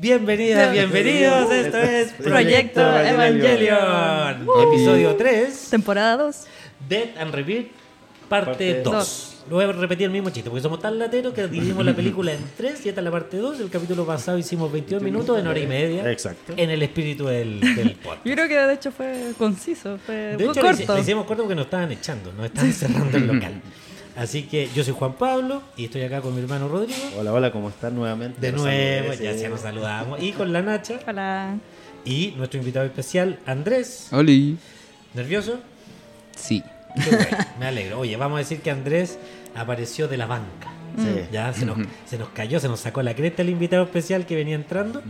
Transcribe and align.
Bienvenidas, 0.00 0.72
bienvenidos. 0.72 1.52
Esto 1.52 1.76
es 1.76 2.12
Proyecto 2.12 2.80
Evangelion. 2.80 4.46
Episodio 4.72 5.14
3. 5.14 5.68
Temporada 5.70 6.16
2. 6.16 6.36
Dead 6.88 7.18
and 7.18 7.34
Rebirth, 7.34 7.68
parte 8.28 8.46
Parte 8.50 8.82
2. 8.82 8.92
dos. 8.94 9.26
Lo 9.50 9.56
voy 9.56 9.64
a 9.66 9.72
repetir 9.72 10.06
el 10.06 10.10
mismo 10.12 10.30
chiste, 10.30 10.48
porque 10.48 10.62
somos 10.62 10.80
tan 10.80 10.98
lateros 10.98 11.34
que 11.34 11.46
dividimos 11.48 11.84
la 11.84 11.94
película 11.94 12.32
en 12.32 12.38
tres 12.56 12.86
y 12.86 12.88
esta 12.88 13.00
es 13.00 13.04
la 13.04 13.10
parte 13.10 13.36
2. 13.36 13.60
El 13.60 13.68
capítulo 13.68 14.06
pasado 14.06 14.38
hicimos 14.38 14.72
22 14.72 15.02
minutos 15.02 15.38
en 15.38 15.46
hora 15.46 15.58
y 15.58 15.66
media. 15.66 16.10
Exacto. 16.10 16.54
En 16.56 16.70
el 16.70 16.82
espíritu 16.82 17.26
del, 17.26 17.60
del 17.60 17.90
podcast. 18.02 18.24
Yo 18.24 18.32
creo 18.34 18.48
que 18.48 18.54
de 18.56 18.72
hecho 18.74 18.92
fue 18.92 19.32
conciso, 19.36 19.98
fue 20.06 20.14
De 20.38 20.44
hecho, 20.44 20.62
le 20.62 20.70
hice- 20.70 20.76
corto. 20.78 20.94
le 20.94 21.00
hicimos 21.02 21.26
corto 21.26 21.42
porque 21.42 21.56
nos 21.56 21.64
estaban 21.66 21.92
echando, 21.92 22.32
nos 22.32 22.46
estaban 22.46 22.72
cerrando 22.72 23.16
el 23.18 23.26
local. 23.26 23.60
Así 24.20 24.42
que 24.42 24.68
yo 24.74 24.84
soy 24.84 24.92
Juan 24.92 25.14
Pablo 25.14 25.62
y 25.78 25.86
estoy 25.86 26.02
acá 26.02 26.20
con 26.20 26.34
mi 26.34 26.42
hermano 26.42 26.68
Rodrigo. 26.68 27.00
Hola, 27.18 27.32
hola, 27.32 27.50
¿cómo 27.50 27.70
están 27.70 27.94
nuevamente? 27.94 28.38
De 28.38 28.52
nuevo, 28.52 29.14
ya 29.14 29.32
se 29.32 29.48
nos 29.48 29.62
saludamos. 29.62 30.22
Y 30.22 30.32
con 30.32 30.52
la 30.52 30.60
Nacha 30.60 31.00
Hola. 31.06 31.56
y 32.04 32.34
nuestro 32.36 32.60
invitado 32.60 32.84
especial, 32.84 33.38
Andrés. 33.46 34.08
Oli. 34.12 34.58
¿Nervioso? 35.14 35.60
Sí. 36.36 36.62
Qué 37.02 37.16
bueno, 37.16 37.38
me 37.58 37.66
alegro. 37.66 38.00
Oye, 38.00 38.14
vamos 38.18 38.36
a 38.36 38.38
decir 38.40 38.60
que 38.60 38.70
Andrés 38.70 39.18
apareció 39.54 40.06
de 40.06 40.18
la 40.18 40.26
banca. 40.26 40.70
Sí. 40.98 41.28
Ya 41.32 41.50
se 41.54 41.64
nos, 41.64 41.78
se 42.04 42.18
nos 42.18 42.28
cayó, 42.28 42.60
se 42.60 42.68
nos 42.68 42.80
sacó 42.80 43.02
la 43.02 43.14
cresta 43.14 43.40
el 43.40 43.48
invitado 43.48 43.84
especial 43.84 44.26
que 44.26 44.36
venía 44.36 44.54
entrando. 44.54 45.00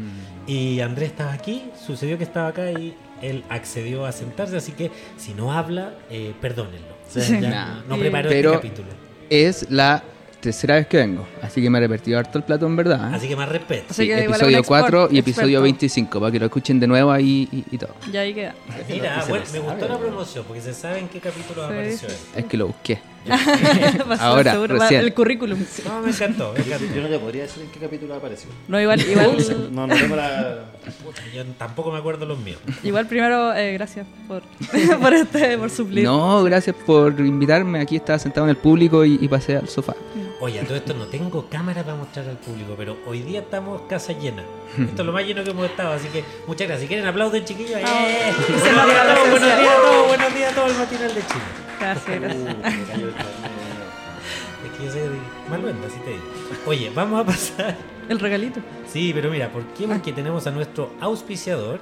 Y 0.46 0.78
Andrés 0.78 1.10
estaba 1.10 1.32
aquí, 1.32 1.64
sucedió 1.84 2.16
que 2.16 2.22
estaba 2.22 2.46
acá 2.46 2.70
y 2.70 2.94
él 3.22 3.42
accedió 3.48 4.06
a 4.06 4.12
sentarse. 4.12 4.56
Así 4.56 4.70
que 4.70 4.92
si 5.16 5.34
no 5.34 5.52
habla, 5.52 5.94
eh, 6.10 6.32
perdónenlo. 6.40 6.99
Sí. 7.12 7.20
Sí. 7.20 7.40
Ya, 7.40 7.50
Nah. 7.50 7.82
no 7.88 7.96
preparó 7.96 8.28
Pero- 8.28 8.54
este 8.54 8.68
capítulo. 8.68 8.88
Es 9.28 9.70
la 9.70 10.02
tercera 10.40 10.76
vez 10.76 10.86
que 10.86 10.96
vengo, 10.96 11.26
así 11.42 11.60
que 11.60 11.68
me 11.68 11.76
he 11.78 11.80
repetido 11.82 12.18
harto 12.18 12.38
el 12.38 12.44
plato 12.44 12.66
en 12.66 12.74
verdad. 12.74 13.12
¿eh? 13.12 13.16
Así 13.16 13.28
que 13.28 13.36
más 13.36 13.48
respeto. 13.48 13.84
Así 13.90 14.06
que 14.06 14.24
episodio 14.24 14.58
export- 14.58 14.66
4 14.66 15.08
y 15.10 15.18
episodio 15.18 15.48
experto. 15.58 15.62
25, 15.62 16.20
para 16.20 16.32
que 16.32 16.38
lo 16.38 16.46
escuchen 16.46 16.80
de 16.80 16.86
nuevo 16.86 17.12
ahí 17.12 17.46
y, 17.52 17.64
y 17.74 17.78
todo. 17.78 17.94
Ya 18.10 18.20
ahí 18.20 18.32
queda. 18.32 18.54
Mira, 18.88 19.24
bueno, 19.28 19.44
me 19.52 19.58
gustó 19.58 19.88
la 19.88 19.98
promoción 19.98 20.44
porque 20.46 20.62
se 20.62 20.72
sabe 20.72 21.00
en 21.00 21.08
qué 21.08 21.20
capítulo 21.20 21.62
Sí, 21.66 21.72
apareció. 21.72 22.08
Es 22.34 22.44
que 22.46 22.56
lo 22.56 22.68
busqué. 22.68 22.98
Ahora, 24.20 24.52
seguro, 24.52 24.76
va- 24.76 24.84
recién. 24.84 25.00
el 25.02 25.14
currículum. 25.14 25.58
No, 25.84 26.00
me 26.02 26.10
encantó, 26.10 26.52
me 26.56 26.60
encantó. 26.64 26.86
Yo 26.94 27.02
no 27.02 27.08
te 27.08 27.18
podría 27.18 27.42
decir 27.42 27.62
en 27.62 27.70
qué 27.70 27.78
capítulo 27.78 28.14
apareció. 28.14 28.50
No, 28.68 28.80
igual, 28.80 29.00
igual, 29.00 29.36
No, 29.72 29.86
no 29.86 29.94
tengo 29.94 30.16
la. 30.16 30.64
Puta, 31.04 31.20
yo 31.34 31.44
tampoco 31.58 31.92
me 31.92 31.98
acuerdo 31.98 32.24
los 32.26 32.38
míos. 32.38 32.58
igual 32.82 33.06
primero, 33.06 33.52
eh, 33.54 33.74
gracias 33.74 34.06
por, 34.26 34.42
por, 35.00 35.12
este, 35.14 35.58
por 35.58 35.70
suplir. 35.70 36.04
No, 36.04 36.42
gracias 36.44 36.74
por 36.86 37.18
invitarme. 37.20 37.80
Aquí 37.80 37.96
estaba 37.96 38.18
sentado 38.18 38.46
en 38.46 38.50
el 38.50 38.56
público 38.56 39.04
y, 39.04 39.18
y 39.20 39.28
pasé 39.28 39.56
al 39.56 39.68
sofá. 39.68 39.94
Oye, 40.42 40.58
a 40.58 40.64
todo 40.64 40.76
esto 40.76 40.94
no 40.94 41.04
tengo 41.04 41.46
cámara 41.50 41.82
para 41.84 41.96
mostrar 41.98 42.26
al 42.26 42.38
público, 42.38 42.74
pero 42.78 42.96
hoy 43.06 43.20
día 43.20 43.40
estamos 43.40 43.82
casa 43.82 44.14
llena. 44.14 44.42
Esto 44.78 45.02
es 45.02 45.06
lo 45.06 45.12
más 45.12 45.22
lleno 45.26 45.44
que 45.44 45.50
hemos 45.50 45.66
estado, 45.66 45.92
así 45.92 46.08
que 46.08 46.24
muchas 46.46 46.66
gracias. 46.66 46.80
Si 46.80 46.86
quieren 46.88 47.06
aplauden, 47.06 47.44
chiquillos. 47.44 47.78
¡Eh! 47.78 47.84
Ah, 47.84 48.32
Buenos 48.48 48.62
se 48.62 48.70
días 48.70 49.04
a 49.04 49.14
todos, 49.14 49.30
buenos 49.30 49.48
días 49.48 49.60
a 49.60 49.82
todos, 49.82 50.06
buenos 50.08 50.34
días 50.34 50.52
a 50.52 50.54
todos 50.54 50.70
el 50.72 50.78
matinal 50.78 51.08
de 51.14 51.20
Chile. 51.20 51.69
Carnet. 51.80 52.36
Es 54.60 54.78
que 54.78 54.84
yo 54.84 54.92
soy 54.92 55.18
maluenda, 55.48 55.86
así 55.86 55.98
te 56.00 56.10
digo. 56.10 56.22
Oye, 56.66 56.92
vamos 56.94 57.20
a 57.20 57.24
pasar. 57.24 57.76
El 58.08 58.18
regalito. 58.18 58.60
Sí, 58.86 59.12
pero 59.14 59.30
mira, 59.30 59.48
¿por 59.50 59.64
qué? 59.68 59.86
Porque 59.86 60.12
tenemos 60.12 60.46
a 60.46 60.50
nuestro 60.50 60.92
auspiciador, 61.00 61.80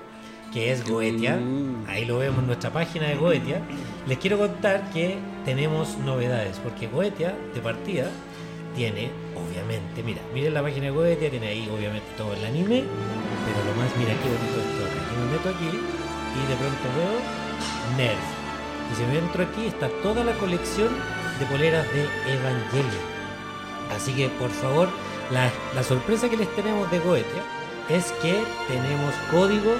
que 0.53 0.71
es 0.71 0.89
Goetia. 0.89 1.37
Uh. 1.37 1.89
Ahí 1.89 2.05
lo 2.05 2.19
vemos 2.19 2.39
en 2.39 2.47
nuestra 2.47 2.71
página 2.71 3.09
de 3.09 3.17
Goetia. 3.17 3.61
Les 4.07 4.19
quiero 4.19 4.39
contar 4.39 4.91
que 4.93 5.19
tenemos 5.45 5.99
novedades, 5.99 6.61
porque 6.63 6.87
Goetia, 6.87 7.35
de 7.53 7.61
partida, 7.61 8.09
tiene, 8.77 9.11
obviamente, 9.35 10.03
mira, 10.05 10.21
miren 10.33 10.55
la 10.55 10.63
página 10.63 10.85
de 10.85 10.91
Goetia, 10.93 11.31
tiene 11.31 11.49
ahí, 11.49 11.69
obviamente, 11.69 12.07
todo 12.17 12.33
el 12.33 12.45
anime, 12.45 12.85
pero 13.45 13.65
lo 13.65 13.75
más, 13.75 13.91
mira 13.97 14.13
qué 14.23 14.29
bonito 14.29 14.61
esto 14.61 14.85
acá. 14.87 15.01
Yo 15.15 15.25
me 15.25 15.33
meto 15.33 15.49
aquí 15.49 15.67
y 15.67 16.49
de 16.49 16.57
pronto 16.57 16.87
veo 16.95 17.97
Nerf. 17.97 18.48
Y 18.92 18.97
si 18.97 19.03
me 19.03 19.19
entro 19.19 19.42
aquí, 19.44 19.67
está 19.67 19.89
toda 20.03 20.24
la 20.24 20.33
colección 20.33 20.89
de 21.39 21.46
poleras 21.46 21.86
de 21.92 22.02
Evangelion. 22.33 23.18
Así 23.95 24.13
que, 24.14 24.29
por 24.29 24.51
favor, 24.51 24.89
la, 25.30 25.51
la 25.74 25.83
sorpresa 25.83 26.29
que 26.29 26.36
les 26.36 26.55
tenemos 26.55 26.90
de 26.90 26.98
Goetia 27.01 27.42
es 27.89 28.13
que 28.23 28.42
tenemos 28.67 29.14
código 29.30 29.73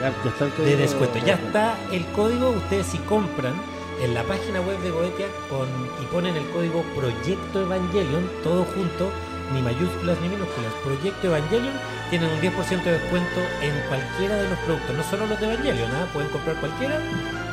Ya, 0.00 0.12
ya 0.24 0.30
está 0.30 0.44
el 0.44 0.64
de 0.64 0.76
descuento. 0.76 1.18
Ya 1.24 1.34
está 1.34 1.76
el 1.92 2.04
código. 2.12 2.50
Ustedes 2.50 2.86
si 2.86 2.98
compran 2.98 3.54
en 4.00 4.14
la 4.14 4.22
página 4.24 4.60
web 4.60 4.78
de 4.80 4.90
Goetia 4.90 5.26
con, 5.48 5.68
y 6.02 6.06
ponen 6.06 6.34
el 6.36 6.48
código 6.50 6.82
Proyecto 6.96 7.60
Evangelion, 7.60 8.28
todo 8.42 8.64
junto, 8.64 9.10
ni 9.52 9.60
mayúsculas 9.60 10.18
ni 10.20 10.28
minúsculas, 10.28 10.72
Proyecto 10.82 11.26
Evangelion, 11.26 11.74
tienen 12.08 12.30
un 12.30 12.40
10% 12.40 12.82
de 12.82 12.92
descuento 12.92 13.40
en 13.60 13.74
cualquiera 13.88 14.36
de 14.36 14.48
los 14.48 14.58
productos, 14.60 14.96
no 14.96 15.04
solo 15.04 15.26
los 15.26 15.38
de 15.38 15.52
Evangelion, 15.52 15.90
¿ah? 15.92 16.08
pueden 16.12 16.30
comprar 16.30 16.56
cualquiera 16.56 16.98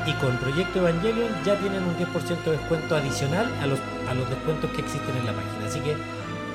y 0.08 0.14
con 0.14 0.38
Proyecto 0.38 0.80
Evangelion 0.80 1.30
ya 1.44 1.60
tienen 1.60 1.84
un 1.84 1.96
10% 1.98 2.44
de 2.44 2.52
descuento 2.52 2.96
adicional 2.96 3.46
a 3.62 3.68
los, 3.68 3.80
a 4.08 4.14
los 4.14 4.30
descuentos 4.30 4.72
que 4.72 4.82
existen 4.82 5.16
en 5.18 5.26
la 5.26 5.34
página. 5.34 5.66
Así 5.68 5.80
que, 5.82 5.96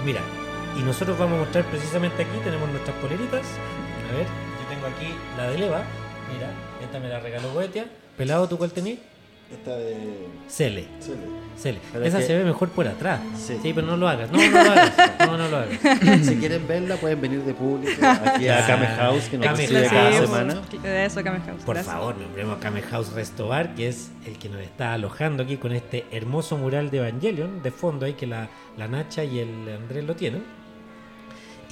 mira, 0.04 0.22
y 0.78 0.82
nosotros 0.82 1.18
vamos 1.18 1.36
a 1.36 1.40
mostrar 1.42 1.64
precisamente 1.66 2.22
aquí, 2.22 2.38
tenemos 2.42 2.68
nuestras 2.70 2.96
poleritas. 2.96 3.44
A 4.10 4.16
ver, 4.16 4.26
yo 4.26 4.68
tengo 4.70 4.86
aquí 4.86 5.14
la 5.36 5.50
de 5.50 5.58
Leva. 5.58 5.82
Mira, 6.32 6.48
esta 6.82 6.98
me 6.98 7.08
la 7.08 7.20
regaló 7.20 7.52
Goetia. 7.52 7.84
Pelado, 8.16 8.48
¿tú 8.48 8.56
cuál 8.56 8.72
tenés? 8.72 8.98
Esta 9.52 9.76
de. 9.76 9.96
Cele. 10.48 10.86
Cele. 11.00 11.78
Cele. 11.92 12.06
Esa 12.08 12.18
que- 12.18 12.24
se 12.24 12.36
ve 12.38 12.44
mejor 12.44 12.70
por 12.70 12.88
atrás. 12.88 13.20
Sí. 13.36 13.58
pero 13.74 13.86
no 13.86 13.96
lo 13.96 14.08
hagas. 14.08 14.30
No, 14.32 14.38
no 14.38 14.50
lo 14.64 14.70
hagas. 14.70 14.92
No, 15.20 15.36
no 15.38 15.48
lo 15.48 15.56
hagas. 15.58 15.78
Si 16.26 16.36
quieren 16.36 16.66
verla, 16.66 16.96
pueden 16.96 17.20
venir 17.20 17.42
de 17.42 17.52
público 17.54 18.04
aquí 18.06 18.48
a. 18.48 18.66
Kame 18.66 18.86
House, 18.86 19.24
que 19.28 19.36
nos 19.38 19.46
Kame 19.46 19.58
recibe 19.58 19.88
House. 19.88 19.92
cada 19.92 20.20
semana. 20.26 20.54
De 20.82 21.04
eso, 21.04 21.22
Kame 21.22 21.40
House. 21.40 21.62
Por 21.64 21.74
gracias. 21.76 21.94
favor, 21.94 22.16
nombremos 22.16 22.56
a 22.56 22.60
Kame 22.60 22.82
House 22.82 23.12
Restobar, 23.12 23.74
que 23.74 23.88
es 23.88 24.10
el 24.26 24.38
que 24.38 24.48
nos 24.48 24.60
está 24.62 24.94
alojando 24.94 25.42
aquí 25.42 25.56
con 25.58 25.72
este 25.72 26.04
hermoso 26.10 26.56
mural 26.56 26.90
de 26.90 26.98
Evangelion 26.98 27.62
de 27.62 27.70
fondo 27.70 28.06
ahí 28.06 28.14
que 28.14 28.26
la, 28.26 28.48
la 28.78 28.88
Nacha 28.88 29.22
y 29.24 29.38
el 29.40 29.68
Andrés 29.74 30.04
lo 30.04 30.16
tienen. 30.16 30.42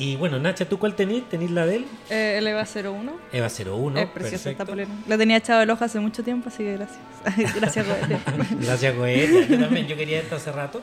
Y 0.00 0.16
bueno, 0.16 0.38
Nacha, 0.38 0.65
¿tú 0.65 0.78
cuál 0.78 0.94
tenés? 0.94 1.28
¿Tenés 1.28 1.50
la 1.50 1.66
de 1.66 1.77
él? 1.77 1.84
Eh, 2.09 2.37
el 2.38 2.47
EVA 2.47 2.65
01. 2.65 3.12
Eva 3.34 3.49
01. 3.49 4.00
es 4.00 4.06
preciosa 4.09 4.50
esta 4.50 4.65
polera. 4.65 4.88
La 5.06 5.19
tenía 5.19 5.37
echado 5.37 5.61
el 5.61 5.69
ojo 5.69 5.84
hace 5.84 6.00
mucho 6.00 6.22
tiempo, 6.25 6.49
así 6.49 6.62
que 6.65 6.72
gracias. 6.78 7.55
gracias, 7.55 7.87
Goetia. 7.87 8.19
Gracias, 8.62 8.97
Goetia. 8.97 9.47
Yo 9.47 9.59
también, 9.60 9.87
yo 9.87 9.97
quería 9.97 10.21
esta 10.21 10.37
hace 10.37 10.53
rato. 10.53 10.81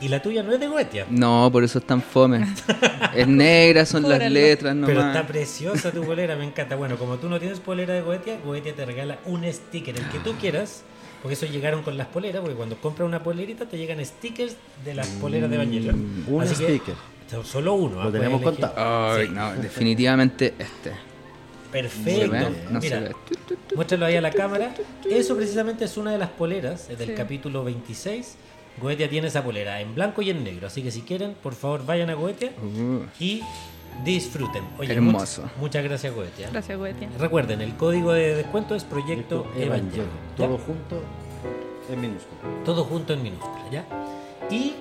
Y 0.00 0.08
la 0.08 0.20
tuya 0.20 0.42
no 0.42 0.52
es 0.52 0.58
de 0.58 0.66
Goetia. 0.66 1.06
No, 1.08 1.48
por 1.52 1.62
eso 1.62 1.78
es 1.78 1.86
tan 1.86 2.02
fome. 2.02 2.44
es 3.14 3.28
negra, 3.28 3.86
son 3.86 4.08
las 4.08 4.18
letras 4.30 4.74
Pero 4.84 5.00
nomás. 5.00 5.14
está 5.16 5.28
preciosa 5.28 5.92
tu 5.92 6.02
polera, 6.02 6.34
me 6.34 6.44
encanta. 6.44 6.74
Bueno, 6.74 6.98
como 6.98 7.18
tú 7.18 7.28
no 7.28 7.38
tienes 7.38 7.60
polera 7.60 7.94
de 7.94 8.02
Goetia, 8.02 8.36
Goetia 8.44 8.74
te 8.74 8.84
regala 8.84 9.18
un 9.26 9.44
sticker, 9.50 9.96
el 9.96 10.08
que 10.08 10.18
tú 10.18 10.34
quieras. 10.40 10.82
Porque 11.22 11.34
eso 11.34 11.46
llegaron 11.46 11.84
con 11.84 11.96
las 11.96 12.08
poleras, 12.08 12.40
porque 12.40 12.56
cuando 12.56 12.76
compras 12.80 13.06
una 13.08 13.22
polerita 13.22 13.66
te 13.66 13.78
llegan 13.78 14.04
stickers 14.04 14.56
de 14.84 14.94
las 14.94 15.06
poleras 15.06 15.48
de 15.50 15.54
Evangelion. 15.54 16.24
Un 16.26 16.42
Así 16.42 16.56
que- 16.56 16.64
sticker. 16.78 16.94
Solo 17.44 17.74
uno. 17.74 18.02
Lo 18.02 18.08
ah, 18.08 18.12
tenemos 18.12 18.40
puedes 18.40 18.58
elegir. 18.58 18.74
contado. 18.76 19.12
Ay, 19.16 19.26
Sí. 19.26 19.32
no, 19.32 19.52
definitivamente 19.54 20.54
este. 20.58 20.92
Perfecto. 21.72 22.50
Mira, 22.80 23.10
muéstralo 23.74 24.06
ahí 24.06 24.16
a 24.16 24.20
la 24.20 24.30
cámara. 24.30 24.74
Eso 25.10 25.36
precisamente 25.36 25.84
es 25.84 25.96
una 25.96 26.12
de 26.12 26.18
las 26.18 26.30
poleras 26.30 26.88
del 26.88 27.08
Sí. 27.08 27.14
capítulo 27.14 27.64
26. 27.64 28.36
Goetia 28.80 29.08
tiene 29.08 29.28
esa 29.28 29.42
polera 29.42 29.80
en 29.80 29.94
blanco 29.94 30.22
y 30.22 30.30
en 30.30 30.44
negro. 30.44 30.66
Así 30.68 30.82
que 30.82 30.90
si 30.90 31.02
quieren, 31.02 31.34
por 31.42 31.54
favor, 31.54 31.84
vayan 31.84 32.10
a 32.10 32.14
Goetia 32.14 32.50
Uh, 32.62 33.04
y 33.18 33.42
disfruten. 34.04 34.62
Oye, 34.78 34.92
Hermoso. 34.92 35.42
Muchas, 35.42 35.58
muchas 35.58 35.84
gracias, 35.84 36.14
Goetia. 36.14 36.50
Gracias, 36.50 36.78
Goetia. 36.78 37.08
Recuerden, 37.18 37.60
el 37.62 37.74
código 37.76 38.12
de 38.12 38.34
descuento 38.36 38.74
es 38.74 38.84
Proyecto. 38.84 39.46
¿ya? 39.58 39.68
Todo 40.36 40.58
junto 40.58 41.02
en 41.90 42.00
minúsculo. 42.00 42.40
Todo 42.64 42.84
junto 42.84 43.12
en 43.14 43.22
minúscula, 43.22 43.64
¿ya? 43.70 43.84
Y 44.50 44.74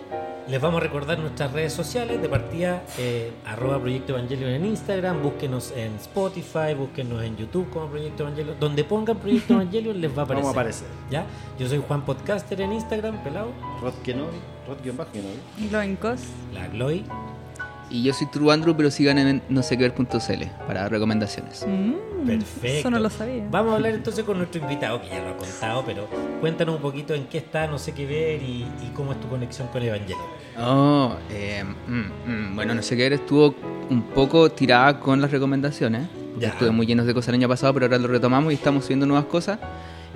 les 0.47 0.61
vamos 0.61 0.79
a 0.79 0.83
recordar 0.83 1.17
nuestras 1.19 1.51
redes 1.51 1.73
sociales 1.73 2.21
de 2.21 2.29
partida, 2.29 2.83
eh, 2.97 3.31
arroba 3.45 3.79
Proyecto 3.79 4.13
Evangelion 4.13 4.51
en 4.51 4.65
Instagram, 4.65 5.21
búsquenos 5.21 5.71
en 5.75 5.95
Spotify, 5.95 6.73
búsquenos 6.77 7.23
en 7.23 7.35
YouTube 7.35 7.69
como 7.71 7.87
Proyecto 7.87 8.23
Evangelion. 8.23 8.59
Donde 8.59 8.83
pongan 8.83 9.17
Proyecto 9.17 9.53
Evangelion 9.53 9.99
les 9.99 10.15
va 10.15 10.21
a 10.21 10.25
aparecer. 10.25 10.43
Vamos 10.43 10.57
a 10.57 10.59
aparecer. 10.59 10.87
¿Ya? 11.09 11.25
Yo 11.57 11.67
soy 11.67 11.81
Juan 11.87 12.05
Podcaster 12.05 12.61
en 12.61 12.73
Instagram, 12.73 13.23
pelado. 13.23 13.49
Rod 13.81 13.93
Kenobi, 14.03 14.37
Rod-Kenobi. 14.67 15.69
Glowing 15.69 15.95
Cos. 15.95 16.21
La 16.53 16.67
Gloy. 16.67 17.03
Y 17.89 18.03
yo 18.03 18.13
soy 18.13 18.27
True 18.27 18.51
Andrew, 18.53 18.75
pero 18.75 18.89
sigan 18.89 19.17
en 19.17 19.41
no 19.49 19.61
sé 19.61 19.77
qué 19.77 19.83
ver.cl 19.89 20.43
para 20.67 20.89
recomendaciones. 20.89 21.65
Mm, 21.67 22.25
Perfecto. 22.25 22.67
Eso 22.79 22.89
no 22.89 22.99
lo 22.99 23.09
sabía. 23.09 23.45
Vamos 23.51 23.73
a 23.73 23.75
hablar 23.75 23.93
entonces 23.93 24.23
con 24.23 24.37
nuestro 24.37 24.61
invitado, 24.61 25.01
que 25.01 25.09
ya 25.09 25.19
lo 25.23 25.29
ha 25.29 25.37
contado, 25.37 25.83
pero 25.85 26.07
cuéntanos 26.41 26.75
un 26.75 26.81
poquito 26.81 27.13
en 27.13 27.25
qué 27.27 27.37
está, 27.37 27.67
no 27.67 27.77
sé 27.77 27.93
qué 27.93 28.05
ver 28.05 28.41
y, 28.41 28.65
y 28.81 28.91
cómo 28.95 29.11
es 29.11 29.19
tu 29.19 29.27
conexión 29.27 29.67
con 29.67 29.83
Evangelion. 29.83 30.19
Oh, 30.59 31.15
eh, 31.29 31.63
mm, 31.63 32.51
mm, 32.51 32.55
bueno, 32.55 32.73
no 32.73 32.81
sé 32.81 32.95
qué 32.95 33.03
ver, 33.03 33.13
estuvo 33.13 33.53
un 33.89 34.01
poco 34.13 34.51
tirada 34.51 34.99
con 34.99 35.21
las 35.21 35.31
recomendastuve 35.31 35.91
Ya. 36.39 36.49
Estuve 36.49 36.71
muy 36.71 36.85
llenos 36.85 37.05
de 37.05 37.13
cosas 37.13 37.29
el 37.29 37.35
año 37.35 37.47
pasado, 37.47 37.73
pero 37.73 37.85
ahora 37.85 37.97
lo 37.99 38.07
retomamos 38.07 38.51
y 38.51 38.55
estamos 38.55 38.83
subiendo 38.83 39.05
nuevas 39.05 39.25
cosas. 39.25 39.59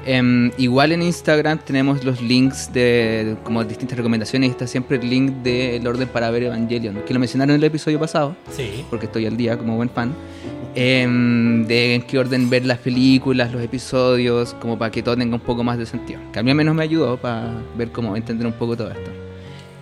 Em, 0.05 0.51
igual 0.57 0.91
en 0.93 1.01
Instagram 1.01 1.59
tenemos 1.59 2.03
los 2.05 2.21
links 2.21 2.71
de 2.71 3.35
como 3.43 3.63
distintas 3.63 3.97
recomendaciones 3.97 4.49
está 4.51 4.65
siempre 4.65 4.97
el 4.97 5.09
link 5.09 5.31
del 5.43 5.85
orden 5.85 6.07
para 6.07 6.31
ver 6.31 6.43
Evangelion, 6.43 7.01
que 7.05 7.13
lo 7.13 7.19
mencionaron 7.19 7.51
en 7.55 7.61
el 7.61 7.63
episodio 7.65 7.99
pasado, 7.99 8.35
Sí. 8.55 8.85
porque 8.89 9.07
estoy 9.07 9.25
al 9.25 9.35
día 9.37 9.57
como 9.57 9.75
buen 9.75 9.89
fan. 9.89 10.13
em, 10.75 11.65
de 11.65 11.95
en 11.95 12.01
qué 12.03 12.19
orden 12.19 12.47
ver 12.49 12.63
las 12.63 12.77
películas, 12.77 13.51
los 13.51 13.61
episodios, 13.61 14.53
como 14.53 14.77
para 14.77 14.91
que 14.91 15.01
todo 15.01 15.17
tenga 15.17 15.33
un 15.35 15.41
poco 15.41 15.63
más 15.63 15.77
de 15.79 15.85
sentido. 15.87 16.21
Que 16.31 16.39
a 16.39 16.43
mí 16.43 16.51
al 16.51 16.55
menos 16.55 16.75
me 16.75 16.83
ayudó 16.83 17.17
para 17.17 17.51
ver 17.75 17.91
cómo 17.91 18.15
entender 18.15 18.45
un 18.45 18.53
poco 18.53 18.77
todo 18.77 18.89
esto. 18.91 19.09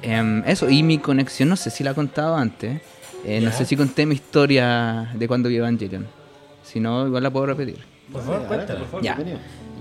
Em, 0.01 0.41
eso, 0.47 0.69
y 0.69 0.83
mi 0.83 0.97
conexión, 0.97 1.49
no 1.49 1.57
sé 1.57 1.69
si 1.71 1.83
la 1.83 1.91
he 1.91 1.93
contado 1.93 2.37
antes. 2.37 2.81
Eh, 3.25 3.41
no 3.41 3.51
sé 3.51 3.65
si 3.65 3.75
conté 3.75 4.05
mi 4.05 4.15
historia 4.15 5.11
de 5.13 5.27
cuando 5.27 5.49
vi 5.49 5.57
Evangelion. 5.57 6.07
Si 6.63 6.79
no, 6.79 7.05
igual 7.05 7.21
la 7.21 7.29
puedo 7.31 7.47
repetir. 7.47 7.79
Por 8.11 8.23
favor, 8.23 8.47
cuéntalo. 8.47 8.79
por 8.79 8.87
favor, 8.87 9.03
Ya. 9.03 9.17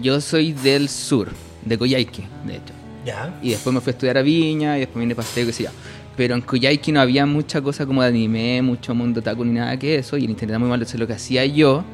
Yo 0.01 0.21
soy 0.21 0.53
del 0.53 0.89
sur, 0.89 1.29
de 1.65 1.79
Coyhaique, 1.79 2.25
de 2.45 2.57
hecho. 2.57 2.75
Ya. 3.05 3.39
Y 3.43 3.51
después 3.51 3.73
me 3.73 3.81
fui 3.81 3.91
a 3.91 3.93
estudiar 3.93 4.19
a 4.19 4.23
Viña 4.23 4.77
y 4.77 4.81
después 4.81 5.01
vine 5.01 5.15
paseo, 5.15 5.47
qué 5.47 5.53
sé 5.53 5.65
yo. 5.65 5.71
Pero 6.17 6.35
en 6.35 6.41
Coyhaique 6.41 6.93
no 6.93 7.01
había 7.01 7.25
mucha 7.27 7.61
cosa 7.61 7.87
como 7.87 8.03
de 8.03 8.09
anime, 8.09 8.63
mucho 8.63 8.95
mundo 8.95 9.23
taco 9.23 9.45
ni 9.45 9.53
nada 9.53 9.77
que 9.79 9.97
eso. 9.97 10.17
Y 10.17 10.25
el 10.25 10.31
internet 10.31 10.51
era 10.51 10.59
muy 10.59 10.69
malo. 10.69 10.83
Entonces 10.83 10.99
lo 10.99 11.07
que 11.07 11.13
hacía 11.13 11.45
yo 11.47 11.85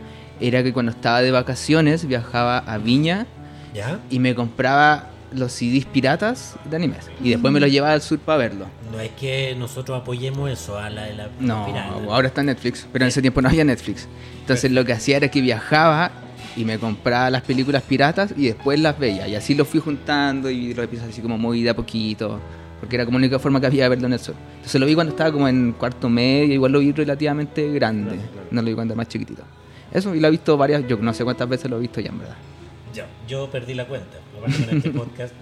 era 0.41 0.63
que 0.63 0.73
cuando 0.73 0.93
estaba 0.93 1.21
de 1.23 1.31
vacaciones 1.31 2.07
viajaba 2.07 2.59
a 2.59 2.79
Viña 2.79 3.27
Ya. 3.75 3.99
y 4.11 4.19
me 4.21 4.35
compraba 4.35 5.09
los 5.33 5.53
CDs 5.53 5.85
piratas 5.87 6.57
de 6.71 6.77
animes. 6.77 7.11
Y 7.23 7.31
después 7.31 7.53
me 7.53 7.59
los 7.61 7.71
llevaba 7.71 7.95
al 7.95 8.03
sur 8.03 8.19
para 8.19 8.39
verlo. 8.39 8.67
No 8.93 9.01
es 9.01 9.11
que 9.13 9.55
nosotros 9.59 10.01
apoyemos 10.01 10.51
eso 10.51 10.77
a 10.79 10.89
la 10.91 11.05
de 11.05 11.15
la 11.15 11.29
No, 11.41 11.65
pirata. 11.67 11.89
ahora 12.11 12.29
está 12.29 12.41
en 12.43 12.49
Netflix, 12.49 12.87
pero 12.93 13.05
en 13.05 13.09
ese 13.09 13.21
tiempo 13.23 13.41
no 13.43 13.49
había 13.49 13.65
Netflix. 13.65 14.07
Entonces 14.41 14.71
lo 14.71 14.85
que 14.85 14.93
hacía 14.93 15.17
era 15.17 15.29
que 15.29 15.41
viajaba 15.41 16.11
y 16.57 16.65
me 16.65 16.79
compraba 16.79 17.31
las 17.31 17.43
películas 17.43 17.83
piratas 17.83 18.35
y 18.37 18.47
después 18.47 18.79
las 18.81 18.99
veía. 18.99 19.27
Y 19.29 19.35
así 19.35 19.55
lo 19.55 19.65
fui 19.65 19.81
juntando 19.81 20.51
y 20.51 20.75
lo 20.75 20.83
empecé 20.83 21.05
así 21.05 21.21
como 21.23 21.39
muy 21.39 21.63
de 21.63 21.71
a 21.71 21.77
poquito, 21.77 22.39
porque 22.81 22.97
era 22.97 23.05
como 23.05 23.19
la 23.19 23.25
única 23.27 23.39
forma 23.39 23.61
que 23.61 23.67
había 23.67 23.85
de 23.85 23.89
verlo 23.91 24.07
en 24.07 24.13
el 24.15 24.19
sur. 24.19 24.35
Entonces 24.57 24.81
lo 24.81 24.87
vi 24.87 24.95
cuando 24.95 25.13
estaba 25.13 25.33
como 25.33 25.49
en 25.49 25.73
cuarto 25.73 26.09
medio, 26.09 26.55
igual 26.55 26.73
lo 26.73 26.81
vi 26.81 26.93
relativamente 26.93 27.71
grande, 27.73 28.17
Claro, 28.17 28.31
claro. 28.33 28.49
no 28.51 28.63
lo 28.63 28.69
vi 28.69 28.75
cuando 28.75 28.93
era 28.95 28.99
más 28.99 29.09
chiquitito. 29.09 29.43
Eso, 29.93 30.15
y 30.15 30.21
lo 30.21 30.29
he 30.29 30.31
visto 30.31 30.57
varias, 30.57 30.87
yo 30.89 30.97
no 30.97 31.13
sé 31.13 31.23
cuántas 31.25 31.49
veces 31.49 31.71
lo 31.71 31.77
he 31.77 31.81
visto 31.81 32.01
ya 32.01 32.11
en 32.11 32.19
verdad. 32.19 32.37
Yo, 32.95 33.05
yo 33.29 33.51
perdí 33.51 33.75
la 33.75 33.87
cuenta. 33.87 34.19
Aparte 34.39 34.65
con 34.67 34.77
este 34.77 34.91
podcast. 34.99 35.35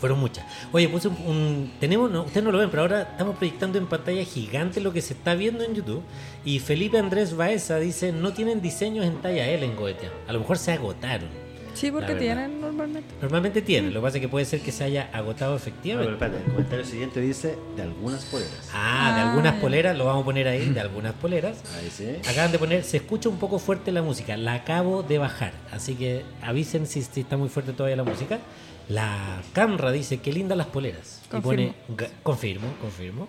Fueron 0.00 0.20
muchas. 0.20 0.44
Oye, 0.72 0.88
puse 0.88 1.08
un, 1.08 1.16
un- 1.26 1.72
tenemos, 1.80 2.10
no, 2.10 2.22
ustedes 2.22 2.44
no 2.44 2.52
lo 2.52 2.58
ven, 2.58 2.70
pero 2.70 2.82
ahora 2.82 3.02
estamos 3.02 3.36
proyectando 3.36 3.78
en 3.78 3.86
pantalla 3.86 4.24
gigante 4.24 4.80
lo 4.80 4.92
que 4.92 5.02
se 5.02 5.14
está 5.14 5.34
viendo 5.34 5.64
en 5.64 5.74
YouTube. 5.74 6.02
Y 6.44 6.60
Felipe 6.60 6.98
Andrés 6.98 7.36
Baeza 7.36 7.78
dice, 7.78 8.12
no 8.12 8.32
tienen 8.32 8.60
diseños 8.62 9.04
en 9.06 9.16
talla 9.20 9.46
L 9.48 9.64
en 9.64 9.76
Goetia. 9.76 10.10
A 10.28 10.32
lo 10.32 10.40
mejor 10.40 10.58
se 10.58 10.72
agotaron. 10.72 11.28
Sí, 11.74 11.92
porque 11.92 12.16
tienen 12.16 12.60
normalmente. 12.60 13.14
Normalmente 13.22 13.62
tienen, 13.62 13.94
lo 13.94 14.00
que 14.00 14.04
pasa 14.06 14.16
es 14.16 14.20
que 14.22 14.28
puede 14.28 14.44
ser 14.46 14.60
que 14.60 14.72
se 14.72 14.82
haya 14.82 15.10
agotado 15.12 15.52
No, 15.52 15.58
pero 15.60 15.70
efectivamente. 15.70 16.12
espérate, 16.14 16.38
el 16.44 16.50
comentario 16.52 16.84
siguiente 16.84 17.20
dice 17.20 17.56
de 17.76 17.82
algunas 17.82 18.24
poleras. 18.24 18.70
Ah, 18.74 19.12
de 19.14 19.20
Ah, 19.20 19.28
algunas 19.30 19.54
ya. 19.54 19.60
poleras, 19.60 19.96
lo 19.96 20.04
vamos 20.06 20.22
a 20.22 20.24
poner 20.24 20.48
ahí, 20.48 20.70
de 20.70 20.80
algunas 20.80 21.12
poleras. 21.12 21.58
Ahí 21.76 21.88
sí. 21.88 22.16
Acaban 22.28 22.50
de 22.50 22.58
poner, 22.58 22.82
se 22.82 22.96
escucha 22.96 23.28
un 23.28 23.38
poco 23.38 23.60
fuerte 23.60 23.92
la 23.92 24.02
música, 24.02 24.36
la 24.36 24.54
acabo 24.54 25.04
de 25.04 25.18
bajar, 25.18 25.52
así 25.70 25.94
que 25.94 26.24
avisen 26.42 26.84
si, 26.88 27.00
si 27.02 27.20
está 27.20 27.36
muy 27.36 27.48
fuerte 27.48 27.72
todavía 27.72 27.94
la 27.96 28.04
música. 28.04 28.40
La 28.88 29.42
Camra 29.52 29.92
dice, 29.92 30.18
qué 30.20 30.32
lindas 30.32 30.56
las 30.56 30.68
poleras. 30.68 31.20
Y 31.26 31.28
Confirmo. 31.28 31.72
pone, 31.86 31.96
ga- 31.98 32.10
confirmo, 32.22 32.68
confirmo. 32.80 33.28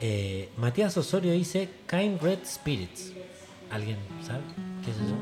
Eh, 0.00 0.48
Matías 0.56 0.96
Osorio 0.96 1.32
dice, 1.32 1.68
Kind 1.88 2.20
Red 2.22 2.38
Spirits. 2.46 3.12
¿Alguien 3.70 3.96
sabe 4.24 4.40
qué 4.84 4.90
es 4.92 4.96
eso? 4.96 5.16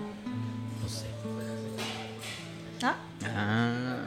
No 0.82 0.88
sé. 0.88 1.06
Ah, 2.82 2.96
Ah, 3.26 4.04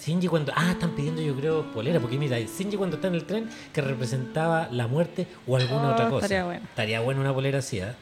Shinji 0.00 0.26
cuando... 0.28 0.52
Ah, 0.54 0.70
están 0.72 0.90
pidiendo 0.92 1.20
yo 1.22 1.34
creo 1.34 1.70
polera, 1.72 1.98
porque 2.00 2.18
mira, 2.18 2.38
Shinji 2.38 2.76
cuando 2.76 2.96
está 2.96 3.08
en 3.08 3.14
el 3.14 3.24
tren 3.24 3.48
que 3.72 3.80
representaba 3.80 4.68
la 4.70 4.86
muerte 4.86 5.26
o 5.46 5.56
alguna 5.56 5.90
Oh, 5.90 5.92
otra 5.92 6.08
cosa. 6.10 6.24
estaría 6.26 6.44
bueno. 6.44 6.64
Estaría 6.64 7.00
bueno 7.00 7.20
una 7.20 7.32
polera 7.34 7.58
así, 7.58 7.78
¿eh? 7.80 7.92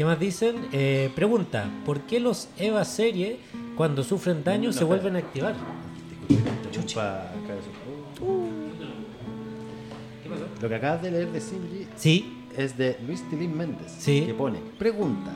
¿Qué 0.00 0.06
más 0.06 0.18
dicen? 0.18 0.66
Eh, 0.72 1.12
pregunta, 1.14 1.68
¿por 1.84 2.00
qué 2.00 2.20
los 2.20 2.48
EVA 2.56 2.86
serie 2.86 3.38
cuando 3.76 4.02
sufren 4.02 4.42
daño 4.42 4.72
se 4.72 4.82
vuelven 4.82 5.14
a 5.16 5.18
activar? 5.18 5.54
Lo 10.62 10.68
que 10.70 10.74
acabas 10.74 11.02
de 11.02 11.10
leer 11.10 11.30
de 11.30 11.38
Shinji 11.40 11.86
Sí, 11.96 12.44
es 12.56 12.78
de 12.78 12.96
Luis 13.06 13.28
Tilín 13.28 13.54
Méndez, 13.54 13.94
Sí. 13.98 14.22
que 14.24 14.32
pone, 14.32 14.60
pregunta, 14.78 15.32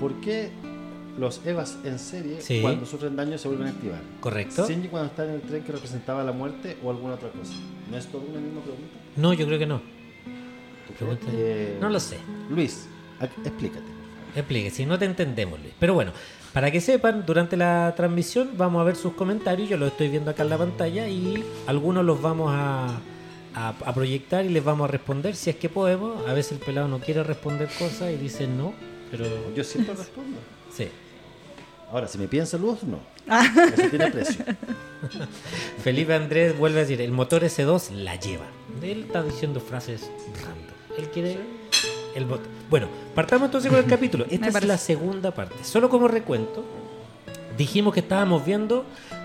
¿por 0.00 0.14
qué 0.22 0.48
los 1.18 1.44
Evas 1.44 1.76
en 1.84 1.98
serie 1.98 2.40
Sí. 2.40 2.60
cuando 2.62 2.86
sufren 2.86 3.16
daño 3.16 3.36
se 3.36 3.48
vuelven 3.48 3.66
a 3.66 3.70
activar? 3.72 4.00
correcto. 4.20 4.66
Shinji 4.66 4.88
cuando 4.88 5.08
está 5.10 5.26
en 5.26 5.32
el 5.34 5.42
tren 5.42 5.62
que 5.62 5.72
representaba 5.72 6.24
la 6.24 6.32
muerte 6.32 6.78
o 6.82 6.88
alguna 6.90 7.16
otra 7.16 7.28
cosa. 7.32 7.52
¿No 7.90 7.98
es 7.98 8.06
todo 8.06 8.22
una 8.22 8.40
misma 8.40 8.62
pregunta? 8.62 8.96
No, 9.16 9.34
yo 9.34 9.44
creo 9.44 9.58
que 9.58 9.66
no. 9.66 10.01
Eh, 11.32 11.78
No 11.80 11.88
lo 11.88 11.98
sé. 12.00 12.18
Luis, 12.50 12.86
explícate. 13.44 13.84
Explique, 14.34 14.70
si 14.70 14.86
no 14.86 14.98
te 14.98 15.04
entendemos, 15.04 15.60
Luis. 15.60 15.72
Pero 15.78 15.94
bueno, 15.94 16.12
para 16.52 16.70
que 16.70 16.80
sepan, 16.80 17.24
durante 17.26 17.56
la 17.56 17.92
transmisión 17.96 18.50
vamos 18.56 18.80
a 18.80 18.84
ver 18.84 18.96
sus 18.96 19.12
comentarios. 19.14 19.68
Yo 19.68 19.76
los 19.76 19.90
estoy 19.92 20.08
viendo 20.08 20.30
acá 20.30 20.42
en 20.42 20.50
la 20.50 20.58
pantalla 20.58 21.06
y 21.08 21.44
algunos 21.66 22.04
los 22.04 22.20
vamos 22.22 22.50
a, 22.54 22.98
a- 23.54 23.74
a 23.84 23.94
proyectar 23.94 24.44
y 24.44 24.48
les 24.48 24.64
vamos 24.64 24.88
a 24.88 24.90
responder 24.92 25.34
si 25.36 25.50
es 25.50 25.56
que 25.56 25.68
podemos. 25.68 26.26
A 26.28 26.32
veces 26.32 26.52
el 26.52 26.58
pelado 26.58 26.88
no 26.88 26.98
quiere 26.98 27.22
responder 27.22 27.68
cosas 27.78 28.10
y 28.10 28.16
dice 28.16 28.46
no, 28.46 28.72
pero 29.10 29.26
Yo 29.54 29.62
siempre 29.64 29.94
respondo. 29.94 30.38
sí. 30.74 30.88
Ahora, 31.90 32.08
si 32.08 32.16
me 32.16 32.26
piden 32.26 32.46
saludos, 32.46 32.84
no. 32.84 33.00
Ah. 33.28 33.44
Eso 33.76 33.88
tiene 33.90 34.10
precio. 34.10 34.42
Felipe 35.84 36.14
Andrés 36.14 36.56
vuelve 36.58 36.78
a 36.78 36.82
decir, 36.82 37.02
el 37.02 37.12
motor 37.12 37.42
S2 37.42 37.90
la 37.90 38.16
lleva. 38.18 38.46
Él 38.80 39.04
está 39.06 39.22
diciendo 39.22 39.60
frases 39.60 40.10
random. 40.42 40.71
Él 40.98 41.08
quiere 41.08 41.38
el 42.14 42.26
motor. 42.26 42.46
Bueno, 42.70 42.88
partamos 43.14 43.46
entonces 43.46 43.70
con 43.70 43.78
el 43.80 43.86
capítulo. 43.88 44.26
Esta 44.30 44.48
es 44.48 44.64
la 44.64 44.78
segunda 44.78 45.30
parte. 45.32 45.62
Solo 45.64 45.88
como 45.88 46.08
recuento, 46.08 46.64
dijimos 47.56 47.94
que 47.94 48.00
estábamos 48.00 48.44
viendo 48.44 48.84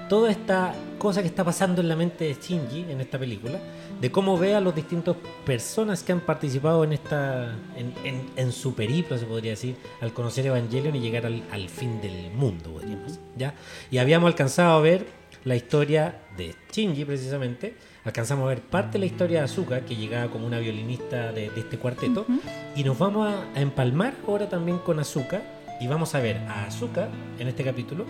toda 0.09 0.31
esta 0.31 0.73
cosa 0.97 1.21
que 1.21 1.27
está 1.27 1.43
pasando 1.43 1.81
en 1.81 1.89
la 1.89 1.95
mente 1.97 2.23
de 2.25 2.33
Shinji 2.35 2.85
en 2.89 3.01
esta 3.01 3.19
película, 3.19 3.59
de 3.99 4.09
cómo 4.09 4.37
ve 4.37 4.55
a 4.55 4.61
los 4.61 4.73
distintos 4.73 5.17
personas 5.45 6.01
que 6.01 6.13
han 6.13 6.21
participado 6.21 6.83
en 6.85 6.93
esta 6.93 7.51
en, 7.75 7.93
en- 8.05 8.29
en 8.37 8.51
su 8.53 8.73
periplo, 8.73 9.17
se 9.17 9.25
podría 9.25 9.51
decir, 9.51 9.75
al 9.99 10.13
conocer 10.13 10.45
Evangelion 10.45 10.95
y 10.95 11.01
llegar 11.01 11.25
al, 11.25 11.43
al 11.51 11.67
fin 11.67 11.99
del 12.01 12.31
mundo, 12.31 12.71
podríamos, 12.71 13.19
¿ya? 13.37 13.53
Y 13.91 13.97
habíamos 13.97 14.27
alcanzado 14.29 14.77
a 14.77 14.81
ver 14.81 15.05
la 15.43 15.55
historia 15.57 16.21
de 16.37 16.55
Shinji, 16.71 17.03
precisamente. 17.03 17.75
Alcanzamos 18.07 18.45
a 18.45 18.47
ver 18.47 18.61
parte 18.61 18.93
de 18.93 18.99
la 18.99 19.05
historia 19.05 19.39
de 19.39 19.43
Azuka, 19.43 19.81
que 19.81 19.93
llegaba 19.97 20.31
como 20.31 20.47
una 20.47 20.59
violinista 20.59 21.33
de, 21.33 21.49
de 21.49 21.59
este 21.59 21.77
cuarteto. 21.77 22.25
Y 22.73 22.85
nos 22.85 22.97
vamos 22.97 23.27
a, 23.27 23.43
a 23.53 23.59
empalmar 23.59 24.13
ahora 24.25 24.47
también 24.47 24.77
con 24.77 24.97
Azuka. 25.01 25.41
Y 25.81 25.87
vamos 25.87 26.15
a 26.15 26.21
ver 26.21 26.37
a 26.47 26.67
Azuka 26.67 27.09
en 27.37 27.49
este 27.49 27.65
capítulo, 27.65 28.05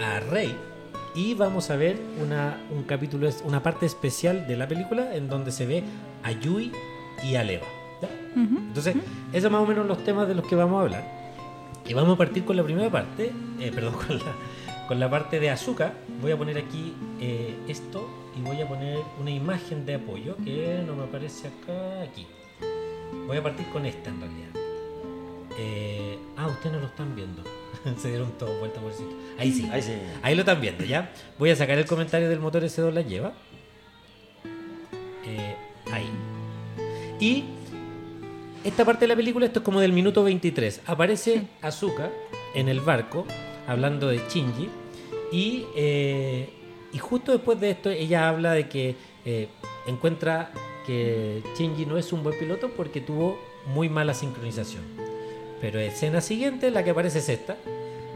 a 0.00 0.20
Rey. 0.20 0.56
Y 1.16 1.34
vamos 1.34 1.68
a 1.70 1.74
ver 1.74 1.98
una, 2.22 2.60
un 2.70 2.84
capítulo, 2.84 3.28
una 3.42 3.60
parte 3.60 3.86
especial 3.86 4.46
de 4.46 4.56
la 4.56 4.68
película 4.68 5.16
en 5.16 5.28
donde 5.28 5.50
se 5.50 5.66
ve 5.66 5.82
a 6.22 6.30
Yui 6.30 6.70
y 7.24 7.34
a 7.34 7.42
Leva. 7.42 7.66
¿ya? 8.00 8.08
ujú. 8.40 8.56
Entonces, 8.56 8.94
esos 9.32 9.42
son 9.42 9.52
más 9.52 9.62
o 9.62 9.66
menos 9.66 9.84
los 9.84 10.04
temas 10.04 10.28
de 10.28 10.36
los 10.36 10.46
que 10.46 10.54
vamos 10.54 10.78
a 10.78 10.82
hablar. 10.82 11.04
Y 11.84 11.92
vamos 11.92 12.14
a 12.14 12.18
partir 12.18 12.44
con 12.44 12.56
la 12.56 12.62
primera 12.62 12.88
parte, 12.88 13.32
eh, 13.58 13.72
perdón, 13.74 13.94
con 13.94 14.16
la, 14.16 14.86
con 14.86 15.00
la 15.00 15.10
parte 15.10 15.40
de 15.40 15.50
Azuka. 15.50 15.92
Voy 16.22 16.30
a 16.30 16.38
poner 16.38 16.56
aquí 16.56 16.94
eh, 17.20 17.56
esto 17.66 18.19
y 18.36 18.40
voy 18.42 18.60
a 18.60 18.68
poner 18.68 18.98
una 19.20 19.30
imagen 19.30 19.84
de 19.84 19.94
apoyo 19.94 20.36
que 20.44 20.82
no 20.86 20.94
me 20.94 21.04
aparece 21.04 21.48
acá, 21.48 22.02
aquí. 22.02 22.26
Voy 23.26 23.36
a 23.36 23.42
partir 23.42 23.66
con 23.72 23.86
esta 23.86 24.10
en 24.10 24.20
realidad. 24.20 24.48
Eh, 25.58 26.18
ah, 26.36 26.46
ustedes 26.46 26.72
no 26.72 26.80
lo 26.80 26.86
están 26.86 27.14
viendo. 27.14 27.42
Se 27.98 28.08
dieron 28.08 28.32
todo 28.38 28.58
vuelta 28.58 28.80
por 28.80 28.90
el 28.90 28.96
sitio. 28.96 29.16
Ahí 29.38 29.52
sí. 29.52 29.68
Ahí 29.70 29.82
sí. 29.82 29.92
Ahí 30.22 30.34
lo 30.34 30.40
están 30.40 30.60
viendo, 30.60 30.84
¿ya? 30.84 31.12
Voy 31.38 31.50
a 31.50 31.56
sacar 31.56 31.78
el 31.78 31.86
comentario 31.86 32.28
del 32.28 32.40
motor 32.40 32.62
S2 32.62 32.92
la 32.92 33.02
lleva. 33.02 33.32
Eh, 35.26 35.56
ahí. 35.92 36.08
Y 37.18 37.44
esta 38.64 38.84
parte 38.84 39.00
de 39.04 39.08
la 39.08 39.16
película, 39.16 39.46
esto 39.46 39.60
es 39.60 39.64
como 39.64 39.80
del 39.80 39.92
minuto 39.92 40.22
23. 40.22 40.82
Aparece 40.86 41.48
Azuka 41.62 42.10
en 42.54 42.68
el 42.68 42.80
barco, 42.80 43.26
hablando 43.66 44.08
de 44.08 44.18
Shinji. 44.28 44.68
Y, 45.32 45.66
eh, 45.76 46.59
y 46.92 46.98
justo 46.98 47.32
después 47.32 47.60
de 47.60 47.70
esto, 47.70 47.90
ella 47.90 48.28
habla 48.28 48.52
de 48.52 48.68
que 48.68 48.96
eh, 49.24 49.48
encuentra 49.86 50.50
que 50.86 51.42
Shinji 51.56 51.86
no 51.86 51.98
es 51.98 52.12
un 52.12 52.22
buen 52.22 52.38
piloto 52.38 52.70
porque 52.70 53.00
tuvo 53.00 53.38
muy 53.66 53.88
mala 53.88 54.14
sincronización. 54.14 54.82
Pero 55.60 55.78
escena 55.78 56.20
siguiente, 56.20 56.70
la 56.70 56.82
que 56.82 56.90
aparece 56.90 57.18
es 57.18 57.28
esta. 57.28 57.56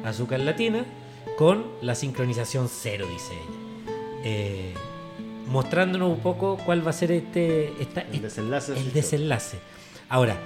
Azúcar 0.04 0.40
latina 0.40 0.85
con 1.37 1.64
la 1.83 1.95
sincronización 1.95 2.69
cero, 2.69 3.07
dice 3.11 3.33
ella. 3.35 3.64
Eh, 4.25 4.75
mostrándonos 5.49 6.11
un 6.11 6.21
poco 6.21 6.59
cuál 6.64 6.85
va 6.87 6.90
a 6.90 6.95
ser 6.95 7.12
este, 7.12 7.73
esta, 7.81 8.02
El 8.02 8.23
desenlace. 8.23 8.73
el. 9.57 9.62
Ahora, 10.09 10.37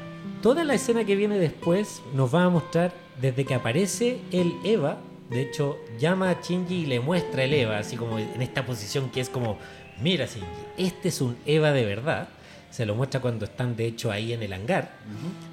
toda 0.42 0.64
la 0.64 0.74
escena 0.74 1.04
que 1.04 1.16
viene 1.16 1.38
después 1.38 2.02
nos 2.14 2.34
va 2.34 2.44
a 2.44 2.48
mostrar 2.48 2.92
desde 3.20 3.44
que 3.44 3.54
aparece 3.54 4.20
el 4.32 4.54
Eva, 4.64 4.98
de 5.30 5.42
hecho, 5.42 5.78
llama 5.98 6.30
a 6.30 6.40
Shinji 6.40 6.74
y 6.82 6.86
le 6.86 7.00
muestra 7.00 7.44
el 7.44 7.52
Eva, 7.54 7.78
así 7.78 7.96
como 7.96 8.18
en 8.18 8.40
esta 8.42 8.64
posición 8.64 9.10
que 9.10 9.20
es 9.20 9.28
como, 9.28 9.58
mira 10.02 10.26
Shinji, 10.26 10.46
este 10.76 11.08
es 11.08 11.20
un 11.20 11.36
Eva 11.46 11.72
de 11.72 11.84
verdad. 11.84 12.28
Se 12.70 12.84
lo 12.84 12.94
muestra 12.94 13.20
cuando 13.20 13.46
están, 13.46 13.76
de 13.76 13.86
hecho, 13.86 14.10
ahí 14.12 14.34
en 14.34 14.42
el 14.42 14.52
hangar. 14.52 14.92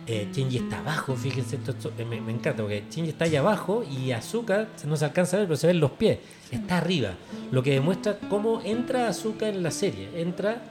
Eh, 0.06 0.28
Shinji 0.34 0.58
está 0.58 0.80
abajo, 0.80 1.16
fíjense, 1.16 1.56
esto, 1.56 1.72
esto- 1.72 1.92
me, 1.98 2.20
me 2.20 2.32
encanta, 2.34 2.62
porque 2.62 2.84
Shinji 2.92 3.12
está 3.12 3.24
allá 3.26 3.40
abajo 3.40 3.86
y 3.90 4.12
Azuka 4.12 4.68
se- 4.76 4.86
no 4.86 4.98
se 4.98 5.06
alcanza 5.06 5.38
a 5.38 5.40
ver, 5.40 5.48
pero 5.48 5.56
se 5.58 5.68
ven 5.68 5.80
los 5.80 5.92
pies. 5.92 6.20
Está 6.52 6.78
arriba, 6.80 7.12
lo 7.52 7.64
que 7.64 7.72
demuestra 7.72 8.20
cómo 8.30 8.62
entra 8.66 9.08
Azuka 9.08 9.48
en 9.48 9.64
la 9.64 9.72
serie. 9.72 10.10
Entra 10.22 10.64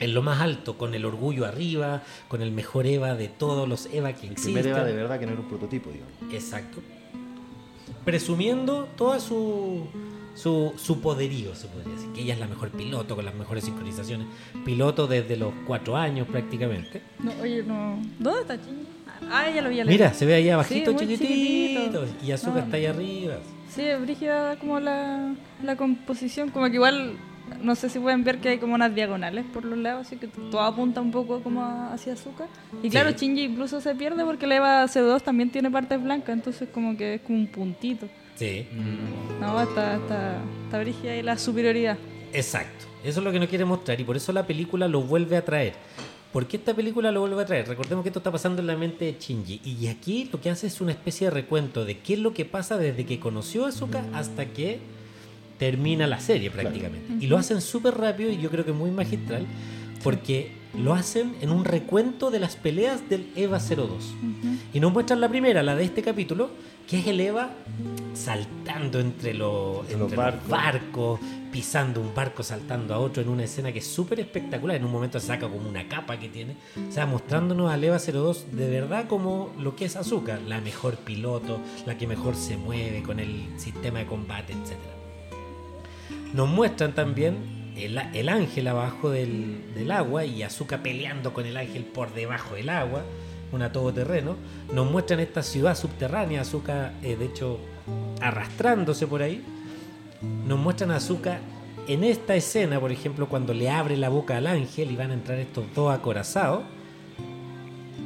en 0.00 0.14
lo 0.14 0.22
más 0.22 0.40
alto, 0.40 0.78
con 0.78 0.94
el 0.94 1.04
orgullo 1.04 1.44
arriba, 1.44 2.02
con 2.28 2.40
el 2.40 2.50
mejor 2.50 2.86
Eva 2.86 3.14
de 3.14 3.28
todos 3.28 3.68
los 3.68 3.86
Eva 3.92 4.12
que 4.14 4.26
El 4.26 4.32
existen. 4.32 4.54
primer 4.54 4.66
Eva 4.68 4.84
de 4.84 4.92
verdad 4.94 5.18
que 5.20 5.26
no 5.26 5.32
era 5.32 5.40
un 5.42 5.48
prototipo, 5.48 5.90
digamos. 5.90 6.14
Exacto. 6.32 6.80
Presumiendo 8.04 8.88
toda 8.96 9.20
su, 9.20 9.86
su, 10.34 10.72
su 10.76 11.00
poderío, 11.00 11.54
se 11.54 11.66
podría 11.68 11.94
decir. 11.94 12.10
Que 12.12 12.22
ella 12.22 12.34
es 12.34 12.40
la 12.40 12.46
mejor 12.46 12.70
piloto, 12.70 13.14
con 13.16 13.24
las 13.24 13.34
mejores 13.34 13.64
sincronizaciones. 13.64 14.26
Piloto 14.64 15.06
desde 15.06 15.36
los 15.36 15.52
cuatro 15.66 15.96
años 15.96 16.26
prácticamente. 16.28 17.02
No, 17.18 17.32
oye, 17.42 17.62
no. 17.62 18.00
¿Dónde 18.18 18.40
está 18.42 18.56
Shinji? 18.56 18.86
Ah, 19.30 19.50
ya 19.54 19.60
lo 19.62 19.68
vi. 19.68 19.82
Mira, 19.84 20.14
se 20.14 20.24
ve 20.26 20.34
ahí 20.34 20.48
abajito, 20.48 20.92
Sí, 20.92 20.98
chiquitito. 20.98 21.26
chiquitito. 21.26 22.04
Y 22.24 22.32
Azúcar 22.32 22.58
Ah. 22.60 22.64
está 22.64 22.76
ahí 22.76 22.86
arriba. 22.86 23.34
Sí, 23.68 23.82
brígida 24.00 24.56
como 24.58 24.80
la, 24.80 25.34
la 25.62 25.76
composición, 25.76 26.50
como 26.50 26.66
que 26.68 26.74
igual, 26.74 27.12
no 27.62 27.74
sé 27.74 27.88
si 27.88 27.98
pueden 27.98 28.24
ver 28.24 28.38
que 28.38 28.48
hay 28.50 28.58
como 28.58 28.74
unas 28.74 28.94
diagonales 28.94 29.44
por 29.52 29.64
los 29.64 29.78
lados, 29.78 30.06
así 30.06 30.16
que 30.16 30.26
todo 30.28 30.60
apunta 30.60 31.00
un 31.00 31.10
poco 31.10 31.40
como 31.42 31.62
hacia 31.92 32.12
azúcar. 32.14 32.48
Y 32.82 32.90
claro, 32.90 33.10
Sí. 33.10 33.16
Shinji 33.26 33.42
incluso 33.44 33.80
se 33.80 33.94
pierde 33.94 34.24
porque 34.24 34.46
la 34.46 34.56
Eva 34.56 34.84
CO2 34.86 35.22
también 35.22 35.50
tiene 35.50 35.70
partes 35.70 36.02
blancas, 36.02 36.30
entonces 36.34 36.68
como 36.72 36.96
que 36.96 37.14
es 37.14 37.20
como 37.22 37.38
un 37.38 37.46
puntito. 37.48 38.06
Sí, 38.36 38.66
No, 39.40 39.60
está, 39.60 39.96
está, 39.96 40.40
está 40.64 40.78
brígida 40.78 41.12
ahí 41.12 41.22
la 41.22 41.36
superioridad. 41.38 41.98
exacto. 42.32 42.86
Eso 43.04 43.20
es 43.20 43.24
lo 43.24 43.30
que 43.30 43.38
nos 43.38 43.48
quiere 43.48 43.64
mostrar 43.64 44.00
y 44.00 44.04
por 44.04 44.16
eso 44.16 44.32
la 44.32 44.44
película 44.44 44.88
lo 44.88 45.02
vuelve 45.02 45.36
a 45.36 45.44
traer. 45.44 45.74
¿Por 46.32 46.46
qué 46.46 46.56
esta 46.56 46.74
película 46.74 47.10
lo 47.12 47.20
vuelve 47.20 47.40
a 47.42 47.46
traer? 47.46 47.66
Recordemos 47.68 48.02
que 48.02 48.08
esto 48.10 48.18
está 48.18 48.30
pasando 48.32 48.60
en 48.60 48.66
la 48.66 48.76
mente 48.76 49.04
de 49.06 49.16
Shinji. 49.18 49.60
Y 49.64 49.86
aquí 49.86 50.28
lo 50.32 50.40
que 50.40 50.50
hace 50.50 50.66
es 50.66 50.80
una 50.80 50.90
especie 50.92 51.28
de 51.28 51.30
recuento 51.30 51.84
de 51.84 51.98
qué 52.00 52.14
es 52.14 52.18
lo 52.18 52.34
que 52.34 52.44
pasa 52.44 52.76
desde 52.76 53.06
que 53.06 53.18
conoció 53.20 53.66
a 53.66 53.68
hasta 54.12 54.46
que 54.46 54.80
termina 55.58 56.06
la 56.06 56.20
serie 56.20 56.50
prácticamente. 56.50 57.14
Y 57.24 57.26
lo 57.26 57.36
hacen 57.38 57.60
súper 57.60 57.96
rápido 57.96 58.30
y 58.30 58.38
yo 58.38 58.50
creo 58.50 58.64
que 58.64 58.72
muy 58.72 58.90
magistral 58.90 59.46
porque 60.02 60.52
lo 60.78 60.94
hacen 60.94 61.34
en 61.40 61.50
un 61.50 61.64
recuento 61.64 62.30
de 62.30 62.38
las 62.38 62.54
peleas 62.56 63.08
del 63.08 63.28
EVA 63.34 63.58
02. 63.58 64.14
Y 64.72 64.80
nos 64.80 64.92
muestran 64.92 65.20
la 65.20 65.28
primera, 65.28 65.62
la 65.62 65.74
de 65.74 65.84
este 65.84 66.02
capítulo, 66.02 66.50
que 66.86 66.98
es 67.00 67.06
el 67.08 67.20
EVA 67.20 67.50
saltando 68.14 69.00
entre, 69.00 69.34
lo- 69.34 69.80
Entre 69.82 69.94
entre 69.94 69.98
los 69.98 70.10
los 70.10 70.16
barcos. 70.16 70.48
barcos, 70.48 71.20
pisando 71.50 72.00
un 72.00 72.14
barco, 72.14 72.42
saltando 72.42 72.94
a 72.94 72.98
otro 72.98 73.22
en 73.22 73.28
una 73.28 73.44
escena 73.44 73.72
que 73.72 73.78
es 73.80 73.86
súper 73.86 74.20
espectacular. 74.20 74.76
En 74.76 74.84
un 74.84 74.92
momento 74.92 75.18
saca 75.18 75.48
como 75.48 75.68
una 75.68 75.88
capa 75.88 76.18
que 76.18 76.28
tiene. 76.28 76.54
O 76.88 76.92
sea, 76.92 77.06
mostrándonos 77.06 77.70
al 77.70 77.82
EVA 77.82 77.98
02 77.98 78.46
de 78.52 78.68
verdad 78.70 79.06
como 79.08 79.52
lo 79.58 79.74
que 79.74 79.86
es 79.86 79.96
Azúcar, 79.96 80.40
la 80.46 80.60
mejor 80.60 80.96
piloto, 80.98 81.58
la 81.86 81.96
que 81.98 82.06
mejor 82.06 82.36
se 82.36 82.56
mueve 82.56 83.02
con 83.02 83.18
el 83.20 83.46
sistema 83.56 84.00
de 84.00 84.06
combate, 84.06 84.52
etcétera. 84.52 84.94
Nos 86.34 86.48
muestran 86.48 86.94
también 86.94 87.36
el, 87.76 87.98
el 87.98 88.28
ángel 88.28 88.68
abajo 88.68 89.10
del, 89.10 89.74
del 89.74 89.90
agua 89.90 90.24
y 90.24 90.42
Azuka 90.42 90.82
peleando 90.82 91.32
con 91.32 91.46
el 91.46 91.56
ángel 91.56 91.84
por 91.84 92.12
debajo 92.12 92.54
del 92.54 92.68
agua, 92.68 93.02
una 93.52 93.72
todoterreno. 93.72 94.36
Nos 94.72 94.90
muestran 94.90 95.20
esta 95.20 95.42
ciudad 95.42 95.76
subterránea, 95.76 96.42
Azuka, 96.42 96.92
eh, 97.02 97.16
de 97.16 97.26
hecho, 97.26 97.58
arrastrándose 98.20 99.06
por 99.06 99.22
ahí. 99.22 99.42
Nos 100.46 100.58
muestran 100.58 100.90
a 100.90 100.96
Azuka 100.96 101.40
en 101.86 102.04
esta 102.04 102.34
escena, 102.34 102.78
por 102.78 102.92
ejemplo, 102.92 103.28
cuando 103.28 103.54
le 103.54 103.70
abre 103.70 103.96
la 103.96 104.10
boca 104.10 104.36
al 104.36 104.46
ángel 104.46 104.90
y 104.90 104.96
van 104.96 105.10
a 105.10 105.14
entrar 105.14 105.38
estos 105.38 105.64
dos 105.74 105.92
acorazados. 105.92 106.62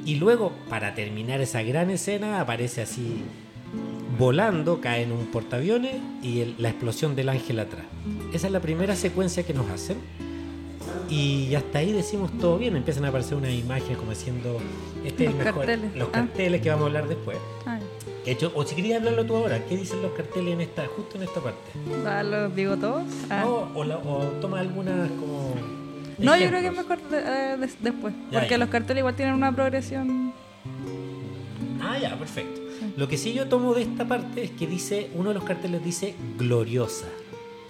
Y 0.05 0.17
luego, 0.17 0.53
para 0.69 0.95
terminar 0.95 1.41
esa 1.41 1.63
gran 1.63 1.91
escena, 1.91 2.41
aparece 2.41 2.83
así 2.83 3.25
volando, 4.19 4.81
cae 4.81 5.03
en 5.03 5.13
un 5.13 5.27
portaaviones 5.27 5.95
y 6.23 6.41
el- 6.41 6.55
la 6.59 6.69
explosión 6.71 7.15
del 7.17 7.29
ángel 7.29 7.61
atrás. 7.61 7.85
Esa 8.33 8.47
es 8.47 8.53
la 8.53 8.61
primera 8.61 8.95
secuencia 8.97 9.43
que 9.45 9.55
nos 9.55 9.69
hacen. 9.71 9.97
Y 11.09 11.55
hasta 11.55 11.79
ahí 11.81 11.93
decimos 11.93 12.31
todo 12.39 12.59
bien. 12.59 12.77
Empiezan 12.77 13.05
a 13.05 13.09
aparecer 13.09 13.37
unas 13.37 13.53
imágenes 13.53 13.97
como 13.99 14.11
diciendo 14.11 14.59
este 15.05 15.25
es 15.25 15.31
el 15.31 15.37
Los 15.37 15.45
mejor. 15.47 15.67
carteles. 15.67 15.97
Los 15.97 16.09
Ah. 16.09 16.13
carteles 16.13 16.61
que 16.63 16.69
vamos 16.71 16.83
a 16.85 16.87
hablar 16.87 17.09
después. 17.09 17.37
Ay, 17.67 17.81
De 18.25 18.31
hecho, 18.33 18.53
o 18.55 18.65
si 18.65 18.77
querías 18.77 18.99
hablarlo 19.01 19.27
tú 19.27 19.35
ahora, 19.35 19.65
¿qué 19.67 19.77
dicen 19.77 20.01
los 20.01 20.13
carteles 20.13 20.55
en 20.55 20.61
esta, 20.61 20.87
justo 20.87 21.17
en 21.17 21.25
esta 21.25 21.41
parte? 21.41 21.61
¿va 22.07 22.23
los 22.23 22.55
digo 22.55 22.77
todos? 22.77 23.03
Ah. 23.29 23.43
No, 23.45 23.69
o, 23.75 23.83
la- 23.85 23.99
o 23.99 24.19
toma 24.41 24.61
algunas 24.61 25.11
como. 25.11 25.55
No, 26.19 26.37
yo 26.37 26.47
creo 26.49 26.61
que 26.61 26.67
es 26.69 26.73
mejor 26.77 27.03
de- 27.09 27.19
eh, 27.19 27.57
des- 27.59 27.77
después, 27.83 28.15
Ya, 28.31 28.39
porque 28.39 28.51
ya. 28.55 28.59
los 28.59 28.69
carteles 28.69 29.01
igual 29.01 29.17
tienen 29.17 29.35
una 29.35 29.53
progresión. 29.53 30.33
Ah, 31.81 31.99
ya, 31.99 32.17
perfecto. 32.17 32.61
Lo 32.97 33.09
que 33.09 33.17
sí 33.17 33.33
yo 33.33 33.49
tomo 33.49 33.75
de 33.75 33.83
esta 33.83 34.07
parte 34.07 34.45
es 34.45 34.51
que 34.51 34.67
dice, 34.67 35.11
uno 35.15 35.31
de 35.31 35.35
los 35.35 35.45
carteles 35.45 35.85
dice 35.85 36.15
gloriosa. 36.39 37.07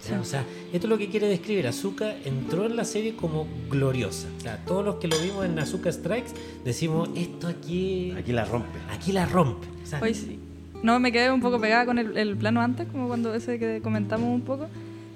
Sí. 0.00 0.12
O 0.21 0.25
sea, 0.25 0.44
esto 0.73 0.87
es 0.87 0.90
lo 0.90 0.99
que 0.99 1.09
quiere 1.09 1.28
describir. 1.28 1.66
Azuka 1.68 2.16
entró 2.25 2.66
en 2.66 2.75
la 2.75 2.85
serie 2.85 3.14
como 3.14 3.47
gloriosa. 3.71 4.26
O 4.37 4.40
sea, 4.40 4.56
todos 4.64 4.85
los 4.85 4.97
que 4.97 5.06
lo 5.06 5.16
vimos 5.21 5.44
en 5.44 5.56
Azuka 5.61 5.92
Strikes 5.92 6.32
decimos, 6.64 7.09
esto 7.14 7.47
aquí, 7.47 8.12
Aquí 8.18 8.32
la 8.32 8.44
rompe. 8.44 8.78
aquí 8.90 9.12
la 9.12 9.26
rompe. 9.26 9.66
O 9.82 9.87
sea, 9.87 10.00
Hoy 10.02 10.14
sí. 10.14 10.40
No, 10.82 10.99
me 10.99 11.12
quedé 11.12 11.30
un 11.30 11.40
poco 11.40 11.61
pegada 11.61 11.87
con 11.87 11.99
el, 12.00 12.16
el 12.18 12.37
plano 12.37 12.61
antes, 12.61 12.88
como 12.90 13.06
cuando 13.06 13.32
ese 13.35 13.61
que 13.61 13.80
comentamos 13.80 14.28
un 14.28 14.40
poco. 14.40 14.66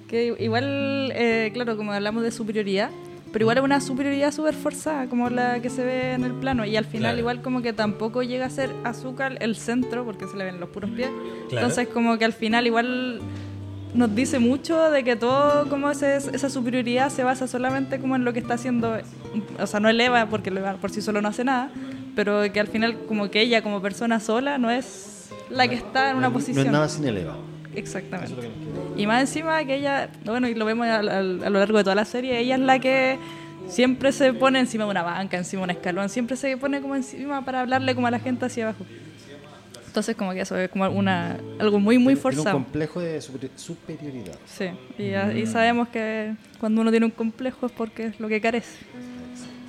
Que 0.06 0.36
igual, 0.38 1.10
eh, 1.16 1.50
claro, 1.52 1.76
como 1.76 1.90
hablamos 1.92 2.22
de 2.22 2.30
superioridad, 2.30 2.90
pero 3.32 3.42
igual 3.44 3.58
es 3.58 3.64
una 3.64 3.80
superioridad 3.80 4.32
súper 4.32 4.54
forzada, 4.54 5.06
como 5.08 5.28
la 5.30 5.60
que 5.60 5.68
se 5.70 5.84
ve 5.84 6.12
en 6.12 6.24
el 6.24 6.32
plano. 6.32 6.64
Y 6.64 6.76
al 6.76 6.84
final, 6.84 7.02
Claro. 7.12 7.18
igual, 7.18 7.42
como 7.42 7.62
que 7.62 7.72
tampoco 7.72 8.22
llega 8.22 8.46
a 8.46 8.50
ser 8.50 8.70
azúcar 8.84 9.36
el 9.40 9.56
centro, 9.56 10.04
porque 10.04 10.26
se 10.26 10.36
le 10.36 10.44
ven 10.44 10.60
los 10.60 10.68
puros 10.70 10.90
pies. 10.90 11.08
Claro. 11.48 11.66
Entonces, 11.66 11.88
como 11.88 12.16
que 12.18 12.24
al 12.24 12.32
final, 12.32 12.66
igual 12.66 13.20
nos 13.94 14.14
dice 14.14 14.38
mucho 14.38 14.90
de 14.90 15.04
que 15.04 15.16
todo 15.16 15.68
como 15.70 15.90
ese, 15.90 16.16
esa 16.16 16.50
superioridad 16.50 17.08
se 17.10 17.24
basa 17.24 17.46
solamente 17.46 17.98
como 17.98 18.14
en 18.16 18.24
lo 18.24 18.32
que 18.32 18.40
está 18.40 18.54
haciendo, 18.54 18.94
o 19.58 19.66
sea, 19.66 19.80
no 19.80 19.88
eleva 19.88 20.26
porque 20.26 20.50
por 20.50 20.90
sí 20.90 21.00
solo 21.00 21.22
no 21.22 21.28
hace 21.28 21.44
nada, 21.44 21.70
pero 22.14 22.42
que 22.52 22.60
al 22.60 22.66
final 22.68 22.96
como 23.08 23.30
que 23.30 23.40
ella 23.40 23.62
como 23.62 23.80
persona 23.80 24.20
sola 24.20 24.58
no 24.58 24.70
es 24.70 25.30
la 25.50 25.66
que 25.68 25.76
está 25.76 26.10
en 26.10 26.18
una 26.18 26.28
No- 26.28 26.32
posición. 26.34 26.56
No 26.64 26.70
es 26.70 26.72
nada 26.72 26.88
sin 26.90 27.06
el 27.06 27.16
Eva. 27.18 27.36
Exactamente. 27.76 28.32
Eso 28.32 28.40
es 28.40 28.48
lo 28.48 28.52
que 28.54 28.58
nos 28.58 28.88
queda. 28.88 29.00
Y 29.00 29.06
más 29.06 29.20
encima 29.20 29.64
que 29.64 29.74
ella, 29.76 30.08
bueno, 30.24 30.48
y 30.48 30.54
lo 30.54 30.64
vemos 30.64 30.86
a, 30.86 30.96
a- 30.96 31.00
a 31.18 31.22
lo 31.22 31.58
largo 31.58 31.78
de 31.78 31.84
toda 31.84 31.94
la 31.94 32.04
serie, 32.04 32.38
ella 32.40 32.54
es 32.56 32.60
la 32.60 32.78
que 32.78 33.18
siempre 33.68 34.10
se 34.12 34.32
pone 34.32 34.58
encima 34.60 34.84
de 34.84 34.90
una 34.90 35.02
banca, 35.02 35.36
encima 35.36 35.60
de 35.60 35.64
un 35.64 35.70
escalón, 35.70 36.08
siempre 36.08 36.36
se 36.36 36.56
pone 36.56 36.80
como 36.80 36.96
encima 36.96 37.44
para 37.44 37.60
hablarle 37.60 37.94
como 37.94 38.06
a 38.06 38.10
la 38.10 38.18
gente 38.18 38.46
hacia 38.46 38.64
abajo. 38.64 38.84
Entonces 39.86 40.14
como 40.14 40.32
que 40.32 40.40
eso 40.42 40.56
es 40.58 40.68
como 40.68 40.86
una, 40.90 41.38
algo 41.58 41.78
muy, 41.80 41.96
muy 41.96 42.14
Tiene 42.14 42.18
un 42.18 42.22
forzado. 42.22 42.52
complejo 42.56 43.00
de 43.00 43.20
super- 43.22 43.50
superioridad. 43.56 44.34
Sí, 44.46 44.66
y, 44.98 45.14
y 45.40 45.46
sabemos 45.46 45.88
que 45.88 46.34
cuando 46.60 46.82
uno 46.82 46.90
tiene 46.90 47.06
un 47.06 47.12
complejo 47.12 47.64
es 47.66 47.72
porque 47.72 48.06
es 48.08 48.20
lo 48.20 48.28
que 48.28 48.38
carece. 48.40 48.76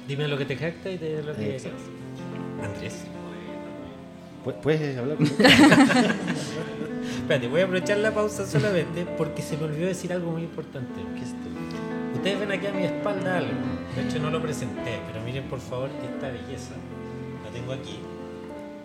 Dime 0.07 0.27
lo 0.27 0.37
que 0.37 0.43
te 0.45 0.55
jacta 0.57 0.91
y 0.91 0.97
te 0.97 1.21
lo 1.23 1.33
que 1.35 1.55
Exacto. 1.55 1.77
Andrés. 2.63 3.03
Pu- 4.45 4.53
¿Puedes 4.61 4.97
hablar? 4.97 5.17
Espérate, 7.27 7.49
voy 7.49 7.59
a 7.59 7.65
aprovechar 7.65 7.97
la 7.97 8.13
pausa 8.13 8.45
solamente 8.45 9.05
porque 9.17 9.41
se 9.41 9.57
me 9.57 9.65
olvidó 9.65 9.87
decir 9.87 10.13
algo 10.13 10.31
muy 10.31 10.43
importante. 10.43 10.93
Ustedes 12.15 12.39
ven 12.39 12.53
aquí 12.53 12.67
a 12.67 12.71
mi 12.71 12.85
espalda 12.85 13.39
algo. 13.39 13.51
De 13.97 14.07
hecho 14.07 14.17
no 14.19 14.29
lo 14.29 14.41
presenté, 14.41 15.01
pero 15.05 15.21
miren 15.25 15.43
por 15.49 15.59
favor 15.59 15.89
esta 15.89 16.29
belleza. 16.29 16.75
La 17.43 17.51
tengo 17.51 17.73
aquí. 17.73 17.99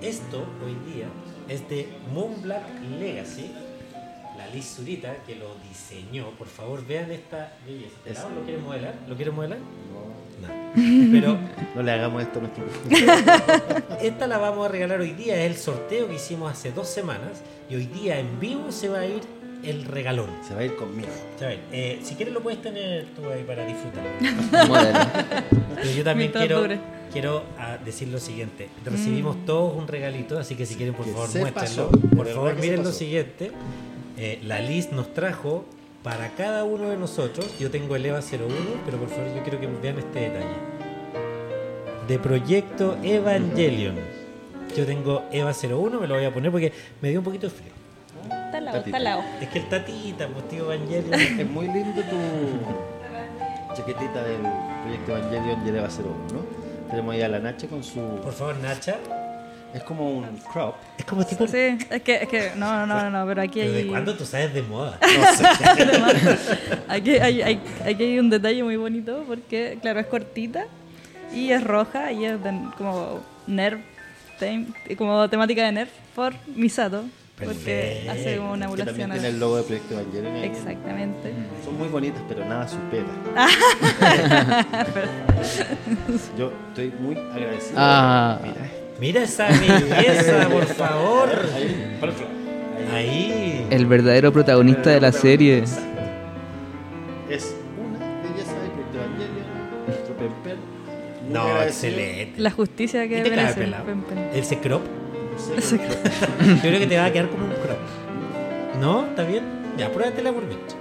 Esto 0.01 0.45
hoy 0.67 0.77
día 0.93 1.07
es 1.49 1.69
de 1.69 1.89
Moonblack 2.13 2.65
Legacy. 2.99 3.49
Liz 4.53 4.75
Zurita 4.77 5.17
que 5.27 5.35
lo 5.37 5.55
diseñó. 5.69 6.31
Por 6.39 6.47
favor 6.49 6.87
vean 6.87 7.11
esta 7.11 7.53
belleza. 7.67 7.95
Es- 8.05 8.19
¿Pelado 8.19 8.31
¿Lo 8.35 8.43
quieren 8.45 8.65
modelar? 8.65 8.95
¿Lo 9.09 9.17
quieren 9.17 9.35
modelar? 9.35 9.59
No, 9.59 10.47
No. 10.49 10.73
Pero 11.13 11.39
no 11.75 11.83
le 11.83 11.93
hagamos 11.93 12.23
esto 12.23 12.39
a 12.41 12.43
nuestro 12.43 12.65
esta 14.01 14.27
la 14.27 14.39
vamos 14.39 14.67
a 14.67 14.69
regalar 14.71 15.01
hoy 15.01 15.13
día. 15.13 15.43
Es 15.45 15.51
el 15.51 15.57
sorteo 15.57 16.09
que 16.09 16.15
hicimos 16.17 16.51
hace 16.51 16.73
dos 16.73 16.89
semanas. 16.89 17.43
Y 17.71 17.77
hoy 17.77 17.87
día 17.87 18.19
en 18.19 18.41
vivo 18.41 18.73
se 18.73 18.89
va 18.89 19.01
a 19.01 19.07
ir 19.07 19.21
el 19.63 19.85
regalón. 19.85 20.29
Se 20.47 20.55
va 20.55 20.61
a 20.61 20.65
ir 20.65 20.75
conmigo. 20.75 21.09
A 21.41 21.45
ver, 21.45 21.61
eh, 21.71 22.01
si 22.03 22.15
quieres 22.17 22.35
lo 22.35 22.41
puedes 22.43 22.61
tener 22.61 23.07
tú 23.15 23.29
ahí 23.31 23.45
para 23.45 23.65
disfrutar. 23.65 24.03
Pero 25.77 25.91
yo 25.97 26.05
también 26.05 26.33
quiero, 26.33 26.67
quiero 27.13 27.45
ah, 27.59 27.79
decir 27.85 28.09
lo 28.09 28.19
siguiente. 28.19 28.69
Recibimos 28.85 29.45
todos 29.47 29.77
un 29.77 29.87
regalito, 29.87 30.39
así 30.39 30.55
que 30.57 30.67
si 30.67 30.75
quieren, 30.75 30.95
por 30.95 31.07
Que 31.07 31.13
favor, 31.13 31.29
muéstrenlo. 31.39 31.55
pasó, 31.55 31.91
Por 32.17 32.27
favor, 32.29 32.55
miren 32.57 32.83
lo 32.83 32.93
siguiente. 32.93 33.53
Eh, 34.17 34.39
la 34.43 34.61
Liz 34.61 34.93
nos 34.93 35.13
trajo 35.15 35.65
para 36.03 36.31
cada 36.31 36.65
uno 36.65 36.89
de 36.89 36.97
nosotros. 36.97 37.59
Yo 37.59 37.71
tengo 37.71 37.97
el 37.97 38.05
EVA 38.05 38.21
01, 38.21 38.49
pero 38.85 38.99
por 38.99 39.09
favor, 39.09 39.35
yo 39.35 39.43
quiero 39.43 39.61
que 39.61 39.67
vean 39.67 39.99
este 39.99 40.21
detalle. 40.21 40.73
De 42.09 42.19
Proyecto 42.19 42.99
Evangelion. 43.03 43.97
Yo 44.77 44.87
tengo 44.87 45.25
Eva 45.31 45.53
01, 45.53 46.01
me 46.01 46.07
lo 46.07 46.15
voy 46.15 46.25
a 46.25 46.33
poner 46.33 46.51
porque 46.51 46.73
me 47.01 47.11
dio 47.11 47.21
un 47.21 47.25
poquito 47.25 47.47
de 47.47 47.53
frío. 47.53 47.73
Está 48.25 48.59
al 48.59 48.65
lado, 48.65 48.79
está 48.79 48.97
al 48.97 49.05
lado. 49.05 49.23
Es 49.41 49.49
que 49.49 49.59
el 49.59 49.69
tatita, 49.69 50.29
pues 50.29 50.49
tío 50.49 50.73
Evangelion. 50.73 51.15
Es 51.41 51.49
muy 51.49 51.67
lindo 51.67 52.03
tu 52.03 52.17
chaquetita 53.75 54.23
del 54.25 54.41
proyecto 54.83 55.17
Evangelion 55.17 55.65
Yeleva 55.65 55.89
01, 55.89 56.05
¿no? 56.33 56.91
Tenemos 56.91 57.15
ahí 57.15 57.23
a 57.23 57.29
la 57.29 57.39
Nacha 57.39 57.67
con 57.69 57.83
su... 57.83 58.01
Por 58.23 58.33
favor, 58.33 58.57
Nacha. 58.57 58.97
Es 59.75 59.83
como 59.85 60.11
un 60.19 60.37
crop. 60.53 60.75
Es 60.99 61.05
como 61.05 61.25
tipo. 61.25 61.47
Sí, 61.47 61.79
es 61.91 62.03
que, 62.03 62.15
es 62.23 62.29
que, 62.29 62.53
no, 62.57 62.87
no, 62.87 63.03
no, 63.03 63.11
no, 63.11 63.27
pero 63.27 63.41
aquí 63.43 63.61
¿Pero 63.61 63.75
hay, 63.77 63.83
¿De 63.85 63.89
cuándo 63.91 64.15
tú 64.17 64.25
sabes 64.27 64.53
de 64.53 64.63
moda? 64.63 64.99
No 65.03 65.27
sé. 65.33 65.45
aquí 66.89 67.11
hay, 67.17 67.43
hay, 67.43 67.61
aquí 67.85 68.03
hay 68.05 68.19
un 68.19 68.29
detalle 68.31 68.63
muy 68.63 68.77
bonito 68.77 69.25
porque, 69.27 69.79
claro, 69.81 70.01
es 70.01 70.07
cortita 70.07 70.67
y 71.35 71.51
es 71.51 71.65
roja 71.65 72.13
y 72.13 72.25
es 72.27 72.43
de- 72.43 72.61
como 72.77 73.21
Nerf, 73.47 73.81
como 74.99 75.29
temática 75.31 75.65
de 75.65 75.73
Nerf 75.73 75.91
por 76.15 76.35
Misato, 76.55 77.05
porque 77.43 78.07
hace 78.11 78.37
como 78.37 78.53
una 78.53 78.67
que 78.69 78.77
también 78.85 79.01
emulación. 79.11 79.11
tiene 79.13 79.29
el 79.29 79.41
logo 79.41 79.57
de 79.57 79.63
proyecto 79.63 79.95
Evangelion. 79.99 80.37
Exactamente. 80.37 81.33
Son 81.65 81.79
muy 81.79 81.89
bonitas, 81.89 82.23
pero 82.29 82.45
nada 82.45 82.69
supera. 82.69 83.07
Yo 86.39 86.53
estoy 86.69 86.93
muy 87.01 87.17
agradecido. 87.17 87.75
Ah. 87.77 88.39
Mira, 88.43 88.55
Mira 89.03 89.25
esa 89.25 89.49
belleza, 89.49 90.49
por 90.53 90.65
favor. 90.65 91.29
ahí, 91.57 91.97
para 91.99 92.13
el. 92.13 92.95
Ahí. 92.95 93.67
El 93.69 93.87
verdadero 93.87 94.33
protagonista 94.33 94.91
de 94.91 95.01
la 95.01 95.11
serie. 95.11 95.65
Es 97.29 97.57
una 97.77 97.99
belleza 98.23 98.53
de 98.53 98.69
proyecto 98.69 98.99
Evangelion. 98.99 99.47
Nuestro 99.89 100.17
Pemper. 100.17 100.57
No, 101.29 101.63
excelente. 101.63 102.41
La 102.41 102.53
justicia 102.53 103.05
¿Y 103.05 103.09
que 103.09 103.23
te 103.23 103.31
cae 103.31 103.39
merece. 103.39 103.61
pelado? 103.61 103.85
Pen 103.87 104.03
Pen. 104.03 104.19
¿Ese 104.35 104.59
crop? 104.59 104.83
No 104.85 105.61
sé, 105.61 105.79
Yo 105.79 106.61
creo 106.61 106.79
que 106.79 106.87
te 106.87 106.97
va 106.97 107.07
a 107.07 107.13
quedar 107.13 107.29
como 107.29 107.47
un 107.47 107.51
crop. 107.55 107.79
¿No? 108.81 109.07
¿Está 109.07 109.25
bien? 109.25 109.43
Ya, 109.79 109.91
pruébatela 109.91 110.31
por 110.33 110.45
mientras. 110.45 110.77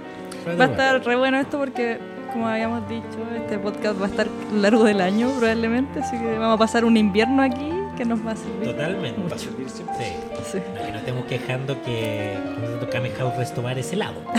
Va 0.60 0.66
a 0.66 0.68
estar 0.68 1.04
re 1.04 1.16
bueno 1.16 1.40
esto 1.40 1.58
porque, 1.58 1.98
como 2.32 2.46
habíamos 2.46 2.88
dicho, 2.88 3.18
este 3.34 3.58
podcast 3.58 4.00
va 4.00 4.06
a 4.06 4.10
estar 4.10 4.28
largo 4.54 4.84
del 4.84 5.00
año 5.00 5.28
probablemente, 5.40 5.98
así 5.98 6.16
que 6.16 6.38
vamos 6.38 6.54
a 6.54 6.58
pasar 6.58 6.84
un 6.84 6.96
invierno 6.96 7.42
aquí 7.42 7.81
que 7.96 8.04
nos 8.04 8.24
va 8.26 8.32
a 8.32 8.36
servir. 8.36 8.68
Totalmente. 8.70 9.28
Va 9.28 9.36
a 9.36 9.38
servir 9.38 9.68
siempre. 9.70 9.96
Sí. 9.98 10.52
Sí. 10.52 10.58
No, 10.74 10.84
que 10.86 10.92
no 10.92 10.98
estemos 10.98 11.24
quejando 11.26 11.82
que 11.82 12.38
que 12.80 12.88
Kame 12.88 13.10
House 13.10 13.36
Restobar 13.36 13.78
es 13.78 13.92
helado. 13.92 14.20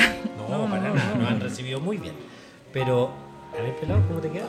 No, 0.49 0.57
No, 0.57 0.69
para 0.69 0.89
no, 0.89 0.93
nada. 0.95 1.13
no. 1.15 1.21
Nos 1.21 1.31
han 1.31 1.39
recibido 1.39 1.79
muy 1.79 1.97
bien. 1.97 2.13
Pero, 2.73 3.11
a 3.57 3.61
ver, 3.61 3.73
pelado, 3.77 4.01
¿cómo 4.07 4.19
te 4.19 4.29
queda? 4.29 4.45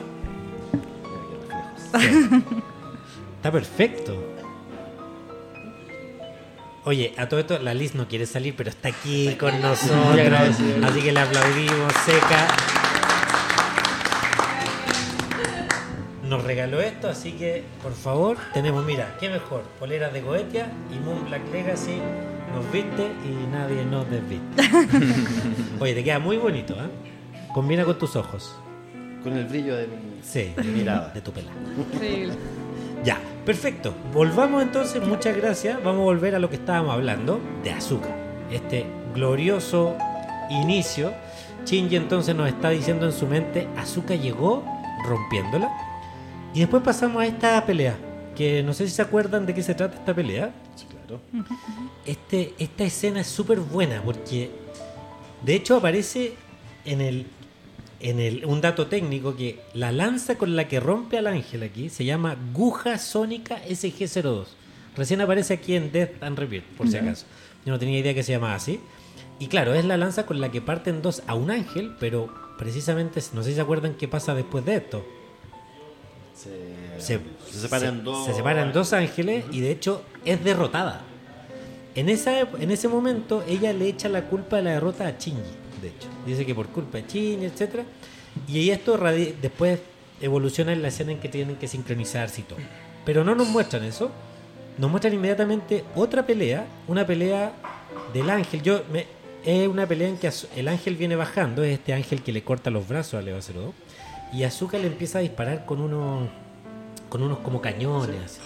Está 3.37 3.51
perfecto. 3.51 4.15
Oye, 6.83 7.13
a 7.17 7.27
todo 7.29 7.39
esto, 7.39 7.57
la 7.59 7.73
Liz 7.73 7.95
no 7.95 8.07
quiere 8.07 8.25
salir, 8.25 8.55
pero 8.55 8.69
está 8.69 8.89
aquí 8.89 9.35
con 9.39 9.59
nosotros. 9.61 10.29
Así 10.83 11.01
que 11.01 11.11
le 11.11 11.19
aplaudimos, 11.19 11.93
seca. 12.05 12.47
Nos 16.27 16.43
regaló 16.43 16.81
esto, 16.81 17.07
así 17.07 17.33
que, 17.33 17.63
por 17.83 17.93
favor, 17.93 18.37
tenemos, 18.53 18.83
mira, 18.83 19.15
qué 19.19 19.29
mejor, 19.29 19.61
poleras 19.79 20.11
de 20.11 20.21
Goetia 20.21 20.67
y 20.91 20.97
Moon 21.03 21.25
Black 21.25 21.41
Legacy 21.51 21.99
nos 22.53 22.71
viste 22.71 23.11
y 23.23 23.51
nadie 23.51 23.85
nos 23.85 24.09
desviste. 24.09 24.63
Oye, 25.79 25.93
te 25.93 26.03
queda 26.03 26.19
muy 26.19 26.37
bonito, 26.37 26.73
¿eh? 26.73 26.89
Combina 27.53 27.85
con 27.85 27.97
tus 27.99 28.15
ojos. 28.15 28.55
Con 29.23 29.33
el 29.37 29.45
brillo 29.45 29.75
de 29.75 29.87
mi 29.87 30.21
Sí, 30.21 30.53
de, 30.55 30.63
Mirada. 30.63 31.09
de 31.13 31.21
tu 31.21 31.31
pelada. 31.31 31.55
Increíble. 31.93 32.33
Ya, 33.03 33.19
perfecto. 33.45 33.93
Volvamos 34.13 34.63
entonces, 34.63 35.05
muchas 35.05 35.35
gracias. 35.37 35.77
Vamos 35.83 36.01
a 36.01 36.03
volver 36.05 36.33
a 36.35 36.39
lo 36.39 36.49
que 36.49 36.55
estábamos 36.55 36.93
hablando 36.93 37.39
de 37.63 37.71
azúcar. 37.71 38.15
Este 38.51 38.85
glorioso 39.13 39.95
inicio. 40.49 41.13
Shinji 41.65 41.95
entonces 41.95 42.35
nos 42.35 42.47
está 42.47 42.69
diciendo 42.69 43.05
en 43.05 43.11
su 43.11 43.27
mente, 43.27 43.67
Azúcar 43.77 44.17
llegó 44.19 44.63
rompiéndola. 45.05 45.69
Y 46.55 46.59
después 46.59 46.81
pasamos 46.81 47.21
a 47.21 47.25
esta 47.27 47.65
pelea, 47.65 47.97
que 48.33 48.63
no 48.63 48.73
sé 48.73 48.87
si 48.87 48.95
se 48.95 49.01
acuerdan 49.01 49.45
de 49.45 49.53
qué 49.53 49.61
se 49.61 49.75
trata 49.75 49.97
esta 49.97 50.15
pelea. 50.15 50.53
Sí, 50.77 50.85
claro. 50.85 51.19
Este, 52.05 52.53
esta 52.57 52.85
escena 52.85 53.19
es 53.19 53.27
súper 53.27 53.59
buena 53.59 54.01
porque 54.01 54.49
de 55.43 55.53
hecho 55.53 55.75
aparece 55.75 56.35
en 56.85 57.01
el 57.01 57.25
en 57.99 58.19
el 58.19 58.45
un 58.45 58.61
dato 58.61 58.87
técnico 58.87 59.35
que 59.35 59.59
la 59.73 59.91
lanza 59.91 60.37
con 60.37 60.55
la 60.55 60.67
que 60.67 60.79
rompe 60.79 61.17
al 61.17 61.27
ángel 61.27 61.63
aquí 61.63 61.89
se 61.89 62.05
llama 62.05 62.37
Guja 62.53 62.99
Sónica 62.99 63.61
SG02. 63.65 64.45
Recién 64.95 65.19
aparece 65.19 65.55
aquí 65.55 65.75
en 65.75 65.91
Death 65.91 66.23
and 66.23 66.39
Repeat, 66.39 66.63
por 66.77 66.87
si 66.87 66.95
acaso. 66.95 67.25
Yo 67.65 67.73
no 67.73 67.79
tenía 67.79 67.99
idea 67.99 68.13
que 68.13 68.23
se 68.23 68.31
llamaba 68.31 68.55
así. 68.55 68.79
Y 69.39 69.47
claro, 69.47 69.73
es 69.73 69.83
la 69.83 69.97
lanza 69.97 70.25
con 70.25 70.39
la 70.39 70.51
que 70.51 70.61
parten 70.61 71.01
dos 71.01 71.21
a 71.27 71.35
un 71.35 71.51
ángel, 71.51 71.95
pero 71.99 72.33
precisamente, 72.57 73.21
no 73.33 73.43
sé 73.43 73.49
si 73.49 73.55
se 73.55 73.61
acuerdan 73.61 73.95
qué 73.95 74.07
pasa 74.07 74.33
después 74.33 74.63
de 74.63 74.75
esto. 74.75 75.05
Se, 76.35 76.49
Se, 77.01 77.19
se 77.51 77.59
separan 77.59 77.97
se- 77.97 78.03
dos. 78.03 78.25
se 78.25 78.33
separan 78.33 78.73
dos 78.73 78.93
ángeles 78.93 79.45
y 79.51 79.61
de 79.61 79.71
hecho 79.71 80.01
es 80.25 80.43
derrotada. 80.43 81.01
En, 81.95 82.09
esa, 82.09 82.41
en 82.41 82.71
ese 82.71 82.87
momento 82.89 83.43
ella 83.47 83.71
le 83.71 83.87
echa 83.87 84.09
la 84.09 84.23
culpa 84.27 84.57
de 84.57 84.63
la 84.63 84.71
derrota 84.71 85.07
a 85.07 85.11
Shinji, 85.17 85.41
de 85.81 85.87
hecho. 85.87 86.07
Dice 86.25 86.45
que 86.45 86.53
por 86.53 86.67
culpa 86.67 86.97
de 86.97 87.05
Shinji, 87.07 87.45
etc. 87.45 87.79
Y 88.49 88.69
esto 88.69 88.97
después 89.41 89.79
evoluciona 90.21 90.73
en 90.73 90.81
la 90.81 90.89
escena 90.89 91.13
en 91.13 91.19
que 91.19 91.29
tienen 91.29 91.55
que 91.55 91.67
sincronizarse 91.69 92.41
y 92.41 92.43
todo. 92.43 92.59
Pero 93.05 93.23
no 93.23 93.33
nos 93.33 93.47
muestran 93.47 93.83
eso. 93.85 94.11
Nos 94.77 94.91
muestran 94.91 95.13
inmediatamente 95.13 95.85
otra 95.95 96.25
pelea, 96.25 96.65
una 96.89 97.07
pelea 97.07 97.53
del 98.13 98.29
ángel. 98.29 98.61
Yo 98.61 98.81
me, 98.91 99.05
es 99.45 99.65
una 99.69 99.87
pelea 99.87 100.09
en 100.09 100.17
que 100.17 100.29
el 100.57 100.67
ángel 100.67 100.97
viene 100.97 101.15
bajando, 101.15 101.63
es 101.63 101.75
este 101.79 101.93
ángel 101.93 102.21
que 102.23 102.33
le 102.33 102.43
corta 102.43 102.69
los 102.71 102.85
brazos 102.85 103.13
a 103.13 103.21
Leva 103.21 103.39
02. 103.39 103.73
Y 104.33 104.43
Azúcar 104.43 104.81
le 104.81 104.87
empieza 104.87 105.19
a 105.19 105.21
disparar 105.21 105.65
con 105.65 105.79
unos, 105.81 106.27
con 107.09 107.21
unos 107.23 107.39
como 107.39 107.61
cañones. 107.61 108.39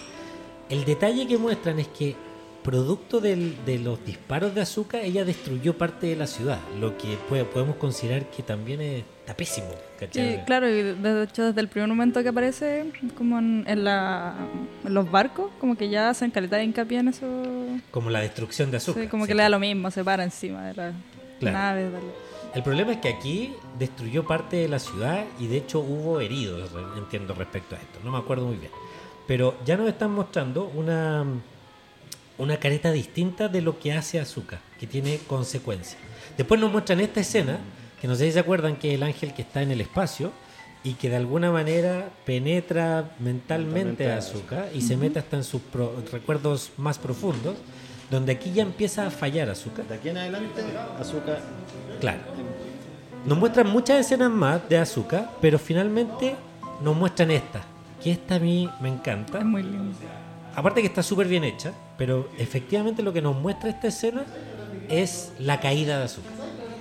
El 0.68 0.84
detalle 0.84 1.26
que 1.26 1.36
muestran 1.38 1.78
es 1.80 1.88
que, 1.88 2.14
producto 2.62 3.20
del- 3.20 3.56
de 3.64 3.78
los 3.78 4.04
disparos 4.04 4.54
de 4.54 4.60
Azúcar, 4.60 5.00
ella 5.02 5.24
destruyó 5.24 5.76
parte 5.78 6.06
de 6.08 6.16
la 6.16 6.26
ciudad. 6.26 6.58
Lo 6.78 6.96
que 6.98 7.16
puede- 7.28 7.44
podemos 7.44 7.76
considerar 7.76 8.26
que 8.26 8.42
también 8.42 8.80
es- 8.82 9.04
está 9.20 9.34
pésimo. 9.34 9.68
¿cachai? 9.98 10.36
Sí, 10.36 10.40
claro, 10.46 10.68
y 10.68 10.82
de 10.94 11.22
hecho 11.24 11.44
desde 11.46 11.60
el 11.60 11.68
primer 11.68 11.88
momento 11.88 12.22
que 12.22 12.28
aparece 12.30 12.90
como 13.18 13.38
en, 13.38 13.64
en 13.66 13.84
la, 13.84 14.34
en 14.84 14.94
los 14.94 15.10
barcos, 15.10 15.50
como 15.58 15.76
que 15.76 15.88
ya 15.90 16.08
hacen 16.10 16.30
calidad 16.30 16.58
de 16.58 16.64
hincapié 16.64 16.98
en 17.00 17.08
eso. 17.08 17.26
Como 17.90 18.08
la 18.10 18.20
destrucción 18.20 18.70
de 18.70 18.76
Azúcar. 18.78 19.02
Sí, 19.04 19.08
como 19.08 19.26
que 19.26 19.34
le 19.34 19.42
da 19.42 19.48
lo 19.48 19.58
mismo, 19.58 19.90
se 19.90 20.02
para 20.04 20.22
encima 20.24 20.62
de 20.68 20.74
la 20.74 20.92
Claro. 21.38 21.58
nave. 21.58 21.82
dale. 21.90 22.29
El 22.54 22.62
problema 22.62 22.92
es 22.92 22.98
que 22.98 23.08
aquí 23.08 23.54
destruyó 23.78 24.24
parte 24.26 24.56
de 24.56 24.68
la 24.68 24.78
ciudad 24.78 25.24
y 25.38 25.46
de 25.46 25.58
hecho 25.58 25.80
hubo 25.80 26.20
heridos, 26.20 26.70
entiendo, 26.96 27.34
respecto 27.34 27.76
a 27.76 27.78
esto. 27.78 28.00
No 28.04 28.10
me 28.10 28.18
acuerdo 28.18 28.46
muy 28.46 28.56
bien. 28.56 28.72
Pero 29.26 29.54
ya 29.64 29.76
nos 29.76 29.88
están 29.88 30.10
mostrando 30.12 30.64
una, 30.74 31.24
una 32.38 32.56
careta 32.56 32.90
distinta 32.90 33.48
de 33.48 33.60
lo 33.62 33.78
que 33.78 33.92
hace 33.92 34.18
Azúcar, 34.18 34.58
que 34.80 34.86
tiene 34.88 35.18
consecuencias. 35.28 36.00
Después 36.36 36.60
nos 36.60 36.72
muestran 36.72 36.98
esta 37.00 37.20
escena, 37.20 37.58
que 38.00 38.08
no 38.08 38.16
sé 38.16 38.26
si 38.26 38.32
se 38.32 38.40
acuerdan 38.40 38.76
que 38.76 38.88
es 38.88 38.94
el 38.94 39.02
ángel 39.04 39.32
que 39.32 39.42
está 39.42 39.62
en 39.62 39.70
el 39.70 39.80
espacio 39.80 40.32
y 40.82 40.94
que 40.94 41.08
de 41.10 41.16
alguna 41.16 41.52
manera 41.52 42.08
penetra 42.24 43.14
mentalmente 43.20 44.04
Mentalmente 44.04 44.10
a 44.10 44.16
Azúcar 44.16 44.70
y 44.74 44.80
se 44.80 44.96
mete 44.96 45.18
hasta 45.18 45.36
en 45.36 45.44
sus 45.44 45.60
pro- 45.60 45.94
recuerdos 46.10 46.72
más 46.78 46.98
profundos, 46.98 47.56
donde 48.10 48.32
aquí 48.32 48.52
ya 48.52 48.62
empieza 48.62 49.06
a 49.06 49.10
fallar 49.10 49.48
Azúcar. 49.48 49.86
De 49.86 49.94
aquí 49.94 50.08
en 50.08 50.18
adelante, 50.18 50.62
azúcar. 50.98 51.38
Claro. 52.00 52.20
Nos 53.24 53.38
muestran 53.38 53.68
muchas 53.68 54.00
escenas 54.00 54.30
más 54.30 54.66
de 54.68 54.78
Azúcar, 54.78 55.30
pero 55.40 55.58
finalmente 55.58 56.36
nos 56.82 56.96
muestran 56.96 57.30
esta, 57.30 57.60
que 58.02 58.12
esta 58.12 58.36
a 58.36 58.38
mí 58.38 58.68
me 58.80 58.88
encanta. 58.88 59.38
Es 59.38 59.44
muy 59.44 59.62
lindo. 59.62 59.94
Aparte 60.54 60.80
que 60.80 60.86
está 60.86 61.02
súper 61.02 61.28
bien 61.28 61.44
hecha, 61.44 61.72
pero 61.98 62.30
efectivamente 62.38 63.02
lo 63.02 63.12
que 63.12 63.20
nos 63.20 63.36
muestra 63.36 63.68
esta 63.68 63.88
escena 63.88 64.24
es 64.88 65.32
la 65.38 65.60
caída 65.60 65.98
de 65.98 66.04
Azúcar. 66.04 66.32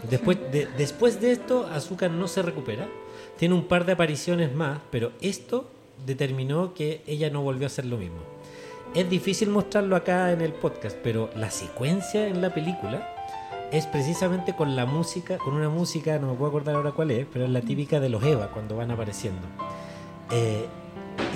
Después 0.10 0.38
de, 0.52 0.68
después 0.78 1.20
de 1.20 1.34
esto, 1.34 1.68
Azúcar 1.68 2.10
no 2.10 2.28
se 2.28 2.42
recupera. 2.42 2.88
Tiene 3.38 3.54
un 3.54 3.65
par 3.65 3.86
de 3.86 3.92
apariciones 3.92 4.54
más, 4.54 4.80
pero 4.92 5.12
esto 5.22 5.70
determinó 6.06 6.74
que 6.74 7.02
ella 7.06 7.30
no 7.30 7.42
volvió 7.42 7.65
a 7.65 7.68
hacer 7.68 7.86
lo 7.86 7.98
mismo. 7.98 8.20
Es 8.95 9.08
difícil 9.08 9.49
mostrarlo 9.49 9.95
acá 9.95 10.32
en 10.32 10.41
el 10.41 10.52
podcast, 10.52 10.97
pero 11.04 11.30
la 11.36 11.52
secuencia 11.52 12.28
en 12.28 12.41
la 12.41 12.52
película 12.52 13.08
es 13.71 13.86
precisamente 13.86 14.56
con 14.56 14.75
la 14.75 14.88
música, 14.88 15.38
con 15.38 15.54
una 15.54 15.69
música, 15.69 16.17
no 16.17 16.32
me 16.32 16.34
puedo 16.34 16.49
acordar 16.49 16.75
ahora 16.75 16.91
cuál 16.91 17.12
es, 17.12 17.28
pero 17.32 17.45
es 17.45 17.52
la 17.52 17.62
típica 17.62 17.99
de 17.99 18.10
los 18.10 18.23
Eva 18.23 18.49
cuando 18.52 18.75
van 18.75 18.89
apareciendo. 18.89 19.45
Eh, 20.32 20.65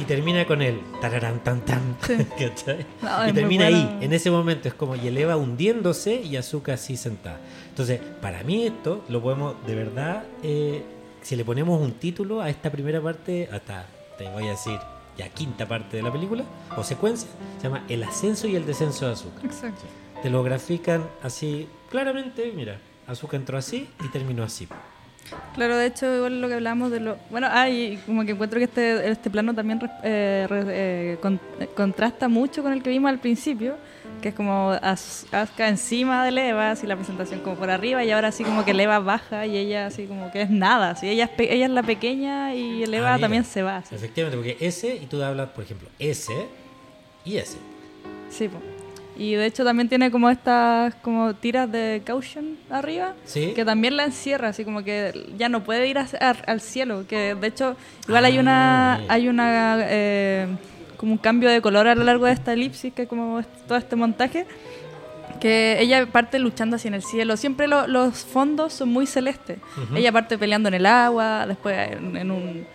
y 0.01 0.05
termina 0.05 0.47
con 0.47 0.63
el 0.63 0.81
tararán 0.99 1.43
tan 1.43 1.61
tan. 1.61 1.95
¿cachai? 2.39 2.87
No, 3.03 3.29
y 3.29 3.33
termina 3.33 3.69
bueno. 3.69 3.77
ahí, 3.77 3.97
en 4.01 4.13
ese 4.13 4.31
momento 4.31 4.67
es 4.67 4.73
como 4.73 4.95
y 4.95 5.07
el 5.07 5.15
Eva 5.15 5.37
hundiéndose 5.37 6.15
y 6.15 6.35
Azúcar 6.37 6.75
así 6.75 6.97
sentada. 6.97 7.39
Entonces, 7.69 8.01
para 8.19 8.43
mí 8.43 8.65
esto 8.65 9.03
lo 9.09 9.21
podemos, 9.21 9.55
de 9.67 9.75
verdad, 9.75 10.23
eh, 10.41 10.81
si 11.21 11.35
le 11.35 11.45
ponemos 11.45 11.79
un 11.79 11.91
título 11.93 12.41
a 12.41 12.49
esta 12.49 12.71
primera 12.71 12.99
parte, 12.99 13.47
hasta 13.51 13.85
te 14.17 14.27
voy 14.29 14.47
a 14.47 14.51
decir 14.51 14.79
ya 15.17 15.29
quinta 15.29 15.67
parte 15.67 15.97
de 15.97 16.03
la 16.03 16.11
película, 16.11 16.43
o 16.75 16.83
secuencia, 16.83 17.29
se 17.57 17.63
llama 17.67 17.83
El 17.89 18.03
ascenso 18.03 18.47
y 18.47 18.55
el 18.55 18.65
descenso 18.65 19.05
de 19.07 19.13
Azúcar. 19.13 19.45
Exacto. 19.45 19.83
Te 20.21 20.29
lo 20.29 20.41
grafican 20.43 21.03
así 21.21 21.67
claramente, 21.89 22.51
mira, 22.55 22.79
Azúcar 23.07 23.39
entró 23.41 23.57
así 23.57 23.89
y 24.03 24.07
terminó 24.09 24.43
así. 24.43 24.67
Claro, 25.55 25.77
de 25.77 25.87
hecho, 25.87 26.13
igual 26.15 26.41
lo 26.41 26.47
que 26.47 26.53
hablamos 26.55 26.91
de 26.91 26.99
lo... 26.99 27.17
Bueno, 27.29 27.47
ah, 27.49 27.69
y 27.69 27.97
como 28.05 28.23
que 28.25 28.31
encuentro 28.33 28.59
que 28.59 28.65
este, 28.65 29.09
este 29.09 29.29
plano 29.29 29.53
también 29.53 29.79
eh, 30.03 30.47
eh, 30.51 31.17
con- 31.21 31.39
eh, 31.59 31.67
contrasta 31.75 32.27
mucho 32.27 32.61
con 32.61 32.73
el 32.73 32.83
que 32.83 32.89
vimos 32.89 33.09
al 33.09 33.19
principio, 33.19 33.75
que 34.23 34.29
es 34.29 34.35
como 34.35 34.71
Asuka 34.81 35.67
encima 35.69 36.25
de 36.25 36.31
Leva, 36.31 36.71
así 36.71 36.87
la 36.87 36.95
presentación 36.95 37.41
como 37.41 37.55
por 37.57 37.69
arriba, 37.69 38.03
y 38.03 38.09
ahora 38.09 38.29
así 38.29 38.43
como 38.43 38.65
que 38.65 38.73
Leva 38.73 38.97
baja 38.97 39.45
y 39.45 39.55
ella 39.57 39.85
así 39.85 40.05
como 40.07 40.31
que 40.31 40.41
es 40.41 40.49
nada, 40.49 40.89
así 40.91 41.07
ella 41.07 41.25
es, 41.25 41.29
pe- 41.29 41.53
ella 41.53 41.65
es 41.65 41.71
la 41.71 41.83
pequeña 41.83 42.55
y 42.55 42.85
Leva 42.87 43.13
Ah, 43.13 43.19
también 43.19 43.43
se 43.45 43.61
va. 43.61 43.77
así. 43.77 43.93
Efectivamente, 43.93 44.37
porque 44.37 44.65
S, 44.65 44.95
y 44.95 45.05
tú 45.05 45.21
hablas, 45.21 45.49
por 45.49 45.63
ejemplo, 45.63 45.87
S 45.99 46.31
y 47.25 47.37
S. 47.37 47.57
Sí, 48.31 48.47
po. 48.47 48.57
Y 49.15 49.35
de 49.35 49.45
hecho 49.45 49.63
también 49.63 49.87
tiene 49.89 50.09
como 50.09 50.27
estas 50.31 50.95
como 50.95 51.35
tiras 51.35 51.71
de 51.71 52.01
caution 52.03 52.57
arriba, 52.71 53.13
Sí. 53.25 53.51
que 53.55 53.63
también 53.63 53.95
la 53.95 54.05
encierra, 54.05 54.47
así 54.47 54.65
como 54.65 54.83
que 54.83 55.27
ya 55.37 55.49
no 55.49 55.63
puede 55.63 55.87
ir 55.87 55.99
hacia- 55.99 56.17
a- 56.19 56.51
al 56.51 56.61
cielo, 56.61 57.05
que 57.07 57.35
de 57.35 57.47
hecho 57.47 57.75
igual 58.07 58.25
hay 58.25 58.37
Ah, 58.37 58.41
una 58.41 58.97
mira. 59.01 59.13
hay 59.13 59.27
una 59.27 59.75
eh, 59.81 60.47
como 60.97 61.11
un 61.13 61.17
cambio 61.17 61.49
de 61.49 61.61
color 61.61 61.87
a 61.87 61.95
lo 61.95 62.03
largo 62.03 62.25
de 62.25 62.33
esta 62.33 62.53
elipsis, 62.53 62.93
que 62.93 63.03
es 63.03 63.07
como 63.07 63.41
todo 63.67 63.77
este 63.77 63.95
montaje, 63.95 64.45
que 65.39 65.77
ella 65.79 66.05
parte 66.05 66.39
luchando 66.39 66.75
hacia 66.77 66.87
en 66.87 66.93
el 66.95 67.03
cielo, 67.03 67.35
siempre 67.37 67.67
lo- 67.67 67.87
los 67.87 68.19
fondos 68.25 68.73
son 68.73 68.89
muy 68.89 69.05
celestes, 69.05 69.57
ella 69.95 70.11
parte 70.11 70.37
peleando 70.37 70.69
en 70.69 70.75
el 70.75 70.85
agua, 70.85 71.45
después 71.47 71.75
en, 71.91 72.15
en 72.17 72.31
un 72.31 72.65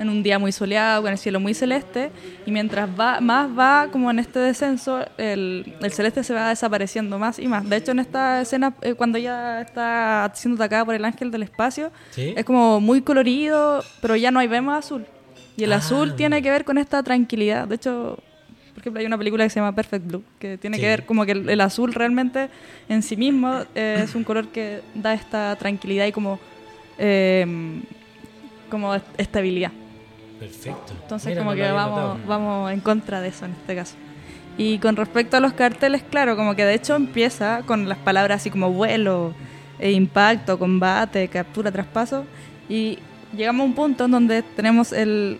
en 0.00 0.08
un 0.08 0.22
día 0.22 0.38
muy 0.38 0.52
soleado, 0.52 1.02
con 1.02 1.10
el 1.10 1.18
cielo 1.18 1.40
muy 1.40 1.54
celeste, 1.54 2.12
y 2.46 2.52
mientras 2.52 2.88
va 2.88 3.20
más 3.20 3.48
va 3.50 3.88
como 3.90 4.08
en 4.12 4.20
este 4.20 4.38
descenso, 4.38 5.04
el, 5.16 5.74
el 5.82 5.92
celeste 5.92 6.22
se 6.22 6.32
va 6.34 6.50
desapareciendo 6.50 7.18
más 7.18 7.40
y 7.40 7.48
más. 7.48 7.68
De 7.68 7.74
hecho, 7.78 7.90
en 7.90 7.98
esta 7.98 8.40
escena, 8.40 8.74
eh, 8.82 8.94
cuando 8.94 9.18
ella 9.18 9.60
está 9.60 10.30
siendo 10.36 10.62
atacada 10.62 10.84
por 10.84 10.94
el 10.94 11.04
ángel 11.04 11.32
del 11.32 11.42
espacio, 11.42 11.90
Sí. 12.10 12.32
es 12.36 12.44
como 12.44 12.78
muy 12.80 13.02
colorido, 13.02 13.82
pero 14.00 14.14
ya 14.14 14.30
no 14.30 14.38
hay 14.38 14.46
vemos 14.46 14.78
azul. 14.78 15.04
Y 15.58 15.64
el 15.64 15.72
Ah. 15.72 15.76
azul 15.76 16.14
tiene 16.14 16.40
que 16.40 16.50
ver 16.50 16.64
con 16.64 16.78
esta 16.78 17.02
tranquilidad. 17.02 17.66
De 17.68 17.74
hecho, 17.74 18.16
por 18.72 18.80
ejemplo, 18.80 19.00
hay 19.00 19.06
una 19.06 19.18
película 19.18 19.44
que 19.44 19.50
se 19.50 19.58
llama 19.60 19.74
Perfect 19.74 20.06
Blue, 20.06 20.22
que 20.38 20.56
tiene 20.56 20.76
Sí. 20.76 20.82
que 20.82 20.86
ver 20.88 21.04
como 21.04 21.26
que 21.26 21.32
el, 21.32 21.48
el 21.50 21.60
azul 21.60 21.92
realmente 21.92 22.48
en 22.88 23.02
sí 23.02 23.16
mismo 23.16 23.62
eh, 23.74 24.00
es 24.04 24.14
un 24.14 24.22
color 24.24 24.48
que 24.48 24.80
da 24.94 25.12
esta 25.14 25.56
tranquilidad 25.56 26.06
y 26.06 26.12
como, 26.12 26.38
eh, 26.96 27.44
como 28.70 28.94
est- 28.94 29.04
estabilidad. 29.18 29.72
Perfecto. 30.38 30.92
Entonces 31.02 31.30
Mira, 31.30 31.40
como 31.42 31.54
que 31.56 31.62
vamos, 31.70 31.98
notado. 32.00 32.18
vamos 32.28 32.72
en 32.72 32.80
contra 32.80 33.20
de 33.20 33.28
eso 33.28 33.44
en 33.44 33.50
este 33.52 33.74
caso. 33.74 33.96
Y 34.56 34.78
con 34.78 34.94
respecto 34.96 35.36
a 35.36 35.40
los 35.40 35.52
carteles, 35.54 36.02
claro, 36.08 36.36
como 36.36 36.54
que 36.54 36.64
de 36.64 36.74
hecho 36.74 36.94
empieza 36.94 37.62
con 37.66 37.88
las 37.88 37.98
palabras 37.98 38.40
así 38.42 38.50
como 38.50 38.70
vuelo, 38.72 39.34
e 39.80 39.90
impacto, 39.92 40.58
combate, 40.58 41.26
captura, 41.28 41.70
traspaso. 41.72 42.24
Y 42.68 42.98
llegamos 43.36 43.62
a 43.62 43.64
un 43.66 43.74
punto 43.74 44.04
en 44.06 44.10
donde 44.10 44.42
tenemos 44.42 44.92
el, 44.92 45.38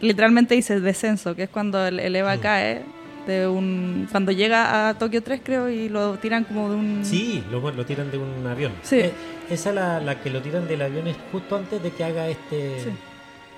literalmente 0.00 0.54
dice 0.54 0.80
descenso, 0.80 1.34
que 1.34 1.44
es 1.44 1.48
cuando 1.50 1.86
el, 1.86 2.00
el 2.00 2.14
EVA 2.16 2.36
Mm. 2.36 2.40
cae 2.40 2.82
de 3.26 3.46
un, 3.48 4.06
cuando 4.10 4.30
llega 4.30 4.88
a 4.88 4.94
Tokio 4.98 5.20
3 5.22 5.40
creo 5.42 5.68
y 5.68 5.88
lo 5.88 6.16
tiran 6.18 6.44
como 6.44 6.70
de 6.70 6.76
un... 6.76 7.04
Sí, 7.04 7.42
lo, 7.50 7.58
lo 7.72 7.84
tiran 7.84 8.10
de 8.12 8.18
un 8.18 8.46
avión. 8.46 8.72
Sí. 8.82 9.00
Eh, 9.00 9.12
esa 9.50 9.72
la, 9.72 10.00
la 10.00 10.20
que 10.20 10.30
lo 10.30 10.40
tiran 10.42 10.68
del 10.68 10.82
avión 10.82 11.08
es 11.08 11.16
justo 11.32 11.56
antes 11.56 11.82
de 11.82 11.90
que 11.90 12.04
haga 12.04 12.28
este, 12.28 12.80
Sí. 12.84 12.90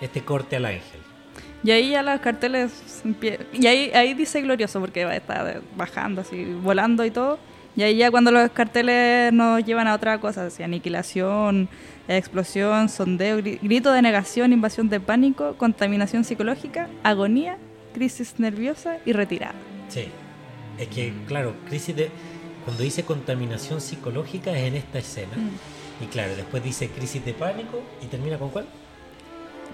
este 0.00 0.22
corte 0.22 0.56
al 0.56 0.64
ángel. 0.64 1.00
Y 1.64 1.70
ahí 1.72 1.90
ya 1.90 2.02
los 2.02 2.20
carteles 2.20 3.02
Y 3.52 3.66
ahí, 3.66 3.90
ahí 3.92 4.14
dice 4.14 4.40
glorioso 4.40 4.80
porque 4.80 5.04
va- 5.04 5.16
está 5.16 5.44
de- 5.44 5.60
bajando 5.76 6.20
así, 6.22 6.44
volando 6.62 7.04
y 7.04 7.10
todo. 7.10 7.38
Y 7.78 7.82
ahí 7.84 7.96
ya 7.96 8.10
cuando 8.10 8.32
los 8.32 8.50
carteles 8.50 9.32
nos 9.32 9.64
llevan 9.64 9.86
a 9.86 9.94
otra 9.94 10.18
cosa, 10.18 10.46
así, 10.46 10.64
aniquilación, 10.64 11.68
explosión, 12.08 12.88
sondeo, 12.88 13.38
gri- 13.38 13.60
grito 13.62 13.92
de 13.92 14.02
negación, 14.02 14.52
invasión 14.52 14.88
de 14.88 14.98
pánico, 14.98 15.54
contaminación 15.56 16.24
psicológica, 16.24 16.88
agonía, 17.04 17.56
crisis 17.94 18.34
nerviosa 18.38 18.96
y 19.06 19.12
retirada. 19.12 19.54
Sí. 19.88 20.06
Es 20.76 20.88
que, 20.88 21.12
claro, 21.28 21.54
crisis 21.68 21.94
de. 21.94 22.10
Cuando 22.64 22.82
dice 22.82 23.04
contaminación 23.04 23.80
psicológica 23.80 24.50
es 24.58 24.64
en 24.64 24.74
esta 24.74 24.98
escena. 24.98 25.36
Mm. 25.36 26.02
Y 26.04 26.06
claro, 26.08 26.34
después 26.34 26.64
dice 26.64 26.88
crisis 26.88 27.24
de 27.24 27.32
pánico 27.32 27.80
y 28.02 28.06
termina 28.06 28.38
con 28.38 28.50
cuál? 28.50 28.66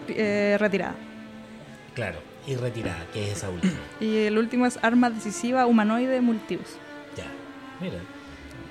Eh, 0.08 0.58
retirada. 0.60 0.94
Claro, 1.94 2.18
y 2.46 2.54
retirada, 2.56 3.06
que 3.14 3.24
es 3.30 3.38
esa 3.38 3.48
última. 3.48 3.72
Y 4.00 4.16
el 4.26 4.36
último 4.36 4.66
es 4.66 4.78
arma 4.82 5.08
decisiva 5.08 5.64
humanoide 5.64 6.20
multiuso. 6.20 6.83
Mira. 7.80 7.96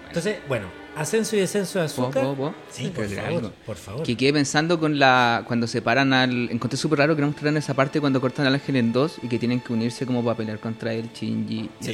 Entonces, 0.08 0.38
bueno, 0.48 0.68
ascenso 0.96 1.36
y 1.36 1.40
descenso 1.40 1.80
de 1.80 1.88
¿Puedo- 1.88 2.08
azúcar. 2.08 2.24
puedo- 2.24 2.36
puedo? 2.36 2.54
Sí, 2.70 2.92
por 2.94 3.08
favor, 3.08 3.26
algo? 3.34 3.52
por 3.66 3.76
favor. 3.78 4.04
Que 4.04 4.16
quedé 4.16 4.32
pensando 4.34 4.80
con 4.80 5.00
la 5.00 5.44
cuando 5.48 5.66
separan 5.66 6.14
al 6.14 6.50
encontré 6.52 6.78
súper 6.78 7.00
raro 7.00 7.16
que 7.16 7.22
no 7.22 7.28
mostraran 7.28 7.58
esa 7.58 7.74
parte 7.74 8.00
cuando 8.00 8.22
cortan 8.22 8.46
al 8.46 8.54
ángel 8.54 8.76
en 8.76 8.94
dos 8.94 9.18
y 9.24 9.28
que 9.28 9.40
tienen 9.40 9.60
que 9.60 9.74
unirse 9.74 10.06
como 10.06 10.24
para 10.24 10.38
pelear 10.38 10.60
contra 10.60 10.94
él 10.94 11.10
Shinji 11.14 11.56
y 11.56 11.70
Sí. 11.84 11.94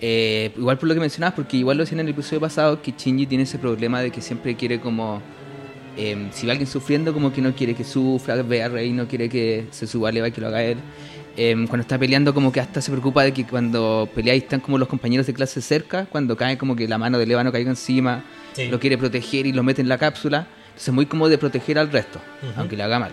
Eh, 0.00 0.52
igual 0.56 0.76
por 0.76 0.88
lo 0.88 0.94
que 0.94 1.00
mencionabas, 1.00 1.34
porque 1.34 1.56
igual 1.56 1.76
lo 1.76 1.84
decían 1.84 2.00
en 2.00 2.06
el 2.08 2.12
episodio 2.14 2.40
pasado 2.40 2.82
que 2.82 2.92
Shinji 2.98 3.26
tiene 3.26 3.44
ese 3.44 3.58
problema 3.58 4.00
de 4.00 4.10
que 4.10 4.20
siempre 4.20 4.56
quiere 4.56 4.80
como 4.80 5.22
eh, 5.96 6.28
si 6.32 6.46
ve 6.46 6.50
a 6.50 6.54
alguien 6.54 6.66
sufriendo 6.68 7.12
como 7.14 7.32
que 7.32 7.40
no 7.40 7.54
quiere 7.54 7.76
que 7.76 7.84
sufra, 7.84 8.34
ve 8.42 8.64
a 8.64 8.68
Rey, 8.68 8.90
no 8.92 9.06
quiere 9.06 9.28
que 9.28 9.68
se 9.70 9.86
suba 9.86 10.10
leva 10.10 10.26
y 10.26 10.32
que 10.32 10.40
lo 10.40 10.48
haga 10.48 10.64
él. 10.64 10.78
Eh, 11.36 11.54
cuando 11.68 11.80
está 11.82 11.98
peleando 11.98 12.32
como 12.32 12.52
que 12.52 12.60
hasta 12.60 12.80
se 12.80 12.90
preocupa 12.92 13.24
de 13.24 13.32
que 13.32 13.44
cuando 13.44 14.08
pelea 14.14 14.34
y 14.36 14.38
están 14.38 14.60
como 14.60 14.78
los 14.78 14.86
compañeros 14.86 15.26
de 15.26 15.34
clase 15.34 15.60
cerca, 15.60 16.06
cuando 16.06 16.36
cae 16.36 16.56
como 16.56 16.76
que 16.76 16.86
la 16.86 16.96
mano 16.96 17.18
de 17.18 17.26
Leva 17.26 17.42
no 17.42 17.50
caiga 17.50 17.70
encima, 17.70 18.22
Sí. 18.52 18.68
lo 18.68 18.78
quiere 18.78 18.96
proteger 18.96 19.46
y 19.46 19.52
lo 19.52 19.64
mete 19.64 19.82
en 19.82 19.88
la 19.88 19.98
cápsula. 19.98 20.46
Entonces 20.68 20.94
muy 20.94 21.06
como 21.06 21.28
de 21.28 21.36
proteger 21.38 21.76
al 21.78 21.90
resto, 21.90 22.20
Ujú. 22.42 22.52
aunque 22.60 22.76
le 22.76 22.84
haga 22.84 22.98
mal. 23.00 23.12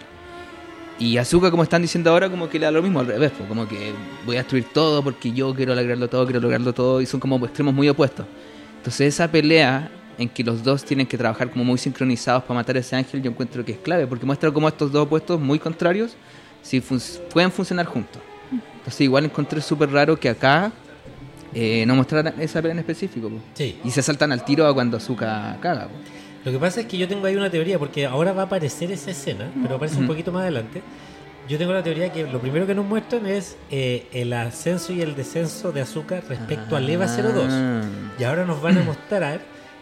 Y 1.00 1.18
Azuka, 1.18 1.50
como 1.50 1.64
están 1.64 1.82
diciendo 1.82 2.12
ahora, 2.12 2.30
como 2.30 2.48
que 2.48 2.60
le 2.60 2.66
da 2.66 2.72
lo 2.72 2.84
mismo 2.84 3.00
al 3.00 3.08
revés, 3.08 3.32
pues, 3.36 3.50
como 3.50 3.68
que 3.68 3.92
voy 4.26 4.36
a 4.36 4.40
destruir 4.40 4.66
todo 4.72 5.04
porque 5.04 5.32
yo 5.32 5.54
quiero 5.56 5.74
lograrlo 5.74 6.08
todo, 6.08 6.26
quiero 6.26 6.40
lograrlo 6.42 6.74
todo, 6.74 7.02
y 7.02 7.08
son 7.08 7.20
como 7.20 7.44
extremos 7.44 7.74
muy 7.74 7.90
opuestos. 7.90 8.28
Entonces 8.78 9.16
esa 9.16 9.32
pelea 9.32 9.90
en 10.20 10.30
que 10.30 10.44
los 10.44 10.64
dos 10.64 10.84
tienen 10.86 11.08
que 11.08 11.18
trabajar 11.18 11.50
como 11.50 11.64
muy 11.64 11.80
sincronizados 11.80 12.44
para 12.44 12.54
matar 12.60 12.76
a 12.76 12.80
ese 12.80 12.96
ángel, 12.96 13.24
yo 13.24 13.32
encuentro 13.32 13.66
que 13.66 13.72
es 13.72 13.78
clave, 13.80 14.06
porque 14.06 14.28
muestra 14.28 14.52
cómo 14.52 14.68
estos 14.68 14.92
dos 14.92 15.06
opuestos 15.08 15.40
muy 15.40 15.58
contrarios 15.58 16.16
sí 16.62 16.82
fun- 16.82 17.02
pueden 17.34 17.52
funcionar 17.52 17.86
juntos. 17.86 18.22
Entonces 18.78 19.02
igual 19.02 19.26
encontré 19.26 19.62
súper 19.62 19.92
raro 19.92 20.20
que 20.20 20.30
acá 20.30 20.72
eh, 21.54 21.84
no 21.86 21.96
mostraran 21.96 22.34
esa 22.40 22.62
pelea 22.62 22.74
en 22.74 22.80
específico. 22.80 23.30
pues. 23.30 23.42
Sí. 23.54 23.78
Y 23.84 23.92
se 23.92 24.02
saltan 24.02 24.32
al 24.32 24.44
tiro 24.46 24.66
a 24.68 24.74
cuando 24.74 24.98
Azuka 24.98 25.58
caga. 25.62 25.88
Lo 26.44 26.52
que 26.52 26.58
pasa 26.58 26.82
es 26.82 26.88
que 26.88 26.98
yo 26.98 27.08
tengo 27.08 27.26
ahí 27.28 27.36
una 27.36 27.52
teoría, 27.52 27.78
porque 27.78 28.06
ahora 28.08 28.34
va 28.34 28.44
a 28.44 28.46
aparecer 28.46 28.92
esa 28.92 29.12
escena, 29.12 29.52
pero 29.62 29.76
aparece 29.76 29.98
un 30.00 30.08
poquito 30.08 30.32
más 30.32 30.42
adelante. 30.42 30.82
Yo 31.48 31.58
tengo 31.58 31.74
la 31.74 31.84
teoría 31.84 32.12
que 32.12 32.24
lo 32.26 32.40
primero 32.40 32.66
que 32.66 32.74
nos 32.74 32.86
muestran 32.86 33.26
es 33.28 33.58
eh, 33.70 34.08
el 34.14 34.32
ascenso 34.34 34.94
y 34.94 35.02
el 35.02 35.16
descenso 35.16 35.72
de 35.72 35.82
azúcar 35.82 36.24
respecto 36.28 36.76
al 36.76 36.90
EVA 36.90 37.06
02. 37.08 37.46
Ah. 37.50 37.82
Y 38.18 38.24
ahora 38.24 38.46
nos 38.46 38.62
van 38.62 38.78
a 38.78 38.84
mostrar 38.84 39.42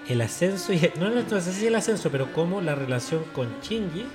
el 0.09 0.19
ascenso 0.21 0.73
y 0.73 0.81
no, 0.99 1.09
no, 1.09 1.21
no 1.29 1.41
sé 1.41 1.53
si 1.53 1.67
el 1.67 1.75
ascenso, 1.75 2.09
pero 2.09 2.33
cómo 2.33 2.59
la 2.59 2.75
relación 2.75 3.21
con 3.33 3.47
Shinji 3.61 4.05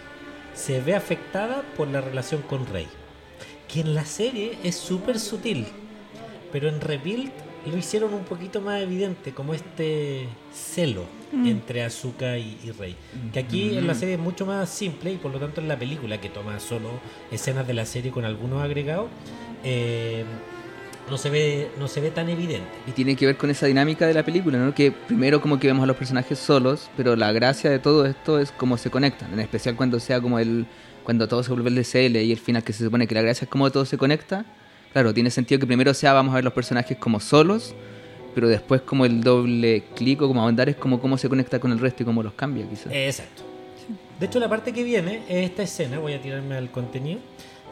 se 0.55 0.81
ve 0.81 0.95
afectada 0.95 1.63
por 1.77 1.89
la 1.89 2.01
relación 2.01 2.43
con 2.43 2.67
Rei. 2.67 2.87
Que 3.69 3.81
en 3.81 3.95
la 3.95 4.05
serie 4.05 4.57
es 4.63 4.77
súper 4.77 5.19
sutil, 5.19 5.67
pero 6.53 6.69
en 6.69 6.81
Rebuild 6.81 7.31
lo 7.67 7.77
hicieron 7.77 8.13
un 8.15 8.25
poquito 8.25 8.61
más 8.61 8.83
evidente, 8.83 9.33
como 9.33 9.55
este 9.55 10.29
celo 10.53 11.05
Mm. 11.35 11.49
entre 11.49 11.83
Asuka 11.83 12.39
y, 12.39 12.57
y 12.65 12.71
Rei. 12.71 12.95
Que 13.33 13.41
aquí 13.41 13.77
en 13.77 13.89
la 13.89 13.95
serie 13.95 14.15
es 14.15 14.21
mucho 14.21 14.47
más 14.47 14.69
simple 14.71 15.13
y 15.13 15.17
por 15.17 15.33
lo 15.33 15.41
tanto 15.41 15.61
en 15.61 15.67
la 15.67 15.77
película, 15.77 16.21
que 16.21 16.29
toma 16.29 16.61
solo 16.61 16.91
escenas 17.33 17.67
de 17.67 17.75
la 17.75 17.87
serie 17.87 18.13
con 18.13 18.25
algunos 18.25 18.63
agregados, 18.63 19.09
eh, 19.65 20.25
no, 21.09 21.19
se 21.19 21.31
ve, 21.31 21.71
no 21.79 21.89
se 21.89 22.01
ve 22.01 22.11
tan 22.11 22.29
evidente. 22.29 22.71
Y 22.87 22.93
tiene 22.93 23.17
que 23.17 23.27
ver 23.27 23.37
con 23.37 23.51
esa 23.51 23.67
dinámica 23.67 24.07
de 24.07 24.15
la 24.15 24.25
película, 24.25 24.59
¿no? 24.59 24.75
Que 24.75 24.93
primero 24.93 25.41
como 25.41 25.59
que 25.59 25.67
vemos 25.67 25.83
a 25.83 25.87
los 25.87 25.97
personajes 25.97 26.39
solos, 26.39 26.91
pero 26.97 27.17
la 27.17 27.33
gracia 27.33 27.71
de 27.71 27.79
todo 27.79 28.07
esto 28.07 28.39
es 28.39 28.53
cómo 28.53 28.77
se 28.77 28.91
conectan, 28.91 29.33
en 29.33 29.41
especial 29.41 29.77
cuando 29.77 30.01
sea 30.01 30.21
como 30.21 30.39
el 30.39 30.67
cuando 31.05 31.29
todo 31.29 31.43
se 31.43 31.53
vuelve 31.53 31.69
el 31.69 31.77
DCL 31.77 32.17
y 32.17 32.33
el 32.33 32.39
final 32.39 32.65
que 32.65 32.73
se 32.73 32.83
supone 32.83 33.07
que 33.07 33.15
la 33.15 33.21
gracia 33.21 33.45
es 33.45 33.51
cómo 33.51 33.71
todo 33.71 33.85
se 33.85 33.99
conecta. 33.99 34.47
Claro, 34.93 35.13
tiene 35.13 35.31
sentido 35.31 35.59
que 35.61 35.67
primero 35.67 35.93
sea 35.93 36.15
vamos 36.15 36.33
a 36.33 36.37
ver 36.37 36.45
los 36.45 36.55
personajes 36.55 36.97
como 36.97 37.21
solos, 37.21 37.75
pero 38.35 38.49
después 38.49 38.81
como 38.81 39.05
el 39.05 39.21
doble 39.21 39.85
clic 39.95 40.23
o 40.23 40.29
como 40.29 40.41
ahondar 40.41 40.71
es 40.71 40.77
como 40.77 41.01
cómo 41.01 41.19
se 41.19 41.29
conecta 41.29 41.59
con 41.61 41.73
el 41.73 41.79
resto 41.79 42.03
y 42.03 42.07
cómo 42.07 42.23
los 42.23 42.33
cambia 42.33 42.67
quizás. 42.67 42.91
Exacto. 42.91 43.43
De 44.19 44.27
hecho, 44.27 44.39
la 44.39 44.49
parte 44.49 44.73
que 44.73 44.83
viene 44.83 45.23
es 45.29 45.51
esta 45.51 45.63
escena. 45.63 45.99
Voy 45.99 46.15
a 46.15 46.23
tirarme 46.23 46.57
al 46.57 46.71
contenido. 46.71 47.21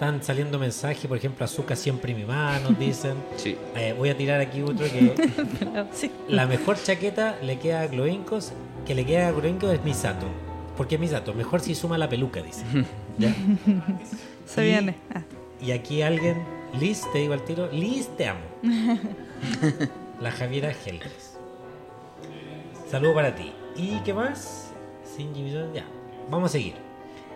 Están 0.02 0.20
saliendo 0.20 0.58
mensajes, 0.58 1.06
por 1.06 1.16
ejemplo, 1.16 1.44
azúcar 1.44 1.76
siempre 1.76 2.12
mi 2.12 2.24
mano, 2.24 2.70
dicen. 2.78 3.14
Sí. 3.36 3.56
Eh, 3.76 3.94
voy 3.96 4.08
a 4.08 4.16
tirar 4.16 4.40
aquí 4.40 4.60
otro 4.60 4.84
que 4.86 5.14
Sí. 5.92 6.10
la 6.26 6.44
mejor 6.48 6.76
chaqueta 6.82 7.36
le 7.40 7.60
queda 7.60 7.82
a 7.82 7.86
Gloinkos, 7.86 8.52
que 8.84 8.96
le 8.96 9.06
queda 9.06 9.28
a 9.28 9.30
Gloinkos 9.30 9.72
es 9.72 9.84
Misato. 9.84 10.26
¿Por 10.76 10.88
qué 10.88 10.98
Misato? 10.98 11.32
Mejor 11.34 11.60
si 11.60 11.76
suma 11.76 11.98
la 11.98 12.08
peluca, 12.08 12.42
dice. 12.42 12.64
¿Ya? 13.18 13.32
Se 14.44 14.64
Y- 14.64 14.70
viene. 14.70 14.96
Ah. 15.14 15.22
Y 15.60 15.70
aquí 15.70 16.02
alguien, 16.02 16.42
Liz, 16.80 17.04
te 17.12 17.18
digo 17.20 17.34
al 17.34 17.44
tiro, 17.44 17.70
Liz, 17.70 18.08
te 18.16 18.26
amo. 18.26 18.40
La 20.20 20.32
Javiera 20.32 20.72
Helgres. 20.84 21.38
Saludo 22.90 23.14
para 23.14 23.36
ti. 23.36 23.52
¿Y 23.76 24.00
qué 24.00 24.12
más? 24.12 24.72
Sin 25.16 25.32
ya. 25.72 25.84
Vamos 26.28 26.50
a 26.50 26.52
seguir. 26.54 26.74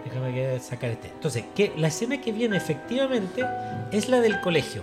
Déjame 0.07 0.33
que 0.33 0.61
sacar 0.61 0.90
este. 0.90 1.09
Entonces, 1.09 1.45
que 1.55 1.73
la 1.77 1.88
escena 1.88 2.21
que 2.21 2.31
viene 2.31 2.57
efectivamente 2.57 3.45
es 3.90 4.09
la 4.09 4.21
del 4.21 4.40
colegio. 4.40 4.83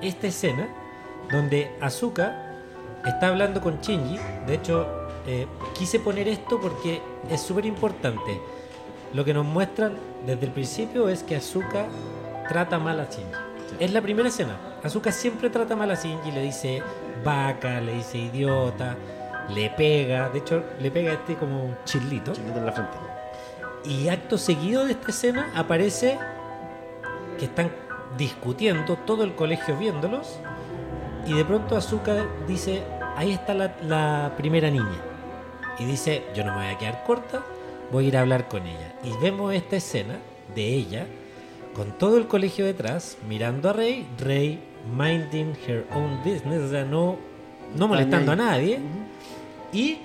Esta 0.00 0.28
escena 0.28 0.68
donde 1.30 1.70
Azuka 1.80 2.54
está 3.04 3.28
hablando 3.28 3.60
con 3.60 3.80
Shinji. 3.80 4.18
De 4.46 4.54
hecho, 4.54 4.86
eh, 5.26 5.46
quise 5.74 6.00
poner 6.00 6.26
esto 6.28 6.58
porque 6.58 7.02
es 7.30 7.40
súper 7.42 7.66
importante. 7.66 8.40
Lo 9.12 9.24
que 9.24 9.34
nos 9.34 9.44
muestran 9.44 9.94
desde 10.24 10.46
el 10.46 10.52
principio 10.52 11.08
es 11.10 11.22
que 11.22 11.36
Azuka 11.36 11.86
trata 12.48 12.78
mal 12.78 12.98
a 13.00 13.04
Shinji. 13.04 13.36
Es 13.78 13.92
la 13.92 14.00
primera 14.00 14.28
escena. 14.28 14.56
Azuka 14.82 15.12
siempre 15.12 15.50
trata 15.50 15.76
mal 15.76 15.90
a 15.90 15.94
Shinji, 15.96 16.32
le 16.32 16.42
dice 16.42 16.82
vaca, 17.22 17.78
le 17.80 17.92
dice 17.92 18.16
idiota, 18.16 18.96
le 19.50 19.68
pega. 19.68 20.30
De 20.30 20.38
hecho, 20.38 20.64
le 20.80 20.90
pega 20.90 21.10
a 21.10 21.14
este 21.14 21.34
como 21.34 21.62
un 21.62 21.76
chilito. 21.84 22.32
Chiquito 22.32 22.58
en 22.58 22.66
la 22.66 22.72
frente. 22.72 23.05
Y 23.88 24.08
acto 24.08 24.38
seguido 24.38 24.84
de 24.84 24.92
esta 24.92 25.10
escena 25.10 25.52
aparece 25.54 26.18
que 27.38 27.44
están 27.44 27.70
discutiendo, 28.16 28.96
todo 28.96 29.22
el 29.24 29.34
colegio 29.34 29.76
viéndolos, 29.76 30.38
y 31.26 31.34
de 31.34 31.44
pronto 31.44 31.76
Azuka 31.76 32.26
dice, 32.46 32.82
ahí 33.16 33.32
está 33.32 33.54
la, 33.54 33.76
la 33.82 34.34
primera 34.36 34.70
niña. 34.70 35.00
Y 35.78 35.84
dice, 35.84 36.24
yo 36.34 36.44
no 36.44 36.52
me 36.52 36.64
voy 36.64 36.74
a 36.74 36.78
quedar 36.78 37.04
corta, 37.04 37.42
voy 37.92 38.06
a 38.06 38.08
ir 38.08 38.16
a 38.16 38.20
hablar 38.20 38.48
con 38.48 38.66
ella. 38.66 38.94
Y 39.04 39.12
vemos 39.22 39.52
esta 39.54 39.76
escena 39.76 40.18
de 40.54 40.66
ella, 40.66 41.06
con 41.74 41.92
todo 41.98 42.16
el 42.16 42.26
colegio 42.26 42.64
detrás, 42.64 43.18
mirando 43.28 43.70
a 43.70 43.72
Rey, 43.72 44.06
Rey 44.18 44.60
minding 44.96 45.54
her 45.66 45.86
own 45.92 46.18
business, 46.24 46.62
o 46.62 46.70
sea, 46.70 46.84
no, 46.84 47.16
no 47.76 47.88
molestando 47.88 48.32
a 48.32 48.36
nadie. 48.36 48.78
Y 49.72 49.98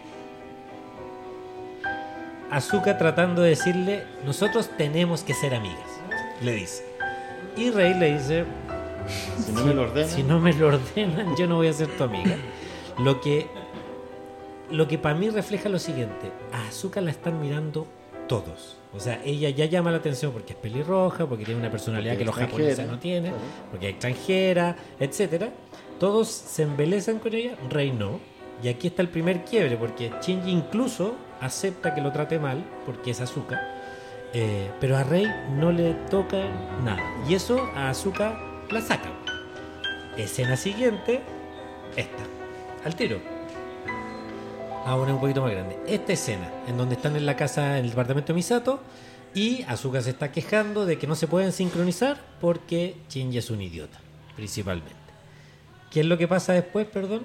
Azuka 2.51 2.97
tratando 2.97 3.41
de 3.41 3.49
decirle, 3.49 4.03
nosotros 4.25 4.69
tenemos 4.77 5.23
que 5.23 5.33
ser 5.33 5.55
amigas, 5.55 5.87
le 6.41 6.53
dice. 6.53 6.85
Y 7.55 7.71
Rey 7.71 7.93
le 7.93 8.13
dice, 8.13 8.45
Si 9.37 9.51
no 9.51 9.65
me 9.65 9.73
lo 9.73 9.81
ordenan. 9.83 10.09
si 10.09 10.23
no 10.23 10.39
me 10.39 10.53
lo 10.53 10.67
ordenan, 10.67 11.35
yo 11.37 11.47
no 11.47 11.55
voy 11.55 11.67
a 11.67 11.73
ser 11.73 11.87
tu 11.97 12.03
amiga. 12.03 12.35
Lo 12.99 13.21
que, 13.21 13.47
lo 14.69 14.87
que 14.87 14.97
para 14.97 15.15
mí 15.15 15.29
refleja 15.29 15.69
lo 15.69 15.79
siguiente, 15.79 16.31
a 16.51 16.67
Azuka 16.67 16.99
la 17.01 17.11
están 17.11 17.39
mirando 17.39 17.87
todos. 18.27 18.77
O 18.93 18.99
sea, 18.99 19.21
ella 19.23 19.49
ya 19.49 19.65
llama 19.65 19.91
la 19.91 19.97
atención 19.97 20.33
porque 20.33 20.53
es 20.53 20.59
pelirroja, 20.59 21.25
porque 21.25 21.45
tiene 21.45 21.61
una 21.61 21.71
personalidad 21.71 22.13
Porque 22.13 22.19
que 22.19 22.25
los 22.25 22.37
es 22.37 22.45
japoneses 22.45 22.87
no 22.87 22.99
tienen, 22.99 23.33
porque 23.69 23.87
es 23.87 23.91
extranjera, 23.93 24.75
etcétera. 24.99 25.49
Todos 25.99 26.27
se 26.27 26.63
embelezan 26.63 27.19
con 27.19 27.33
ella, 27.33 27.55
Rey 27.69 27.91
no. 27.91 28.19
Y 28.61 28.67
aquí 28.67 28.87
está 28.87 29.01
el 29.01 29.07
primer 29.07 29.45
quiebre, 29.45 29.77
porque 29.77 30.11
Shinji 30.21 30.51
incluso 30.51 31.15
acepta 31.41 31.93
que 31.93 32.01
lo 32.01 32.11
trate 32.11 32.39
mal, 32.39 32.63
porque 32.85 33.11
es 33.11 33.19
Azuka. 33.19 33.59
Eh, 34.33 34.71
pero 34.79 34.95
a 34.95 35.03
Rey 35.03 35.27
no 35.57 35.71
le 35.71 35.93
toca 36.09 36.47
nada. 36.83 37.03
Y 37.27 37.33
eso 37.33 37.69
a 37.75 37.89
Azuka 37.89 38.39
la 38.69 38.79
saca. 38.79 39.09
Escena 40.15 40.55
siguiente, 40.55 41.21
esta. 41.95 42.23
Al 42.85 42.95
tiro. 42.95 43.19
Ahora 44.85 45.13
un 45.13 45.19
poquito 45.19 45.41
más 45.41 45.51
grande. 45.51 45.77
Esta 45.85 46.13
escena, 46.13 46.49
en 46.67 46.77
donde 46.77 46.95
están 46.95 47.15
en 47.15 47.25
la 47.25 47.35
casa, 47.35 47.77
en 47.77 47.85
el 47.85 47.89
departamento 47.89 48.33
de 48.33 48.37
Misato, 48.37 48.79
y 49.33 49.63
Azuka 49.63 50.01
se 50.01 50.11
está 50.11 50.31
quejando 50.31 50.85
de 50.85 50.97
que 50.97 51.07
no 51.07 51.15
se 51.15 51.27
pueden 51.27 51.51
sincronizar 51.51 52.17
porque 52.39 52.95
Shinji 53.09 53.37
es 53.37 53.49
un 53.49 53.61
idiota, 53.61 53.99
principalmente. 54.35 54.95
¿Qué 55.89 56.01
es 56.01 56.05
lo 56.05 56.17
que 56.17 56.27
pasa 56.27 56.53
después, 56.53 56.87
perdón? 56.87 57.23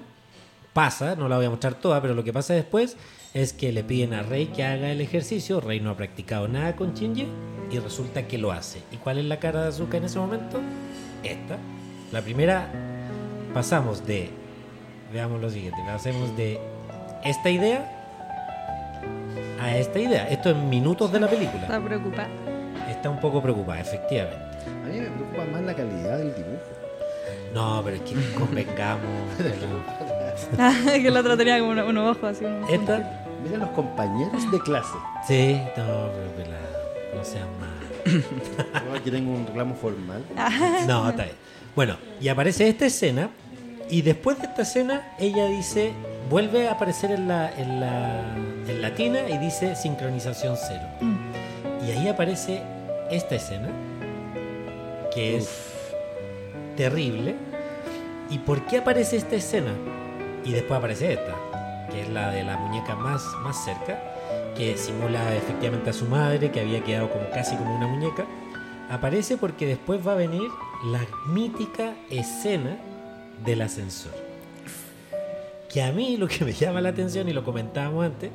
Pasa, 0.73 1.15
no 1.15 1.27
la 1.27 1.37
voy 1.37 1.45
a 1.45 1.49
mostrar 1.49 1.75
toda, 1.75 2.01
pero 2.01 2.13
lo 2.13 2.23
que 2.23 2.31
pasa 2.31 2.53
después 2.53 2.95
es 3.41 3.53
que 3.53 3.71
le 3.71 3.83
piden 3.83 4.13
a 4.13 4.23
Rey 4.23 4.47
que 4.47 4.63
haga 4.63 4.91
el 4.91 4.99
ejercicio. 5.01 5.61
Rey 5.61 5.79
no 5.79 5.91
ha 5.91 5.97
practicado 5.97 6.47
nada 6.47 6.75
con 6.75 6.93
Shinji 6.93 7.27
y 7.71 7.79
resulta 7.79 8.27
que 8.27 8.37
lo 8.37 8.51
hace. 8.51 8.79
¿Y 8.91 8.97
cuál 8.97 9.19
es 9.19 9.25
la 9.25 9.37
cara 9.39 9.61
de 9.63 9.67
Azuka 9.69 9.97
en 9.97 10.05
ese 10.05 10.17
momento? 10.17 10.59
Esta. 11.23 11.57
La 12.11 12.21
primera, 12.21 12.67
pasamos 13.53 14.05
de. 14.07 14.29
Veamos 15.13 15.39
lo 15.39 15.49
siguiente, 15.49 15.77
pasemos 15.85 16.35
de 16.35 16.59
esta 17.23 17.49
idea 17.49 17.93
a 19.61 19.77
esta 19.77 19.99
idea. 19.99 20.27
Esto 20.29 20.49
en 20.49 20.67
minutos 20.69 21.11
de 21.11 21.19
la 21.19 21.27
película. 21.27 21.61
Está 21.61 21.79
preocupada. 21.83 22.27
Está 22.89 23.09
un 23.09 23.19
poco 23.19 23.41
preocupada, 23.41 23.81
efectivamente. 23.81 24.39
A 24.83 24.87
mí 24.87 24.99
me 24.99 25.09
preocupa 25.09 25.45
más 25.51 25.61
la 25.61 25.73
calidad 25.75 26.17
del 26.17 26.33
dibujo. 26.35 26.63
No, 27.53 27.81
pero 27.83 27.95
es 27.97 28.01
que 28.01 28.15
convengamos. 28.33 29.05
que 31.01 31.11
la 31.11 31.19
otra 31.19 31.35
tenía 31.37 31.59
como 31.59 31.71
unos 31.71 31.87
unos 31.89 32.17
ojos 32.17 32.31
así. 32.31 32.45
unos- 32.45 32.69
Esta, 32.69 33.26
Mira 33.43 33.57
los 33.57 33.69
compañeros 33.69 34.49
de 34.51 34.59
clase. 34.59 34.97
sí, 35.27 35.61
no, 35.77 36.09
pero 36.11 36.31
pelada, 36.35 36.69
no 37.15 37.23
seas 37.23 37.47
mal. 37.59 37.77
No, 38.87 38.95
Aquí 38.95 39.11
tengo 39.11 39.31
un 39.33 39.45
reclamo 39.45 39.75
formal. 39.75 40.23
No, 40.87 41.09
está 41.09 41.23
bien. 41.23 41.35
Bueno, 41.75 41.97
y 42.21 42.29
aparece 42.29 42.67
esta 42.67 42.85
escena, 42.85 43.29
y 43.89 44.01
después 44.01 44.39
de 44.39 44.47
esta 44.47 44.61
escena, 44.63 45.13
ella 45.19 45.45
dice, 45.47 45.91
vuelve 46.29 46.67
a 46.67 46.71
aparecer 46.73 47.11
en 47.11 47.27
la, 47.27 47.51
en 47.57 47.79
la, 47.79 48.21
en 48.67 48.81
la 48.81 48.95
tina 48.95 49.29
y 49.29 49.37
dice 49.37 49.75
sincronización 49.75 50.55
cero. 50.57 50.87
Y 51.85 51.91
ahí 51.91 52.07
aparece 52.07 52.61
esta 53.11 53.35
escena, 53.35 53.69
que 55.13 55.37
es 55.37 55.49
terrible. 56.75 57.35
¿Y 58.29 58.39
por 58.39 58.65
qué 58.65 58.77
aparece 58.77 59.17
esta 59.17 59.35
escena? 59.35 59.71
Y 60.43 60.51
después 60.51 60.77
aparece 60.77 61.13
esta, 61.13 61.35
que 61.91 62.01
es 62.03 62.09
la 62.09 62.31
de 62.31 62.43
la 62.43 62.57
muñeca 62.57 62.95
más, 62.95 63.23
más 63.43 63.63
cerca, 63.63 63.99
que 64.55 64.77
simula 64.77 65.35
efectivamente 65.35 65.89
a 65.89 65.93
su 65.93 66.05
madre, 66.05 66.51
que 66.51 66.59
había 66.61 66.83
quedado 66.83 67.09
como 67.09 67.29
casi 67.29 67.55
como 67.55 67.75
una 67.75 67.87
muñeca. 67.87 68.25
Aparece 68.89 69.37
porque 69.37 69.65
después 69.65 70.05
va 70.05 70.13
a 70.13 70.15
venir 70.15 70.49
la 70.91 71.01
mítica 71.27 71.93
escena 72.09 72.77
del 73.45 73.61
ascensor. 73.61 74.13
Que 75.71 75.83
a 75.83 75.91
mí 75.91 76.17
lo 76.17 76.27
que 76.27 76.45
me 76.45 76.53
llama 76.53 76.81
la 76.81 76.89
atención, 76.89 77.27
y 77.27 77.33
lo 77.33 77.43
comentábamos 77.43 78.05
antes, 78.05 78.31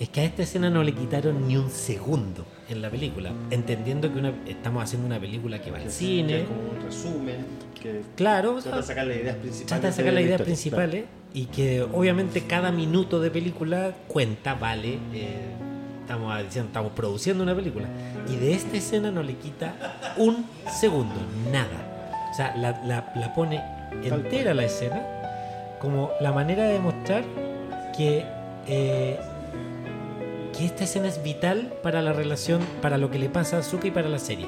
es 0.00 0.08
que 0.08 0.20
a 0.22 0.24
esta 0.24 0.42
escena 0.42 0.70
no 0.70 0.82
le 0.82 0.92
quitaron 0.94 1.46
ni 1.46 1.56
un 1.56 1.70
segundo 1.70 2.44
en 2.68 2.80
la 2.82 2.90
película, 2.90 3.30
entendiendo 3.50 4.10
que 4.12 4.18
una- 4.18 4.32
estamos 4.46 4.82
haciendo 4.82 5.06
una 5.06 5.20
película 5.20 5.60
que 5.60 5.70
va 5.70 5.76
al 5.76 5.84
Que 5.84 5.90
cine. 5.90 6.40
es 6.40 6.48
como 6.48 6.60
un 6.70 6.80
resumen. 6.82 7.46
Que 7.80 8.00
Claro, 8.16 8.58
trata 8.62 8.78
de 8.78 8.82
sacar 8.82 9.06
las 9.06 9.16
ideas 9.18 9.36
principales. 9.36 9.66
trata 9.68 9.86
de 9.88 9.92
sacar 9.92 10.06
las 10.06 10.14
la 10.14 10.20
ideas 10.22 10.40
historia, 10.40 10.46
principales 10.54 11.04
y 11.34 11.46
que 11.46 11.82
obviamente 11.82 12.42
cada 12.42 12.70
minuto 12.72 13.20
de 13.20 13.30
película 13.30 13.92
cuenta, 14.08 14.54
vale. 14.54 14.98
eh, 15.14 15.50
estamos 16.02 16.36
diciendo, 16.42 16.68
estamos 16.68 16.92
produciendo 16.92 17.42
una 17.44 17.54
película 17.54 17.86
y 18.28 18.36
de 18.36 18.52
esta 18.54 18.76
escena 18.76 19.10
no 19.10 19.22
le 19.22 19.34
quita 19.36 19.74
un 20.16 20.44
segundo, 20.70 21.14
nada. 21.50 22.28
O 22.30 22.34
sea, 22.34 22.54
la, 22.56 22.82
la- 22.84 23.12
la 23.14 23.34
pone 23.34 23.62
entera 24.04 24.52
la 24.54 24.64
escena 24.64 25.02
como 25.80 26.10
la 26.20 26.32
manera 26.32 26.64
de 26.64 26.74
demostrar 26.74 27.24
que 27.96 28.24
eh, 28.66 29.18
que 30.56 30.66
esta 30.66 30.84
escena 30.84 31.08
es 31.08 31.22
vital 31.22 31.72
para 31.82 32.02
la 32.02 32.12
relación, 32.12 32.60
para 32.82 32.98
lo 32.98 33.10
que 33.10 33.18
le 33.18 33.28
pasa 33.30 33.56
a 33.56 33.60
Azuka 33.60 33.88
y 33.88 33.90
para 33.90 34.08
la 34.08 34.18
serie. 34.18 34.46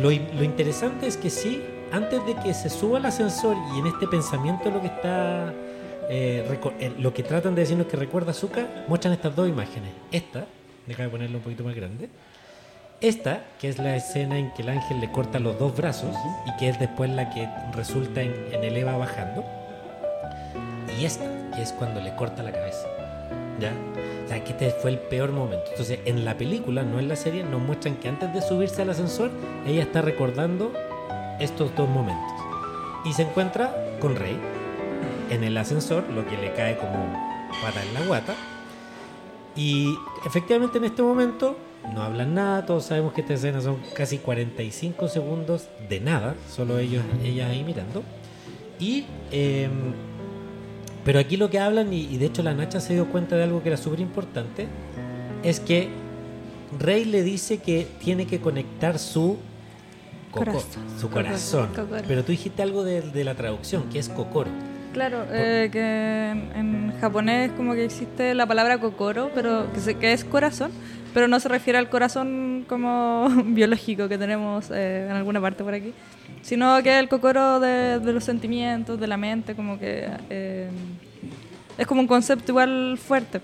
Lo, 0.00 0.10
lo 0.10 0.42
interesante 0.44 1.06
es 1.06 1.16
que 1.16 1.30
sí, 1.30 1.62
antes 1.92 2.24
de 2.26 2.34
que 2.34 2.54
se 2.54 2.68
suba 2.68 2.98
al 2.98 3.06
ascensor 3.06 3.56
y 3.74 3.78
en 3.78 3.86
este 3.86 4.06
pensamiento 4.08 4.68
lo 4.70 4.80
que 4.80 4.88
está, 4.88 5.52
eh, 6.08 6.58
eh, 6.80 6.92
lo 6.98 7.12
que 7.12 7.22
tratan 7.22 7.54
de 7.54 7.62
decirnos 7.62 7.86
que 7.86 7.96
recuerda 7.96 8.28
a 8.28 8.30
Azuka, 8.32 8.84
muestran 8.88 9.12
estas 9.12 9.34
dos 9.34 9.48
imágenes. 9.48 9.90
Esta, 10.10 10.46
déjame 10.86 11.08
ponerlo 11.08 11.38
un 11.38 11.44
poquito 11.44 11.64
más 11.64 11.74
grande. 11.74 12.08
Esta, 13.00 13.44
que 13.60 13.68
es 13.68 13.78
la 13.78 13.94
escena 13.94 14.38
en 14.38 14.52
que 14.54 14.62
el 14.62 14.70
ángel 14.70 15.00
le 15.00 15.10
corta 15.12 15.38
los 15.38 15.58
dos 15.58 15.76
brazos 15.76 16.16
y 16.46 16.56
que 16.56 16.68
es 16.68 16.78
después 16.80 17.10
la 17.10 17.30
que 17.30 17.48
resulta 17.72 18.22
en, 18.22 18.34
en 18.52 18.64
el 18.64 18.76
Eva 18.76 18.96
bajando. 18.96 19.44
Y 20.98 21.04
esta, 21.04 21.24
que 21.54 21.62
es 21.62 21.72
cuando 21.72 22.00
le 22.00 22.14
corta 22.16 22.42
la 22.42 22.52
cabeza. 22.52 22.88
¿Ya? 23.60 23.72
O 24.24 24.28
sea, 24.28 24.44
que 24.44 24.52
este 24.52 24.70
fue 24.70 24.90
el 24.90 24.98
peor 24.98 25.32
momento. 25.32 25.64
Entonces, 25.70 26.00
en 26.04 26.24
la 26.24 26.34
película, 26.36 26.82
no 26.82 26.98
en 26.98 27.08
la 27.08 27.16
serie, 27.16 27.44
nos 27.44 27.60
muestran 27.60 27.96
que 27.96 28.08
antes 28.08 28.32
de 28.34 28.42
subirse 28.42 28.82
al 28.82 28.90
ascensor, 28.90 29.30
ella 29.66 29.82
está 29.82 30.02
recordando 30.02 30.72
estos 31.40 31.74
dos 31.76 31.88
momentos. 31.88 32.32
Y 33.04 33.12
se 33.12 33.22
encuentra 33.22 33.74
con 34.00 34.16
Rey 34.16 34.38
en 35.30 35.44
el 35.44 35.56
ascensor, 35.56 36.04
lo 36.10 36.26
que 36.26 36.36
le 36.36 36.52
cae 36.54 36.76
como 36.78 37.12
pata 37.62 37.82
en 37.82 37.94
la 37.94 38.06
guata. 38.06 38.34
Y 39.56 39.94
efectivamente 40.24 40.78
en 40.78 40.84
este 40.84 41.02
momento 41.02 41.56
no 41.94 42.02
hablan 42.02 42.34
nada, 42.34 42.64
todos 42.66 42.84
sabemos 42.84 43.12
que 43.12 43.22
esta 43.22 43.34
escena 43.34 43.60
son 43.60 43.78
casi 43.94 44.18
45 44.18 45.08
segundos 45.08 45.68
de 45.88 46.00
nada, 46.00 46.34
solo 46.50 46.78
ellos, 46.78 47.02
ella 47.24 47.48
ahí 47.48 47.64
mirando. 47.64 48.02
Y 48.78 49.04
em, 49.32 49.70
pero 51.04 51.18
aquí 51.18 51.36
lo 51.36 51.50
que 51.50 51.58
hablan, 51.58 51.92
y, 51.92 52.02
y 52.02 52.18
de 52.18 52.26
hecho 52.26 52.42
la 52.42 52.54
Nacha 52.54 52.80
se 52.80 52.92
dio 52.94 53.06
cuenta 53.06 53.36
de 53.36 53.44
algo 53.44 53.62
que 53.62 53.68
era 53.70 53.78
súper 53.78 54.00
importante, 54.00 54.68
es 55.42 55.58
que 55.60 55.88
Rey 56.78 57.04
le 57.04 57.22
dice 57.22 57.58
que 57.58 57.86
tiene 57.98 58.26
que 58.26 58.40
conectar 58.40 58.98
su 58.98 59.38
Coco- 60.30 60.44
Corazón. 60.44 60.84
su 61.00 61.08
corazón. 61.10 61.68
Pero 62.06 62.22
tú 62.22 62.32
dijiste 62.32 62.62
algo 62.62 62.84
de, 62.84 63.00
de 63.00 63.24
la 63.24 63.34
traducción, 63.34 63.84
que 63.90 63.98
es 63.98 64.08
Kokoro. 64.10 64.50
Claro, 64.92 65.24
eh, 65.30 65.68
que 65.70 66.30
en, 66.30 66.50
en 66.56 67.00
japonés 67.00 67.52
como 67.52 67.74
que 67.74 67.84
existe 67.84 68.34
la 68.34 68.46
palabra 68.46 68.78
kokoro, 68.78 69.30
pero 69.34 69.70
que, 69.72 69.80
se- 69.80 69.94
que 69.96 70.12
es 70.12 70.24
corazón, 70.24 70.72
pero 71.14 71.28
no 71.28 71.38
se 71.40 71.48
refiere 71.48 71.78
al 71.78 71.88
corazón 71.88 72.64
como 72.68 73.28
biológico 73.44 74.08
que 74.08 74.18
tenemos 74.18 74.70
eh, 74.70 75.06
en 75.08 75.16
alguna 75.16 75.40
parte 75.40 75.62
por 75.62 75.74
aquí, 75.74 75.92
sino 76.42 76.82
que 76.82 76.98
el 76.98 77.08
kokoro 77.08 77.60
de, 77.60 78.00
de 78.00 78.12
los 78.12 78.24
sentimientos, 78.24 78.98
de 78.98 79.06
la 79.06 79.16
mente, 79.16 79.54
como 79.54 79.78
que 79.78 80.08
eh, 80.30 80.68
es 81.76 81.86
como 81.86 82.00
un 82.00 82.06
concepto 82.08 82.52
igual 82.52 82.98
fuerte. 82.98 83.40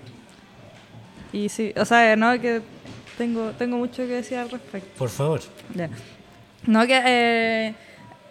Y 1.31 1.49
sí, 1.49 1.73
o 1.77 1.85
sea, 1.85 2.15
no 2.15 2.39
que 2.41 2.61
tengo 3.17 3.51
tengo 3.51 3.77
mucho 3.77 3.97
que 4.03 4.07
decir 4.13 4.37
al 4.39 4.49
respecto. 4.49 4.89
Por 4.97 5.09
favor. 5.09 5.41
Ya. 5.73 5.89
No, 6.65 6.85
que 6.87 7.01
eh, 7.05 7.73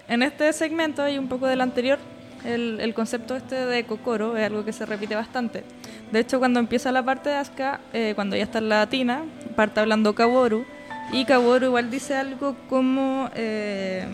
en 0.08 0.22
este 0.22 0.52
segmento 0.52 1.08
y 1.08 1.16
un 1.16 1.28
poco 1.28 1.46
del 1.46 1.60
anterior, 1.60 1.98
el, 2.44 2.78
el 2.80 2.94
concepto 2.94 3.36
este 3.36 3.54
de 3.66 3.84
Kokoro 3.84 4.36
es 4.36 4.44
algo 4.46 4.64
que 4.64 4.72
se 4.72 4.86
repite 4.86 5.14
bastante. 5.14 5.64
De 6.12 6.20
hecho, 6.20 6.38
cuando 6.38 6.60
empieza 6.60 6.92
la 6.92 7.02
parte 7.02 7.30
de 7.30 7.36
Asuka, 7.36 7.80
eh, 7.92 8.12
cuando 8.14 8.36
ya 8.36 8.44
está 8.44 8.58
en 8.58 8.68
la 8.68 8.78
latina, 8.80 9.22
parte 9.56 9.80
hablando 9.80 10.14
Kaworu, 10.14 10.64
y 11.12 11.24
Kaworu 11.24 11.66
igual 11.66 11.90
dice 11.90 12.14
algo 12.14 12.56
como... 12.68 13.30
eh, 13.34 14.04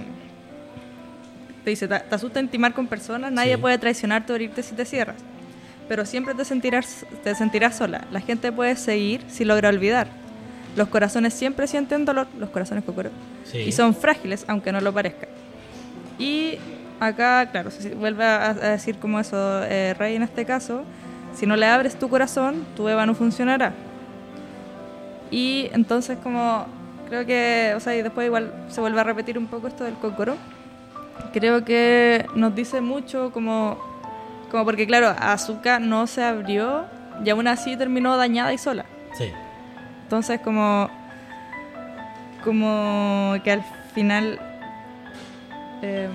te 1.65 1.71
dice, 1.71 1.87
te 1.89 2.01
te 2.01 2.15
asusta 2.15 2.41
intimar 2.41 2.73
con 2.73 2.87
personas, 2.87 3.31
nadie 3.33 3.55
Sí. 3.57 3.61
puede 3.61 3.77
traicionarte 3.79 4.33
o 4.33 4.37
herirte 4.37 4.63
si 4.63 4.75
te 4.75 4.85
cierras. 4.85 5.17
Pero 5.89 6.07
siempre 6.07 6.35
te 6.35 6.45
sentirás, 6.45 7.05
te 7.23 7.35
sentirás 7.35 7.77
sola. 7.77 8.07
La 8.13 8.21
gente 8.21 8.51
puede 8.53 8.77
seguir 8.77 9.23
si 9.29 9.45
logra 9.45 9.69
olvidar. 9.69 10.07
Los 10.77 10.89
corazones 10.89 11.35
siempre 11.35 11.67
sienten 11.67 12.05
dolor, 12.05 12.29
los 12.39 12.49
corazones 12.51 12.85
Kokoro. 12.85 13.11
Sí. 13.45 13.59
Y 13.59 13.73
son 13.73 13.95
frágiles, 13.95 14.45
aunque 14.49 14.71
no 14.73 14.81
lo 14.81 14.93
parezca. 14.93 15.27
Y 16.19 16.59
acá, 17.01 17.49
claro, 17.51 17.71
se 17.71 17.95
vuelve 17.95 18.25
a, 18.25 18.51
a 18.51 18.55
decir 18.55 18.99
como 18.99 19.19
eso, 19.19 19.65
eh, 19.65 19.95
Rey 19.99 20.17
en 20.17 20.23
este 20.23 20.45
caso, 20.45 20.85
si 21.35 21.47
no 21.47 21.57
le 21.57 21.67
abres 21.67 21.99
tu 21.99 22.09
corazón, 22.09 22.65
tu 22.77 22.89
Eva 22.89 23.07
no 23.07 23.15
funcionará. 23.15 23.73
Y 25.31 25.71
entonces 25.73 26.19
como, 26.23 26.67
creo 27.09 27.25
que, 27.25 27.73
o 27.77 27.81
sea, 27.81 27.95
y 27.97 28.03
después 28.03 28.27
igual 28.27 28.53
se 28.69 28.81
vuelve 28.81 29.01
a 29.01 29.05
repetir 29.05 29.39
un 29.39 29.47
poco 29.47 29.69
esto 29.69 29.85
del 29.85 29.95
Kokoro. 29.95 30.37
Creo 31.33 31.65
que 31.65 32.27
nos 32.35 32.55
dice 32.55 32.81
mucho 32.81 33.31
como, 33.33 33.79
como 34.51 34.65
porque 34.65 34.87
claro, 34.87 35.15
Azuka 35.19 35.79
no 35.79 36.07
se 36.07 36.25
abrió 36.25 36.85
y 37.25 37.31
aún 37.31 37.47
así 37.47 37.77
terminó 37.77 38.17
dañada 38.17 38.53
y 38.53 38.59
sola. 38.59 38.85
Sí. 39.13 39.31
Entonces 40.03 40.41
como 40.41 40.89
como 42.43 43.35
que 43.45 43.53
al 43.53 43.63
final 43.95 44.41
eh, 45.83 46.09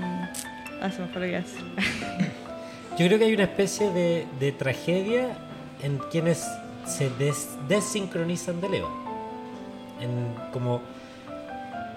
Yo 2.97 3.05
creo 3.07 3.19
que 3.19 3.25
hay 3.25 3.33
una 3.33 3.43
especie 3.43 3.91
de, 3.91 4.25
de 4.39 4.51
tragedia 4.51 5.27
en 5.83 5.97
quienes 6.11 6.45
se 6.85 7.09
des- 7.11 7.49
desincronizan 7.67 8.61
de 8.61 8.77
Eva. 8.77 8.89
En 10.01 10.33
como 10.51 10.81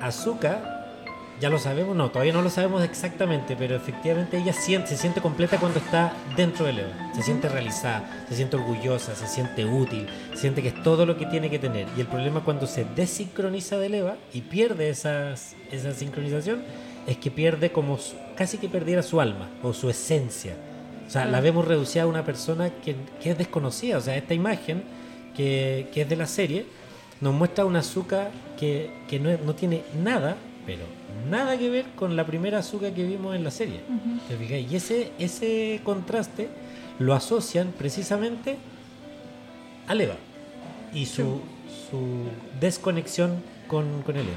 Azuka, 0.01 0.75
ya 1.41 1.51
lo 1.51 1.59
sabemos, 1.59 1.95
no, 1.95 2.11
todavía 2.11 2.33
no 2.33 2.43
lo 2.43 2.51
sabemos 2.51 2.83
exactamente, 2.83 3.55
pero 3.57 3.77
efectivamente 3.77 4.39
ella 4.39 4.53
siente, 4.53 4.89
se 4.89 4.97
siente 4.97 5.21
completa 5.21 5.59
cuando 5.59 5.79
está 5.79 6.13
dentro 6.37 6.65
de 6.67 6.73
Eva. 6.73 7.13
Se 7.15 7.23
siente 7.23 7.49
realizada, 7.49 8.25
se 8.29 8.35
siente 8.35 8.57
orgullosa, 8.57 9.15
se 9.15 9.29
siente 9.29 9.65
útil, 9.65 10.09
siente 10.35 10.63
que 10.63 10.69
es 10.69 10.83
todo 10.83 11.07
lo 11.07 11.17
que 11.17 11.27
tiene 11.27 11.49
que 11.49 11.59
tener. 11.61 11.87
Y 11.97 12.01
el 12.01 12.07
problema 12.09 12.41
cuando 12.41 12.67
se 12.67 12.85
desincroniza 12.97 13.79
de 13.79 13.97
Eva 13.99 14.17
y 14.33 14.41
pierde 14.43 14.91
esas, 14.91 15.55
esa 15.71 15.93
sincronización 15.93 16.63
es 17.09 17.17
que 17.17 17.31
pierde 17.31 17.73
como 17.73 17.99
su- 17.99 18.15
casi 18.37 18.59
que 18.59 18.69
perdiera 18.69 19.03
su 19.03 19.21
alma 19.21 19.49
o 19.63 19.73
su 19.73 19.89
esencia. 19.91 20.55
O 21.07 21.11
sea, 21.11 21.25
la 21.25 21.41
vemos 21.41 21.67
reducida 21.67 22.03
a 22.03 22.07
una 22.07 22.23
persona 22.25 22.69
que, 22.85 22.95
que 23.23 23.31
es 23.31 23.39
desconocida. 23.39 23.97
O 23.97 24.01
sea, 24.01 24.15
esta 24.17 24.35
imagen 24.35 24.83
que, 25.35 25.89
que 25.93 26.03
es 26.03 26.09
de 26.09 26.17
la 26.17 26.27
serie 26.27 26.67
nos 27.21 27.33
muestra 27.35 27.65
una 27.65 27.79
azúcar 27.81 28.31
que, 28.59 28.91
que 29.09 29.19
no, 29.19 29.31
no 29.45 29.55
tiene 29.55 29.83
nada, 30.03 30.37
pero 30.67 30.85
nada 31.31 31.57
que 31.59 31.71
ver 31.71 31.87
con 31.97 32.15
la 32.15 32.27
primera 32.27 32.59
azúcar 32.59 32.93
que 32.93 33.05
vimos 33.05 33.35
en 33.35 33.43
la 33.43 33.51
serie. 33.51 33.81
Y 34.71 34.77
ese, 34.77 35.13
ese 35.19 35.81
contraste 35.83 36.49
lo 36.99 37.15
asocian 37.15 37.73
precisamente 37.79 38.57
al 39.87 40.01
Eva 40.03 40.17
y 40.93 41.07
su, 41.07 41.41
su 41.91 42.25
desconexión 42.61 43.37
con, 43.67 44.03
con 44.03 44.17
el 44.17 44.27
Eva. 44.27 44.37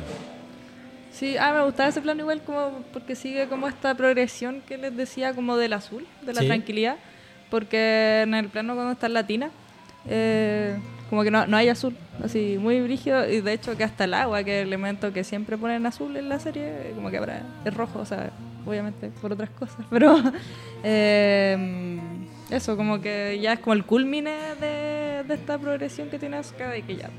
Sí, 1.11 1.35
ah, 1.37 1.53
me 1.53 1.63
gustaba 1.65 1.89
ese 1.89 2.01
plano 2.01 2.21
igual 2.21 2.41
como 2.41 2.83
porque 2.93 3.15
sigue 3.15 3.47
como 3.47 3.67
esta 3.67 3.93
progresión 3.95 4.61
que 4.67 4.77
les 4.77 4.95
decía 4.95 5.33
como 5.33 5.57
del 5.57 5.73
azul, 5.73 6.05
de 6.25 6.33
la 6.33 6.41
Sí. 6.41 6.47
tranquilidad, 6.47 6.95
porque 7.49 8.21
en 8.23 8.33
el 8.33 8.47
plano 8.47 8.75
cuando 8.75 8.93
está 8.93 9.07
en 9.07 9.13
latina, 9.13 9.49
eh, 10.07 10.77
como 11.09 11.23
que 11.23 11.31
no, 11.31 11.45
no 11.47 11.57
hay 11.57 11.67
azul, 11.67 11.95
así 12.23 12.57
muy 12.59 12.79
brígido, 12.81 13.29
y 13.29 13.41
de 13.41 13.51
hecho 13.53 13.75
que 13.75 13.83
hasta 13.83 14.05
el 14.05 14.13
agua, 14.13 14.43
que 14.45 14.59
es 14.59 14.61
el 14.61 14.69
elemento 14.69 15.11
que 15.11 15.23
siempre 15.25 15.57
ponen 15.57 15.85
azul 15.85 16.15
en 16.15 16.29
la 16.29 16.39
serie, 16.39 16.93
como 16.95 17.11
que 17.11 17.17
ahora 17.17 17.41
es 17.65 17.73
rojo, 17.73 17.99
o 17.99 18.05
sea, 18.05 18.31
obviamente 18.65 19.09
por 19.21 19.33
otras 19.33 19.49
cosas, 19.49 19.85
pero 19.89 20.15
eh, 20.83 21.99
eso, 22.49 22.77
como 22.77 23.01
que 23.01 23.37
ya 23.41 23.53
es 23.53 23.59
como 23.59 23.73
el 23.73 23.83
culmine 23.85 24.31
de, 24.59 25.23
de 25.27 25.33
esta 25.33 25.57
progresión 25.57 26.09
que 26.09 26.17
tiene 26.19 26.37
Asuka, 26.37 26.69
de 26.69 26.81
que 26.83 26.95
ya 26.95 27.09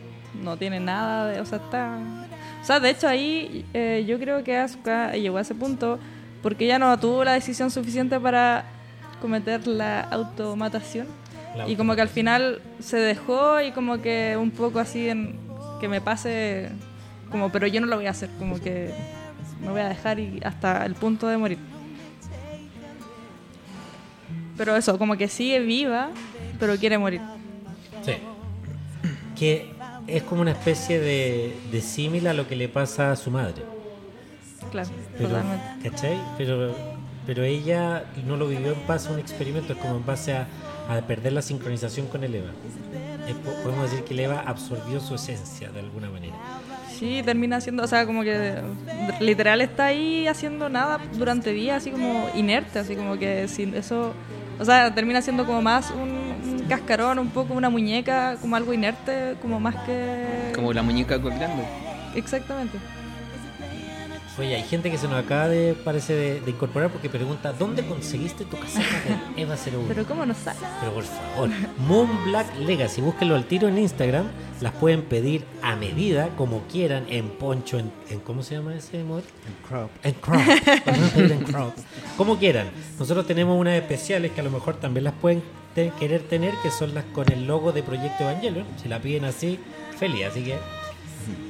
no 0.43 0.57
tiene 0.57 0.81
nada 0.81 1.27
de, 1.29 1.41
o 1.41 1.45
sea, 1.47 1.59
está... 1.59 1.99
O 2.63 2.65
sea, 2.65 2.79
de 2.79 2.91
hecho 2.91 3.09
ahí 3.09 3.65
eh, 3.75 4.05
yo 4.07 4.21
creo 4.21 4.45
que 4.45 4.57
Asuka 4.57 5.13
llegó 5.13 5.39
a 5.39 5.41
ese 5.41 5.55
punto 5.55 5.99
porque 6.43 6.65
ella 6.65 6.79
no 6.79 6.97
tuvo 6.99 7.25
la 7.25 7.33
decisión 7.33 7.73
suficiente 7.73 8.21
para 8.21 8.65
cometer 9.21 9.67
la 9.67 10.01
automatación. 10.03 11.09
La 11.57 11.69
y 11.69 11.75
como 11.75 11.97
que 11.97 12.03
al 12.03 12.09
final 12.09 12.63
se 12.79 12.99
dejó 12.99 13.61
y 13.61 13.73
como 13.73 14.01
que 14.01 14.37
un 14.41 14.53
poco 14.53 14.79
así 14.79 15.09
en 15.09 15.39
que 15.81 15.89
me 15.89 16.01
pase 16.01 16.71
como 17.31 17.51
pero 17.51 17.67
yo 17.67 17.81
no 17.81 17.89
lo 17.89 17.97
voy 17.97 18.07
a 18.07 18.11
hacer 18.11 18.31
como 18.39 18.61
que 18.61 18.95
me 19.61 19.71
voy 19.71 19.81
a 19.81 19.89
dejar 19.89 20.21
y 20.21 20.41
hasta 20.45 20.87
el 20.87 20.95
punto 20.95 21.27
de 21.27 21.37
morir. 21.39 21.59
Pero 24.57 24.77
eso 24.77 24.99
como 24.99 25.17
que 25.17 25.27
sigue 25.27 25.59
viva 25.59 26.11
pero 26.61 26.77
quiere 26.77 26.97
morir. 26.97 27.21
Sí. 28.05 28.13
Que 29.37 29.72
es 30.07 30.23
como 30.23 30.43
una 30.43 30.53
especie 30.53 31.01
de, 31.01 31.55
de 31.71 31.81
símil 31.81 32.27
a 32.27 32.33
lo 32.35 32.47
que 32.49 32.57
le 32.57 32.69
pasa 32.69 33.13
a 33.13 33.17
su 33.17 33.31
madre. 33.31 33.63
claro 34.71 34.91
Pero, 35.17 35.29
totalmente 35.29 35.89
¿Cachai? 35.91 36.19
Pero, 36.39 36.75
pero 37.27 37.45
ella 37.45 38.05
no 38.27 38.37
lo 38.37 38.49
vivió 38.49 38.73
en 38.73 38.87
base 38.87 39.09
a 39.09 39.13
un 39.13 39.19
experimento, 39.19 39.73
es 39.75 39.79
como 39.79 39.97
en 39.97 40.07
base 40.07 40.33
a, 40.35 40.47
a 40.89 41.01
perder 41.03 41.33
la 41.33 41.43
sincronización 41.43 42.07
con 42.09 42.25
el 42.25 42.35
Eva. 42.35 42.51
Es 43.29 43.35
po- 43.37 43.53
podemos 43.63 43.91
decir 43.91 44.05
que 44.05 44.15
el 44.15 44.21
Eva 44.21 44.43
absorbió 44.47 44.99
su 45.01 45.15
esencia 45.15 45.71
de 45.71 45.81
alguna 45.81 46.11
manera. 46.11 46.35
Sí, 46.99 47.23
termina 47.25 47.57
haciendo, 47.57 47.83
o 47.83 47.87
sea, 47.87 48.07
como 48.07 48.23
que 48.23 48.55
literal 49.21 49.61
está 49.61 49.87
ahí 49.87 50.27
haciendo 50.29 50.69
nada 50.69 50.99
durante 51.17 51.53
días, 51.53 51.79
así 51.79 51.91
como 51.91 52.29
inerte, 52.35 52.79
así 52.79 52.95
como 52.97 53.19
que 53.19 53.49
sin 53.49 53.75
eso, 53.75 54.13
o 54.61 54.65
sea, 54.65 54.95
termina 54.95 55.21
siendo 55.23 55.45
como 55.47 55.63
más 55.63 55.91
un 55.91 56.22
cascarón, 56.77 57.19
un 57.19 57.29
poco 57.31 57.55
una 57.55 57.71
muñeca, 57.71 58.37
como 58.41 58.57
algo 58.57 58.73
inerte, 58.73 59.37
como 59.41 59.61
más 59.61 59.75
que... 59.87 60.53
Como 60.55 60.73
la 60.73 60.83
muñeca 60.83 61.21
colgando. 61.21 61.63
Exactamente. 62.15 62.79
Oye, 64.39 64.57
hay 64.57 64.63
gente 64.63 64.91
que 64.91 64.97
se 64.97 65.07
nos 65.09 65.23
acaba 65.23 65.47
de, 65.47 65.75
parece, 65.85 66.15
de, 66.15 66.41
de 66.41 66.51
incorporar 66.51 66.89
porque 66.89 67.11
pregunta, 67.11 67.53
¿dónde 67.53 67.85
conseguiste 67.85 68.47
tu 68.47 68.59
casaca 68.59 68.87
de 69.37 69.43
Eva 69.43 69.57
01? 69.57 69.85
Pero 69.89 70.07
¿cómo 70.07 70.25
no 70.25 70.33
sabe? 70.35 70.57
Pero 70.81 70.95
por 70.95 71.05
favor, 71.05 71.51
Moon 71.87 72.09
Black 72.25 72.47
Legacy, 72.59 73.03
búsquenlo 73.03 73.35
al 73.37 73.45
tiro 73.45 73.69
en 73.69 73.77
Instagram. 73.77 74.25
Las 74.63 74.73
pueden 74.73 75.03
pedir 75.03 75.45
a 75.61 75.77
medida, 75.77 76.31
como 76.39 76.63
quieran, 76.63 77.05
en 77.11 77.29
poncho, 77.29 77.79
en, 77.79 77.93
en- 78.09 78.21
¿cómo 78.21 78.43
se 78.43 78.55
llama 78.55 78.75
ese 78.75 79.05
modelo? 79.05 79.27
En 79.47 79.69
crop. 79.69 79.91
En 80.03 80.15
crop. 80.15 80.41
En 81.31 81.39
crop. 81.45 81.75
Como 82.17 82.39
quieran. 82.39 82.71
Nosotros 82.99 83.27
tenemos 83.27 83.61
unas 83.61 83.75
especiales 83.75 84.33
que 84.33 84.41
a 84.41 84.45
lo 84.45 84.51
mejor 84.51 84.77
también 84.77 85.05
las 85.05 85.13
pueden 85.15 85.43
te- 85.75 85.93
querer 85.99 86.23
tener, 86.23 86.55
que 86.63 86.71
son 86.71 86.95
las 86.95 87.05
con 87.07 87.31
el 87.33 87.47
logo 87.47 87.73
de 87.73 87.83
Proyecto 87.83 88.25
Evangelion. 88.25 88.67
Si 88.81 88.89
la 88.89 88.99
piden 89.01 89.25
así, 89.25 89.59
feliz. 89.99 90.27
Así 90.27 90.43
que, 90.45 90.57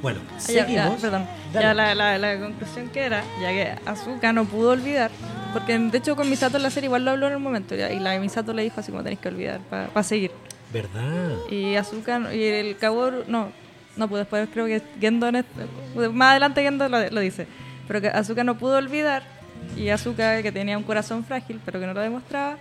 bueno, 0.03 0.21
Ah, 0.31 0.39
ya, 0.49 0.53
ya, 0.55 0.67
seguimos. 0.67 1.01
perdón. 1.01 1.27
Ya 1.55 1.75
la, 1.75 1.95
la, 1.95 2.19
la 2.19 2.39
conclusión 2.39 2.89
que 2.91 3.01
era, 3.01 3.23
ya 3.41 3.49
que 3.51 3.75
Azuka 3.87 4.33
no 4.33 4.45
pudo 4.45 4.71
olvidar, 4.71 5.11
porque 5.53 5.79
de 5.79 5.99
hecho 5.99 6.17
con 6.17 6.29
Misato 6.29 6.57
en 6.57 6.63
la 6.63 6.71
serie 6.71 6.87
igual 6.89 7.05
lo 7.05 7.11
habló 7.13 7.29
en 7.29 7.37
un 7.37 7.43
momento, 7.43 7.75
y 7.75 7.79
la 7.99 8.11
de 8.13 8.21
Misato 8.21 8.53
le 8.53 8.63
dijo 8.63 8.81
así 8.81 8.91
como 8.91 9.03
tenéis 9.03 9.21
que 9.21 9.29
olvidar 9.29 9.61
para 9.61 10.03
seguir. 10.03 10.31
¿Verdad? 10.73 11.33
Y 11.51 11.75
Azuka 11.77 12.35
y 12.35 12.43
el 12.45 12.77
Kaworu, 12.79 13.25
no, 13.29 13.51
no, 13.97 14.09
pues 14.09 14.21
después 14.21 14.49
creo 14.53 14.65
que 14.67 14.81
Gendo, 15.01 15.27
en 15.29 15.45
más 16.15 16.31
adelante 16.31 16.63
Gendo 16.63 16.89
lo, 16.89 17.11
lo 17.11 17.21
dice, 17.21 17.47
pero 17.87 18.01
que 18.01 18.09
Azuka 18.09 18.43
no 18.45 18.57
pudo 18.57 18.79
olvidar 18.79 19.23
y 19.77 19.91
Azuka, 19.91 20.41
que 20.43 20.51
tenía 20.53 20.79
un 20.79 20.85
corazón 20.85 21.25
frágil, 21.25 21.61
pero 21.65 21.79
que 21.81 21.87
no 21.87 21.93
lo 21.95 22.01
demostraba, 22.01 22.57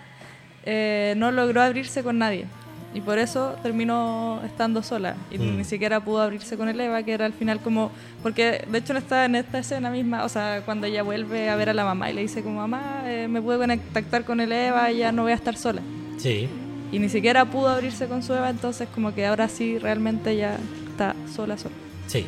eh, 0.65 1.13
no 1.17 1.31
logró 1.31 1.61
abrirse 1.61 2.03
con 2.03 2.17
nadie. 2.17 2.45
Y 2.93 2.99
por 2.99 3.17
eso 3.19 3.55
terminó 3.63 4.41
estando 4.45 4.83
sola. 4.83 5.15
Y 5.31 5.37
Mm. 5.37 5.57
ni 5.59 5.63
siquiera 5.63 6.03
pudo 6.03 6.21
abrirse 6.21 6.57
con 6.57 6.67
el 6.67 6.79
Eva, 6.81 7.01
que 7.03 7.13
era 7.13 7.25
al 7.25 7.31
final 7.31 7.61
como... 7.61 7.89
Porque 8.21 8.65
de 8.69 8.77
hecho 8.79 8.91
en 8.91 8.97
esta, 8.97 9.23
en 9.23 9.35
esta 9.35 9.59
escena 9.59 9.89
misma, 9.89 10.25
o 10.25 10.29
sea, 10.29 10.61
cuando 10.65 10.87
ella 10.87 11.01
vuelve 11.01 11.49
a 11.49 11.55
ver 11.55 11.69
a 11.69 11.73
la 11.73 11.85
mamá 11.85 12.11
y 12.11 12.13
le 12.13 12.21
dice 12.21 12.43
como, 12.43 12.57
mamá, 12.57 13.03
eh, 13.05 13.27
me 13.29 13.41
puedo 13.41 13.59
contactar 13.65 14.25
con 14.25 14.41
el 14.41 14.51
Eva, 14.51 14.91
ya 14.91 15.13
no 15.13 15.23
voy 15.23 15.31
a 15.31 15.35
estar 15.35 15.55
sola. 15.55 15.81
Sí. 16.17 16.49
Y 16.91 16.99
ni 16.99 17.07
siquiera 17.07 17.45
pudo 17.45 17.69
abrirse 17.69 18.07
con 18.07 18.21
su 18.23 18.33
Eva, 18.33 18.49
entonces 18.49 18.89
como 18.93 19.15
que 19.15 19.25
ahora 19.25 19.47
sí 19.47 19.77
realmente 19.79 20.35
ya 20.35 20.57
está 20.89 21.15
sola, 21.33 21.57
sola. 21.57 21.75
Sí. 22.07 22.25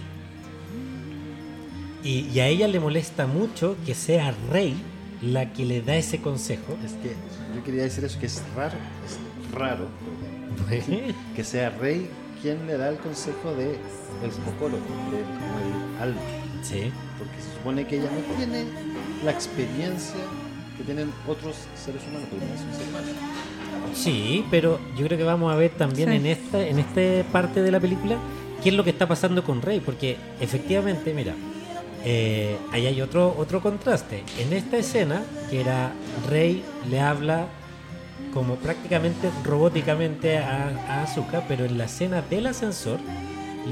Y, 2.03 2.27
y 2.34 2.39
a 2.39 2.47
ella 2.47 2.67
le 2.67 2.79
molesta 2.79 3.27
mucho 3.27 3.75
que 3.86 3.93
sea 3.95 4.34
Rey 4.51 4.75
la 5.21 5.51
que 5.53 5.65
le 5.65 5.81
da 5.81 5.95
ese 5.95 6.19
consejo. 6.21 6.77
Es 6.86 6.93
que 6.93 7.15
yo 7.55 7.63
quería 7.63 7.83
decir 7.83 8.03
eso, 8.03 8.19
que 8.19 8.25
es 8.27 8.41
raro, 8.55 8.75
es 9.05 9.53
raro 9.53 9.87
que 11.35 11.43
sea 11.43 11.69
Rey 11.71 12.09
quien 12.41 12.65
le 12.67 12.77
da 12.77 12.89
el 12.89 12.97
consejo 12.97 13.53
de 13.55 13.71
el 14.23 14.31
psicólogo, 14.31 14.81
del 15.11 15.21
el 15.21 16.01
alma. 16.01 16.21
sí. 16.61 16.91
Porque 17.17 17.35
se 17.41 17.53
supone 17.57 17.85
que 17.87 17.97
ella 17.99 18.09
no 18.11 18.35
tiene 18.35 18.65
la 19.23 19.31
experiencia 19.31 20.15
que 20.77 20.83
tienen 20.83 21.11
otros 21.27 21.55
seres 21.75 22.01
humanos, 22.07 22.27
porque 22.29 22.45
no 22.45 22.53
es 22.53 22.61
un 22.61 22.73
ser 22.73 22.87
humano. 22.89 23.07
Sí, 23.93 24.45
pero 24.49 24.79
yo 24.97 25.05
creo 25.05 25.17
que 25.17 25.23
vamos 25.23 25.53
a 25.53 25.55
ver 25.55 25.71
también 25.71 26.09
Sí. 26.09 26.15
en 26.15 26.25
esta 26.25 26.65
en 26.65 26.79
esta 26.79 27.31
parte 27.31 27.61
de 27.61 27.71
la 27.71 27.79
película 27.79 28.17
qué 28.63 28.69
es 28.69 28.75
lo 28.75 28.83
que 28.83 28.89
está 28.89 29.07
pasando 29.07 29.43
con 29.43 29.61
Rey, 29.61 29.79
porque 29.81 30.17
efectivamente, 30.39 31.13
mira, 31.13 31.35
eh, 32.05 32.57
ahí 32.71 32.85
hay 32.87 33.01
otro 33.01 33.33
otro 33.37 33.61
contraste. 33.61 34.23
En 34.39 34.53
esta 34.53 34.77
escena, 34.77 35.23
que 35.49 35.61
era 35.61 35.93
Rey 36.29 36.63
le 36.89 36.99
habla 36.99 37.47
como 38.33 38.55
prácticamente 38.55 39.29
robóticamente 39.43 40.37
a, 40.39 40.69
a 40.89 41.03
Asuka, 41.03 41.43
pero 41.47 41.65
en 41.65 41.77
la 41.77 41.85
escena 41.85 42.21
del 42.21 42.47
ascensor 42.47 42.99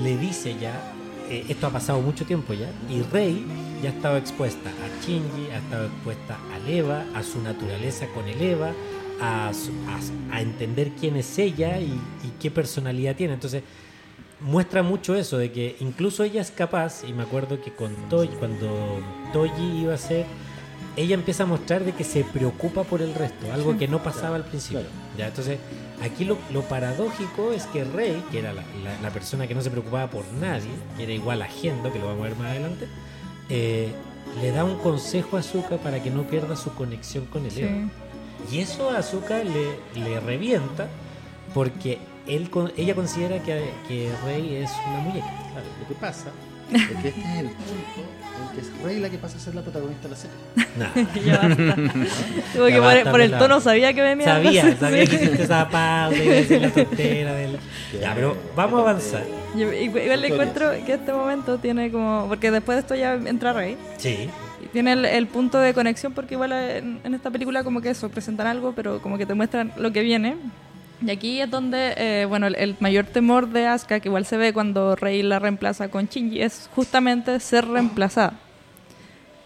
le 0.04 0.18
dice 0.18 0.56
ya, 0.60 0.94
eh, 1.30 1.46
esto 1.50 1.68
ha 1.68 1.72
pasado 1.72 2.00
mucho 2.02 2.26
tiempo 2.26 2.54
ya, 2.54 2.70
y 2.90 3.02
Rey 3.02 3.44
ya 3.82 3.90
estaba 3.90 4.18
expuesta 4.18 4.70
a 4.70 5.04
Shinji, 5.06 5.50
ha 5.54 5.58
estado 5.58 5.86
expuesta 5.88 6.38
al 6.54 6.70
Eva, 6.72 7.04
a 7.16 7.24
su 7.24 7.42
naturaleza 7.42 8.06
con 8.14 8.28
el 8.28 8.40
Eva, 8.42 8.72
a, 9.20 9.50
a- 9.50 10.36
a 10.36 10.42
entender 10.42 10.92
quién 11.00 11.16
es 11.16 11.38
ella 11.40 11.80
y 11.80 12.00
qué 12.40 12.52
personalidad 12.52 13.16
tiene. 13.16 13.34
Entonces, 13.34 13.64
muestra 14.44 14.84
mucho 14.84 15.16
eso, 15.16 15.38
de 15.38 15.52
que 15.52 15.76
incluso 15.80 16.24
ella 16.24 16.42
es 16.42 16.52
capaz, 16.52 17.04
y 17.08 17.14
me 17.14 17.24
acuerdo 17.24 17.62
que 17.62 17.72
con 17.72 17.94
Toy, 18.10 18.28
cuando 18.28 19.00
Toji 19.34 19.82
iba 19.82 19.94
a 19.94 19.98
ser, 19.98 20.26
ella 20.98 21.14
empieza 21.16 21.44
a 21.44 21.46
mostrar 21.46 21.84
de 21.86 21.94
que 21.94 22.04
se 22.04 22.24
preocupa 22.24 22.84
por 22.84 23.02
el 23.02 23.14
resto, 23.14 23.52
algo 23.54 23.78
que 23.78 23.88
no 23.88 24.04
pasaba 24.04 24.36
al 24.36 24.44
principio. 24.44 24.82
¿ya? 25.18 25.28
Entonces, 25.28 25.58
aquí 26.04 26.26
lo, 26.26 26.38
lo 26.52 26.64
paradójico 26.64 27.52
es 27.54 27.66
que 27.68 27.84
Rey, 27.84 28.22
que 28.32 28.40
era 28.40 28.52
la, 28.54 28.64
la- 28.84 29.00
la 29.02 29.10
persona 29.12 29.48
que 29.48 29.56
no 29.56 29.62
se 29.62 29.70
preocupaba 29.72 30.10
por 30.10 30.26
nadie, 30.34 30.70
que 30.98 31.04
era 31.04 31.14
igual 31.14 31.42
a 31.42 31.46
Gendo, 31.48 31.94
que 31.94 32.00
lo 32.00 32.08
vamos 32.08 32.22
a 32.26 32.30
ver 32.30 32.38
más 32.38 32.48
adelante, 32.52 32.88
eh, 33.50 33.90
le 34.42 34.52
da 34.52 34.64
un 34.66 34.78
consejo 34.80 35.38
a 35.38 35.42
Azuka 35.42 35.78
para 35.78 36.02
que 36.02 36.10
no 36.10 36.24
pierda 36.24 36.56
su 36.56 36.74
conexión 36.74 37.26
con 37.26 37.46
el 37.46 37.52
Sí. 37.52 37.66
Y 38.52 38.60
eso 38.60 38.90
a 38.90 38.98
Azuka 38.98 39.44
le, 39.44 39.78
le 40.04 40.20
revienta 40.20 40.88
porque 41.54 42.00
él, 42.28 42.50
ella 42.78 42.96
considera 42.96 43.40
que, 43.40 43.70
que 43.88 44.12
Rey 44.26 44.56
es 44.56 44.72
una 44.88 45.00
muñeca. 45.00 45.28
Claro, 45.52 45.68
lo 45.80 45.88
que 45.88 45.94
pasa 45.96 46.30
es 46.74 46.88
que 47.02 47.08
este 47.10 47.22
es 47.22 47.40
el 47.40 47.48
punto 47.48 47.72
en 48.42 48.56
que 48.56 48.62
es 48.62 48.84
Rey 48.84 49.00
la 49.00 49.10
que 49.10 49.18
pasa 49.18 49.38
a 49.38 49.40
ser 49.40 49.56
la 49.56 49.62
protagonista 49.62 50.04
de 50.04 50.10
la 50.10 50.16
serie. 50.16 50.38
Nah. 50.78 50.90
Ya 51.26 51.38
basta. 51.38 51.76
Como 52.54 52.66
que 52.66 52.72
Ya 52.72 52.78
por, 52.78 52.86
basta, 52.86 53.12
por 53.12 53.22
el 53.22 53.38
tono 53.38 53.60
sabía 53.60 53.94
que 53.94 54.02
venía. 54.02 54.26
Sabía, 54.26 54.78
sabía 54.78 55.06
que 55.06 55.16
hiciste 55.16 55.44
esa 55.44 55.70
a 55.72 56.10
decir 56.10 56.62
la 56.62 56.70
tontera 56.70 57.34
del... 57.34 57.58
Ya, 58.00 58.14
pero 58.16 58.38
vamos 58.56 58.80
a 58.80 58.82
avanzar. 58.84 59.24
Yo 59.56 59.72
igual 59.74 60.22
le 60.22 60.28
encuentro 60.28 60.72
que 60.86 60.94
este 60.94 61.12
momento 61.12 61.58
tiene 61.58 61.92
como. 61.92 62.26
Porque 62.30 62.52
después 62.52 62.78
de 62.78 62.80
esto 62.80 62.96
ya 62.96 63.16
entra 63.16 63.52
Rey. 63.52 63.76
Sí, 63.98 64.30
tiene 64.72 64.94
el, 64.94 65.06
el 65.06 65.28
punto 65.28 65.60
de 65.60 65.74
conexión 65.74 66.14
porque 66.14 66.36
igual 66.36 66.54
en, 66.54 67.02
en 67.04 67.14
esta 67.14 67.30
película 67.30 67.64
como 67.64 67.82
que 67.82 67.90
eso, 67.90 68.10
presentan 68.10 68.48
algo, 68.48 68.74
pero 68.74 69.02
como 69.02 69.18
que 69.18 69.26
te 69.26 69.34
muestran 69.34 69.74
lo 69.78 69.92
que 69.92 70.02
viene. 70.02 70.38
Y 71.04 71.10
aquí 71.10 71.42
es 71.42 71.50
donde, 71.50 71.94
eh, 71.98 72.26
bueno, 72.26 72.48
el, 72.48 72.56
el 72.56 72.76
mayor 72.80 73.06
temor 73.06 73.48
de 73.50 73.66
Asuka, 73.68 74.00
que 74.00 74.08
igual 74.10 74.26
se 74.26 74.38
ve 74.38 74.54
cuando 74.54 74.96
Rey 74.96 75.24
la 75.24 75.40
reemplaza 75.40 75.90
con 75.90 76.06
Shinji, 76.08 76.42
es 76.42 76.70
justamente 76.76 77.40
ser 77.40 77.68
reemplazada. 77.68 78.34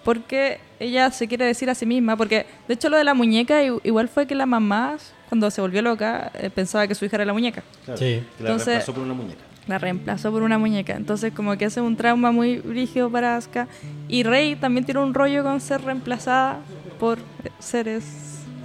Porque 0.03 0.59
ella 0.79 1.09
se 1.11 1.27
quiere 1.27 1.45
decir 1.45 1.69
a 1.69 1.75
sí 1.75 1.85
misma, 1.85 2.15
porque 2.15 2.45
de 2.67 2.73
hecho 2.75 2.89
lo 2.89 2.97
de 2.97 3.03
la 3.03 3.13
muñeca 3.13 3.63
igual 3.63 4.07
fue 4.07 4.27
que 4.27 4.35
la 4.35 4.45
mamá, 4.45 4.97
cuando 5.29 5.49
se 5.49 5.61
volvió 5.61 5.81
loca, 5.81 6.31
eh, 6.35 6.49
pensaba 6.53 6.87
que 6.87 6.93
su 6.93 7.05
hija 7.05 7.15
era 7.17 7.25
la 7.25 7.33
muñeca. 7.33 7.63
Claro, 7.85 7.97
Sí. 7.97 8.21
que 8.37 8.43
la 8.43 8.49
Entonces- 8.51 8.65
reemplazó 8.67 8.93
por 8.93 9.03
una 9.03 9.13
muñeca. 9.13 9.41
La 9.67 9.79
reemplazó 9.79 10.31
por 10.31 10.43
una 10.43 10.59
muñeca. 10.59 10.93
Entonces, 10.95 11.33
como 11.33 11.57
que 11.57 11.65
ese 11.65 11.79
es 11.79 11.85
un 11.85 11.95
trauma 11.95 12.31
muy 12.31 12.59
rígido 12.59 13.09
para 13.09 13.35
Asuka. 13.35 13.67
Y 14.07 14.21
Rey 14.21 14.55
también 14.55 14.85
tiene 14.85 14.99
un 14.99 15.15
rollo 15.15 15.41
con 15.41 15.59
ser 15.59 15.81
reemplazada 15.81 16.59
por 16.99 17.17
seres 17.57 18.03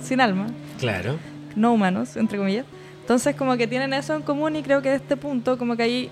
sin 0.03 0.21
alma, 0.21 0.49
claro. 0.79 1.19
no 1.57 1.73
humanos, 1.73 2.17
entre 2.19 2.37
comillas. 2.37 2.67
Entonces, 3.11 3.35
como 3.35 3.57
que 3.57 3.67
tienen 3.67 3.93
eso 3.93 4.15
en 4.15 4.23
común 4.23 4.55
y 4.55 4.63
creo 4.63 4.83
que 4.83 4.91
de 4.91 4.95
este 4.95 5.17
punto, 5.17 5.59
como 5.59 5.77
que 5.77 5.83
ahí 5.83 6.11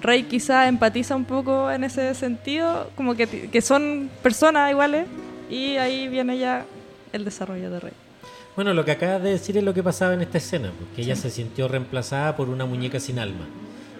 Rey 0.00 0.22
quizá 0.22 0.68
empatiza 0.68 1.16
un 1.16 1.24
poco 1.24 1.72
en 1.72 1.82
ese 1.82 2.14
sentido, 2.14 2.88
como 2.94 3.16
que, 3.16 3.26
que 3.26 3.60
son 3.60 4.08
personas 4.22 4.70
iguales. 4.70 5.08
Y 5.50 5.76
ahí 5.78 6.06
viene 6.06 6.38
ya 6.38 6.64
el 7.12 7.24
desarrollo 7.24 7.68
de 7.68 7.80
Rey. 7.80 7.92
Bueno, 8.54 8.72
lo 8.74 8.84
que 8.84 8.92
acabas 8.92 9.24
de 9.24 9.30
decir 9.30 9.56
es 9.56 9.64
lo 9.64 9.74
que 9.74 9.82
pasaba 9.82 10.14
en 10.14 10.20
esta 10.20 10.38
escena, 10.38 10.70
porque 10.78 11.02
ella 11.02 11.16
se 11.16 11.30
sintió 11.30 11.66
reemplazada 11.66 12.36
por 12.36 12.48
una 12.48 12.64
muñeca 12.64 13.00
sin 13.00 13.18
alma. 13.18 13.48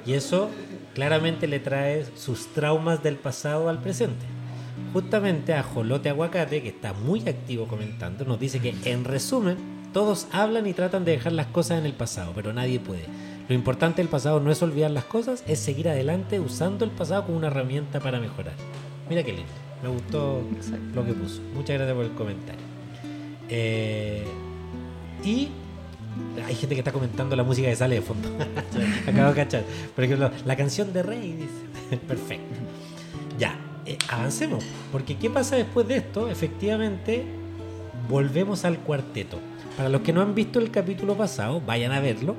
Y 0.07 0.12
eso 0.12 0.49
claramente 0.94 1.49
le 1.49 1.59
trae 1.59 2.07
sus 2.14 2.47
traumas 2.55 3.03
del 3.03 3.16
pasado 3.16 3.68
al 3.68 3.82
presente. 3.82 4.24
Justamente 4.92 5.53
a 5.53 5.64
Jolote 5.64 6.11
Aguacate, 6.11 6.62
que 6.62 6.68
está 6.68 6.92
muy 6.92 7.28
activo 7.28 7.66
comentando, 7.66 8.24
nos 8.24 8.38
dice 8.38 8.61
que 8.61 8.72
en 8.84 9.03
resumen, 9.03 9.76
todos 9.97 10.28
hablan 10.30 10.66
y 10.66 10.74
tratan 10.74 11.07
de 11.07 11.12
dejar 11.12 11.32
las 11.32 11.47
cosas 11.47 11.78
en 11.78 11.86
el 11.86 11.94
pasado, 11.94 12.32
pero 12.34 12.53
nadie 12.53 12.78
puede. 12.78 13.07
Lo 13.49 13.55
importante 13.55 14.03
del 14.03 14.11
pasado 14.11 14.40
no 14.40 14.53
es 14.53 14.61
olvidar 14.61 14.90
las 14.90 15.05
cosas, 15.05 15.42
es 15.47 15.59
seguir 15.59 15.88
adelante 15.88 16.38
usando 16.38 16.84
el 16.84 16.90
pasado 16.90 17.24
como 17.24 17.38
una 17.38 17.47
herramienta 17.47 17.99
para 17.99 18.20
mejorar. 18.20 18.53
Mira 19.09 19.22
qué 19.22 19.32
lindo, 19.32 19.51
me 19.82 19.88
gustó 19.88 20.42
Exacto. 20.55 20.84
lo 20.94 21.07
que 21.07 21.14
puso. 21.14 21.40
Muchas 21.55 21.78
gracias 21.78 21.97
por 21.97 22.05
el 22.05 22.12
comentario. 22.12 22.61
Eh, 23.49 24.26
y 25.24 25.49
hay 26.47 26.55
gente 26.55 26.74
que 26.74 26.80
está 26.80 26.92
comentando 26.92 27.34
la 27.34 27.44
música 27.44 27.66
que 27.66 27.76
sale 27.76 27.94
de 27.94 28.03
fondo. 28.03 28.28
Acabo 29.09 29.30
de 29.30 29.34
cachar. 29.34 29.64
Por 29.94 30.05
ejemplo, 30.05 30.30
la 30.44 30.57
canción 30.57 30.92
de 30.92 31.03
Rey 31.05 31.32
dice. 31.32 31.97
Perfecto. 32.07 32.55
Ya, 33.38 33.59
eh, 33.86 33.97
avancemos. 34.11 34.62
Porque 34.92 35.16
¿qué 35.16 35.30
pasa 35.30 35.57
después 35.57 35.88
de 35.88 35.97
esto? 35.97 36.28
Efectivamente, 36.28 37.24
volvemos 38.11 38.66
al 38.66 38.80
cuarteto. 38.80 39.38
Para 39.77 39.89
los 39.89 40.01
que 40.01 40.12
no 40.12 40.22
han 40.22 40.35
visto 40.35 40.59
el 40.59 40.70
capítulo 40.70 41.14
pasado, 41.16 41.61
vayan 41.64 41.93
a 41.93 42.01
verlo. 42.01 42.35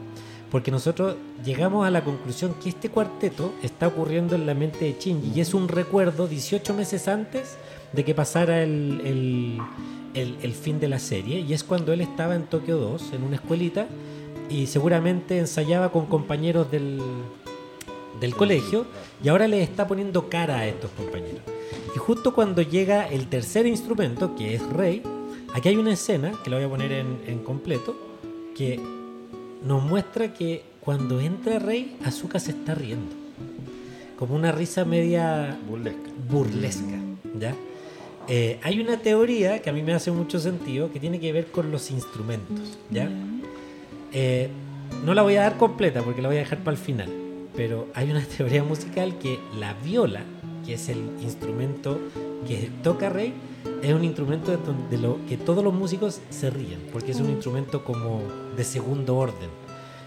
Porque 0.49 0.71
nosotros 0.71 1.17
llegamos 1.43 1.85
a 1.85 1.91
la 1.91 2.05
conclusión 2.05 2.55
que 2.63 2.69
este 2.69 2.87
cuarteto 2.89 3.53
está 3.63 3.87
ocurriendo 3.87 4.33
en 4.35 4.45
la 4.45 4.53
mente 4.53 4.85
de 4.85 4.95
Shinji. 4.97 5.33
Y 5.35 5.41
es 5.41 5.53
un 5.53 5.67
recuerdo 5.67 6.25
18 6.25 6.73
meses 6.73 7.09
antes 7.09 7.57
de 7.91 8.05
que 8.05 8.15
pasara 8.15 8.63
el, 8.63 9.01
el- 9.03 10.37
el- 10.41 10.53
fin 10.53 10.79
de 10.79 10.87
la 10.87 10.99
serie. 10.99 11.41
Y 11.41 11.51
es 11.53 11.65
cuando 11.65 11.91
él 11.91 11.99
estaba 11.99 12.33
en 12.35 12.43
Tokio 12.43 12.77
2, 12.77 13.11
en 13.13 13.23
una 13.23 13.35
escuelita. 13.35 13.87
Y 14.49 14.67
seguramente 14.67 15.37
ensayaba 15.37 15.91
con 15.91 16.05
compañeros 16.05 16.71
del, 16.71 17.01
del 18.21 18.33
colegio. 18.33 18.85
Y 19.21 19.27
ahora 19.27 19.49
les 19.49 19.67
está 19.69 19.85
poniendo 19.85 20.29
cara 20.29 20.59
a 20.59 20.65
estos 20.67 20.91
compañeros. 20.91 21.41
Y 21.93 21.99
justo 21.99 22.33
cuando 22.33 22.61
llega 22.61 23.05
el 23.09 23.27
tercer 23.27 23.67
instrumento, 23.67 24.33
que 24.35 24.55
es 24.55 24.65
Rey, 24.69 25.03
aquí 25.53 25.69
hay 25.69 25.75
una 25.75 25.93
escena, 25.93 26.33
que 26.43 26.49
la 26.49 26.57
voy 26.57 26.65
a 26.65 26.69
poner 26.69 26.91
en, 26.91 27.19
en 27.27 27.39
completo, 27.39 27.95
que 28.55 28.79
nos 29.63 29.83
muestra 29.83 30.33
que 30.33 30.63
cuando 30.87 31.19
entra 31.19 31.59
Rey, 31.59 31.97
Azuka 32.05 32.39
se 32.39 32.51
está 32.51 32.73
riendo. 32.73 33.13
Como 34.17 34.35
una 34.35 34.51
risa 34.51 34.85
media 34.85 35.59
Burlesca. 35.69 36.09
burlesca, 36.29 36.97
¿ya? 37.37 37.53
Eh, 38.29 38.59
hay 38.63 38.79
una 38.79 38.97
teoría 38.97 39.61
que 39.61 39.69
a 39.69 39.73
mí 39.73 39.83
me 39.83 39.93
hace 39.93 40.11
mucho 40.11 40.39
sentido 40.39 40.91
que 40.91 40.99
tiene 40.99 41.19
que 41.19 41.31
ver 41.31 41.47
con 41.47 41.71
los 41.71 41.91
instrumentos, 41.91 42.77
¿ya? 42.89 43.09
Eh, 44.11 44.49
no 45.05 45.13
la 45.13 45.21
voy 45.21 45.35
a 45.35 45.41
dar 45.41 45.57
completa 45.57 46.01
porque 46.01 46.21
la 46.21 46.29
voy 46.29 46.37
a 46.37 46.39
dejar 46.39 46.59
para 46.59 46.75
el 46.75 46.81
final, 46.81 47.09
pero 47.55 47.87
hay 47.93 48.09
una 48.09 48.21
teoría 48.37 48.63
musical 48.63 49.17
que 49.17 49.39
la 49.59 49.73
viola, 49.73 50.23
que 50.65 50.73
es 50.73 50.89
el 50.89 50.99
instrumento 51.21 51.99
que 52.47 52.69
toca 52.83 53.09
Rey, 53.09 53.33
es 53.81 53.93
un 53.93 54.03
instrumento 54.03 54.57
de, 54.89 54.97
lo 54.97 55.17
que 55.27 55.37
todos 55.37 55.63
los 55.63 55.73
músicos 55.73 56.19
se 56.29 56.49
ríen, 56.49 56.79
porque 56.91 57.11
es 57.11 57.19
un 57.19 57.29
instrumento 57.29 57.83
como 57.83 58.21
de 58.55 58.63
segundo 58.63 59.15
orden, 59.15 59.49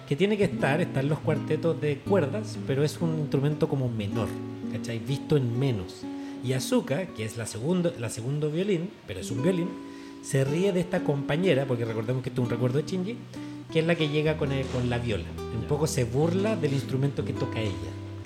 que 0.08 0.16
tiene 0.16 0.36
que 0.36 0.44
estar, 0.44 0.80
están 0.80 1.08
los 1.08 1.18
cuartetos 1.20 1.80
de 1.80 1.98
cuerdas, 1.98 2.58
pero 2.66 2.82
es 2.84 3.00
un 3.00 3.18
instrumento 3.18 3.68
como 3.68 3.88
menor, 3.88 4.28
¿cachai? 4.72 4.98
Visto 4.98 5.36
en 5.36 5.58
menos. 5.58 6.02
Y 6.42 6.52
Azuka, 6.54 7.06
que 7.06 7.24
es 7.24 7.36
la 7.36 7.46
segundo, 7.46 7.92
la 7.98 8.11
segundo 8.11 8.50
violín, 8.50 8.90
pero 9.06 9.20
es 9.20 9.30
un 9.30 9.42
violín, 9.42 9.68
se 10.22 10.44
ríe 10.44 10.72
de 10.72 10.80
esta 10.80 11.04
compañera, 11.04 11.64
porque 11.66 11.84
recordemos 11.84 12.22
que 12.22 12.30
esto 12.30 12.42
es 12.42 12.46
un 12.46 12.50
recuerdo 12.50 12.78
de 12.78 12.84
Shinji, 12.88 13.16
que 13.72 13.78
es 13.80 13.86
la 13.86 13.94
que 13.94 14.08
llega 14.08 14.36
con, 14.36 14.50
el- 14.52 14.66
con 14.66 14.90
la 14.90 14.98
viola. 14.98 15.24
Un 15.54 15.66
poco 15.68 15.86
se 15.86 16.04
burla 16.04 16.56
del 16.56 16.72
instrumento 16.72 17.24
que 17.24 17.32
toca 17.32 17.61
ella, 17.61 17.72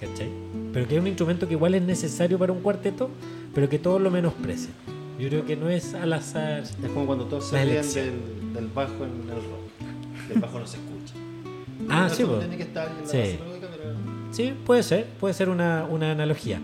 ¿cachai? 0.01 0.29
Pero 0.73 0.89
que 0.89 0.95
es 0.95 1.01
un 1.01 1.07
instrumento 1.07 1.47
que 1.47 1.55
igual 1.55 1.75
es 1.75 1.83
necesario 1.83 2.39
para 2.39 2.53
un 2.53 2.61
cuarteto, 2.61 3.11
pero 3.55 3.69
que 3.69 3.79
todos 3.79 4.01
lo 4.01 4.11
menosprecian. 4.11 4.73
Yo 5.19 5.29
creo 5.29 5.45
que 5.47 5.57
no 5.57 5.69
es 5.71 5.95
al 5.95 6.13
azar. 6.13 6.61
Es 6.63 6.75
como 6.93 7.07
cuando 7.07 7.25
todos 7.27 7.49
se 7.49 7.65
ríen 7.65 7.93
del, 7.95 8.53
del 8.55 8.67
bajo 8.69 9.05
en 9.05 9.23
el 9.31 9.37
rock. 9.37 10.33
El 10.35 10.41
bajo 10.41 10.59
no 10.59 10.67
se 10.67 10.77
escucha. 10.79 11.15
Ah, 11.89 12.09
sí, 12.11 12.25
po. 12.25 12.35
Tiene 12.39 12.57
que 12.57 12.63
estar 12.65 12.89
en 12.89 13.01
la 13.03 13.07
Sí. 13.09 13.19
base 13.19 13.39
melódica, 13.39 13.69
pero... 13.71 13.95
Sí, 14.33 14.55
puede 14.67 14.83
ser, 14.83 15.07
puede 15.21 15.35
ser 15.35 15.49
una, 15.49 15.85
una 15.85 16.11
analogía. 16.13 16.61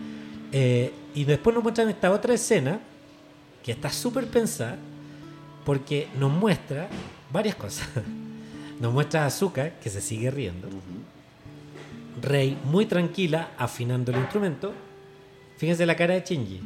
Eh, 0.53 0.93
y 1.15 1.25
después 1.25 1.55
nos 1.55 1.63
muestran 1.63 1.89
esta 1.91 2.11
otra 2.11 2.35
escena 2.35 2.81
que 3.63 3.73
está 3.73 3.91
súper 3.91 4.27
pensada 4.27 4.77
porque 5.65 6.09
nos 6.19 6.33
muestra 6.33 6.89
varias 7.33 7.55
cosas. 7.55 7.89
Nos 8.81 8.95
muestra 8.95 9.25
a 9.25 9.27
Azuka 9.27 9.79
que 9.79 9.91
se 9.91 10.01
sigue 10.01 10.31
riendo. 10.31 10.67
Rey 12.23 12.57
muy 12.65 12.87
tranquila 12.87 13.51
afinando 13.59 14.11
el 14.11 14.17
instrumento. 14.19 14.73
Fíjense 15.59 15.85
la 15.85 15.95
cara 15.97 16.15
de 16.15 16.23
Shinji. 16.25 16.61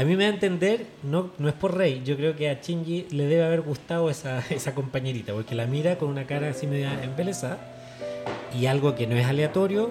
A 0.00 0.04
mí 0.04 0.16
me 0.16 0.24
da 0.24 0.30
a 0.30 0.32
entender, 0.32 0.86
no, 1.02 1.30
no 1.36 1.50
es 1.50 1.54
por 1.54 1.76
Rey, 1.76 2.00
yo 2.02 2.16
creo 2.16 2.34
que 2.34 2.48
a 2.48 2.58
Shinji 2.58 3.08
le 3.10 3.26
debe 3.26 3.44
haber 3.44 3.60
gustado 3.60 4.08
esa, 4.08 4.38
esa 4.50 4.74
compañerita, 4.74 5.34
porque 5.34 5.54
la 5.54 5.66
mira 5.66 5.98
con 5.98 6.08
una 6.08 6.24
cara 6.26 6.48
así 6.48 6.66
media 6.66 7.04
embelesada 7.04 7.58
y 8.58 8.64
algo 8.64 8.94
que 8.94 9.06
no 9.06 9.16
es 9.16 9.26
aleatorio, 9.26 9.90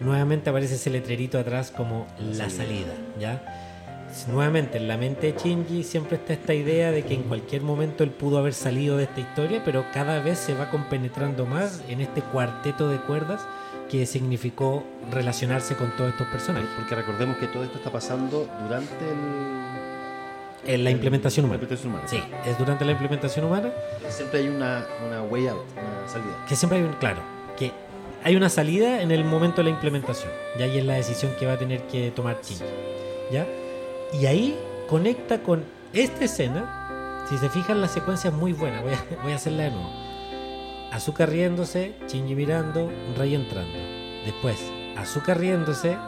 nuevamente 0.00 0.48
aparece 0.48 0.76
ese 0.76 0.88
letrerito 0.88 1.38
atrás 1.38 1.70
como 1.70 2.06
la 2.18 2.48
salida, 2.48 2.94
¿ya? 3.20 4.08
Nuevamente, 4.32 4.78
en 4.78 4.88
la 4.88 4.96
mente 4.96 5.34
de 5.34 5.38
Shinji 5.38 5.82
siempre 5.82 6.16
está 6.16 6.32
esta 6.32 6.54
idea 6.54 6.90
de 6.90 7.02
que 7.02 7.12
en 7.12 7.24
cualquier 7.24 7.60
momento 7.60 8.02
él 8.02 8.12
pudo 8.12 8.38
haber 8.38 8.54
salido 8.54 8.96
de 8.96 9.04
esta 9.04 9.20
historia, 9.20 9.60
pero 9.62 9.84
cada 9.92 10.20
vez 10.20 10.38
se 10.38 10.54
va 10.54 10.70
compenetrando 10.70 11.44
más 11.44 11.82
en 11.90 12.00
este 12.00 12.22
cuarteto 12.22 12.88
de 12.88 12.96
cuerdas 12.96 13.46
que 13.90 14.06
significó 14.06 14.84
relacionarse 15.10 15.76
con 15.76 15.94
todos 15.96 16.10
estos 16.10 16.26
personajes. 16.28 16.68
Porque 16.76 16.94
recordemos 16.94 17.36
que 17.36 17.46
todo 17.46 17.64
esto 17.64 17.78
está 17.78 17.90
pasando 17.90 18.48
durante 18.62 18.94
el... 19.04 20.74
En 20.74 20.82
la 20.82 20.90
implementación 20.90 21.44
la 21.44 21.48
humana. 21.48 21.62
implementación 21.62 21.92
humana. 21.92 22.08
Sí, 22.08 22.50
es 22.50 22.58
durante 22.58 22.86
la 22.86 22.92
implementación 22.92 23.44
humana 23.44 23.70
Siempre 24.08 24.40
hay 24.40 24.48
una, 24.48 24.86
una 25.06 25.22
way 25.22 25.46
out, 25.46 25.60
una 25.72 26.08
salida. 26.08 26.46
que 26.48 26.56
siempre 26.56 26.78
hay 26.78 26.84
un, 26.84 26.94
claro, 26.94 27.20
que 27.58 27.70
hay 28.22 28.34
una 28.34 28.48
salida 28.48 29.02
en 29.02 29.10
el 29.10 29.24
momento 29.24 29.58
de 29.58 29.64
la 29.64 29.70
implementación. 29.70 30.32
Y 30.58 30.62
ahí 30.62 30.78
es 30.78 30.84
la 30.86 30.94
decisión 30.94 31.32
que 31.38 31.44
va 31.44 31.52
a 31.52 31.58
tener 31.58 31.82
que 31.82 32.10
tomar 32.12 32.38
Shinji. 32.42 32.64
¿Ya? 33.30 33.46
Y 34.18 34.24
ahí 34.24 34.56
conecta 34.88 35.42
con 35.42 35.64
esta 35.92 36.24
escena. 36.24 37.24
Si 37.28 37.36
se 37.36 37.50
fijan, 37.50 37.82
la 37.82 37.88
secuencia 37.88 38.30
es 38.30 38.34
muy 38.34 38.54
buena. 38.54 38.80
Voy 38.80 38.92
a, 38.94 39.22
voy 39.22 39.32
a 39.32 39.36
hacerla 39.36 39.64
de 39.64 39.70
nuevo. 39.72 40.03
Azúcar 40.94 41.28
riéndose, 41.28 41.96
Shinji 42.06 42.36
mirando, 42.36 42.88
Rey 43.16 43.34
entrando. 43.34 43.76
Después, 44.24 44.56
Azúcar 44.96 45.40
riéndose, 45.40 45.98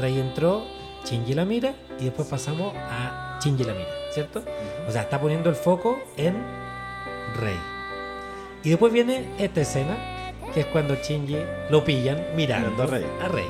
Rey 0.00 0.18
entró, 0.18 0.64
Shinji 1.04 1.32
la 1.32 1.44
mira 1.44 1.76
y 2.00 2.06
después 2.06 2.26
pasamos 2.26 2.74
a 2.74 3.38
Shinji 3.40 3.62
la 3.62 3.72
mira, 3.72 3.90
¿cierto? 4.12 4.42
O 4.88 4.90
sea, 4.90 5.02
está 5.02 5.20
poniendo 5.20 5.48
el 5.48 5.54
foco 5.54 6.00
en 6.16 6.34
Rey. 7.36 7.56
Y 8.64 8.70
después 8.70 8.92
viene 8.92 9.28
esta 9.38 9.60
escena, 9.60 9.96
que 10.52 10.62
es 10.62 10.66
cuando 10.66 10.96
Shinji 10.96 11.38
lo 11.70 11.84
pillan 11.84 12.20
mirando 12.34 12.70
Mirando 12.70 12.82
a 12.82 12.86
Rey. 12.86 13.06
a 13.22 13.28
Rey. 13.28 13.46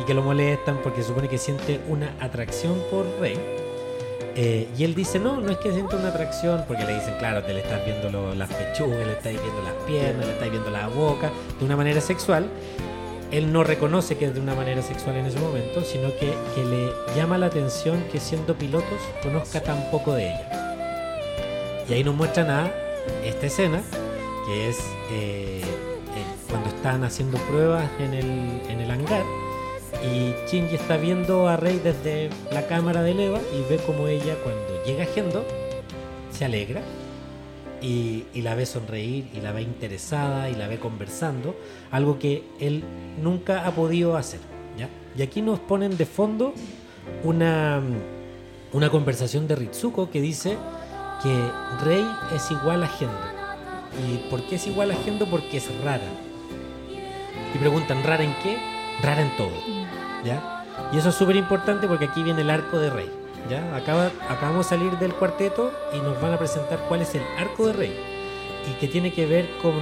Y 0.00 0.04
que 0.04 0.14
lo 0.14 0.22
molestan 0.22 0.78
porque 0.80 1.02
supone 1.02 1.26
que 1.26 1.38
siente 1.38 1.80
una 1.88 2.14
atracción 2.20 2.80
por 2.88 3.04
Rey. 3.18 3.36
Eh, 4.40 4.68
y 4.78 4.84
él 4.84 4.94
dice, 4.94 5.18
no, 5.18 5.40
no 5.40 5.50
es 5.50 5.56
que 5.58 5.72
sienta 5.72 5.96
una 5.96 6.10
atracción, 6.10 6.62
porque 6.68 6.84
le 6.84 6.94
dicen, 6.94 7.12
claro, 7.18 7.42
te 7.42 7.52
le 7.52 7.58
estás 7.58 7.84
viendo 7.84 8.36
las 8.36 8.48
pechugas, 8.48 9.04
le 9.04 9.14
estás 9.14 9.32
viendo 9.32 9.62
las 9.64 9.74
piernas, 9.84 10.26
le 10.26 10.32
estás 10.32 10.48
viendo 10.48 10.70
la 10.70 10.86
boca, 10.86 11.32
de 11.58 11.64
una 11.64 11.74
manera 11.74 12.00
sexual. 12.00 12.48
Él 13.32 13.52
no 13.52 13.64
reconoce 13.64 14.16
que 14.16 14.26
es 14.26 14.34
de 14.34 14.40
una 14.40 14.54
manera 14.54 14.80
sexual 14.80 15.16
en 15.16 15.26
ese 15.26 15.40
momento, 15.40 15.82
sino 15.82 16.10
que, 16.20 16.32
que 16.54 16.64
le 16.64 16.92
llama 17.16 17.36
la 17.36 17.46
atención 17.46 18.04
que 18.12 18.20
siendo 18.20 18.54
pilotos 18.54 19.00
conozca 19.24 19.60
tan 19.60 19.90
poco 19.90 20.14
de 20.14 20.28
ella. 20.28 21.84
Y 21.88 21.94
ahí 21.94 22.04
nos 22.04 22.14
muestran 22.14 22.48
a 22.48 22.72
esta 23.24 23.46
escena, 23.46 23.82
que 24.46 24.68
es 24.68 24.78
eh, 25.10 25.62
cuando 26.48 26.68
están 26.68 27.02
haciendo 27.02 27.38
pruebas 27.38 27.90
en 27.98 28.14
el, 28.14 28.62
en 28.70 28.80
el 28.82 28.88
hangar. 28.88 29.24
Y 30.04 30.34
Shinji 30.48 30.76
está 30.76 30.96
viendo 30.96 31.48
a 31.48 31.56
Rey 31.56 31.80
desde 31.82 32.30
la 32.52 32.66
cámara 32.66 33.02
de 33.02 33.26
Eva 33.26 33.40
y 33.52 33.70
ve 33.70 33.78
como 33.78 34.06
ella 34.06 34.36
cuando 34.42 34.84
llega 34.84 35.04
Gendo 35.06 35.44
se 36.30 36.44
alegra 36.44 36.82
y, 37.80 38.24
la 38.34 38.54
ve 38.54 38.66
sonreír 38.66 39.28
y 39.34 39.40
la 39.40 39.52
ve 39.52 39.62
interesada 39.62 40.50
y 40.50 40.54
la 40.54 40.68
ve 40.68 40.78
conversando, 40.78 41.56
algo 41.90 42.18
que 42.18 42.44
él 42.60 42.84
nunca 43.22 43.66
ha 43.66 43.72
podido 43.72 44.16
hacer. 44.16 44.40
Y 45.16 45.22
aquí 45.22 45.42
nos 45.42 45.58
ponen 45.58 45.96
de 45.96 46.06
fondo 46.06 46.54
una, 47.24 47.82
una 48.72 48.88
conversación 48.88 49.48
de 49.48 49.56
Ritsuko 49.56 50.10
que 50.10 50.20
dice 50.20 50.56
que 51.22 51.84
Rey 51.84 52.06
es 52.36 52.48
igual 52.52 52.84
a 52.84 52.88
Gendo. 52.88 53.16
¿Y 54.06 54.30
por 54.30 54.42
qué 54.42 54.56
es 54.56 54.66
igual 54.68 54.92
a 54.92 54.94
Gendo? 54.94 55.26
Porque 55.26 55.56
es 55.56 55.66
rara. 55.82 56.04
Y 57.52 57.58
preguntan, 57.58 58.04
¿rara 58.04 58.22
en 58.22 58.34
qué? 58.44 58.58
Rara 59.02 59.22
en 59.22 59.36
todo. 59.36 59.77
¿Ya? 60.24 60.64
Y 60.92 60.98
eso 60.98 61.08
es 61.10 61.14
súper 61.14 61.36
importante 61.36 61.86
porque 61.86 62.06
aquí 62.06 62.22
viene 62.22 62.42
el 62.42 62.50
arco 62.50 62.78
de 62.78 62.90
Rey. 62.90 63.10
¿ya? 63.48 63.74
Acaba, 63.74 64.10
acabamos 64.28 64.66
de 64.66 64.76
salir 64.76 64.98
del 64.98 65.14
cuarteto 65.14 65.72
y 65.92 65.98
nos 65.98 66.20
van 66.20 66.32
a 66.32 66.38
presentar 66.38 66.78
cuál 66.88 67.02
es 67.02 67.14
el 67.14 67.22
arco 67.38 67.66
de 67.66 67.72
Rey. 67.72 68.00
Y 68.68 68.72
que 68.78 68.88
tiene 68.88 69.12
que 69.12 69.26
ver 69.26 69.48
con, 69.62 69.74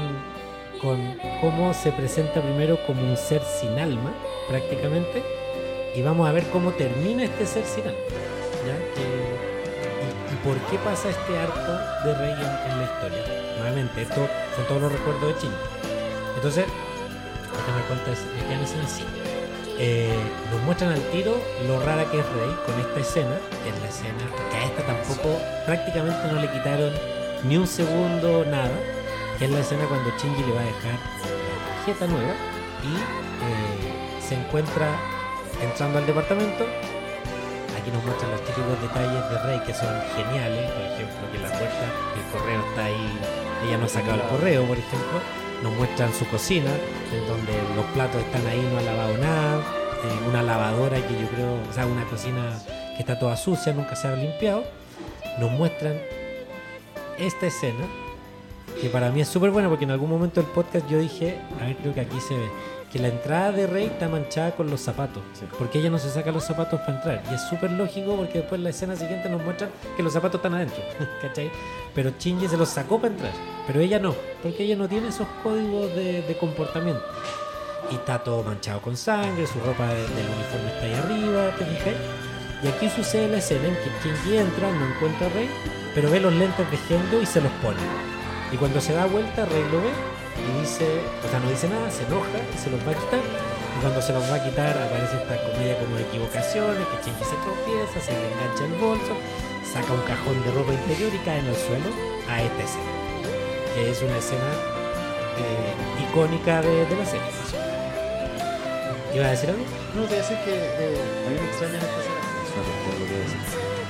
con 0.80 1.16
cómo 1.40 1.74
se 1.74 1.92
presenta 1.92 2.40
primero 2.40 2.78
como 2.86 3.02
un 3.02 3.16
ser 3.16 3.42
sin 3.42 3.78
alma, 3.78 4.12
prácticamente. 4.48 5.22
Y 5.94 6.02
vamos 6.02 6.28
a 6.28 6.32
ver 6.32 6.44
cómo 6.50 6.72
termina 6.72 7.24
este 7.24 7.46
ser 7.46 7.64
sin 7.64 7.84
alma. 7.84 7.98
¿ya? 8.66 8.76
Que- 8.94 9.56
y, 10.32 10.36
por 10.46 10.56
qué 10.70 10.78
pasa 10.78 11.08
este 11.08 11.38
arco 11.38 11.72
de 12.04 12.14
Rey 12.14 12.32
en, 12.32 12.78
la 12.78 12.84
historia. 12.84 13.22
Nuevamente, 13.58 14.02
esto 14.02 14.28
son 14.54 14.66
todos 14.68 14.82
los 14.82 14.92
recuerdos 14.92 15.34
de 15.34 15.40
Shinji. 15.40 15.56
Entonces, 16.36 16.66
me 16.66 17.82
cuentas, 17.88 18.24
me 18.36 18.46
quedan 18.46 18.62
escenas 18.62 18.92
así. 18.92 19.25
Eh, 19.78 20.16
nos 20.50 20.62
muestran 20.62 20.92
al 20.92 21.02
tiro 21.10 21.36
lo 21.68 21.78
rara 21.84 22.04
que 22.10 22.18
es 22.18 22.24
Rey 22.24 22.56
con 22.64 22.80
esta 22.80 23.00
escena, 23.00 23.36
es 23.68 23.82
la 23.82 23.88
escena 23.88 24.24
que 24.50 24.56
a 24.56 24.64
esta 24.64 24.82
tampoco 24.86 25.36
prácticamente 25.66 26.32
no 26.32 26.40
le 26.40 26.50
quitaron 26.50 26.92
ni 27.44 27.58
un 27.58 27.66
segundo 27.66 28.46
nada, 28.46 28.72
que 29.38 29.44
es 29.44 29.50
la 29.50 29.60
escena 29.60 29.84
cuando 29.84 30.08
Shinji 30.16 30.44
le 30.44 30.52
va 30.52 30.60
a 30.60 30.64
dejar 30.64 30.96
la 30.96 31.84
tarjeta 31.84 32.06
nueva 32.06 32.32
y 32.84 32.96
eh, 32.96 34.20
se 34.26 34.36
encuentra 34.36 34.96
entrando 35.60 35.98
al 35.98 36.06
departamento. 36.06 36.64
Aquí 37.78 37.90
nos 37.90 38.02
muestran 38.02 38.30
los 38.30 38.40
típicos 38.46 38.80
detalles 38.80 39.28
de 39.28 39.38
Rey 39.44 39.60
que 39.66 39.74
son 39.74 39.92
geniales, 40.16 40.70
por 40.72 40.84
ejemplo 40.88 41.32
que 41.32 41.38
la 41.38 41.50
puerta, 41.50 41.84
el 42.16 42.24
correo 42.32 42.64
está 42.70 42.84
ahí, 42.86 43.18
ella 43.68 43.76
no 43.76 43.84
ha 43.84 43.88
sacado 43.88 44.14
el 44.14 44.28
correo, 44.28 44.64
por 44.64 44.78
ejemplo 44.78 45.45
nos 45.62 45.74
muestran 45.74 46.12
su 46.12 46.26
cocina, 46.28 46.70
en 47.12 47.26
donde 47.26 47.52
los 47.74 47.84
platos 47.86 48.22
están 48.22 48.46
ahí, 48.46 48.60
no 48.72 48.78
ha 48.78 48.82
lavado 48.82 49.18
nada, 49.18 49.60
eh, 50.04 50.28
una 50.28 50.42
lavadora 50.42 50.96
que 50.96 51.20
yo 51.20 51.28
creo, 51.28 51.54
o 51.68 51.72
sea, 51.72 51.86
una 51.86 52.04
cocina 52.04 52.58
que 52.96 53.00
está 53.00 53.18
toda 53.18 53.36
sucia, 53.36 53.72
nunca 53.72 53.96
se 53.96 54.08
ha 54.08 54.16
limpiado. 54.16 54.64
Nos 55.38 55.50
muestran 55.50 55.98
esta 57.18 57.46
escena, 57.46 57.86
que 58.80 58.88
para 58.88 59.10
mí 59.10 59.20
es 59.20 59.28
súper 59.28 59.50
buena 59.50 59.68
porque 59.68 59.84
en 59.84 59.90
algún 59.90 60.10
momento 60.10 60.40
del 60.42 60.50
podcast 60.50 60.88
yo 60.88 60.98
dije, 60.98 61.38
a 61.60 61.64
ver, 61.64 61.76
creo 61.76 61.94
que 61.94 62.00
aquí 62.00 62.20
se 62.20 62.34
ve, 62.34 62.48
que 62.96 63.02
la 63.02 63.08
entrada 63.08 63.52
de 63.52 63.66
Rey 63.66 63.86
está 63.86 64.08
manchada 64.08 64.52
con 64.52 64.70
los 64.70 64.80
zapatos, 64.80 65.22
porque 65.58 65.78
ella 65.80 65.90
no 65.90 65.98
se 65.98 66.08
saca 66.10 66.30
los 66.32 66.44
zapatos 66.44 66.80
para 66.80 66.94
entrar. 66.96 67.22
Y 67.30 67.34
es 67.34 67.42
súper 67.48 67.70
lógico 67.72 68.16
porque 68.16 68.38
después 68.38 68.58
en 68.58 68.64
la 68.64 68.70
escena 68.70 68.96
siguiente 68.96 69.28
nos 69.28 69.42
muestran 69.42 69.70
que 69.96 70.02
los 70.02 70.12
zapatos 70.12 70.38
están 70.38 70.54
adentro, 70.54 70.82
¿cachai? 71.22 71.50
Pero 71.94 72.12
Shinji 72.18 72.48
se 72.48 72.56
los 72.56 72.68
sacó 72.68 72.98
para 73.00 73.12
entrar, 73.12 73.32
pero 73.66 73.80
ella 73.80 73.98
no, 73.98 74.14
porque 74.42 74.62
ella 74.62 74.76
no 74.76 74.88
tiene 74.88 75.08
esos 75.08 75.26
códigos 75.42 75.94
de, 75.94 76.22
de 76.22 76.36
comportamiento. 76.38 77.02
Y 77.90 77.94
está 77.96 78.18
todo 78.18 78.42
manchado 78.42 78.80
con 78.80 78.96
sangre, 78.96 79.46
su 79.46 79.60
ropa 79.60 79.86
de- 79.88 79.94
del 80.02 80.26
uniforme 80.26 80.68
está 80.74 80.86
ahí 80.86 80.94
arriba, 80.94 81.50
¿te 81.58 81.64
fijas? 81.66 81.94
Y 82.62 82.68
aquí 82.68 82.88
sucede 82.88 83.28
la 83.28 83.38
escena 83.38 83.68
en 83.68 83.74
que 83.74 83.90
Shinji 84.02 84.38
entra, 84.38 84.70
no 84.72 84.86
encuentra 84.94 85.26
a 85.26 85.30
Rey, 85.30 85.48
pero 85.94 86.10
ve 86.10 86.18
los 86.20 86.32
lentes 86.32 86.70
de 86.70 86.76
Gendo 86.78 87.20
y 87.20 87.26
se 87.26 87.40
los 87.40 87.52
pone. 87.62 87.78
Y 88.52 88.56
cuando 88.56 88.80
se 88.80 88.94
da 88.94 89.04
vuelta, 89.06 89.44
Rey 89.44 89.62
lo 89.70 89.78
ve 89.82 89.90
y 90.46 90.60
dice, 90.60 90.86
o 91.24 91.28
sea, 91.30 91.40
no 91.40 91.50
dice 91.50 91.68
nada, 91.68 91.90
se 91.90 92.04
enoja 92.04 92.38
y 92.54 92.58
se 92.58 92.70
los 92.70 92.80
va 92.86 92.92
a 92.92 92.94
quitar. 92.94 93.20
Y 93.20 93.78
cuando 93.80 94.00
se 94.00 94.12
los 94.12 94.24
va 94.30 94.36
a 94.36 94.42
quitar, 94.44 94.72
aparece 94.78 95.16
esta 95.20 95.36
comedia 95.50 95.76
como 95.78 95.96
de 95.96 96.02
equivocaciones, 96.08 96.84
que 96.88 96.96
Shinji 97.04 97.24
se 97.24 97.36
tropieza, 97.44 97.96
se 98.00 98.12
le 98.12 98.24
engancha 98.32 98.64
el 98.64 98.74
bolso, 98.80 99.12
saca 99.68 99.92
un 99.92 100.00
cajón 100.08 100.36
de 100.44 100.50
ropa 100.52 100.72
interior 100.72 101.12
y 101.12 101.18
cae 101.26 101.40
en 101.40 101.46
el 101.46 101.56
suelo 101.56 101.90
a 102.30 102.40
esta 102.42 102.62
escena. 102.64 102.92
Que 103.74 103.90
es 103.90 104.00
una 104.00 104.16
escena 104.16 104.48
eh, 105.36 106.08
icónica 106.08 106.62
de, 106.62 106.86
de 106.86 106.96
la 106.96 107.04
serie. 107.04 107.28
¿Iba 109.14 109.26
a 109.26 109.30
decir 109.30 109.50
algo? 109.50 109.64
No, 109.94 110.02
te 110.02 110.08
voy 110.08 110.18
a 110.18 110.22
decir 110.22 110.36
que 110.44 110.52
eh, 110.54 110.96
a 111.26 111.30
mí 111.30 111.36
me 111.40 111.46
extraña 111.48 111.74
esta 111.76 112.00
escena. 112.00 112.20
Lo 112.56 113.04
que 113.04 113.12
voy 113.12 113.20
a 113.20 113.24
decir. 113.24 113.40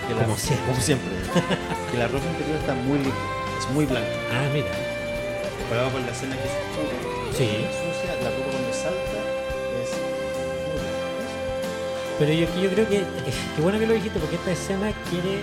Que 0.08 0.14
la- 0.14 0.22
Como 0.22 0.36
siempre. 0.36 0.66
Como 0.66 0.80
siempre. 0.80 1.10
que 1.90 1.98
la 1.98 2.06
ropa 2.08 2.26
interior 2.26 2.56
está 2.58 2.74
muy 2.74 2.98
limpia, 2.98 3.22
es 3.58 3.70
muy 3.70 3.86
blanca. 3.86 4.08
Ah, 4.32 4.48
mira. 4.52 4.66
Comparado 5.66 5.90
con 5.92 6.02
la 6.06 6.12
escena 6.12 6.36
que 6.36 6.44
escupe, 6.44 7.36
Sí. 7.36 7.66
sucia, 7.66 8.14
la 8.22 8.30
copa 8.30 8.50
cuando 8.50 8.72
salta 8.72 9.18
es. 9.82 9.90
Pero 12.18 12.32
yo, 12.32 12.46
yo 12.62 12.70
creo 12.70 12.88
que, 12.88 12.98
qué 13.56 13.62
bueno 13.62 13.78
que 13.78 13.86
lo 13.86 13.94
dijiste, 13.94 14.18
porque 14.18 14.36
esta 14.36 14.52
escena 14.52 14.92
quiere... 15.10 15.40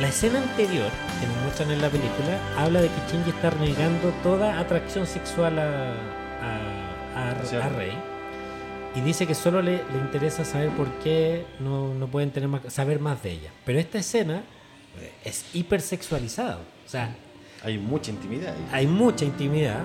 La 0.00 0.08
escena 0.08 0.38
anterior 0.38 0.88
que 1.20 1.26
nos 1.26 1.36
muestran 1.42 1.70
en 1.70 1.82
la 1.82 1.90
película 1.90 2.38
habla 2.56 2.80
de 2.80 2.88
que 2.88 2.94
Shinji 3.12 3.30
está 3.30 3.50
negando 3.50 4.08
toda 4.22 4.58
atracción 4.58 5.06
sexual 5.06 5.58
a, 5.58 5.92
a, 5.92 7.28
a- 7.28 7.30
Hacia 7.42 7.66
a 7.66 7.68
Rey. 7.68 7.92
Y 8.94 9.02
dice 9.02 9.26
que 9.26 9.34
solo 9.34 9.60
le, 9.60 9.72
le 9.92 9.98
interesa 9.98 10.44
saber 10.46 10.70
por 10.70 10.88
qué 11.04 11.44
no, 11.58 11.92
no 11.92 12.06
pueden 12.06 12.30
tener 12.30 12.48
más, 12.48 12.62
saber 12.72 12.98
más 12.98 13.22
de 13.22 13.32
ella. 13.32 13.50
Pero 13.66 13.78
esta 13.78 13.98
escena 13.98 14.42
eh, 14.98 15.12
es 15.24 15.44
hipersexualizada. 15.52 16.56
O 16.86 16.88
sea, 16.88 17.14
Hay 17.62 17.78
mucha 17.78 18.10
intimidad 18.10 18.54
ahí. 18.54 18.68
hay 18.72 18.86
mucha 18.86 19.24
intimidad 19.24 19.80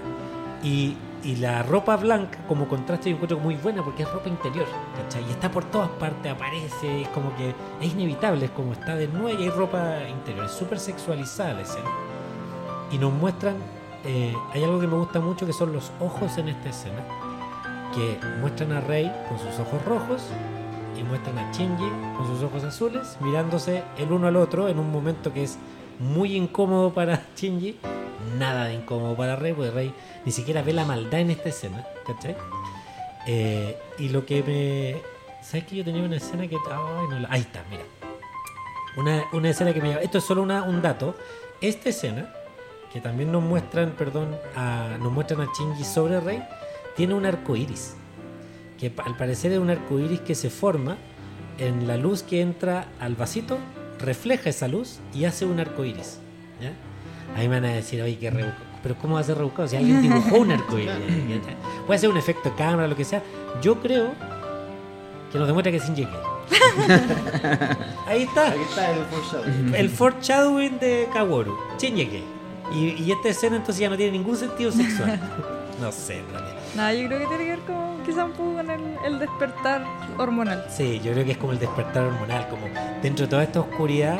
y, 0.64 0.96
y 1.24 1.36
la 1.38 1.64
ropa 1.64 1.96
blanca 1.98 2.40
como 2.48 2.68
contraste 2.68 3.10
yo 3.10 3.16
encuentro 3.16 3.40
muy 3.40 3.56
buena 3.56 3.84
porque 3.84 4.04
es 4.04 4.12
ropa 4.12 4.30
interior 4.30 4.66
¿cachai? 4.96 5.24
y 5.28 5.32
está 5.32 5.52
por 5.52 5.66
todas 5.66 5.90
partes 5.90 6.32
aparece 6.32 7.02
es 7.02 7.08
como 7.10 7.36
que 7.36 7.54
es 7.82 7.94
inevitable 7.94 8.46
es 8.46 8.52
como 8.52 8.74
está 8.74 8.96
desnuda 8.96 9.34
y 9.34 9.44
hay 9.44 9.50
ropa 9.50 10.00
interior 10.10 10.46
es 10.46 10.52
súper 10.52 10.80
sexualizada 10.80 11.54
la 11.56 11.62
escena 11.62 11.90
y 12.92 12.98
nos 12.98 13.12
muestran 13.14 13.56
eh, 14.06 14.34
hay 14.54 14.64
algo 14.64 14.80
que 14.80 14.88
me 14.88 14.96
gusta 14.96 15.20
mucho 15.20 15.46
que 15.46 15.54
son 15.54 15.74
los 15.74 15.92
ojos 16.00 16.38
en 16.38 16.50
esta 16.50 16.70
escena 16.70 17.02
que 17.94 18.20
muestran 18.40 18.72
a 18.74 18.82
Rey 18.82 19.12
con 19.28 19.40
sus 19.40 19.60
ojos 19.60 19.84
rojos 19.86 20.22
y 21.00 21.04
muestran 21.04 21.38
a 21.40 21.52
Shinji 21.52 21.90
con 22.18 22.28
sus 22.28 22.44
ojos 22.44 22.64
azules 22.64 23.18
mirándose 23.22 23.84
el 23.98 24.12
uno 24.12 24.28
al 24.28 24.36
otro 24.36 24.70
en 24.70 24.80
un 24.80 24.92
momento 24.92 25.34
que 25.34 25.44
es 25.44 25.58
muy 26.00 26.36
incómodo 26.36 26.94
para 26.94 27.22
Shinji 27.36 27.78
nada 28.40 28.66
de 28.66 28.74
incómodo 28.76 29.16
para 29.16 29.36
Rey 29.36 29.54
porque 29.54 29.72
Rey 29.72 29.94
ni 30.26 30.32
siquiera 30.32 30.62
ve 30.62 30.74
la 30.74 30.86
maldad 30.86 31.20
en 31.22 31.32
esta 31.32 31.50
escena 31.50 31.86
¿cachai? 32.06 32.36
Eh, 33.28 33.78
y 34.00 34.10
lo 34.10 34.26
que 34.26 34.44
me 34.44 35.02
¿sabes 35.44 35.66
que 35.66 35.76
yo 35.78 35.84
tenía 35.84 36.04
una 36.04 36.18
escena 36.18 36.48
que 36.48 36.56
ay, 36.56 37.08
no 37.10 37.20
la- 37.20 37.28
ahí 37.32 37.42
está 37.42 37.64
mira. 37.70 37.84
Una, 38.98 39.24
una 39.34 39.50
escena 39.50 39.74
que 39.74 39.82
me 39.82 39.90
llama 39.90 40.02
esto 40.02 40.20
es 40.20 40.24
solo 40.24 40.42
un 40.44 40.82
dato. 40.82 41.16
Esta 41.62 41.90
escena 41.90 42.34
que 42.94 43.02
también 43.02 43.32
nos 43.32 43.44
muestran 43.44 43.92
perdón 43.92 44.36
a, 44.56 44.98
nos 45.02 45.12
muestran 45.12 45.42
a 45.42 45.50
Shinji 45.54 45.84
sobre 45.84 46.20
Rey 46.22 46.42
tiene 46.96 47.14
un 47.14 47.26
arco 47.26 47.56
iris 47.58 47.96
que 48.80 48.92
al 49.04 49.16
parecer 49.18 49.52
es 49.52 49.60
un 49.60 49.70
arco 49.70 50.00
iris 50.00 50.22
que 50.22 50.34
se 50.36 50.50
forma 50.50 50.98
en 51.58 51.88
la 51.88 51.98
luz 51.98 52.24
que 52.24 52.42
entra 52.42 52.88
al 53.00 53.16
vasito, 53.16 53.58
refleja 54.00 54.50
esa 54.50 54.68
luz 54.68 55.00
y 55.14 55.26
hace 55.26 55.46
un 55.46 55.60
arco 55.60 55.84
iris. 55.86 56.20
¿ya? 56.62 56.72
Ahí 57.38 57.48
me 57.48 57.60
van 57.60 57.70
a 57.70 57.74
decir, 57.74 58.02
oye, 58.02 58.18
qué 58.18 58.30
rebuscado. 58.30 58.66
Pero 58.84 58.96
¿cómo 59.00 59.16
va 59.16 59.22
a 59.22 59.24
ser 59.24 59.38
rebuscado? 59.38 59.68
Si 59.68 59.76
alguien 59.76 60.02
dibujó 60.02 60.38
un 60.38 60.52
arco 60.52 60.78
iris. 60.78 60.92
Puede 61.88 62.00
ser 62.00 62.10
un 62.10 62.18
efecto 62.18 62.50
de 62.50 62.56
cámara, 62.56 62.88
lo 62.88 62.96
que 62.96 63.04
sea. 63.04 63.24
Yo 63.62 63.80
creo 63.82 64.12
que 65.32 65.40
nos 65.40 65.48
demuestra 65.48 65.72
que 65.72 65.80
sin 65.80 65.96
llegué. 65.96 66.10
Ahí 68.08 68.24
está. 68.24 68.50
Aquí 68.50 68.62
está 68.70 68.92
el 68.92 69.06
foreshadowing. 69.06 69.76
El 69.76 69.90
foreshadowing 69.90 70.80
de 70.80 71.10
Kaworu. 71.12 71.58
Shinjeke. 71.80 72.24
Y, 72.74 73.04
y 73.04 73.12
esta 73.12 73.30
escena 73.30 73.56
entonces 73.58 73.80
ya 73.80 73.90
no 73.90 73.98
tiene 73.98 74.12
ningún 74.12 74.38
sentido 74.38 74.72
sexual. 74.72 75.20
No 75.82 75.92
sé, 75.92 76.20
en 76.20 76.26
No, 76.76 76.92
yo 76.94 77.08
creo 77.08 77.20
que 77.20 77.26
tiene 77.28 77.44
que 77.44 77.50
ver 77.52 77.60
con 77.60 78.04
quizá 78.06 78.26
un 78.26 78.32
poco 78.34 78.56
con 78.56 78.70
el, 78.70 78.82
el 79.06 79.20
despertar 79.20 79.86
hormonal. 80.18 80.66
Sí, 80.70 81.00
yo 81.04 81.14
creo 81.14 81.26
que 81.26 81.32
es 81.32 81.38
como 81.38 81.54
el 81.54 81.60
despertar 81.60 82.04
hormonal, 82.04 82.48
como 82.50 82.68
dentro 83.02 83.26
de 83.26 83.30
toda 83.30 83.44
esta 83.44 83.62
oscuridad 83.62 84.20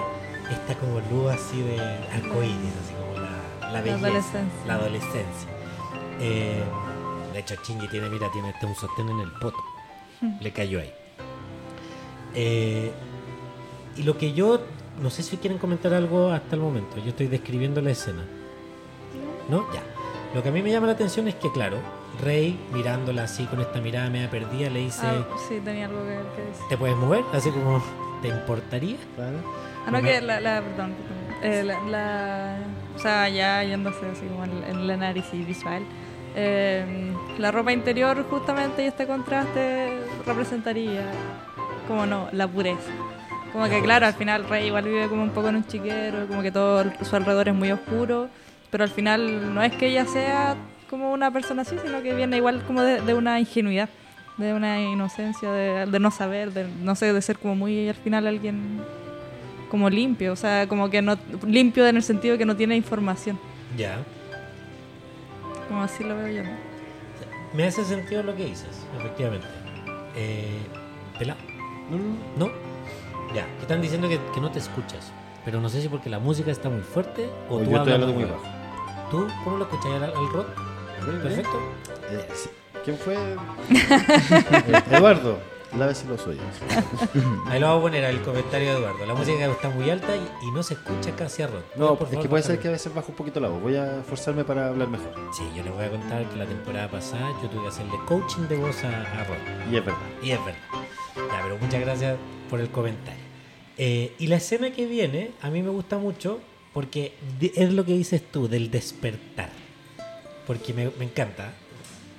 está 0.52 0.76
como 0.76 1.00
luz 1.12 1.34
así 1.34 1.62
de 1.62 1.80
arcoíris, 1.80 2.74
así 2.84 2.94
como 2.94 3.20
la, 3.20 3.72
la 3.72 3.82
belleza, 3.82 4.08
adolescencia. 4.08 4.66
la 4.68 4.74
adolescencia. 4.76 5.50
Eh, 6.20 6.64
de 7.34 7.40
hecho, 7.40 7.56
Shinji 7.64 7.88
tiene, 7.90 8.10
mira, 8.10 8.32
tiene 8.32 8.50
este 8.52 8.66
un 8.66 8.76
sostén 8.76 9.10
en 9.10 9.20
el 9.20 9.32
poto, 9.34 9.58
le 10.40 10.52
cayó 10.52 10.80
ahí. 10.80 10.94
Eh, 12.34 12.92
y 13.98 14.04
lo 14.04 14.18
que 14.18 14.34
yo, 14.34 14.62
no 15.02 15.10
sé 15.10 15.24
si 15.24 15.38
quieren 15.38 15.58
comentar 15.58 15.94
algo 15.94 16.32
hasta 16.32 16.56
el 16.56 16.62
momento, 16.62 16.98
yo 16.98 17.10
estoy 17.10 17.28
describiendo 17.28 17.82
la 17.82 17.92
escena. 17.92 18.24
¿No? 19.50 19.66
Ya. 19.74 19.82
Lo 20.34 20.42
que 20.42 20.50
a 20.50 20.52
mí 20.52 20.62
me 20.62 20.72
llama 20.72 20.88
la 20.88 20.94
atención 20.94 21.28
es 21.28 21.36
que, 21.36 21.52
claro, 21.52 21.78
Rey, 22.18 22.60
mirándola 22.74 23.24
así 23.24 23.46
con 23.46 23.60
esta 23.62 23.80
mirada 23.82 24.10
media 24.10 24.30
perdida, 24.30 24.70
le 24.70 24.80
dice... 24.82 25.06
Ah, 25.08 25.26
sí, 25.48 25.60
tenía 25.64 25.86
algo 25.86 26.00
que, 26.04 26.20
que 26.36 26.42
decir. 26.48 26.66
¿Te 26.70 26.78
puedes 26.78 26.96
mover? 26.98 27.24
Así 27.34 27.50
como, 27.52 27.82
¿te 28.22 28.28
importaría? 28.30 28.98
Claro. 29.16 29.38
Ah, 29.88 29.92
no, 29.92 30.02
que 30.02 30.22
la, 30.22 30.40
la 30.40 30.62
perdón, 30.62 30.94
perdón. 30.94 31.44
Eh, 31.44 31.64
la, 31.64 31.80
la- 31.90 32.58
o 32.96 33.00
sea, 33.00 33.30
ya 33.30 33.64
yéndose 33.64 34.06
así 34.10 34.26
como 34.28 34.46
en, 34.46 34.64
en 34.64 34.80
el 34.80 34.90
análisis 34.92 35.46
visual. 35.46 35.84
eh, 36.36 37.14
la 37.38 37.52
ropa 37.52 37.72
interior 37.72 38.26
justamente 38.30 38.84
y 38.84 38.88
este 38.88 39.06
contraste 39.08 40.00
representaría, 40.26 41.06
como 41.88 42.06
no, 42.06 42.28
la 42.32 42.48
pureza. 42.48 42.92
Como 43.52 43.68
La 43.68 43.70
que 43.74 43.82
claro, 43.82 44.06
al 44.06 44.14
final 44.14 44.48
Rey 44.50 44.68
igual 44.68 44.84
vive 44.86 45.08
como 45.08 45.24
un 45.24 45.30
poco 45.30 45.50
en 45.50 45.58
un 45.58 45.66
chiquero, 45.68 46.28
como 46.28 46.42
que 46.42 46.52
todo 46.52 46.84
su 47.04 47.16
alrededor 47.16 47.48
es 47.50 47.54
muy 47.56 47.72
oscuro, 47.72 48.28
pero 48.70 48.84
al 48.84 48.90
final 48.90 49.54
no 49.54 49.62
es 49.64 49.74
que 49.74 49.88
ella 49.88 50.06
sea 50.06 50.56
como 50.90 51.12
una 51.12 51.32
persona 51.32 51.64
así, 51.64 51.76
sino 51.84 52.02
que 52.02 52.14
viene 52.14 52.38
igual 52.38 52.64
como 52.66 52.82
de, 52.82 53.02
de 53.02 53.14
una 53.14 53.40
ingenuidad, 53.40 53.90
de 54.38 54.54
una 54.54 54.82
inocencia, 54.82 55.52
de, 55.52 55.86
de 55.86 56.00
no 56.00 56.12
saber, 56.12 56.52
de 56.54 56.68
no 56.82 56.96
sé, 56.96 57.14
de 57.14 57.22
ser 57.22 57.38
como 57.40 57.56
muy 57.56 57.88
al 57.90 57.96
final 57.96 58.28
alguien 58.28 58.82
como 59.70 59.90
limpio, 59.90 60.34
o 60.34 60.36
sea, 60.36 60.68
como 60.68 60.90
que 60.90 61.02
no 61.02 61.18
limpio 61.46 61.88
en 61.88 61.98
el 61.98 62.04
sentido 62.04 62.38
que 62.38 62.46
no 62.46 62.56
tiene 62.56 62.76
información, 62.76 63.40
Ya. 63.78 63.98
como 65.68 65.82
así 65.84 66.04
lo 66.04 66.16
veo 66.16 66.28
yo. 66.30 66.44
¿no? 66.44 66.52
Me 67.54 67.66
hace 67.66 67.84
sentido 67.86 68.22
lo 68.24 68.36
que 68.36 68.46
dices, 68.46 68.86
efectivamente. 69.00 69.48
Eh, 70.16 70.60
¿Pelado? 71.18 71.40
No. 72.38 72.48
Ya. 73.34 73.46
Que 73.56 73.62
están 73.62 73.82
diciendo 73.82 74.08
que, 74.10 74.20
que 74.34 74.42
no 74.42 74.52
te 74.52 74.60
escuchas. 74.60 75.12
Pero 75.46 75.62
no 75.62 75.70
sé 75.70 75.82
si 75.82 75.88
porque 75.88 76.10
la 76.10 76.20
música 76.20 76.52
está 76.52 76.70
muy 76.70 76.82
fuerte 76.82 77.30
o 77.50 77.56
O 77.56 77.60
tú 77.60 77.66
yo 77.72 77.78
estoy 77.78 77.94
hablas 77.94 77.94
hablando 77.94 78.14
muy 78.14 78.24
bajo. 78.26 78.44
¿Tú 79.12 79.28
cómo 79.44 79.58
lo 79.58 79.64
escuchas 79.66 79.92
al, 79.94 80.04
al 80.04 80.30
rock? 80.34 80.48
Bien, 81.06 81.22
bien. 81.22 81.36
Perfecto. 81.36 81.60
Eh, 82.12 82.28
sí. 82.34 82.50
¿Quién 82.84 82.98
fue? 82.98 83.16
Eduardo, 84.96 85.40
lávese 85.78 86.06
los 86.08 86.22
oídos. 86.28 86.46
Ahí 87.48 87.60
lo 87.60 87.68
vamos 87.68 87.80
a 87.80 87.82
poner 87.84 88.06
al 88.06 88.22
comentario 88.22 88.74
de 88.74 88.78
Eduardo. 88.80 89.06
La 89.06 89.16
música 89.16 89.46
está 89.46 89.70
muy 89.70 89.90
alta 89.90 90.16
y, 90.16 90.48
y 90.48 90.52
no 90.52 90.62
se 90.62 90.76
escucha 90.76 91.12
casi 91.16 91.42
a 91.42 91.48
rock. 91.48 91.64
No, 91.76 91.96
Por 91.96 92.04
es 92.08 92.10
favor, 92.10 92.22
que 92.24 92.30
puede 92.30 92.44
ser 92.44 92.60
que 92.60 92.68
a 92.68 92.72
veces 92.72 92.94
bajo 92.94 93.10
un 93.10 93.16
poquito 93.16 93.40
la 93.40 93.48
voz. 93.50 93.62
Voy 93.62 93.76
a 93.76 94.04
forzarme 94.08 94.44
para 94.44 94.68
hablar 94.68 94.88
mejor. 94.88 95.12
Sí, 95.36 95.44
yo 95.56 95.64
les 95.64 95.74
voy 95.74 95.86
a 95.86 95.90
contar 95.90 96.26
que 96.30 96.36
la 96.36 96.46
temporada 96.46 96.90
pasada 96.90 97.30
yo 97.42 97.50
tuve 97.50 97.64
que 97.64 97.68
hacerle 97.70 97.94
coaching 98.08 98.44
de 98.48 98.58
voz 98.58 98.84
a, 98.84 98.90
a 99.02 99.24
rock. 99.24 99.38
Y 99.72 99.78
es 99.78 99.86
verdad. 99.86 100.00
Y 100.22 100.32
es 100.32 100.40
verdad. 100.46 100.60
Ya, 101.16 101.42
pero 101.44 101.58
muchas 101.60 101.82
gracias 101.82 102.18
por 102.50 102.60
el 102.60 102.70
comentario. 102.70 103.24
Eh, 103.78 104.14
y 104.20 104.28
la 104.28 104.36
escena 104.38 104.72
que 104.72 104.86
viene 104.86 105.32
a 105.42 105.50
mí 105.50 105.62
me 105.64 105.70
gusta 105.70 105.98
mucho 105.98 106.40
porque 106.74 107.16
es 107.56 107.74
lo 107.74 107.84
que 107.86 107.94
dices 107.94 108.22
tú, 108.32 108.48
del 108.48 108.70
despertar. 108.70 109.50
Porque 110.48 110.74
me, 110.74 110.90
me 110.98 111.06
encanta. 111.06 111.52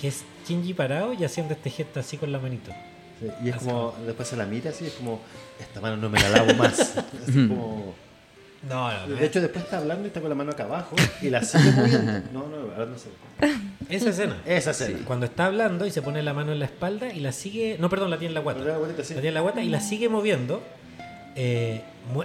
Que 0.01 0.09
es 0.09 0.25
Shinji 0.47 0.75
parado 0.75 1.13
y 1.15 1.25
haciendo 1.25 1.55
este 1.55 1.71
gesto 1.71 2.01
así 2.01 2.17
con 2.17 2.31
la 2.33 2.39
manito. 2.39 2.71
Sí, 3.21 3.27
Y 3.45 3.49
es 3.49 3.57
Así 3.57 3.67
como, 3.67 3.95
después 4.05 4.29
se 4.29 4.37
la 4.37 4.45
mira 4.47 4.71
así, 4.71 4.87
es 4.87 4.93
como, 4.93 5.21
esta 5.59 5.81
mano 5.81 5.97
no 5.97 6.11
me 6.11 6.21
la 6.21 6.29
lavo 6.29 6.55
más. 6.55 6.79
Así 7.23 7.49
como... 7.49 7.95
No, 8.69 9.07
no, 9.07 9.15
De 9.15 9.27
hecho, 9.27 9.41
después 9.41 9.65
está 9.65 9.79
hablando 9.79 10.05
y 10.05 10.07
está 10.09 10.21
con 10.21 10.29
la 10.29 10.35
mano 10.35 10.51
acá 10.51 10.65
abajo 10.65 10.97
y 11.23 11.31
la 11.31 11.43
sigue 11.43 11.71
moviendo. 11.71 12.13
No, 12.33 12.49
no, 12.49 12.73
ahora 12.73 12.87
no 12.87 12.99
sé. 12.99 13.11
esa 13.89 14.11
escena. 14.11 14.43
Esa 14.45 14.73
escena. 14.73 14.99
Cuando 15.05 15.27
está 15.27 15.47
hablando 15.47 15.87
y 15.87 15.91
se 15.91 16.03
pone 16.03 16.23
la 16.23 16.35
mano 16.35 16.53
en 16.53 16.59
la 16.59 16.65
espalda 16.65 17.13
y 17.13 17.21
la 17.21 17.33
sigue. 17.33 17.77
No, 17.79 17.89
perdón, 17.89 18.11
la 18.11 18.19
tiene 18.19 18.31
en 18.31 18.35
la 18.35 18.41
guata. 18.41 18.61
La 18.65 18.77
guatita, 18.79 19.05
sí. 19.05 19.15
La 19.15 19.21
tiene 19.21 19.29
en 19.29 19.35
la 19.35 19.41
guata 19.43 19.63
y 19.63 19.69
la 19.69 19.81
sigue 19.81 20.09
moviendo. 20.09 20.63
Eh, 21.39 21.83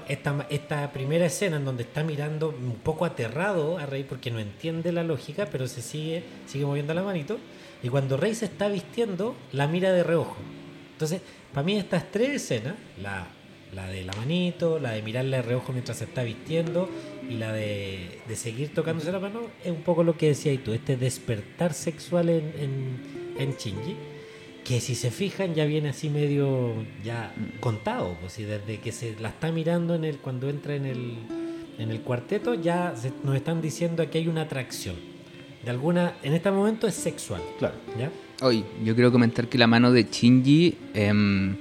esta, 0.08 0.48
esta 0.50 0.94
primera 0.94 1.26
escena 1.26 1.58
en 1.58 1.66
donde 1.66 1.84
está 1.84 2.02
mirando 2.02 2.50
un 2.50 2.76
poco 2.76 3.04
aterrado 3.04 3.78
a 3.78 3.86
Rey 3.86 4.06
porque 4.06 4.32
no 4.32 4.40
entiende 4.40 4.94
la 4.94 5.04
lógica, 5.04 5.48
pero 5.52 5.68
se 5.68 5.82
sigue, 5.82 6.24
sigue 6.48 6.66
moviendo 6.66 6.94
la 6.94 7.04
manito. 7.04 7.38
Y 7.84 7.90
cuando 7.90 8.16
Rey 8.16 8.34
se 8.34 8.46
está 8.46 8.70
vistiendo, 8.70 9.36
la 9.52 9.68
mira 9.68 9.92
de 9.92 10.04
reojo. 10.04 10.38
Entonces, 10.94 11.22
para 11.54 11.66
mí 11.66 11.78
estas 11.78 12.10
tres 12.10 12.30
escenas, 12.30 12.76
la, 13.02 13.28
la 13.74 13.88
de 13.88 14.04
la 14.06 14.14
manito, 14.14 14.80
la 14.80 14.92
de 14.92 15.02
mirarle 15.02 15.38
de 15.38 15.44
reojo 15.44 15.74
mientras 15.74 15.98
se 15.98 16.06
está 16.06 16.24
vistiendo 16.24 16.88
y 17.30 17.34
la 17.34 17.52
de, 17.52 18.22
de 18.28 18.36
seguir 18.38 18.74
tocándose 18.74 19.12
la 19.12 19.20
mano, 19.20 19.42
es 19.64 19.72
un 19.72 19.82
poco 19.82 20.04
lo 20.04 20.16
que 20.16 20.28
decías 20.28 20.64
tú, 20.64 20.72
este 20.74 20.96
despertar 20.96 21.74
sexual 21.74 22.30
en, 22.30 22.54
en, 22.58 23.36
en 23.38 23.58
Shinji 23.58 23.96
que 24.64 24.80
si 24.80 24.96
se 24.96 25.12
fijan 25.12 25.54
ya 25.56 25.66
viene 25.66 25.90
así 25.90 26.10
medio 26.10 26.74
ya 27.04 27.34
contado, 27.60 28.16
pues 28.22 28.34
si 28.34 28.44
desde 28.44 28.78
que 28.80 28.92
se 28.92 29.16
la 29.20 29.30
está 29.30 29.52
mirando 29.52 29.96
en 29.96 30.04
el 30.06 30.18
cuando 30.18 30.50
entra 30.50 30.76
en 30.76 30.86
el 30.86 31.14
en 31.80 31.90
el 31.90 32.02
cuarteto 32.02 32.54
ya 32.54 32.94
se- 32.96 33.12
nos 33.24 33.36
están 33.36 33.62
diciendo 33.62 34.08
que 34.10 34.20
hay 34.20 34.28
una 34.28 34.42
atracción. 34.44 34.96
De 35.66 35.72
alguna 35.72 36.14
en 36.22 36.34
este 36.34 36.52
momento 36.52 36.88
es 36.88 36.94
sexual, 36.96 37.42
Claro. 37.60 37.76
¿ya? 37.98 38.12
Hoy, 38.46 38.64
yo 38.84 38.94
quiero 38.96 39.12
comentar 39.12 39.48
que 39.48 39.58
la 39.58 39.68
mano 39.68 39.92
de 39.92 40.04
Shinji, 40.12 40.76
em, 40.94 41.56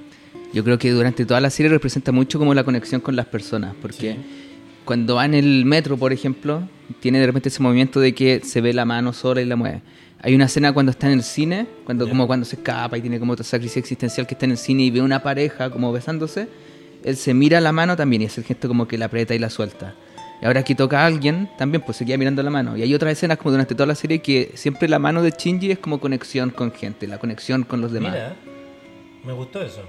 yo 0.53 0.63
creo 0.63 0.77
que 0.77 0.91
durante 0.91 1.25
toda 1.25 1.39
la 1.39 1.49
serie 1.49 1.69
representa 1.69 2.11
mucho 2.11 2.37
como 2.39 2.53
la 2.53 2.63
conexión 2.63 3.01
con 3.01 3.15
las 3.15 3.25
personas, 3.27 3.73
porque 3.81 4.15
cuando 4.85 5.15
va 5.15 5.25
en 5.25 5.33
el 5.35 5.65
metro, 5.65 5.97
por 5.97 6.11
ejemplo, 6.13 6.67
tiene 6.99 7.19
de 7.19 7.27
repente 7.27 7.49
ese 7.49 7.61
movimiento 7.63 7.99
de 7.99 8.13
que 8.13 8.41
se 8.43 8.61
ve 8.61 8.73
la 8.73 8.85
mano 8.85 9.13
sola 9.13 9.41
y 9.41 9.45
la 9.45 9.55
mueve. 9.55 9.81
Hay 10.23 10.35
una 10.35 10.45
escena 10.45 10.71
cuando 10.73 10.91
está 10.91 11.07
en 11.07 11.13
el 11.13 11.23
cine, 11.23 11.65
cuando 11.85 12.07
como 12.07 12.27
cuando 12.27 12.45
se 12.45 12.55
escapa 12.55 12.97
y 12.97 13.01
tiene 13.01 13.19
como 13.19 13.33
otra 13.33 13.45
crisis 13.57 13.77
existencial 13.77 14.27
que 14.27 14.35
está 14.35 14.45
en 14.45 14.51
el 14.51 14.57
cine 14.57 14.83
y 14.83 14.91
ve 14.91 15.01
una 15.01 15.23
pareja 15.23 15.71
como 15.71 15.91
besándose, 15.91 16.47
él 17.03 17.17
se 17.17 17.33
mira 17.33 17.59
la 17.59 17.71
mano 17.71 17.95
también 17.95 18.21
y 18.21 18.25
hace 18.25 18.41
el 18.41 18.45
gesto 18.47 18.67
como 18.67 18.87
que 18.87 18.97
la 18.99 19.05
aprieta 19.05 19.33
y 19.33 19.39
la 19.39 19.49
suelta. 19.49 19.95
Y 20.39 20.45
ahora 20.45 20.63
que 20.63 20.75
toca 20.75 21.01
a 21.01 21.05
alguien, 21.07 21.49
también 21.57 21.81
pues 21.83 21.97
se 21.97 22.05
queda 22.05 22.17
mirando 22.17 22.43
la 22.43 22.51
mano. 22.51 22.77
Y 22.77 22.83
hay 22.83 22.93
otras 22.93 23.13
escenas 23.13 23.37
como 23.37 23.51
durante 23.51 23.73
toda 23.73 23.87
la 23.87 23.95
serie 23.95 24.19
que 24.19 24.51
siempre 24.55 24.87
la 24.87 24.99
mano 24.99 25.23
de 25.23 25.31
Shinji 25.31 25.71
es 25.71 25.79
como 25.79 25.99
conexión 25.99 26.51
con 26.51 26.71
gente, 26.71 27.07
la 27.07 27.17
conexión 27.17 27.63
con 27.63 27.81
los 27.81 27.91
demás. 27.91 28.11
Mira, 28.11 28.35
me 29.23 29.33
gustó 29.33 29.61
eso. 29.61 29.81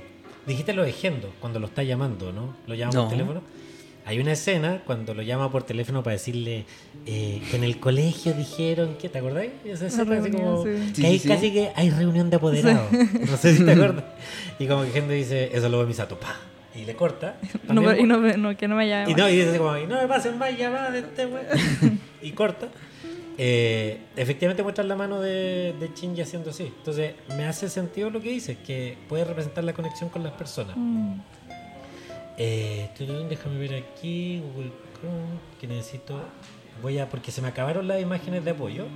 Dijiste 0.46 0.72
lo 0.72 0.82
de 0.82 0.92
Gendo, 0.92 1.30
cuando 1.40 1.60
lo 1.60 1.66
está 1.66 1.82
llamando, 1.82 2.32
¿no? 2.32 2.56
Lo 2.66 2.74
llama 2.74 2.92
No. 2.92 3.02
por 3.02 3.10
teléfono. 3.10 3.42
Hay 4.04 4.18
una 4.18 4.32
escena 4.32 4.82
cuando 4.84 5.14
lo 5.14 5.22
llama 5.22 5.50
por 5.52 5.62
teléfono 5.62 6.02
para 6.02 6.14
decirle 6.14 6.64
eh, 7.06 7.42
que 7.50 7.56
en 7.56 7.64
el 7.64 7.80
colegio 7.80 8.32
dijeron 8.32 8.96
que, 8.96 9.08
¿te 9.08 9.18
acordáis? 9.18 9.50
Esa 9.64 9.86
así 9.86 10.02
reunión, 10.04 10.32
como 10.32 10.62
sí. 10.64 10.92
que 11.00 11.06
hay 11.06 11.18
sí, 11.18 11.22
sí. 11.22 11.28
casi 11.28 11.52
que 11.52 11.72
hay 11.74 11.90
reunión 11.90 12.30
de 12.30 12.36
apoderados. 12.36 12.86
No 13.30 13.36
sé 13.36 13.56
si 13.56 13.64
te 13.64 13.72
acuerdas. 13.72 14.04
Y 14.58 14.66
como 14.66 14.82
que 14.84 14.90
Gendo 14.90 15.12
dice, 15.12 15.50
eso 15.52 15.68
lo 15.68 15.78
ve 15.80 15.86
Misato, 15.86 16.18
pa, 16.18 16.36
y 16.74 16.84
le 16.84 16.94
corta. 16.94 17.36
No, 17.68 17.82
También- 17.82 18.00
y 18.00 18.38
no, 18.38 18.56
que 18.56 18.68
no 18.68 18.76
me 18.76 18.88
llame 18.88 19.10
y 19.10 19.14
más. 19.14 19.18
no, 19.22 19.28
y 19.28 19.36
dice 19.36 19.58
como, 19.58 19.76
y 19.76 19.86
no 19.86 20.00
me 20.00 20.06
pasen 20.06 20.38
más 20.38 20.56
llamadas 20.56 20.92
de 20.92 20.98
este 21.00 21.28
y 22.22 22.30
corta. 22.32 22.68
Eh, 23.38 23.98
efectivamente 24.14 24.62
muestra 24.62 24.84
la 24.84 24.94
mano 24.94 25.20
de, 25.20 25.74
de 25.80 25.90
Shinji 25.94 26.20
haciendo 26.20 26.50
así. 26.50 26.64
Entonces, 26.64 27.14
me 27.36 27.46
hace 27.46 27.68
sentido 27.68 28.10
lo 28.10 28.20
que 28.20 28.28
dice, 28.28 28.58
que 28.64 28.96
puede 29.08 29.24
representar 29.24 29.64
la 29.64 29.72
conexión 29.72 30.10
con 30.10 30.22
las 30.22 30.34
personas. 30.34 30.76
Mm. 30.76 31.14
Eh, 32.38 32.90
déjame 33.28 33.58
ver 33.58 33.74
aquí, 33.74 34.40
Google 34.54 34.70
Chrome, 35.00 35.38
que 35.60 35.66
necesito... 35.66 36.20
Voy 36.82 36.98
a, 36.98 37.08
porque 37.08 37.30
se 37.30 37.40
me 37.40 37.48
acabaron 37.48 37.86
las 37.86 38.00
imágenes 38.00 38.44
de 38.44 38.50
apoyo, 38.50 38.86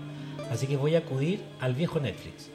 así 0.51 0.67
que 0.67 0.77
voy 0.77 0.97
a 0.97 0.99
acudir 0.99 1.41
al 1.61 1.75
viejo 1.75 2.01
Netflix. 2.01 2.51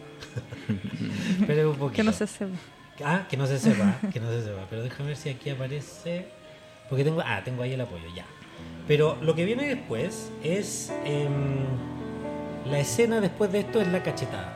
Pero 1.48 1.72
un 1.72 1.78
poquito. 1.78 1.96
Que 1.96 2.04
no 2.04 2.12
se 2.12 2.28
sepa. 2.28 2.58
Ah, 3.04 3.26
que 3.30 3.38
no 3.38 3.48
se 3.48 3.58
sepa, 3.58 3.98
que 4.14 4.20
no 4.20 4.30
se 4.30 4.44
sepa. 4.44 4.66
Pero 4.70 4.84
déjame 4.84 5.08
ver 5.08 5.18
si 5.18 5.30
aquí 5.30 5.50
aparece. 5.50 6.28
Porque 6.90 7.04
tengo. 7.04 7.22
Ah, 7.26 7.42
tengo 7.44 7.64
ahí 7.64 7.74
el 7.74 7.82
apoyo, 7.82 8.04
ya. 8.16 8.26
Pero 8.88 9.18
lo 9.22 9.34
que 9.34 9.46
viene 9.46 9.68
después 9.68 10.32
es. 10.44 10.92
em, 11.06 11.32
la 12.70 12.80
escena 12.80 13.22
después 13.22 13.52
de 13.52 13.60
esto 13.62 13.82
es 13.82 13.88
la 13.88 14.04
cachetada. 14.04 14.54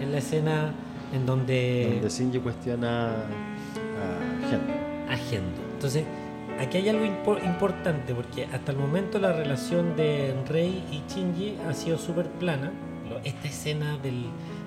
Es 0.00 0.08
la 0.08 0.18
escena 0.18 0.74
en 1.12 1.24
donde. 1.24 1.88
Donde 1.94 2.08
Shinji 2.08 2.38
cuestiona 2.40 3.12
a 3.12 4.48
Gendo. 4.50 4.72
Agendo. 5.08 5.62
Entonces, 5.74 6.04
aquí 6.60 6.78
hay 6.78 6.88
algo 6.88 7.04
impo- 7.04 7.42
importante 7.44 8.14
porque 8.14 8.46
hasta 8.52 8.72
el 8.72 8.78
momento 8.78 9.18
la 9.18 9.32
relación 9.32 9.96
de 9.96 10.34
Rey 10.48 10.84
y 10.90 11.02
Shinji 11.12 11.56
ha 11.68 11.74
sido 11.74 11.98
súper 11.98 12.26
plana. 12.26 12.72
Esta 13.24 13.48
escena 13.48 13.96
del, 13.98 14.26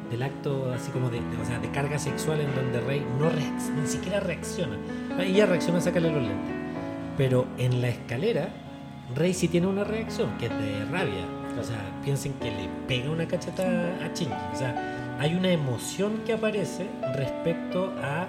del 0.10 0.24
acto 0.24 0.72
así 0.74 0.92
como 0.92 1.10
de, 1.10 1.20
o 1.20 1.46
sea, 1.46 1.60
de 1.60 1.70
carga 1.72 2.00
sexual 2.00 2.40
en 2.42 2.54
donde 2.56 2.80
Rey 2.82 3.06
no 3.20 3.30
ni 3.30 3.88
siquiera 3.88 4.20
reacciona. 4.20 4.78
Ella 5.20 5.46
reacciona 5.46 5.80
a 5.80 5.82
sacarle 5.82 6.12
los 6.12 6.22
lentes. 6.22 6.56
Pero 7.18 7.46
en 7.58 7.82
la 7.82 7.90
escalera, 7.90 8.50
Rey 9.16 9.34
sí 9.34 9.48
tiene 9.50 9.68
una 9.68 9.84
reacción 9.84 10.30
que 10.38 10.46
es 10.46 10.52
de 10.58 10.86
rabia. 10.86 11.26
O 11.60 11.64
sea, 11.64 11.78
piensen 12.04 12.34
que 12.36 12.46
le 12.52 12.70
pega 12.88 13.10
una 13.12 13.28
cacheta 13.28 13.64
a 13.64 14.08
Shinji. 14.14 14.34
O 14.54 14.58
sea, 14.58 15.18
hay 15.20 15.36
una 15.36 15.50
emoción 15.52 16.22
que 16.26 16.32
aparece 16.34 16.88
respecto 17.16 17.94
a 18.02 18.28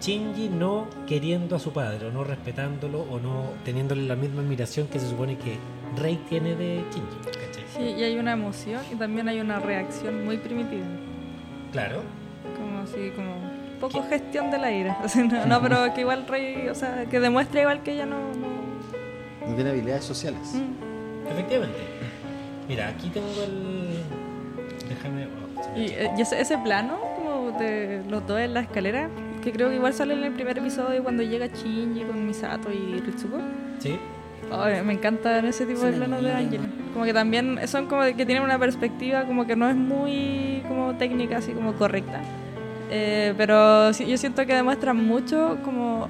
Shinji 0.00 0.48
no 0.48 0.86
queriendo 1.06 1.56
a 1.56 1.58
su 1.58 1.72
padre, 1.72 2.06
o 2.06 2.10
no 2.10 2.24
respetándolo, 2.24 3.02
o 3.02 3.18
no 3.20 3.50
teniéndole 3.64 4.02
la 4.02 4.16
misma 4.16 4.40
admiración 4.42 4.86
que 4.88 4.98
se 4.98 5.08
supone 5.08 5.36
que 5.36 5.58
Rey 5.96 6.16
tiene 6.28 6.54
de 6.56 6.82
Shinji. 6.90 7.16
¿cachai? 7.24 7.64
Sí, 7.76 7.82
y 8.00 8.02
hay 8.04 8.18
una 8.18 8.32
emoción 8.32 8.80
y 8.92 8.96
también 8.96 9.28
hay 9.28 9.40
una 9.40 9.58
reacción 9.58 10.24
muy 10.24 10.38
primitiva. 10.38 10.86
Claro. 11.72 12.02
Como 12.56 12.78
así, 12.80 13.10
como 13.14 13.34
poco 13.80 14.02
gestión 14.08 14.50
de 14.50 14.58
la 14.58 14.72
ira. 14.72 14.98
O 15.04 15.08
sea, 15.08 15.24
no, 15.24 15.46
no, 15.46 15.60
pero 15.62 15.76
que 15.94 16.00
igual 16.00 16.26
Rey, 16.26 16.68
o 16.68 16.74
sea, 16.74 17.04
que 17.10 17.20
demuestra 17.20 17.60
igual 17.60 17.82
que 17.82 17.92
ella 17.92 18.06
no... 18.06 18.16
no- 18.18 19.48
No 19.48 19.54
tiene 19.54 19.70
habilidades 19.70 20.04
sociales. 20.04 20.54
Mm. 20.54 21.28
Efectivamente. 21.30 21.78
Mira, 22.68 22.88
aquí 22.88 23.08
tengo 23.10 23.26
el. 23.44 23.88
Déjame. 24.88 25.26
oh, 25.26 25.78
Y, 25.78 25.86
eh, 25.86 26.10
y 26.16 26.20
ese, 26.22 26.40
ese 26.40 26.56
plano, 26.58 26.98
como 27.16 27.50
de 27.58 28.02
los 28.08 28.26
dos 28.26 28.38
en 28.40 28.54
la 28.54 28.60
escalera, 28.60 29.08
que 29.42 29.52
creo 29.52 29.68
que 29.68 29.76
igual 29.76 29.92
sale 29.94 30.14
en 30.14 30.24
el 30.24 30.32
primer 30.32 30.58
episodio 30.58 31.02
cuando 31.02 31.22
llega 31.22 31.46
Shinji 31.46 32.02
con 32.04 32.26
Misato 32.26 32.68
y 32.72 33.00
Ritsuko. 33.00 33.38
Sí. 33.78 33.96
Ay, 34.52 34.82
me 34.82 34.94
encantan 34.94 35.44
ese 35.46 35.64
tipo 35.66 35.80
de 35.82 35.92
planos 35.92 36.22
de 36.22 36.32
Angel. 36.32 36.60
Como 36.92 37.04
que 37.04 37.12
también 37.14 37.58
son 37.66 37.86
como 37.86 38.02
que 38.02 38.26
tienen 38.26 38.42
una 38.42 38.58
perspectiva 38.58 39.24
como 39.24 39.46
que 39.46 39.54
no 39.56 39.68
es 39.68 39.76
muy 39.76 40.62
como 40.66 40.94
técnica, 40.96 41.38
así 41.38 41.52
como 41.52 41.74
correcta. 41.74 42.20
Eh, 42.90 43.34
pero 43.36 43.90
yo 43.92 44.18
siento 44.18 44.44
que 44.46 44.54
demuestran 44.54 44.96
mucho 44.96 45.58
como, 45.64 46.08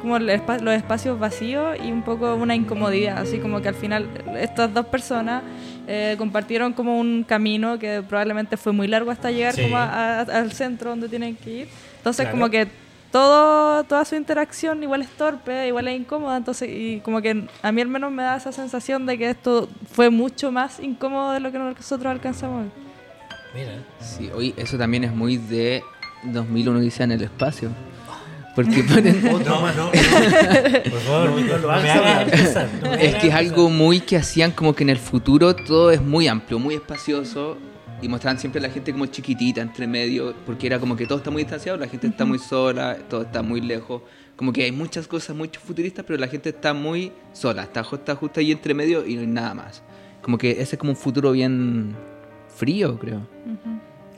como 0.00 0.18
los 0.18 0.74
espacios 0.74 1.18
vacíos 1.18 1.76
y 1.84 1.92
un 1.92 2.02
poco 2.02 2.34
una 2.36 2.54
incomodidad. 2.54 3.18
Así 3.18 3.38
como 3.38 3.60
que 3.60 3.68
al 3.68 3.74
final 3.74 4.08
estas 4.40 4.72
dos 4.72 4.86
personas 4.86 5.42
eh, 5.86 6.14
compartieron 6.16 6.72
como 6.72 6.98
un 6.98 7.24
camino 7.24 7.78
que 7.78 8.02
probablemente 8.08 8.56
fue 8.56 8.72
muy 8.72 8.86
largo 8.88 9.10
hasta 9.10 9.30
llegar 9.30 9.52
Sí. 9.54 9.62
como 9.64 9.76
a- 9.76 10.20
a- 10.20 10.20
al 10.22 10.52
centro 10.52 10.90
donde 10.90 11.08
tienen 11.10 11.36
que 11.36 11.50
ir. 11.50 11.68
Entonces 12.02 12.24
Claro. 12.24 12.32
como 12.32 12.50
que 12.50 12.66
todo, 13.12 13.84
toda 13.84 14.04
su 14.04 14.16
interacción 14.16 14.82
igual 14.82 15.02
es 15.02 15.08
torpe, 15.10 15.68
igual 15.68 15.86
es 15.86 16.00
incómoda, 16.00 16.36
entonces 16.36 16.68
y 16.68 17.00
como 17.04 17.22
que 17.22 17.46
a 17.62 17.70
mí 17.70 17.80
al 17.80 17.88
menos 17.88 18.10
me 18.10 18.24
da 18.24 18.36
esa 18.36 18.50
sensación 18.50 19.06
de 19.06 19.18
que 19.18 19.30
esto 19.30 19.68
fue 19.92 20.10
mucho 20.10 20.50
más 20.50 20.80
incómodo 20.80 21.32
de 21.32 21.40
lo 21.40 21.52
que 21.52 21.58
nosotros 21.58 22.10
alcanzamos. 22.10 22.66
Mira. 23.54 23.72
Sí, 24.00 24.30
oye, 24.34 24.54
eso 24.56 24.78
también 24.78 25.04
es 25.04 25.14
muy 25.14 25.36
de 25.36 25.84
2001 26.24 26.80
dice 26.80 27.04
en 27.04 27.12
el 27.12 27.22
espacio. 27.22 27.70
Porque 28.54 28.82
ponen... 28.88 29.22
No, 29.22 29.38
no, 29.38 29.72
no. 29.72 29.90
Por 29.92 31.00
favor, 31.00 31.30
no, 31.30 31.40
no 31.40 31.58
lo 31.58 31.70
hagas 31.70 32.26
Es 32.98 33.14
que 33.16 33.28
es 33.28 33.34
algo 33.34 33.70
muy 33.70 34.00
que 34.00 34.16
hacían 34.16 34.50
como 34.50 34.74
que 34.74 34.82
en 34.84 34.90
el 34.90 34.98
futuro 34.98 35.54
todo 35.54 35.90
es 35.90 36.02
muy 36.02 36.28
amplio, 36.28 36.58
muy 36.58 36.74
espacioso 36.74 37.56
y 38.02 38.08
mostraban 38.08 38.38
siempre 38.38 38.58
a 38.58 38.62
la 38.66 38.70
gente 38.70 38.92
como 38.92 39.06
chiquitita 39.06 39.60
entre 39.62 39.86
medio, 39.86 40.34
porque 40.44 40.66
era 40.66 40.78
como 40.78 40.96
que 40.96 41.06
todo 41.06 41.18
está 41.18 41.30
muy 41.30 41.42
distanciado, 41.44 41.78
la 41.78 41.86
gente 41.88 42.08
está 42.08 42.24
muy 42.24 42.38
sola, 42.38 42.98
todo 43.08 43.22
está 43.22 43.42
muy 43.42 43.60
lejos, 43.60 44.02
como 44.36 44.52
que 44.52 44.64
hay 44.64 44.72
muchas 44.72 45.06
cosas 45.08 45.34
muy 45.36 45.48
futuristas, 45.48 46.04
pero 46.06 46.18
la 46.18 46.26
gente 46.28 46.48
está 46.50 46.74
muy 46.74 47.12
sola, 47.32 47.62
está, 47.62 47.80
está 47.80 48.14
justo 48.14 48.40
ahí 48.40 48.50
entre 48.52 48.74
medio 48.74 49.06
y 49.06 49.14
no 49.14 49.20
hay 49.22 49.26
nada 49.28 49.54
más. 49.54 49.82
Como 50.20 50.36
que 50.36 50.50
ese 50.52 50.74
es 50.74 50.76
como 50.78 50.90
un 50.92 50.96
futuro 50.96 51.32
bien 51.32 51.94
frío, 52.54 52.98
creo. 52.98 53.20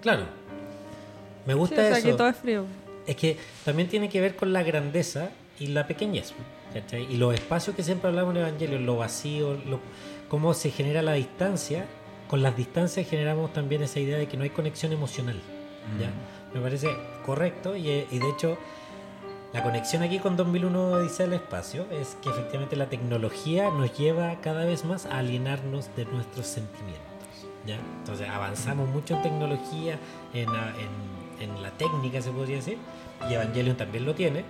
Claro. 0.00 0.24
Me 1.46 1.52
Sí, 1.52 1.56
o 1.56 1.58
gusta 1.58 1.76
sea, 1.76 1.98
eso. 1.98 2.06
que 2.08 2.14
todo 2.14 2.28
es 2.28 2.36
frío. 2.36 2.64
Es 3.06 3.16
que 3.16 3.36
también 3.64 3.88
tiene 3.88 4.08
que 4.08 4.20
ver 4.20 4.34
con 4.34 4.52
la 4.52 4.62
grandeza 4.62 5.30
y 5.60 5.66
la 5.68 5.86
pequeñez. 5.86 6.32
¿cachai? 6.72 7.06
Y 7.12 7.18
los 7.18 7.32
espacios 7.34 7.76
que 7.76 7.82
siempre 7.84 8.08
hablamos 8.08 8.34
en 8.34 8.40
Evangelio, 8.42 8.78
lo 8.80 8.96
vacío, 8.96 9.56
lo- 9.68 9.78
cómo 10.28 10.54
se 10.54 10.70
genera 10.70 11.02
la 11.02 11.12
distancia. 11.12 11.84
Con 12.34 12.42
las 12.42 12.56
distancias 12.56 13.06
generamos 13.08 13.52
también 13.52 13.84
esa 13.84 14.00
idea 14.00 14.18
de 14.18 14.26
que 14.26 14.36
no 14.36 14.42
hay 14.42 14.50
conexión 14.50 14.90
emocional. 14.90 15.40
¿ya? 16.00 16.10
Me 16.52 16.60
parece 16.60 16.88
correcto 17.24 17.76
y, 17.76 17.88
eh, 17.88 18.08
y 18.10 18.18
de 18.18 18.28
hecho 18.28 18.58
la 19.52 19.62
conexión 19.62 20.02
aquí 20.02 20.18
con 20.18 20.36
2001 20.36 20.98
dice 21.04 21.22
el 21.22 21.32
espacio 21.34 21.86
es 21.92 22.16
que 22.20 22.30
efectivamente 22.30 22.74
la 22.74 22.86
tecnología 22.86 23.70
nos 23.70 23.96
lleva 23.96 24.34
cada 24.40 24.64
vez 24.64 24.84
más 24.84 25.06
a 25.06 25.18
alienarnos 25.18 25.94
de 25.94 26.06
nuestros 26.06 26.48
sentimientos. 26.48 27.06
¿ya? 27.66 27.76
Entonces 28.00 28.28
avanzamos 28.28 28.88
mucho 28.88 29.14
en 29.14 29.22
tecnología, 29.22 30.00
en, 30.32 30.48
en- 30.48 31.14
en 31.50 31.62
la 31.62 31.70
técnica 31.70 32.20
se 32.20 32.32
podría 32.32 32.56
decir, 32.56 32.78
y 33.30 33.34
Evangelion 33.34 33.76
también 33.76 34.04
lo 34.06 34.14
tiene. 34.16 34.44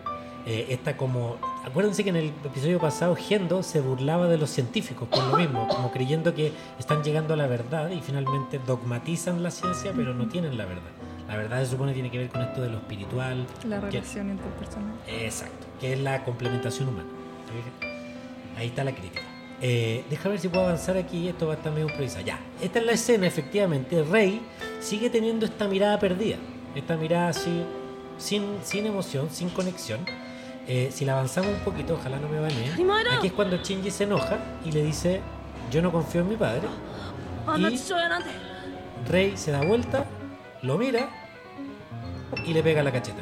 Eh, 0.47 0.67
esta 0.69 0.97
como, 0.97 1.39
acuérdense 1.65 2.05
que 2.05 2.11
en 2.11 2.17
el 2.17 2.33
episodio 2.45 2.79
pasado 2.79 3.17
Gendo 3.17 3.63
se 3.63 3.81
burlaba 3.81 4.29
de 4.29 4.37
los 4.37 4.51
científicos 4.51 5.09
por 5.09 5.25
lo 5.25 5.39
mismo, 5.39 5.67
como 5.69 5.91
creyendo 5.91 6.35
que 6.35 6.53
están 6.79 7.03
llegando 7.03 7.33
a 7.33 7.37
la 7.37 7.47
verdad 7.47 7.91
y 7.91 8.03
finalmente 8.03 8.61
dogmatizan 8.67 9.43
la 9.43 9.51
ciencia 9.51 9.93
pero 9.97 10.13
no 10.13 10.29
tienen 10.29 10.59
la 10.59 10.67
verdad. 10.67 10.91
La 11.29 11.39
verdad 11.39 11.65
se 11.65 11.71
supone 11.71 11.95
tiene 11.95 12.11
que 12.11 12.19
ver 12.19 12.29
con 12.29 12.43
esto 12.43 12.61
de 12.61 12.69
lo 12.69 12.77
espiritual, 12.77 13.47
La 13.67 13.81
relación 13.81 14.31
interpersonal. 14.31 14.93
Exacto, 15.09 15.67
que 15.81 15.95
es 15.95 16.01
la 16.01 16.23
complementación 16.25 16.89
humana. 16.89 17.09
Ahí 18.59 18.67
está 18.67 18.85
la 18.85 18.93
crítica. 18.95 19.23
Eh, 19.63 20.05
deja 20.11 20.29
ver 20.29 20.39
si 20.39 20.49
puedo 20.49 20.65
avanzar 20.65 20.99
aquí, 20.99 21.29
esto 21.29 21.47
va 21.47 21.55
a 21.55 21.57
estar 21.57 21.73
medio 21.73 21.89
improvisado. 21.89 22.23
Ya, 22.25 22.39
esta 22.61 22.81
es 22.81 22.85
la 22.85 22.93
escena, 22.93 23.27
efectivamente. 23.27 24.03
Rey 24.03 24.43
sigue 24.81 25.09
teniendo 25.09 25.47
esta 25.47 25.67
mirada 25.69 25.99
perdida, 25.99 26.37
esta 26.75 26.99
mirada 26.99 27.29
así, 27.29 27.65
sin, 28.19 28.59
sin 28.63 28.85
emoción, 28.85 29.31
sin 29.31 29.49
conexión. 29.49 30.01
Eh, 30.67 30.91
si 30.93 31.05
la 31.05 31.13
avanzamos 31.13 31.51
un 31.53 31.61
poquito, 31.61 31.95
ojalá 31.95 32.19
no 32.19 32.29
me 32.29 32.41
baneen. 32.41 32.73
Aquí 33.17 33.27
es 33.29 33.33
cuando 33.33 33.57
Shinji 33.59 33.91
se 33.91 34.05
enoja 34.05 34.39
y 34.65 34.73
le 34.73 34.83
dice: 34.83 35.21
Yo 35.71 35.83
no 35.83 35.93
confío 35.93 36.23
en 36.23 36.29
mi 36.29 36.37
padre. 36.37 36.63
Y 37.59 37.81
Rey 39.07 39.37
se 39.37 39.51
da 39.51 39.61
vuelta, 39.61 40.07
lo 40.63 40.79
mira 40.79 41.11
y 42.47 42.55
le 42.55 42.63
pega 42.63 42.83
la 42.83 42.91
cacheta. 42.91 43.21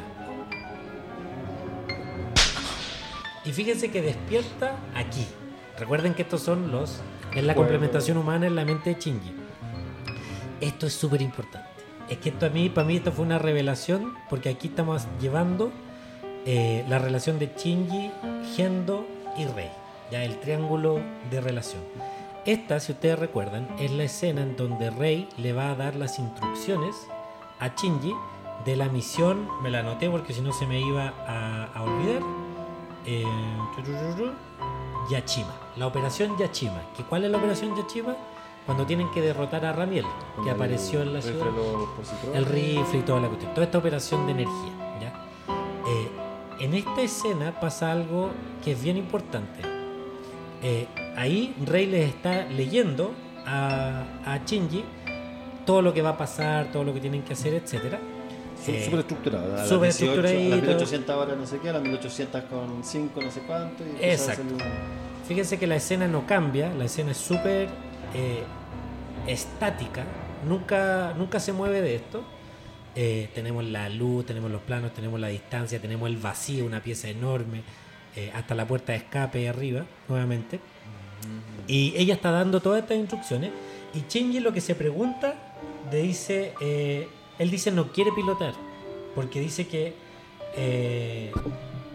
Y 3.43 3.51
fíjense 3.51 3.91
que 3.91 4.01
despierta 4.01 4.77
aquí, 4.95 5.27
Recuerden 5.77 6.13
que 6.13 6.21
estos 6.21 6.41
son 6.41 6.71
los. 6.71 7.01
Es 7.35 7.43
la 7.43 7.55
complementación 7.55 8.17
humana 8.17 8.45
en 8.45 8.55
la 8.55 8.63
mente 8.63 8.93
de 8.93 8.99
Shinji. 8.99 9.33
Esto 10.61 10.85
es 10.85 10.93
súper 10.93 11.21
importante. 11.21 11.67
Es 12.09 12.19
que 12.19 12.29
esto 12.29 12.45
a 12.45 12.49
mí, 12.49 12.69
para 12.69 12.85
mí, 12.85 12.97
esto 12.97 13.11
fue 13.11 13.25
una 13.25 13.39
revelación 13.39 14.13
porque 14.29 14.49
aquí 14.49 14.67
estamos 14.67 15.07
llevando 15.19 15.71
eh, 16.45 16.85
la 16.87 16.99
relación 16.99 17.39
de 17.39 17.51
Shinji, 17.57 18.11
Gendo 18.55 19.05
y 19.37 19.45
Rei. 19.45 19.69
Ya 20.11 20.23
el 20.23 20.39
triángulo 20.39 20.99
de 21.31 21.41
relación. 21.41 21.81
Esta, 22.45 22.79
si 22.79 22.91
ustedes 22.91 23.17
recuerdan, 23.17 23.67
es 23.79 23.91
la 23.91 24.03
escena 24.03 24.41
en 24.41 24.57
donde 24.57 24.89
Rei 24.89 25.29
le 25.37 25.53
va 25.53 25.71
a 25.71 25.75
dar 25.75 25.95
las 25.95 26.19
instrucciones 26.19 26.95
a 27.59 27.69
Shinji 27.69 28.13
de 28.65 28.75
la 28.75 28.89
misión. 28.89 29.47
Me 29.61 29.69
la 29.71 29.79
anoté 29.79 30.09
porque 30.09 30.33
si 30.33 30.41
no 30.41 30.51
se 30.51 30.67
me 30.67 30.81
iba 30.81 31.13
a, 31.25 31.65
a 31.73 31.83
olvidar. 31.83 32.21
Eh, 33.05 33.23
Yachima. 35.09 35.53
La 35.77 35.87
operación 35.87 36.37
Yachima. 36.37 36.81
¿Que 36.95 37.03
¿Cuál 37.03 37.25
es 37.25 37.31
la 37.31 37.37
operación 37.37 37.75
Yachima? 37.75 38.15
Cuando 38.65 38.85
tienen 38.85 39.11
que 39.11 39.21
derrotar 39.21 39.65
a 39.65 39.73
Ramiel, 39.73 40.05
que 40.43 40.49
apareció 40.49 41.01
en 41.01 41.13
la 41.13 41.21
ciudad. 41.21 41.47
El 42.33 42.45
rifle 42.45 42.99
y 42.99 43.01
toda 43.01 43.19
la 43.19 43.27
cuestión. 43.27 43.53
Toda 43.53 43.65
esta 43.65 43.77
operación 43.77 44.25
de 44.25 44.31
energía. 44.31 44.92
En 46.63 46.73
esta 46.73 47.01
escena 47.01 47.59
pasa 47.59 47.91
algo 47.91 48.31
que 48.63 48.71
es 48.71 48.81
bien 48.81 48.95
importante. 48.95 49.59
Eh, 50.61 50.87
ahí 51.17 51.53
Rey 51.65 51.87
les 51.87 52.07
está 52.07 52.45
leyendo 52.45 53.11
a, 53.45 54.03
a 54.25 54.37
Shinji 54.45 54.85
todo 55.65 55.81
lo 55.81 55.93
que 55.93 56.01
va 56.01 56.11
a 56.11 56.17
pasar, 56.17 56.71
todo 56.71 56.85
lo 56.85 56.93
que 56.93 57.01
tienen 57.01 57.21
que 57.23 57.33
hacer, 57.33 57.53
etcétera. 57.53 57.99
Eh, 58.65 58.81
Súper 58.85 58.99
estructurado. 59.01 59.53
A 59.53 59.57
las 59.57 59.67
súper 59.67 59.91
18, 59.91 60.11
a 60.11 60.15
las 60.21 60.31
estructuradito. 60.31 60.67
1800 60.67 61.15
horas 61.15 61.37
no 61.37 61.45
sé 61.45 61.59
qué, 61.59 61.69
a 61.69 61.73
las 61.73 61.81
1800 61.81 62.43
con 62.43 62.83
5 62.83 63.21
no 63.21 63.31
sé 63.31 63.41
cuánto. 63.41 63.83
Y 63.83 64.03
Exacto. 64.03 64.55
Fíjense 65.27 65.59
que 65.59 65.67
la 65.67 65.75
escena 65.75 66.07
no 66.07 66.25
cambia, 66.25 66.73
la 66.73 66.85
escena 66.85 67.11
es 67.11 67.17
súper 67.17 67.67
eh, 68.13 68.43
estática, 69.27 70.05
nunca, 70.47 71.13
nunca 71.17 71.41
se 71.41 71.51
mueve 71.51 71.81
de 71.81 71.95
esto. 71.95 72.23
Eh, 72.95 73.29
tenemos 73.33 73.63
la 73.65 73.89
luz, 73.89 74.25
tenemos 74.25 74.51
los 74.51 74.61
planos, 74.61 74.93
tenemos 74.93 75.19
la 75.19 75.27
distancia, 75.27 75.79
tenemos 75.79 76.09
el 76.09 76.17
vacío, 76.17 76.65
una 76.65 76.81
pieza 76.81 77.09
enorme, 77.09 77.63
eh, 78.15 78.31
hasta 78.35 78.53
la 78.53 78.67
puerta 78.67 78.91
de 78.91 78.99
escape 78.99 79.49
arriba, 79.49 79.85
nuevamente. 80.07 80.59
Y 81.67 81.93
ella 81.95 82.13
está 82.15 82.31
dando 82.31 82.61
todas 82.61 82.81
estas 82.81 82.97
instrucciones. 82.97 83.51
Y 83.93 84.03
Shinji 84.09 84.39
lo 84.39 84.53
que 84.53 84.61
se 84.61 84.75
pregunta, 84.75 85.35
le 85.91 86.01
dice, 86.01 86.53
eh, 86.61 87.07
él 87.39 87.51
dice 87.51 87.71
no 87.71 87.91
quiere 87.91 88.11
pilotar, 88.11 88.53
porque 89.15 89.39
dice 89.39 89.67
que, 89.67 89.93
eh, 90.55 91.31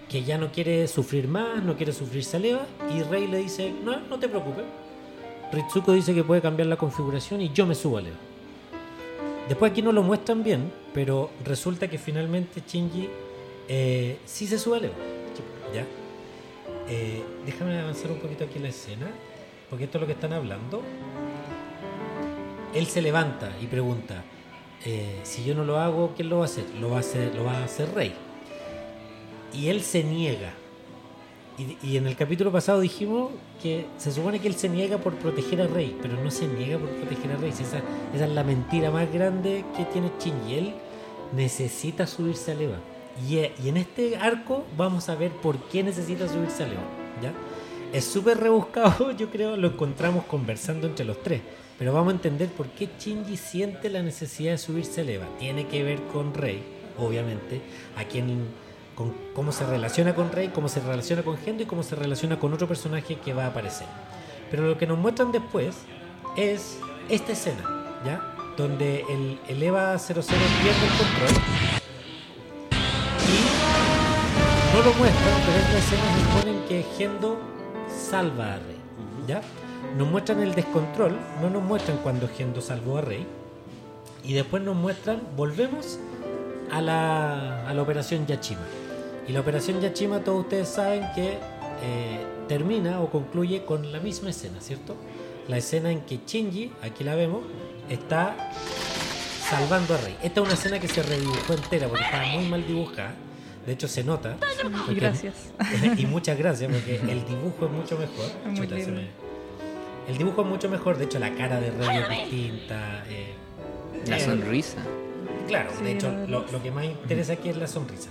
que 0.09 0.25
ya 0.25 0.39
no 0.39 0.51
quiere 0.51 0.87
sufrir 0.89 1.29
más, 1.29 1.63
no 1.63 1.77
quiere 1.77 1.93
sufrir 1.93 2.25
saliva. 2.25 2.67
Y 2.97 3.03
Rey 3.03 3.27
le 3.27 3.39
dice, 3.39 3.73
no, 3.85 4.01
no 4.01 4.19
te 4.19 4.29
preocupes. 4.29 4.65
Ritsuko 5.53 5.93
dice 5.93 6.15
que 6.15 6.25
puede 6.25 6.43
cambiar 6.43 6.69
la 6.69 6.77
configuración 6.77 7.41
y 7.41 7.51
yo 7.53 7.67
me 7.67 7.75
subo 7.75 7.99
a 7.99 8.03
Leva. 8.03 8.17
Después 9.49 9.73
aquí 9.73 9.81
no 9.81 9.93
lo 9.93 10.03
muestran 10.03 10.45
bien, 10.45 10.71
pero 10.93 11.31
resulta 11.45 11.89
que 11.89 11.97
finalmente 11.97 12.63
Shinji 12.67 13.09
eh, 13.67 14.19
sí 14.27 14.47
se 14.47 14.59
sube 14.59 14.77
a. 14.77 14.81
¿Ya? 15.75 15.87
Eh, 16.89 17.23
déjame 17.47 17.79
avanzar 17.79 18.11
un 18.11 18.19
poquito 18.19 18.45
aquí 18.45 18.59
la 18.59 18.69
escena, 18.69 19.11
porque 19.71 19.85
esto 19.85 19.99
es 19.99 20.01
lo 20.03 20.07
que 20.07 20.13
están 20.13 20.35
hablando. 20.35 20.83
Él 22.75 22.87
se 22.87 23.01
levanta 23.01 23.51
y 23.61 23.67
pregunta, 23.67 24.23
eh, 24.85 25.21
si 25.23 25.45
yo 25.45 25.55
no 25.55 25.65
lo 25.65 25.79
hago, 25.79 26.13
¿quién 26.15 26.29
lo 26.29 26.39
va 26.39 26.43
a 26.43 26.47
hacer? 26.47 26.65
Lo 26.79 26.91
va 26.91 26.99
a 26.99 27.01
hacer, 27.01 27.35
lo 27.35 27.45
va 27.45 27.59
a 27.59 27.65
hacer 27.65 27.95
Rey. 27.95 28.13
Y 29.55 29.69
él 29.69 29.83
se 29.83 30.05
niega. 30.05 30.53
Y, 31.59 31.77
y 31.83 31.97
en 31.97 32.07
el 32.07 32.15
capítulo 32.15 32.53
pasado 32.53 32.81
dijimos 32.81 33.33
que 33.61 33.87
se 33.99 34.13
supone 34.13 34.39
que 34.39 34.47
él 34.47 34.55
se 34.55 34.69
niega 34.69 34.99
por 34.99 35.17
proteger 35.17 35.61
a 35.61 35.67
Rey, 35.67 35.97
pero 36.01 36.15
no 36.23 36.31
se 36.31 36.47
niega 36.47 36.79
por 36.79 36.89
proteger 36.91 37.33
a 37.33 37.37
Rey. 37.37 37.51
Esa, 37.51 37.63
esa 38.15 38.25
es 38.25 38.31
la 38.31 38.45
mentira 38.45 38.91
más 38.91 39.13
grande 39.13 39.65
que 39.77 39.85
tiene 39.87 40.13
Shinji. 40.21 40.55
Él 40.55 40.75
necesita 41.35 42.07
subirse 42.07 42.53
a 42.53 42.55
Leva. 42.55 42.79
Y, 43.29 43.39
eh, 43.39 43.53
y 43.63 43.69
en 43.69 43.77
este 43.77 44.17
arco 44.17 44.65
vamos 44.77 45.09
a 45.09 45.17
ver 45.17 45.33
por 45.33 45.59
qué 45.69 45.83
necesita 45.83 46.29
subirse 46.29 46.63
a 46.63 46.69
Leva. 46.69 46.83
¿ya? 47.23 47.33
Es 47.93 48.05
súper 48.05 48.39
rebuscado, 48.39 49.11
yo 49.17 49.31
creo, 49.31 49.57
lo 49.57 49.69
encontramos 49.69 50.25
conversando 50.25 50.87
entre 50.87 51.05
los 51.05 51.23
tres. 51.23 51.41
Pero 51.79 51.93
vamos 51.93 52.13
a 52.13 52.17
entender 52.17 52.49
por 52.51 52.67
qué 52.69 52.89
Shinji 52.99 53.37
siente 53.37 53.89
la 53.89 54.03
necesidad 54.03 54.53
de 54.53 54.59
subirse 54.59 55.01
a 55.01 55.05
Leva. 55.05 55.27
Tiene 55.39 55.67
que 55.67 55.83
ver 55.83 56.03
con 56.13 56.35
Rey, 56.35 56.63
obviamente, 56.99 57.61
a 57.97 58.05
quien 58.05 58.49
con 58.99 59.15
cómo 59.33 59.53
se 59.53 59.65
relaciona 59.65 60.13
con 60.13 60.33
Rey, 60.33 60.49
cómo 60.49 60.69
se 60.69 60.81
relaciona 60.81 61.23
con 61.23 61.39
Gendo 61.39 61.63
y 61.63 61.67
cómo 61.67 61.85
se 61.85 61.95
relaciona 61.95 62.41
con 62.41 62.53
otro 62.53 62.67
personaje 62.67 63.15
que 63.15 63.33
va 63.33 63.45
a 63.45 63.47
aparecer. 63.47 63.87
Pero 64.51 64.67
lo 64.67 64.77
que 64.77 64.89
nos 64.89 64.99
muestran 64.99 65.31
después 65.31 65.77
es 66.37 66.81
esta 67.09 67.31
escena, 67.31 67.63
¿ya? 68.05 68.21
Donde 68.57 69.05
el, 69.09 69.39
el 69.47 69.63
EVA 69.63 69.97
00 69.97 70.21
pierde 70.21 70.85
el 70.85 70.99
control 70.99 71.45
y 73.23 74.75
no 74.75 74.83
lo 74.83 74.93
muestran, 74.95 75.43
pero 75.47 75.59
esta 75.59 75.79
escena 75.79 76.03
se 76.17 76.41
ponen 76.41 76.65
que 76.69 76.85
Gendo 76.99 77.39
salva 78.11 78.55
a 78.55 78.57
Rey, 78.57 78.81
¿ya? 79.29 79.43
Nos 79.97 80.09
muestran 80.09 80.41
el 80.43 80.57
descontrol, 80.57 81.17
no 81.41 81.51
nos 81.51 81.63
muestran 81.63 81.99
cuando 81.99 82.29
Gendo 82.29 82.61
salvó 82.61 82.99
a 82.99 83.03
Rey 83.03 83.25
y 84.25 84.33
después 84.33 84.61
nos 84.61 84.75
muestran, 84.75 85.21
volvemos 85.37 86.01
a 86.73 86.81
la, 86.81 87.69
a 87.69 87.73
la 87.73 87.81
operación 87.81 88.27
Yachima. 88.27 88.88
Y 89.29 89.33
la 89.33 89.41
operación 89.41 89.81
Yachima, 89.81 90.21
todos 90.21 90.41
ustedes 90.45 90.69
saben 90.69 91.03
que 91.15 91.33
eh, 91.83 92.27
termina 92.49 93.01
o 93.01 93.11
concluye 93.11 93.65
con 93.65 93.93
la 93.93 94.01
misma 94.01 94.31
escena, 94.31 94.61
¿cierto? 94.61 94.97
La 95.49 95.59
escena 95.59 95.91
en 95.91 96.01
que 96.03 96.21
Shinji, 96.27 96.73
aquí 96.83 97.05
la 97.05 97.15
vemos, 97.15 97.43
está 97.89 98.35
salvando 99.49 99.95
a 99.95 99.99
Rey. 99.99 100.17
Esta 100.23 100.41
es 100.41 100.47
una 100.47 100.55
escena 100.55 100.79
que 100.81 100.89
se 100.89 101.03
redibujó 101.03 101.53
entera 101.55 101.89
porque 101.89 102.05
estaba 102.05 102.27
muy 102.27 102.47
mal 102.47 102.67
dibujada. 102.67 103.15
De 103.67 103.73
hecho, 103.75 103.87
se 103.87 104.03
nota. 104.03 104.37
Porque- 104.87 104.95
gracias. 104.95 105.35
y 105.99 106.07
muchas 106.07 106.39
gracias 106.39 106.73
porque 106.73 106.97
el 106.97 107.25
dibujo 107.27 107.67
es 107.67 107.71
mucho 107.73 107.99
mejor. 107.99 108.27
Muy 108.47 108.57
Chuta, 108.57 108.75
me- 108.77 109.09
El 110.11 110.17
dibujo 110.17 110.41
es 110.43 110.49
mucho 110.49 110.69
mejor. 110.71 110.97
De 110.97 111.05
hecho, 111.05 111.19
la 111.19 111.35
cara 111.35 111.61
de 111.61 111.71
Rey 111.71 111.99
es 111.99 112.09
distinta. 112.31 113.05
eh, 113.09 113.35
La 114.07 114.17
eh, 114.17 114.21
sonrisa. 114.21 114.79
Claro, 115.47 115.71
Sí, 115.79 115.85
de 115.85 115.93
hecho, 115.93 116.11
lo, 116.29 116.47
lo 116.51 116.63
que 116.63 116.71
más 116.71 116.85
interesa 116.87 117.35
aquí 117.35 117.51
es 117.51 117.57
la 117.59 117.67
sonrisa. 117.67 118.09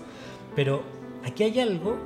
Pero 0.56 0.84
aquí 1.28 1.44
hay 1.44 1.60
algo 1.60 1.98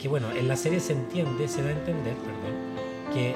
que, 0.00 0.08
bueno, 0.08 0.30
en 0.32 0.48
la 0.48 0.56
serie 0.56 0.80
se 0.80 0.94
entiende, 0.94 1.46
se 1.48 1.62
da 1.62 1.68
a 1.68 1.72
entender, 1.72 2.14
perdón, 2.14 3.12
que 3.12 3.34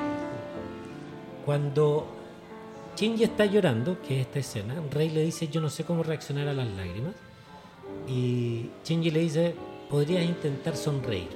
cuando 1.44 2.06
Shinji 2.96 3.24
está 3.24 3.44
llorando, 3.44 4.00
que 4.00 4.20
es 4.20 4.26
esta 4.26 4.38
escena, 4.38 4.74
Rey 4.90 5.10
le 5.10 5.22
dice, 5.22 5.48
yo 5.48 5.60
no 5.60 5.68
sé 5.68 5.84
cómo 5.84 6.02
reaccionar 6.02 6.48
a 6.48 6.54
las 6.54 6.66
lágrimas. 6.68 7.14
Y 8.08 8.70
Shinji 8.84 9.10
le 9.10 9.20
dice, 9.20 9.54
podrías 9.90 10.24
intentar 10.24 10.76
sonreír. 10.76 11.28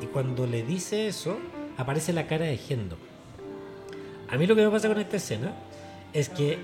Y 0.00 0.06
cuando 0.06 0.46
le 0.46 0.62
dice 0.62 1.08
eso, 1.08 1.36
aparece 1.76 2.12
la 2.12 2.28
cara 2.28 2.46
de 2.46 2.56
Gendo. 2.56 2.96
A 4.28 4.36
mí 4.36 4.46
lo 4.46 4.54
que 4.54 4.62
me 4.62 4.70
pasa 4.70 4.88
con 4.88 5.00
esta 5.00 5.16
escena 5.16 5.54
es 6.12 6.28
que 6.28 6.58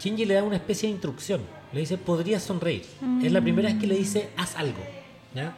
Shinji 0.00 0.24
le 0.24 0.34
da 0.34 0.42
una 0.42 0.56
especie 0.56 0.88
de 0.88 0.94
instrucción. 0.94 1.42
Le 1.72 1.80
dice, 1.80 1.96
podrías 1.96 2.42
sonreír. 2.42 2.84
Es 3.22 3.30
la 3.30 3.40
primera 3.40 3.68
vez 3.68 3.78
que 3.78 3.86
le 3.86 3.96
dice, 3.96 4.30
haz 4.36 4.56
algo. 4.56 4.99
¿Ya? 5.34 5.54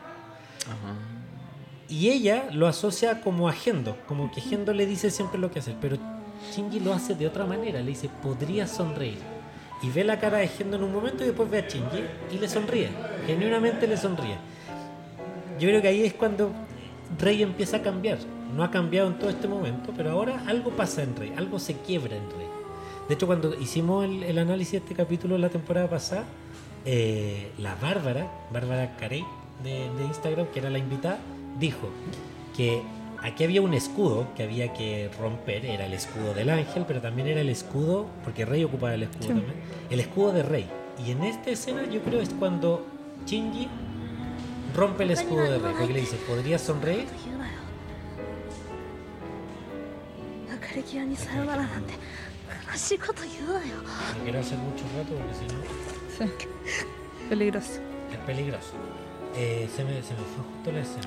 Y 1.88 2.08
ella 2.08 2.48
lo 2.52 2.66
asocia 2.66 3.20
como 3.20 3.48
a 3.48 3.52
Gendo, 3.52 3.96
como 4.06 4.30
que 4.30 4.40
Gendo 4.40 4.72
le 4.72 4.86
dice 4.86 5.10
siempre 5.10 5.38
lo 5.38 5.50
que 5.50 5.58
hacer, 5.58 5.76
pero 5.80 5.98
Shinji 6.52 6.80
lo 6.80 6.94
hace 6.94 7.14
de 7.14 7.26
otra 7.26 7.44
manera, 7.44 7.80
le 7.80 7.88
dice, 7.88 8.08
podría 8.22 8.66
sonreír. 8.66 9.18
Y 9.82 9.90
ve 9.90 10.04
la 10.04 10.18
cara 10.18 10.38
de 10.38 10.48
Gendo 10.48 10.76
en 10.76 10.84
un 10.84 10.92
momento 10.92 11.22
y 11.22 11.26
después 11.26 11.50
ve 11.50 11.58
a 11.58 11.68
Shinji 11.68 12.04
y 12.34 12.38
le 12.38 12.48
sonríe, 12.48 12.88
genuinamente 13.26 13.86
le 13.86 13.96
sonríe. 13.96 14.36
Yo 15.58 15.68
creo 15.68 15.82
que 15.82 15.88
ahí 15.88 16.02
es 16.02 16.14
cuando 16.14 16.50
Rey 17.18 17.42
empieza 17.42 17.78
a 17.78 17.82
cambiar. 17.82 18.18
No 18.56 18.64
ha 18.64 18.70
cambiado 18.70 19.08
en 19.08 19.18
todo 19.18 19.30
este 19.30 19.48
momento, 19.48 19.92
pero 19.96 20.10
ahora 20.10 20.44
algo 20.46 20.70
pasa 20.70 21.02
en 21.02 21.16
Rey, 21.16 21.32
algo 21.36 21.58
se 21.58 21.74
quiebra 21.74 22.16
en 22.16 22.30
Rey. 22.30 22.46
De 23.08 23.14
hecho, 23.14 23.26
cuando 23.26 23.54
hicimos 23.58 24.04
el, 24.04 24.22
el 24.22 24.38
análisis 24.38 24.72
de 24.72 24.78
este 24.78 24.94
capítulo 24.94 25.36
la 25.38 25.48
temporada 25.48 25.88
pasada, 25.88 26.24
eh, 26.84 27.52
la 27.58 27.74
Bárbara, 27.76 28.26
Bárbara 28.52 28.96
Carey 28.96 29.24
de, 29.62 29.90
de 29.90 30.04
Instagram, 30.04 30.46
que 30.46 30.58
era 30.60 30.70
la 30.70 30.78
invitada, 30.78 31.18
dijo 31.58 31.88
que 32.56 32.82
aquí 33.22 33.44
había 33.44 33.62
un 33.62 33.74
escudo 33.74 34.26
que 34.36 34.42
había 34.42 34.72
que 34.72 35.10
romper, 35.18 35.64
era 35.64 35.86
el 35.86 35.94
escudo 35.94 36.34
del 36.34 36.50
ángel, 36.50 36.84
pero 36.86 37.00
también 37.00 37.28
era 37.28 37.40
el 37.40 37.48
escudo, 37.48 38.06
porque 38.24 38.44
Rey 38.44 38.64
ocupaba 38.64 38.94
el 38.94 39.04
escudo 39.04 39.22
sí. 39.22 39.28
también, 39.28 39.54
el 39.90 40.00
escudo 40.00 40.32
de 40.32 40.42
Rey. 40.42 40.68
Y 41.04 41.12
en 41.12 41.22
esta 41.24 41.50
escena 41.50 41.84
yo 41.90 42.02
creo 42.02 42.20
es 42.20 42.30
cuando 42.30 42.86
Shinji 43.26 43.68
rompe 44.74 45.04
el 45.04 45.12
escudo 45.12 45.42
de 45.42 45.58
Rey, 45.58 45.74
porque 45.78 45.92
le 45.92 46.00
dice, 46.00 46.16
¿podrías 46.28 46.60
sonreír? 46.62 47.06
No 54.16 54.22
quiero 54.22 54.40
hacer 54.40 54.58
mucho 54.58 54.84
rato 54.96 55.14
porque 55.14 55.34
si 55.34 55.44
no... 55.54 56.28
Sí. 56.30 56.46
Peligroso. 57.28 57.80
Es 58.10 58.18
peligroso. 58.26 58.72
Eh, 59.36 59.68
se, 59.74 59.84
me, 59.84 59.90
se 60.02 60.12
me 60.14 60.20
fue 60.20 60.44
justo 60.54 60.72
la 60.72 60.80
escena. 60.80 61.06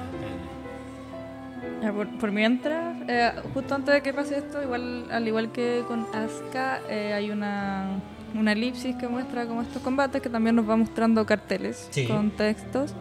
Ya, 1.81 1.91
Por, 1.91 2.07
por 2.17 2.31
mientras, 2.31 2.95
eh, 3.07 3.31
justo 3.53 3.75
antes 3.75 3.93
de 3.93 4.01
que 4.01 4.13
pase 4.13 4.37
esto, 4.37 4.61
igual 4.61 5.05
al 5.11 5.27
igual 5.27 5.51
que 5.51 5.83
con 5.87 6.05
Asuka, 6.13 6.79
eh, 6.89 7.13
hay 7.13 7.31
una, 7.31 7.87
una 8.33 8.51
elipsis 8.51 8.95
que 8.95 9.07
muestra 9.07 9.45
como 9.45 9.61
estos 9.61 9.81
combates 9.81 10.21
que 10.21 10.29
también 10.29 10.55
nos 10.55 10.67
va 10.69 10.75
mostrando 10.75 11.25
carteles 11.25 11.87
Sí. 11.91 12.07
con 12.07 12.31
textos. 12.31 12.93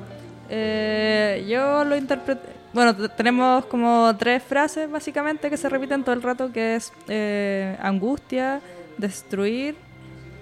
Eh, 0.50 1.46
yo 1.48 1.84
lo 1.84 1.96
interpreté. 1.96 2.48
Bueno, 2.72 2.94
tenemos 3.10 3.64
como 3.66 4.14
tres 4.18 4.42
frases 4.42 4.90
básicamente 4.90 5.48
que 5.48 5.56
se 5.56 5.68
repiten 5.68 6.02
todo 6.02 6.14
el 6.14 6.22
rato, 6.22 6.50
que 6.52 6.74
es 6.74 6.92
eh, 7.08 7.76
angustia, 7.80 8.60
destruir, 8.98 9.76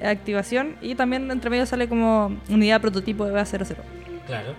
activación 0.02 0.76
y 0.80 0.94
también 0.94 1.30
entre 1.30 1.50
medio 1.50 1.66
sale 1.66 1.88
como 1.88 2.34
unidad 2.48 2.80
prototipo 2.80 3.24
de 3.26 3.32
BA00. 3.34 3.76
Claro. 4.26 4.54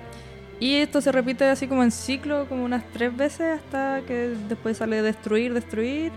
Y 0.59 0.75
esto 0.75 1.01
se 1.01 1.11
repite 1.11 1.45
así 1.45 1.67
como 1.67 1.83
en 1.83 1.91
ciclo, 1.91 2.47
como 2.47 2.63
unas 2.63 2.83
tres 2.93 3.15
veces, 3.15 3.59
hasta 3.59 4.01
que 4.07 4.35
después 4.47 4.77
sale 4.77 5.01
destruir, 5.01 5.53
destruir. 5.53 6.11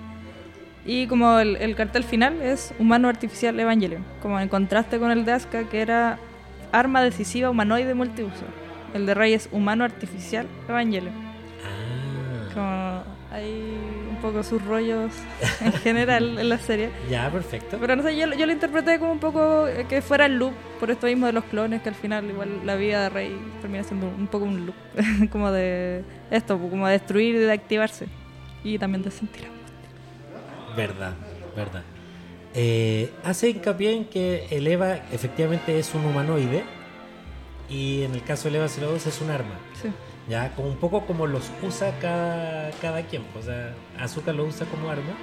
Y 0.84 1.08
como 1.08 1.38
el, 1.38 1.56
el 1.56 1.74
cartel 1.74 2.04
final 2.04 2.40
es 2.40 2.72
humano 2.78 3.08
artificial 3.08 3.58
Evangelion, 3.58 4.04
como 4.22 4.38
en 4.38 4.48
contraste 4.48 4.98
con 4.98 5.10
el 5.10 5.24
de 5.24 5.32
Asuka, 5.32 5.64
que 5.68 5.80
era 5.80 6.18
arma 6.70 7.02
decisiva 7.02 7.50
humanoide 7.50 7.94
multiuso. 7.94 8.44
El 8.94 9.06
de 9.06 9.14
Rey 9.14 9.32
es 9.34 9.48
humano 9.50 9.84
artificial 9.84 10.46
Evangelion. 10.68 11.12
Ah. 11.64 12.54
Como 12.54 13.36
hay 13.36 14.05
un 14.16 14.22
poco 14.22 14.42
sus 14.42 14.62
rollos 14.64 15.12
en 15.60 15.72
general 15.72 16.38
en 16.38 16.48
la 16.48 16.58
serie. 16.58 16.90
Ya, 17.10 17.30
perfecto. 17.30 17.78
Pero 17.80 17.96
no 17.96 18.02
sé, 18.02 18.16
yo, 18.16 18.26
yo 18.34 18.46
lo 18.46 18.52
interpreté 18.52 18.98
como 18.98 19.12
un 19.12 19.18
poco 19.20 19.66
que 19.88 20.02
fuera 20.02 20.26
el 20.26 20.36
loop, 20.38 20.52
por 20.80 20.90
esto 20.90 21.06
mismo 21.06 21.26
de 21.26 21.32
los 21.32 21.44
clones, 21.44 21.82
que 21.82 21.88
al 21.88 21.94
final 21.94 22.28
igual 22.28 22.60
la 22.64 22.74
vida 22.74 23.02
de 23.04 23.08
Rey 23.10 23.38
termina 23.60 23.84
siendo 23.84 24.06
un 24.08 24.26
poco 24.26 24.44
un 24.44 24.66
loop, 24.66 24.74
como 25.30 25.52
de 25.52 26.04
esto, 26.30 26.58
como 26.58 26.86
de 26.86 26.94
destruir 26.94 27.36
y 27.36 27.38
de 27.38 27.52
activarse. 27.52 28.06
Y 28.64 28.78
también 28.78 29.02
de 29.02 29.10
sentir 29.10 29.44
amor. 29.44 30.76
Verdad, 30.76 31.14
verdad. 31.54 31.82
Eh, 32.54 33.12
hace 33.22 33.50
hincapié 33.50 33.92
en 33.92 34.04
que 34.06 34.46
el 34.50 34.66
EVA 34.66 34.96
efectivamente 35.12 35.78
es 35.78 35.94
un 35.94 36.04
humanoide 36.04 36.64
y 37.68 38.02
en 38.02 38.14
el 38.14 38.22
caso 38.22 38.44
del 38.48 38.56
EVA 38.56 38.68
02 38.68 39.06
es 39.06 39.20
un 39.20 39.30
arma. 39.30 39.58
Sí. 39.80 39.88
Ya, 40.28 40.54
como 40.54 40.68
un 40.68 40.76
poco 40.76 41.06
como 41.06 41.26
los 41.26 41.50
usa 41.62 41.98
cada, 42.00 42.70
cada 42.82 43.02
quien. 43.02 43.24
O 43.38 43.42
sea, 43.42 43.74
Azúcar 43.98 44.34
lo 44.34 44.44
usa 44.44 44.66
como 44.66 44.90
arma 44.90 45.14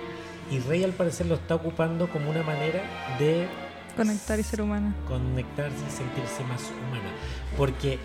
y 0.50 0.60
Rey 0.60 0.84
al 0.84 0.94
parecer 0.94 1.26
lo 1.26 1.36
está 1.36 1.56
ocupando 1.56 2.10
como 2.10 2.30
una 2.30 2.44
manera 2.44 2.82
de 3.20 3.48
Conectar 3.96 4.40
y 4.40 4.44
ser 4.44 4.62
humana. 4.62 4.96
conectarse 5.08 5.78
y 5.88 5.92
sentirse 5.92 6.44
más 6.46 6.72
humana. 6.72 7.12
Porque, 7.56 8.00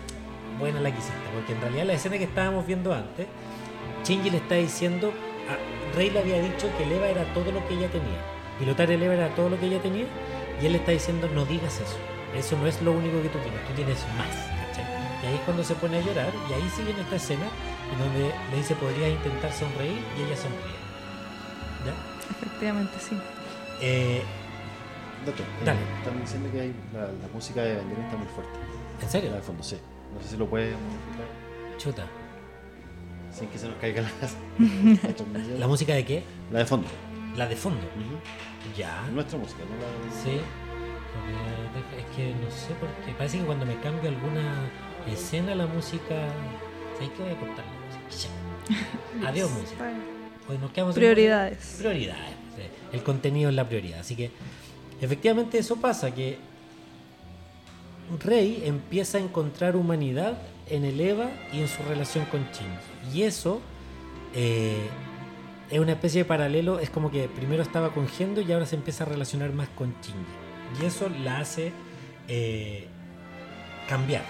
buena 0.59 0.79
la 0.79 0.91
que 0.91 0.99
hiciste, 0.99 1.17
porque 1.33 1.53
en 1.53 1.61
realidad 1.61 1.85
la 1.85 1.93
escena 1.93 2.17
que 2.19 2.25
estábamos 2.25 2.67
viendo 2.67 2.93
antes, 2.93 3.25
Shinji 4.03 4.29
le 4.29 4.37
está 4.37 4.55
diciendo, 4.55 5.11
a, 5.49 5.95
Rey 5.95 6.11
le 6.11 6.19
había 6.19 6.39
dicho 6.41 6.69
que 6.77 6.83
el 6.83 6.91
Eva 6.91 7.07
era 7.07 7.23
todo 7.33 7.51
lo 7.51 7.67
que 7.67 7.73
ella 7.73 7.89
tenía. 7.89 8.19
Pilotar 8.59 8.91
el 8.91 9.01
Eva 9.01 9.15
era 9.15 9.29
todo 9.29 9.49
lo 9.49 9.59
que 9.59 9.65
ella 9.65 9.81
tenía, 9.81 10.05
y 10.61 10.65
él 10.67 10.73
le 10.73 10.77
está 10.77 10.91
diciendo, 10.91 11.27
no 11.33 11.45
digas 11.45 11.75
eso. 11.75 11.97
Eso 12.37 12.55
no 12.57 12.67
es 12.67 12.79
lo 12.83 12.91
único 12.91 13.19
que 13.23 13.29
tú 13.29 13.39
tienes, 13.39 13.67
tú 13.67 13.73
tienes 13.73 14.05
más. 14.15 14.58
Ahí 15.29 15.35
es 15.35 15.41
cuando 15.41 15.63
se 15.63 15.75
pone 15.75 15.97
a 15.97 16.01
llorar, 16.01 16.31
y 16.49 16.53
ahí 16.53 16.69
sigue 16.69 16.91
en 16.91 16.99
esta 16.99 17.15
escena, 17.15 17.45
en 17.93 17.99
donde 17.99 18.31
le 18.51 18.57
dice, 18.57 18.75
podrías 18.75 19.09
intentar 19.11 19.51
sonreír, 19.53 20.01
y 20.17 20.21
ella 20.23 20.35
sonríe. 20.35 20.79
¿Ya? 21.85 21.93
Efectivamente, 22.31 22.93
sí. 22.99 23.17
Eh, 23.81 24.23
Doctor, 25.25 25.45
eh, 25.45 25.65
Dale. 25.65 25.79
están 25.99 26.21
diciendo 26.21 26.49
que 26.51 26.61
hay, 26.61 26.73
la, 26.93 27.01
la 27.01 27.27
música 27.33 27.61
de 27.61 27.73
Evangelion 27.73 28.05
está 28.05 28.17
muy 28.17 28.27
fuerte. 28.27 28.59
¿En 29.01 29.09
serio? 29.09 29.29
La 29.31 29.35
de 29.37 29.41
fondo, 29.43 29.63
sí. 29.63 29.77
No 30.13 30.21
sé 30.21 30.29
si 30.29 30.37
lo 30.37 30.47
puede 30.49 30.71
modificar 30.71 31.77
Chuta. 31.77 32.05
sin 33.31 33.47
que 33.49 33.57
se 33.57 33.67
nos 33.67 33.77
caiga 33.77 34.01
la, 34.01 34.09
la 34.59 35.13
transmisión. 35.13 35.59
¿La 35.59 35.67
música 35.67 35.93
de 35.93 36.05
qué? 36.05 36.23
La 36.51 36.59
de 36.59 36.65
fondo. 36.65 36.87
La 37.35 37.47
de 37.47 37.55
fondo. 37.55 37.81
Ya. 38.77 39.03
Nuestra 39.13 39.37
música, 39.37 39.59
no 39.69 39.75
la 39.75 40.15
de... 40.15 40.21
Sí, 40.23 40.41
porque 41.73 42.01
es 42.01 42.15
que 42.15 42.33
no 42.43 42.49
sé 42.51 42.73
por 42.75 42.89
qué. 43.05 43.11
Parece 43.13 43.39
que 43.39 43.45
cuando 43.45 43.65
me 43.65 43.79
cambio 43.79 44.09
alguna 44.09 44.41
escena, 45.07 45.55
la 45.55 45.67
música. 45.67 46.15
¿Sabes 46.95 47.09
qué 47.15 47.23
voy 47.23 47.31
a 47.31 47.39
cortar 47.39 47.65
la 47.65 48.05
música? 48.07 48.33
Adiós, 49.27 49.51
música. 49.51 49.91
Hoy 50.47 50.57
nos 50.57 50.71
quedamos 50.71 50.95
Prioridades. 50.95 51.57
música. 51.57 51.77
Prioridades. 51.79 52.29
sí. 52.55 52.63
El 52.93 53.03
contenido 53.03 53.49
es 53.49 53.55
la 53.55 53.67
prioridad. 53.67 53.99
Así 53.99 54.15
que, 54.15 54.31
efectivamente, 55.01 55.57
eso 55.57 55.77
pasa: 55.77 56.13
que 56.13 56.37
Rey 58.23 58.63
empieza 58.65 59.17
a 59.17 59.21
encontrar 59.21 59.75
humanidad 59.75 60.37
en 60.67 60.85
el 60.85 60.99
Eva 60.99 61.29
y 61.53 61.61
en 61.61 61.67
su 61.67 61.81
relación 61.83 62.25
con 62.25 62.41
Shinji. 62.51 63.17
Y 63.17 63.23
eso. 63.23 63.61
eh, 64.35 64.87
es 65.71 65.79
una 65.79 65.91
especie 65.91 66.23
de 66.23 66.25
paralelo, 66.25 66.79
es 66.79 66.89
como 66.89 67.11
que 67.11 67.27
primero 67.27 67.61
estaba 67.61 67.93
con 67.93 68.07
Gendo 68.07 68.41
y 68.41 68.51
ahora 68.51 68.65
se 68.65 68.75
empieza 68.75 69.03
a 69.03 69.07
relacionar 69.07 69.53
más 69.53 69.69
con 69.69 69.93
Shinji. 70.01 70.81
Y 70.81 70.85
eso 70.85 71.09
la 71.23 71.39
hace 71.39 71.71
eh, 72.27 72.87
cambiar. 73.87 74.23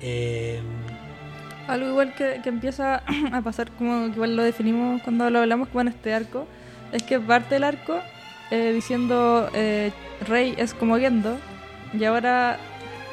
Eh, 0.00 0.60
Algo 1.66 1.88
igual 1.88 2.14
que, 2.14 2.40
que 2.42 2.48
empieza 2.48 3.02
a 3.32 3.40
pasar, 3.42 3.70
como 3.72 4.06
que 4.06 4.12
igual 4.14 4.36
lo 4.36 4.42
definimos 4.42 5.02
cuando 5.02 5.28
lo 5.30 5.40
hablamos 5.40 5.68
como 5.68 5.82
en 5.82 5.88
este 5.88 6.14
arco, 6.14 6.46
es 6.92 7.02
que 7.02 7.18
parte 7.20 7.56
el 7.56 7.64
arco 7.64 8.00
eh, 8.50 8.72
diciendo 8.74 9.50
eh, 9.54 9.92
Rey 10.26 10.54
es 10.56 10.72
como 10.74 10.96
Gendo, 10.98 11.36
y 11.92 12.04
ahora 12.04 12.58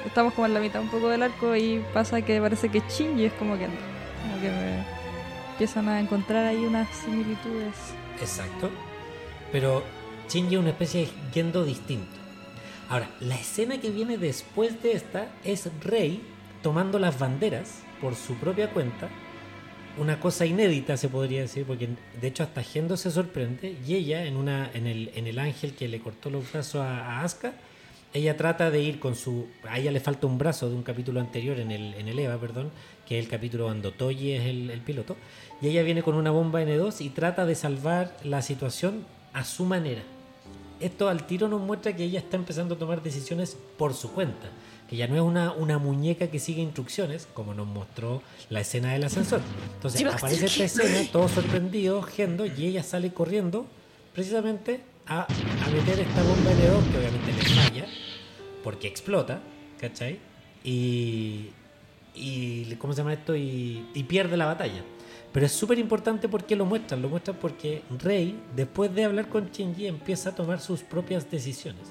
estamos 0.06 0.34
como 0.34 0.46
en 0.48 0.54
la 0.54 0.60
mitad 0.60 0.82
un 0.82 0.90
poco 0.90 1.10
del 1.10 1.24
arco 1.24 1.56
y 1.56 1.84
pasa 1.94 2.22
que 2.22 2.40
parece 2.40 2.70
que 2.70 2.82
Shinji 2.90 3.26
es 3.26 3.34
como 3.34 3.58
Gendo. 3.58 3.78
Como 4.22 4.42
que 4.42 4.50
me- 4.50 4.96
empiezan 5.52 5.88
a 5.90 6.00
encontrar 6.02 6.46
ahí 6.46 6.58
unas 6.66 6.88
similitudes. 6.98 7.76
exacto. 8.22 8.70
Pero 9.52 9.84
Shinji 10.30 10.56
es 10.56 10.60
una 10.62 10.70
especie 10.72 11.02
de 11.02 11.10
Gendo 11.34 11.64
distinto. 11.64 12.12
Ahora, 12.90 13.08
la 13.20 13.36
escena 13.36 13.80
que 13.80 13.90
viene 13.90 14.18
después 14.18 14.82
de 14.84 14.92
esta 14.94 15.28
es 15.44 15.70
Rey 15.82 16.22
tomando 16.66 16.98
las 16.98 17.20
banderas 17.20 17.84
por 18.02 18.16
su 18.16 18.34
propia 18.38 18.72
cuenta. 18.72 19.08
Una 20.00 20.20
cosa 20.20 20.48
inédita 20.48 20.98
se 20.98 21.10
podría 21.10 21.42
decir, 21.42 21.64
porque 21.64 21.90
de 22.20 22.28
hecho 22.28 22.42
hasta 22.42 22.64
Gendo 22.64 22.98
se 22.98 23.12
sorprende 23.12 23.78
y 23.86 23.94
ella 23.94 24.26
en, 24.26 24.36
una, 24.36 24.72
en, 24.74 24.88
el, 24.88 25.38
ángel 25.38 25.76
que 25.76 25.88
le 25.88 26.00
cortó 26.00 26.32
los 26.32 26.52
brazos 26.52 26.82
a, 26.82 27.20
a 27.20 27.24
Asuka, 27.24 27.54
ella 28.16 28.36
trata 28.36 28.72
de 28.72 28.82
ir 28.82 28.98
con 29.00 29.16
su... 29.16 29.46
A 29.70 29.78
ella 29.78 29.92
le 29.92 30.00
falta 30.00 30.26
un 30.26 30.40
brazo 30.40 30.68
de 30.68 30.76
un 30.76 30.82
capítulo 30.82 31.20
anterior 31.20 31.60
en 31.60 31.70
el, 31.70 31.94
en 31.94 32.08
el 32.08 32.18
EVA, 32.18 32.40
perdón, 32.40 32.72
que 33.08 33.20
es 33.20 33.24
el 33.24 33.30
capítulo 33.30 33.66
cuando 33.66 33.92
Toyi 33.92 34.32
es 34.32 34.46
el, 34.46 34.72
el 34.72 34.82
piloto. 34.82 35.18
Y 35.62 35.68
ella 35.68 35.84
viene 35.84 36.02
con 36.02 36.16
una 36.16 36.32
bomba 36.32 36.64
N2 36.64 37.02
y 37.02 37.10
trata 37.10 37.46
de 37.46 37.54
salvar 37.54 38.18
la 38.24 38.42
situación 38.42 39.06
a 39.34 39.44
su 39.44 39.66
manera. 39.66 40.02
Esto 40.80 41.10
al 41.10 41.28
tiro 41.28 41.48
nos 41.48 41.62
muestra 41.62 41.96
que 41.96 42.06
ella 42.06 42.18
está 42.18 42.38
empezando 42.38 42.74
a 42.74 42.80
tomar 42.80 43.04
decisiones 43.04 43.56
por 43.78 43.94
su 43.94 44.12
cuenta. 44.12 44.50
Que 44.90 44.96
ya 44.96 45.08
no 45.08 45.16
es 45.16 45.22
una, 45.22 45.52
una 45.52 45.78
muñeca 45.80 46.28
que 46.28 46.40
sigue 46.40 46.62
instrucciones, 46.62 47.28
como 47.34 47.54
nos 47.54 47.68
mostró 47.68 48.22
la 48.50 48.62
escena 48.62 48.94
del 48.94 49.04
ascensor. 49.04 49.42
Entonces 49.76 50.06
aparece 50.06 50.46
esta 50.46 50.64
escena, 50.66 51.12
todo 51.12 51.28
sorprendido, 51.28 52.02
Gendo, 52.04 52.46
y 52.46 52.66
ella 52.66 52.84
sale 52.84 53.12
corriendo 53.12 53.66
precisamente 54.14 54.82
a, 55.08 55.24
a 55.24 55.70
meter 55.72 56.00
esta 56.00 56.24
bomba 56.24 56.52
N2, 56.52 56.92
que 56.92 56.98
obviamente 56.98 57.34
le 57.34 57.62
falla, 57.62 57.86
porque 58.64 58.88
explota, 58.88 59.42
¿cachai? 59.80 60.20
Y, 60.64 61.50
y 62.14 62.76
¿cómo 62.76 62.94
se 62.94 62.98
llama 62.98 63.14
esto? 63.14 63.36
Y, 63.36 63.88
y 63.94 64.04
pierde 64.04 64.38
la 64.38 64.46
batalla. 64.46 64.84
Pero 65.36 65.48
es 65.48 65.52
súper 65.52 65.78
importante 65.80 66.30
porque 66.30 66.56
lo 66.56 66.66
muestran. 66.66 67.02
Lo 67.02 67.10
muestran 67.10 67.36
porque 67.42 67.82
Rey, 68.00 68.40
después 68.56 68.96
de 68.96 69.04
hablar 69.04 69.28
con 69.28 69.52
Shinji, 69.52 69.86
empieza 69.86 70.30
a 70.30 70.36
tomar 70.36 70.62
sus 70.62 70.82
propias 70.82 71.30
decisiones. 71.30 71.82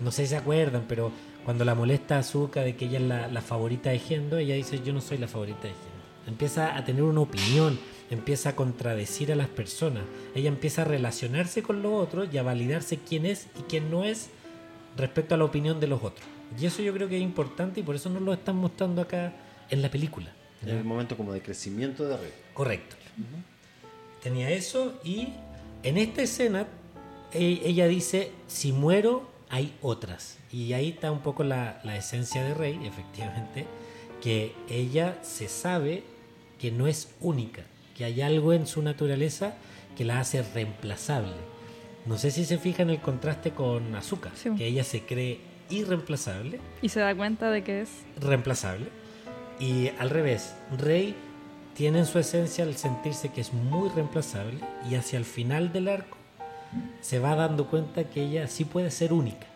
No 0.00 0.10
sé 0.10 0.22
si 0.22 0.28
se 0.28 0.36
acuerdan, 0.38 0.86
pero 0.88 1.12
cuando 1.44 1.64
la 1.64 1.74
molesta 1.74 2.16
a 2.16 2.18
Azuka 2.20 2.62
de 2.62 2.76
que 2.76 2.86
ella 2.86 2.98
es 2.98 3.04
la, 3.04 3.28
la 3.28 3.40
favorita 3.40 3.90
de 3.90 3.98
Gendo, 3.98 4.38
ella 4.38 4.54
dice, 4.54 4.80
yo 4.84 4.92
no 4.92 5.00
soy 5.00 5.18
la 5.18 5.28
favorita 5.28 5.62
de 5.62 5.68
Gendo. 5.68 6.00
Empieza 6.26 6.76
a 6.76 6.84
tener 6.84 7.02
una 7.02 7.20
opinión, 7.20 7.78
empieza 8.10 8.50
a 8.50 8.56
contradecir 8.56 9.32
a 9.32 9.36
las 9.36 9.48
personas. 9.48 10.02
Ella 10.34 10.48
empieza 10.48 10.82
a 10.82 10.84
relacionarse 10.84 11.62
con 11.62 11.82
los 11.82 11.92
otros 11.92 12.28
y 12.32 12.38
a 12.38 12.42
validarse 12.42 12.98
quién 12.98 13.26
es 13.26 13.46
y 13.58 13.62
quién 13.62 13.90
no 13.90 14.04
es 14.04 14.30
respecto 14.96 15.34
a 15.34 15.38
la 15.38 15.44
opinión 15.44 15.80
de 15.80 15.86
los 15.86 16.02
otros. 16.02 16.26
Y 16.60 16.66
eso 16.66 16.82
yo 16.82 16.92
creo 16.92 17.08
que 17.08 17.16
es 17.16 17.22
importante 17.22 17.80
y 17.80 17.82
por 17.82 17.94
eso 17.94 18.10
nos 18.10 18.22
lo 18.22 18.32
están 18.32 18.56
mostrando 18.56 19.02
acá 19.02 19.32
en 19.70 19.82
la 19.82 19.90
película. 19.90 20.32
Es 20.62 20.68
el 20.68 20.84
momento 20.84 21.16
como 21.16 21.32
de 21.32 21.40
crecimiento 21.40 22.06
de 22.06 22.16
Rey. 22.16 22.32
Correcto. 22.52 22.96
Tenía 24.22 24.50
eso 24.50 25.00
y 25.02 25.28
en 25.82 25.96
esta 25.96 26.22
escena 26.22 26.66
e- 27.32 27.60
ella 27.64 27.86
dice, 27.86 28.32
si 28.46 28.72
muero, 28.72 29.29
hay 29.50 29.76
otras. 29.82 30.38
Y 30.52 30.72
ahí 30.72 30.90
está 30.90 31.10
un 31.12 31.20
poco 31.20 31.44
la, 31.44 31.80
la 31.84 31.96
esencia 31.96 32.42
de 32.44 32.54
Rey, 32.54 32.80
efectivamente, 32.84 33.66
que 34.22 34.54
ella 34.68 35.18
se 35.22 35.48
sabe 35.48 36.04
que 36.58 36.70
no 36.70 36.86
es 36.86 37.14
única, 37.20 37.62
que 37.96 38.04
hay 38.04 38.20
algo 38.20 38.52
en 38.52 38.66
su 38.66 38.82
naturaleza 38.82 39.54
que 39.96 40.04
la 40.04 40.20
hace 40.20 40.42
reemplazable. 40.42 41.34
No 42.06 42.16
sé 42.18 42.30
si 42.30 42.44
se 42.44 42.58
fija 42.58 42.82
en 42.82 42.90
el 42.90 43.00
contraste 43.00 43.50
con 43.50 43.94
Azúcar, 43.94 44.32
Sí. 44.34 44.50
que 44.56 44.66
ella 44.66 44.84
se 44.84 45.02
cree 45.04 45.40
irreemplazable 45.68 46.58
Y 46.82 46.88
se 46.88 47.00
da 47.00 47.14
cuenta 47.14 47.50
de 47.50 47.62
que 47.62 47.82
es 47.82 47.90
reemplazable. 48.18 48.86
Y 49.60 49.88
al 49.98 50.10
revés, 50.10 50.54
Rey 50.78 51.14
tiene 51.74 52.00
en 52.00 52.06
su 52.06 52.18
esencia 52.18 52.64
el 52.64 52.76
sentirse 52.76 53.28
que 53.30 53.40
es 53.40 53.52
muy 53.52 53.88
reemplazable 53.90 54.58
y 54.90 54.94
hacia 54.96 55.18
el 55.18 55.24
final 55.24 55.72
del 55.72 55.88
arco 55.88 56.16
se 57.00 57.18
va 57.18 57.34
dando 57.34 57.66
cuenta 57.66 58.04
que 58.04 58.22
ella 58.22 58.46
sí 58.48 58.64
puede 58.64 58.90
ser 58.90 59.12
única, 59.12 59.46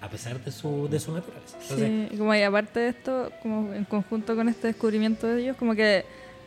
a 0.00 0.08
pesar 0.08 0.42
de 0.44 0.50
su, 0.52 0.88
de 0.88 1.00
su 1.00 1.12
naturaleza. 1.12 1.56
Entonces, 1.62 2.08
Sí, 2.10 2.16
como 2.18 2.34
y 2.34 2.42
aparte 2.42 2.80
de 2.80 2.88
esto, 2.88 3.30
como 3.42 3.72
en 3.74 3.84
conjunto 3.84 4.34
con 4.36 4.48
este 4.48 4.68
descubrimiento 4.68 5.26
de 5.26 5.42
ellos, 5.42 5.56
como 5.56 5.74
que 5.74 6.04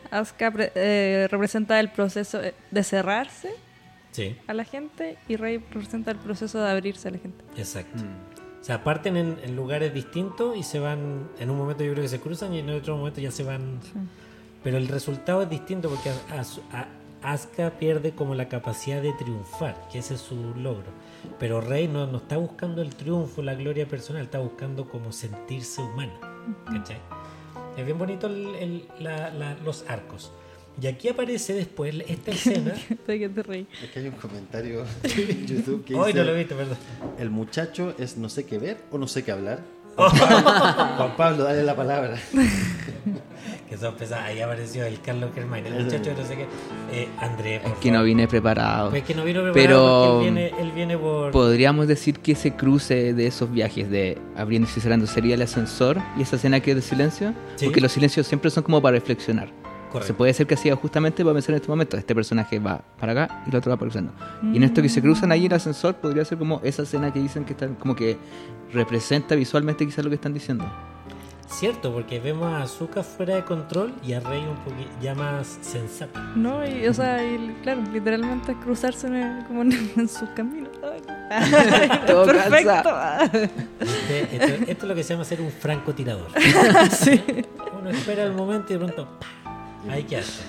Asuka 0.09 0.51
pre- 0.51 0.71
eh, 0.75 1.27
representa 1.29 1.79
el 1.79 1.89
proceso 1.89 2.39
de 2.39 2.83
cerrarse 2.83 3.49
sí, 4.11 4.35
a 4.47 4.53
la 4.53 4.65
gente 4.65 5.17
y 5.27 5.35
Rey 5.37 5.57
representa 5.71 6.11
el 6.11 6.17
proceso 6.17 6.61
de 6.61 6.69
abrirse 6.69 7.07
a 7.07 7.11
la 7.11 7.17
gente. 7.19 7.43
exacto. 7.57 8.03
Mm. 8.03 8.31
O 8.61 8.63
sea, 8.63 8.83
parten 8.83 9.17
en, 9.17 9.37
en 9.43 9.55
lugares 9.55 9.91
distintos 9.91 10.55
y 10.55 10.61
se 10.61 10.77
van, 10.79 11.27
en 11.39 11.49
un 11.49 11.57
momento 11.57 11.83
yo 11.83 11.93
creo 11.93 12.03
que 12.03 12.09
se 12.09 12.19
cruzan 12.19 12.53
y 12.53 12.59
en 12.59 12.69
otro 12.69 12.95
momento 12.95 13.19
ya 13.19 13.31
se 13.31 13.43
van... 13.43 13.79
Pero 14.63 14.77
el 14.77 14.87
resultado 14.87 15.41
es 15.41 15.49
distinto 15.49 15.89
porque 15.89 16.11
As- 16.31 16.59
a- 16.71 16.87
Asuka 17.23 17.71
pierde 17.71 18.11
como 18.11 18.33
la 18.35 18.47
capacidad 18.49 19.01
de 19.01 19.13
triunfar, 19.13 19.87
que 19.91 19.99
ese 19.99 20.15
es 20.15 20.21
su 20.21 20.35
logro. 20.55 20.87
Pero 21.39 21.61
Rey 21.61 21.87
no, 21.87 22.07
no 22.07 22.17
está 22.17 22.37
buscando 22.37 22.81
el 22.81 22.95
triunfo, 22.95 23.41
la 23.43 23.53
gloria 23.55 23.87
personal, 23.87 24.23
está 24.23 24.39
buscando 24.39 24.89
como 24.89 25.11
sentirse 25.11 25.81
humana. 25.81 26.13
¿Cachai? 26.65 26.97
Es 27.77 27.85
bien 27.85 27.97
bonito 27.97 28.27
el- 28.27 28.55
el- 28.55 28.87
la- 28.99 29.29
la- 29.31 29.55
los 29.63 29.85
arcos. 29.87 30.31
Y 30.81 30.87
aquí 30.87 31.09
aparece 31.09 31.53
después 31.53 31.93
esta 32.07 32.31
escena. 32.31 32.73
¿De 33.05 33.19
qué 33.19 33.29
te 33.29 33.43
reí? 33.43 33.67
Es 33.83 33.91
que 33.91 33.99
hay 33.99 34.07
un 34.07 34.15
comentario 34.15 34.83
en 35.03 35.45
YouTube 35.45 35.83
que 35.85 35.93
Hoy 35.95 36.13
no 36.13 36.23
lo 36.23 36.33
dice: 36.33 36.37
viste, 36.39 36.55
perdón. 36.55 36.77
El 37.19 37.29
muchacho 37.29 37.93
es 37.99 38.17
no 38.17 38.29
sé 38.29 38.45
qué 38.45 38.57
ver 38.57 38.77
o 38.91 38.97
no 38.97 39.07
sé 39.07 39.23
qué 39.23 39.31
hablar. 39.31 39.59
Juan 39.95 40.11
Pablo, 40.17 40.95
Juan 40.97 41.17
Pablo, 41.17 41.43
dale 41.43 41.63
la 41.63 41.75
palabra. 41.75 42.17
Que 43.71 43.77
son 43.77 43.95
pesadas. 43.95 44.25
Ahí 44.25 44.41
apareció 44.41 44.83
el 44.85 44.99
Carlos 44.99 45.29
Germain, 45.33 45.65
el 45.65 45.85
muchacho 45.85 46.11
no 46.17 46.25
sé 46.27 46.35
qué. 46.35 46.45
Eh, 46.91 47.07
André, 47.21 47.61
por 47.61 47.71
Es 47.71 47.77
que 47.77 47.89
no 47.89 47.95
favor. 47.99 48.05
vine 48.05 48.27
preparado. 48.27 48.89
Pues 48.89 49.01
es 49.01 49.07
que 49.07 49.15
no 49.15 49.23
vino 49.23 49.41
preparado 49.43 49.53
Pero- 49.53 50.11
porque 50.11 50.27
él 50.27 50.33
viene, 50.33 50.61
él 50.61 50.71
viene 50.73 50.97
por. 50.97 51.31
Podríamos 51.31 51.87
decir 51.87 52.19
que 52.19 52.33
ese 52.33 52.53
cruce 52.53 53.13
de 53.13 53.27
esos 53.27 53.49
viajes 53.49 53.89
de 53.89 54.17
abriendo 54.35 54.67
y 54.67 54.79
cerrando 54.81 55.07
sería 55.07 55.35
el 55.35 55.41
ascensor 55.41 55.99
y 56.17 56.21
esa 56.23 56.35
escena 56.35 56.59
que 56.59 56.71
es 56.71 56.75
de 56.75 56.81
silencio. 56.81 57.33
Sí. 57.55 57.63
Porque 57.63 57.79
los 57.79 57.93
silencios 57.93 58.27
siempre 58.27 58.51
son 58.51 58.63
como 58.63 58.81
para 58.81 58.95
reflexionar. 58.97 59.47
Correcto. 59.89 60.07
Se 60.07 60.13
puede 60.15 60.33
ser 60.33 60.47
que 60.47 60.57
sea 60.57 60.75
justamente 60.75 61.23
para 61.23 61.33
pensar 61.33 61.51
en 61.51 61.55
este 61.55 61.69
momento. 61.69 61.95
Este 61.95 62.13
personaje 62.13 62.59
va 62.59 62.81
para 62.99 63.13
acá 63.13 63.43
y 63.45 63.51
el 63.51 63.55
otro 63.55 63.69
va 63.71 63.77
para 63.77 63.89
cruzando. 63.89 64.11
Y 64.51 64.57
en 64.57 64.63
esto 64.63 64.81
que 64.81 64.89
se 64.89 65.01
cruzan 65.01 65.31
ahí 65.31 65.45
el 65.45 65.53
ascensor 65.53 65.95
podría 65.95 66.25
ser 66.25 66.37
como 66.37 66.59
esa 66.63 66.83
escena 66.83 67.13
que 67.13 67.19
dicen 67.19 67.45
que 67.45 67.53
están 67.53 67.75
como 67.75 67.95
que 67.95 68.17
representa 68.73 69.33
visualmente 69.35 69.85
quizás 69.85 70.03
lo 70.03 70.09
que 70.09 70.15
están 70.15 70.33
diciendo. 70.33 70.65
Cierto, 71.51 71.91
porque 71.93 72.19
vemos 72.19 72.47
a 72.47 72.63
Azuka 72.63 73.03
fuera 73.03 73.35
de 73.35 73.43
control 73.43 73.93
y 74.03 74.13
a 74.13 74.19
Rey 74.21 74.41
un 74.41 74.55
poquito 74.63 74.89
ya 75.01 75.13
más 75.13 75.59
sensato. 75.61 76.17
No, 76.35 76.65
y, 76.65 76.87
o 76.87 76.93
sea, 76.93 77.21
y, 77.23 77.53
claro, 77.61 77.81
literalmente 77.91 78.55
cruzarse 78.63 79.07
en 79.07 79.15
el- 79.17 79.45
como 79.45 79.61
en, 79.63 79.71
en 79.97 80.07
sus 80.09 80.29
caminos. 80.29 80.69
Todo 82.07 82.25
Perfecto. 82.25 82.89
Este- 83.79 84.35
esto, 84.35 84.63
esto 84.71 84.83
es 84.85 84.89
lo 84.89 84.95
que 84.95 85.03
se 85.03 85.13
llama 85.13 85.25
ser 85.25 85.41
un 85.41 85.51
francotirador. 85.51 86.27
sí. 86.91 87.21
Uno 87.79 87.89
espera 87.89 88.23
el 88.23 88.33
momento 88.33 88.73
y 88.73 88.77
de 88.77 88.85
pronto 88.85 89.07
¡pa! 89.19 89.91
ahí 89.93 90.03
que 90.03 90.17
hace. 90.17 90.43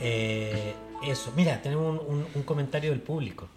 Eh, 0.00 0.74
eso, 1.06 1.32
mira, 1.36 1.60
tenemos 1.62 2.00
un, 2.06 2.14
un- 2.18 2.26
un 2.34 2.42
comentario 2.42 2.90
del 2.90 3.00
público. 3.00 3.48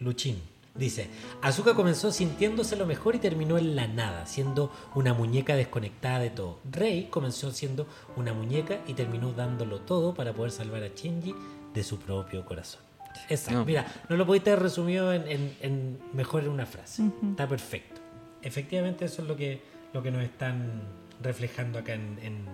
Luchín 0.00 0.40
dice: 0.74 1.08
Azuka 1.42 1.74
comenzó 1.74 2.10
sintiéndose 2.12 2.76
lo 2.76 2.86
mejor 2.86 3.14
y 3.14 3.18
terminó 3.18 3.58
en 3.58 3.76
la 3.76 3.86
nada, 3.86 4.26
siendo 4.26 4.72
una 4.94 5.14
muñeca 5.14 5.54
desconectada 5.56 6.18
de 6.20 6.30
todo. 6.30 6.58
Rey 6.70 7.08
comenzó 7.10 7.50
siendo 7.52 7.86
una 8.16 8.32
muñeca 8.32 8.78
y 8.86 8.94
terminó 8.94 9.32
dándolo 9.32 9.80
todo 9.80 10.14
para 10.14 10.32
poder 10.32 10.50
salvar 10.52 10.82
a 10.82 10.88
Shinji 10.88 11.34
de 11.72 11.82
su 11.84 11.98
propio 11.98 12.44
corazón. 12.44 12.80
Exacto. 13.28 13.60
No. 13.60 13.64
Mira, 13.64 13.86
no 14.08 14.16
lo 14.16 14.26
pudiste 14.26 14.50
haber 14.50 14.64
resumido 14.64 15.12
en, 15.12 15.28
en- 15.28 15.56
en 15.60 15.98
mejor 16.12 16.42
en 16.42 16.50
una 16.50 16.66
frase. 16.66 17.04
Está 17.30 17.48
perfecto. 17.48 18.00
Efectivamente, 18.42 19.04
eso 19.04 19.22
es 19.22 19.28
lo 19.28 19.36
que, 19.36 19.62
lo 19.92 20.02
que 20.02 20.10
nos 20.10 20.22
están 20.22 20.82
reflejando 21.22 21.78
acá 21.78 21.94
en, 21.94 22.18
en- 22.22 22.46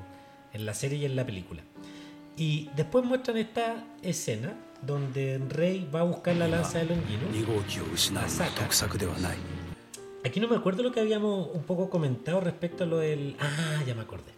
en 0.53 0.67
la 0.67 0.75
serie 0.75 0.99
y 0.99 1.05
en 1.07 1.17
la 1.17 1.25
película. 1.25 1.63
Y 2.37 2.69
después 2.77 3.05
muestran 3.05 3.37
esta 3.39 3.85
escena 4.03 4.55
donde 4.83 5.39
Rey 5.49 5.89
va 5.95 6.01
a 6.01 6.05
buscar 6.05 6.37
la 6.37 6.49
lanza 6.49 6.79
de 6.79 6.87
Longinus. 6.87 8.11
La 8.13 8.29
saca. 8.29 8.69
Aquí 10.25 10.41
no 10.41 10.49
me 10.49 10.57
acuerdo 10.57 10.83
lo 10.83 10.93
que 10.93 11.01
habíamos 11.01 11.49
un 11.55 11.63
poco 11.63 11.89
comentado 11.89 12.41
respecto 12.41 12.85
a 12.85 12.87
lo 12.87 12.99
del... 12.99 13.37
Ah, 13.41 13.83
ya 13.87 13.95
me 13.95 14.03
acordé. 14.03 14.33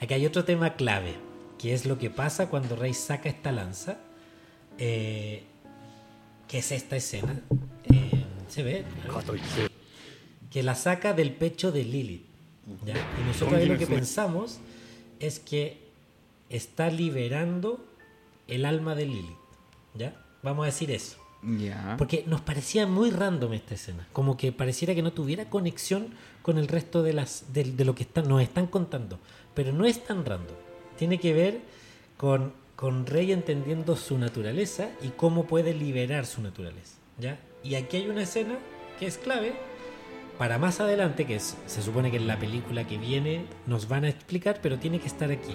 Aquí 0.00 0.14
hay 0.14 0.26
otro 0.26 0.44
tema 0.44 0.74
clave, 0.74 1.14
que 1.58 1.74
es 1.74 1.86
lo 1.86 1.98
que 1.98 2.10
pasa 2.10 2.48
cuando 2.48 2.74
Rey 2.74 2.94
saca 2.94 3.28
esta 3.28 3.52
lanza, 3.52 3.98
eh, 4.78 5.44
que 6.48 6.58
es 6.58 6.72
esta 6.72 6.96
escena. 6.96 7.40
Eh, 7.84 8.24
¿Se 8.48 8.62
ve? 8.62 8.84
Que 10.50 10.62
la 10.62 10.74
saca 10.74 11.12
del 11.12 11.32
pecho 11.32 11.70
de 11.70 11.84
Lilith. 11.84 12.26
¿ya? 12.84 12.94
Y 12.94 13.26
nosotros 13.26 13.60
ahí 13.60 13.66
lo 13.66 13.78
que 13.78 13.86
pensamos 13.86 14.58
es 15.20 15.38
que 15.38 15.78
está 16.48 16.90
liberando 16.90 17.84
el 18.48 18.64
alma 18.64 18.94
de 18.94 19.06
Lilith. 19.06 19.39
¿Ya? 19.94 20.14
Vamos 20.42 20.64
a 20.64 20.66
decir 20.66 20.90
eso. 20.90 21.16
Ya. 21.42 21.94
Porque 21.96 22.24
nos 22.26 22.40
parecía 22.42 22.86
muy 22.86 23.10
random 23.10 23.52
esta 23.54 23.74
escena. 23.74 24.06
Como 24.12 24.36
que 24.36 24.52
pareciera 24.52 24.94
que 24.94 25.02
no 25.02 25.12
tuviera 25.12 25.46
conexión 25.48 26.08
con 26.42 26.58
el 26.58 26.68
resto 26.68 27.02
de, 27.02 27.12
las, 27.14 27.52
de, 27.52 27.64
de 27.64 27.84
lo 27.84 27.94
que 27.94 28.02
están, 28.02 28.28
nos 28.28 28.42
están 28.42 28.66
contando. 28.66 29.18
Pero 29.54 29.72
no 29.72 29.86
es 29.86 30.04
tan 30.04 30.24
random. 30.24 30.56
Tiene 30.98 31.18
que 31.18 31.32
ver 31.32 31.60
con, 32.18 32.52
con 32.76 33.06
Rey 33.06 33.32
entendiendo 33.32 33.96
su 33.96 34.18
naturaleza 34.18 34.90
y 35.02 35.08
cómo 35.08 35.46
puede 35.46 35.72
liberar 35.72 36.26
su 36.26 36.42
naturaleza. 36.42 36.96
¿ya? 37.18 37.38
Y 37.64 37.74
aquí 37.74 37.96
hay 37.98 38.08
una 38.08 38.22
escena 38.22 38.58
que 38.98 39.06
es 39.06 39.16
clave 39.16 39.54
para 40.38 40.58
más 40.58 40.80
adelante, 40.80 41.26
que 41.26 41.36
es- 41.36 41.56
se 41.66 41.82
supone 41.82 42.10
que 42.10 42.16
en 42.18 42.26
la 42.26 42.38
película 42.38 42.86
que 42.86 42.98
viene 42.98 43.44
nos 43.66 43.88
van 43.88 44.04
a 44.04 44.08
explicar, 44.10 44.60
pero 44.62 44.78
tiene 44.78 45.00
que 45.00 45.06
estar 45.06 45.30
aquí. 45.30 45.54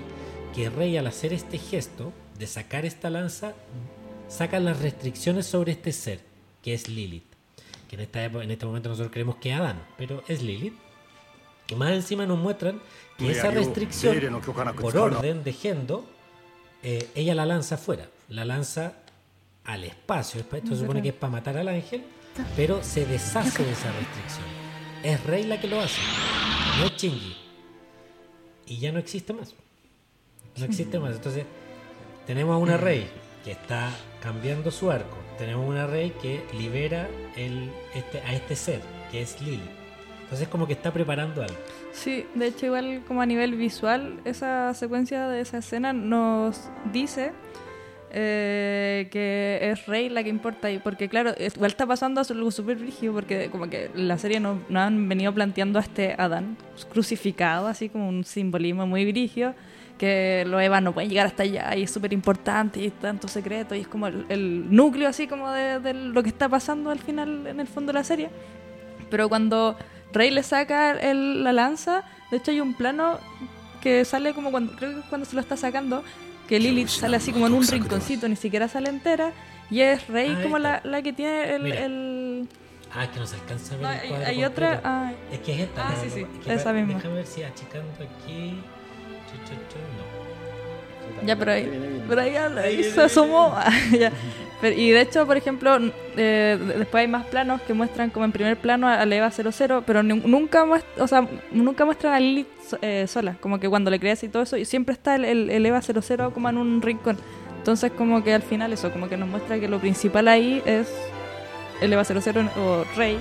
Que 0.55 0.69
Rey 0.69 0.97
al 0.97 1.05
hacer 1.07 1.31
este 1.33 1.57
gesto 1.59 2.11
de 2.39 2.47
sacar 2.47 2.85
esta 2.85 3.09
lanza, 3.09 3.53
saca 4.27 4.59
las 4.59 4.79
restricciones 4.81 5.45
sobre 5.45 5.73
este 5.73 5.91
ser, 5.91 6.19
que 6.61 6.73
es 6.73 6.87
Lilith. 6.89 7.23
Que 7.89 7.95
en, 7.95 8.01
esta 8.01 8.23
época- 8.23 8.43
en 8.43 8.51
este 8.51 8.65
momento 8.65 8.89
nosotros 8.89 9.11
creemos 9.11 9.35
que 9.37 9.51
es 9.51 9.55
Adán, 9.59 9.81
pero 9.97 10.23
es 10.27 10.41
Lilith. 10.41 10.73
Y 11.67 11.75
más 11.75 11.91
encima 11.91 12.25
nos 12.25 12.37
muestran 12.37 12.79
que 13.17 13.31
esa 13.31 13.49
restricción, 13.51 14.13
por 14.81 14.93
orden 15.17 15.43
de 15.43 15.53
Gendo, 15.53 16.05
eh, 16.83 17.09
ella 17.15 17.33
la 17.35 17.45
lanza 17.45 17.77
fuera. 17.77 18.07
La 18.29 18.45
lanza 18.45 18.93
al 19.63 19.83
espacio. 19.83 20.41
Esto 20.41 20.69
se 20.75 20.81
supone 20.81 21.01
que 21.01 21.09
es 21.09 21.15
para 21.15 21.31
matar 21.31 21.57
al 21.57 21.67
ángel, 21.67 22.03
pero 22.55 22.83
se 22.83 23.05
deshace 23.05 23.63
de 23.63 23.71
esa 23.71 23.91
restricción. 23.91 24.45
Es 25.03 25.23
Rey 25.23 25.43
la 25.45 25.59
que 25.59 25.67
lo 25.67 25.79
hace, 25.79 26.01
no 26.79 26.85
es 26.85 26.91
Shinji. 26.97 27.35
Y 28.67 28.77
ya 28.79 28.91
no 28.91 28.99
existe 28.99 29.33
más. 29.33 29.53
No 30.57 30.65
existe 30.65 30.99
más. 30.99 31.15
Entonces, 31.15 31.45
tenemos 32.25 32.53
a 32.55 32.57
una 32.57 32.77
Rey 32.77 33.07
que 33.45 33.51
está 33.51 33.91
cambiando 34.21 34.71
su 34.71 34.89
arco. 34.89 35.17
Tenemos 35.37 35.69
una 35.69 35.85
Rey 35.85 36.11
que 36.21 36.43
libera 36.57 37.07
el, 37.37 37.69
este, 37.93 38.19
a 38.21 38.33
este 38.33 38.55
ser, 38.55 38.81
que 39.11 39.21
es 39.21 39.39
Lily. 39.39 39.69
Entonces, 40.23 40.47
como 40.47 40.65
que 40.65 40.73
está 40.73 40.91
preparando 40.91 41.43
algo. 41.43 41.55
Sí, 41.93 42.25
de 42.33 42.47
hecho 42.47 42.65
igual 42.65 43.03
como 43.07 43.21
a 43.21 43.25
nivel 43.27 43.55
visual, 43.55 44.19
esa 44.25 44.73
secuencia 44.73 45.27
de 45.29 45.41
esa 45.41 45.59
escena 45.59 45.93
nos 45.93 46.69
dice 46.91 47.31
eh, 48.11 49.07
que 49.11 49.59
es 49.61 49.85
Rey 49.85 50.09
la 50.09 50.23
que 50.23 50.29
importa 50.29 50.67
ahí, 50.67 50.79
porque 50.79 51.07
claro, 51.07 51.33
igual 51.37 51.71
está 51.71 51.85
pasando 51.85 52.21
algo 52.27 52.49
súper 52.49 52.79
rígido, 52.79 53.13
porque 53.13 53.49
como 53.51 53.69
que 53.69 53.91
la 53.93 54.17
serie 54.17 54.39
no, 54.39 54.59
no 54.69 54.79
han 54.79 55.07
venido 55.07 55.33
planteando 55.33 55.79
a 55.79 55.83
este 55.83 56.15
Adán 56.17 56.57
crucificado, 56.91 57.67
así 57.67 57.89
como 57.89 58.09
un 58.09 58.23
simbolismo 58.23 58.87
muy 58.87 59.05
brígido, 59.05 59.53
que 59.97 60.43
los 60.47 60.61
Evas 60.61 60.81
no 60.83 60.93
pueden 60.93 61.09
llegar 61.09 61.25
hasta 61.27 61.43
allá 61.43 61.75
y 61.75 61.83
es 61.83 61.91
súper 61.91 62.11
importante 62.13 62.81
y 62.81 62.89
tanto 62.89 63.27
secreto 63.27 63.75
y 63.75 63.79
es 63.81 63.87
como 63.87 64.07
el, 64.07 64.25
el 64.29 64.65
núcleo 64.75 65.07
así 65.07 65.25
como 65.27 65.49
de, 65.51 65.79
de 65.79 65.93
lo 65.93 66.21
que 66.21 66.29
está 66.29 66.49
pasando 66.49 66.89
al 66.91 66.99
final 66.99 67.47
en 67.47 67.59
el 67.59 67.67
fondo 67.67 67.91
de 67.93 67.99
la 67.99 68.03
serie. 68.03 68.29
Pero 69.09 69.29
cuando 69.29 69.77
Rey 70.11 70.31
le 70.31 70.43
saca 70.43 70.91
el- 70.99 71.43
la 71.43 71.53
lanza, 71.53 72.03
de 72.31 72.37
hecho 72.37 72.51
hay 72.51 72.59
un 72.59 72.73
plano 72.73 73.19
que 73.81 74.03
sale 74.03 74.33
como 74.33 74.51
cuando, 74.51 74.75
creo 74.75 74.95
que 75.01 75.07
cuando 75.09 75.25
se 75.25 75.35
lo 75.35 75.41
está 75.41 75.55
sacando, 75.55 76.03
que 76.47 76.59
Lilith 76.59 76.87
sale 76.89 77.17
así 77.17 77.31
como 77.31 77.47
en 77.47 77.53
un 77.53 77.65
rinconcito, 77.67 78.27
ni 78.27 78.35
siquiera 78.35 78.67
sale 78.67 78.89
entera, 78.89 79.31
y 79.69 79.81
es 79.81 80.07
Rey 80.07 80.35
Ah, 80.37 80.43
como 80.43 80.57
la, 80.59 80.81
la 80.83 81.01
que 81.01 81.13
tiene 81.13 81.55
el... 81.55 81.65
El- 81.71 82.49
Ah, 82.97 83.07
que 83.11 83.19
no 83.19 83.27
se 83.27 83.35
alcanza 83.35 83.73
a 83.75 83.77
ver 83.77 83.87
No, 83.87 83.91
el 83.91 84.13
hay, 84.23 84.23
hay 84.37 84.45
otra... 84.45 84.79
ah, 84.83 85.11
Es 85.31 85.39
que 85.39 85.53
es 85.53 85.59
esta. 85.61 85.89
Ah, 85.89 85.95
sí, 86.01 86.09
sí, 86.09 86.21
es 86.39 86.45
que 86.45 86.53
esa 86.53 86.71
misma. 86.71 86.93
Déjame 86.93 87.15
ver 87.15 87.25
si 87.25 87.43
achicando 87.43 87.91
aquí. 87.95 88.61
No. 91.21 91.27
ya, 91.27 91.35
pero 91.35 91.51
ahí, 91.51 92.01
pero 92.07 92.21
ahí, 92.21 92.35
ahí 92.35 92.83
se 92.83 93.01
asomó. 93.01 93.53
Ya. 93.91 94.11
Pero- 94.61 94.75
y 94.79 94.89
de 94.91 95.01
hecho, 95.01 95.25
por 95.27 95.35
ejemplo, 95.37 95.77
eh, 96.15 96.57
de- 96.59 96.77
después 96.79 97.01
hay 97.01 97.07
más 97.07 97.25
planos 97.25 97.61
que 97.63 97.73
muestran 97.73 98.09
como 98.09 98.25
en 98.25 98.31
primer 98.31 98.57
plano 98.57 98.87
a 98.87 99.03
Eva 99.03 99.29
00, 99.31 99.83
pero 99.85 100.01
nu- 100.01 100.21
nunca, 100.25 100.65
muest- 100.65 100.85
o 100.97 101.07
sea, 101.07 101.27
nunca 101.51 101.83
muestran 101.85 102.13
a 102.13 102.19
Lilith 102.19 102.47
eh, 102.81 103.05
sola, 103.07 103.35
como 103.41 103.59
que 103.59 103.67
cuando 103.69 103.91
le 103.91 103.99
creas 103.99 104.23
y 104.23 104.29
todo 104.29 104.43
eso, 104.43 104.55
y 104.57 104.63
siempre 104.65 104.93
está 104.93 105.15
el, 105.15 105.25
el- 105.25 105.49
el 105.49 105.65
Eva 105.65 105.81
00 105.81 106.31
como 106.33 106.49
en 106.49 106.57
un 106.57 106.81
rincón. 106.81 107.17
Entonces 107.57 107.91
como 107.91 108.23
que 108.23 108.33
al 108.33 108.43
final 108.43 108.71
eso, 108.73 108.91
como 108.91 109.09
que 109.09 109.17
nos 109.17 109.27
muestra 109.27 109.59
que 109.59 109.67
lo 109.67 109.79
principal 109.79 110.27
ahí 110.29 110.61
es 110.65 110.87
el 111.81 111.91
Eva 111.91 112.03
00 112.05 112.49
o 112.57 112.85
Rey, 112.95 113.17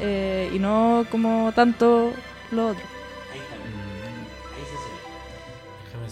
eh, 0.00 0.50
y 0.54 0.58
no 0.58 1.06
como 1.10 1.50
tanto 1.54 2.12
lo 2.52 2.68
otro. 2.68 2.82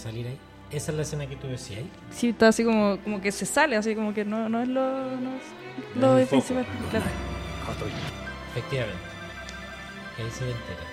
salir 0.05 0.27
ahí. 0.27 0.37
Esa 0.71 0.91
es 0.91 0.97
la 0.97 1.03
escena 1.03 1.27
que 1.27 1.35
tú 1.35 1.47
decías 1.47 1.79
ahí. 1.79 1.89
Sí, 2.11 2.29
está 2.29 2.49
así 2.49 2.63
como, 2.63 2.97
como 3.03 3.21
que 3.21 3.31
se 3.31 3.45
sale, 3.45 3.75
así 3.75 3.95
como 3.95 4.13
que 4.13 4.23
no, 4.23 4.49
no 4.49 4.61
es 4.61 4.67
lo, 4.67 5.11
no 5.95 6.27
principal. 6.27 6.65
Efectivamente. 8.51 8.99
Ahí 10.17 10.31
se 10.31 10.45
entera. 10.45 10.85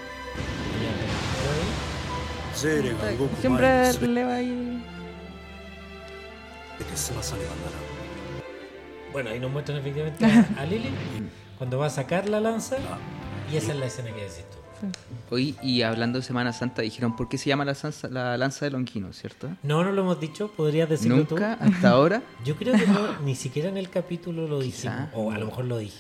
Siempre 3.41 4.09
le 4.09 4.25
va 4.25 4.35
ahí. 4.35 4.83
Bueno, 9.13 9.31
ahí 9.31 9.39
nos 9.39 9.51
muestran 9.51 9.79
efectivamente 9.79 10.25
a 10.59 10.65
Lily 10.65 10.91
cuando 11.59 11.79
va 11.79 11.87
a 11.87 11.91
sacar 11.91 12.29
la 12.29 12.41
lanza 12.41 12.77
y 13.53 13.57
esa 13.57 13.73
es 13.73 13.79
la 13.79 13.87
escena 13.87 14.11
que 14.11 14.23
decís 14.23 14.45
tú. 14.51 14.62
Hoy, 15.31 15.57
y 15.63 15.83
hablando 15.83 16.19
de 16.19 16.25
Semana 16.25 16.53
Santa, 16.53 16.83
dijeron 16.83 17.17
por 17.17 17.29
qué 17.29 17.39
se 17.39 17.49
llama 17.49 17.65
la, 17.65 17.73
lanza- 17.75 18.09
la 18.11 18.37
lanza 18.37 18.65
de 18.65 18.71
Lonquino, 18.73 19.13
¿cierto? 19.13 19.49
No, 19.63 19.83
no 19.85 19.93
lo 19.93 20.03
hemos 20.03 20.21
dicho. 20.21 20.51
¿Podrías 20.53 20.89
decirlo 20.89 21.17
Nunca, 21.19 21.57
tú? 21.59 21.65
hasta 21.65 21.91
ahora. 21.91 22.23
Yo 22.45 22.57
creo 22.57 22.75
que 22.75 22.87
no, 22.87 23.21
ni 23.25 23.35
siquiera 23.35 23.69
en 23.69 23.77
el 23.77 23.89
capítulo 23.91 24.47
lo 24.49 24.61
Quizá. 24.61 24.91
dijimos. 24.91 25.11
O 25.15 25.31
a 25.31 25.39
lo 25.39 25.47
mejor 25.47 25.65
lo 25.67 25.79
dije. 25.79 25.99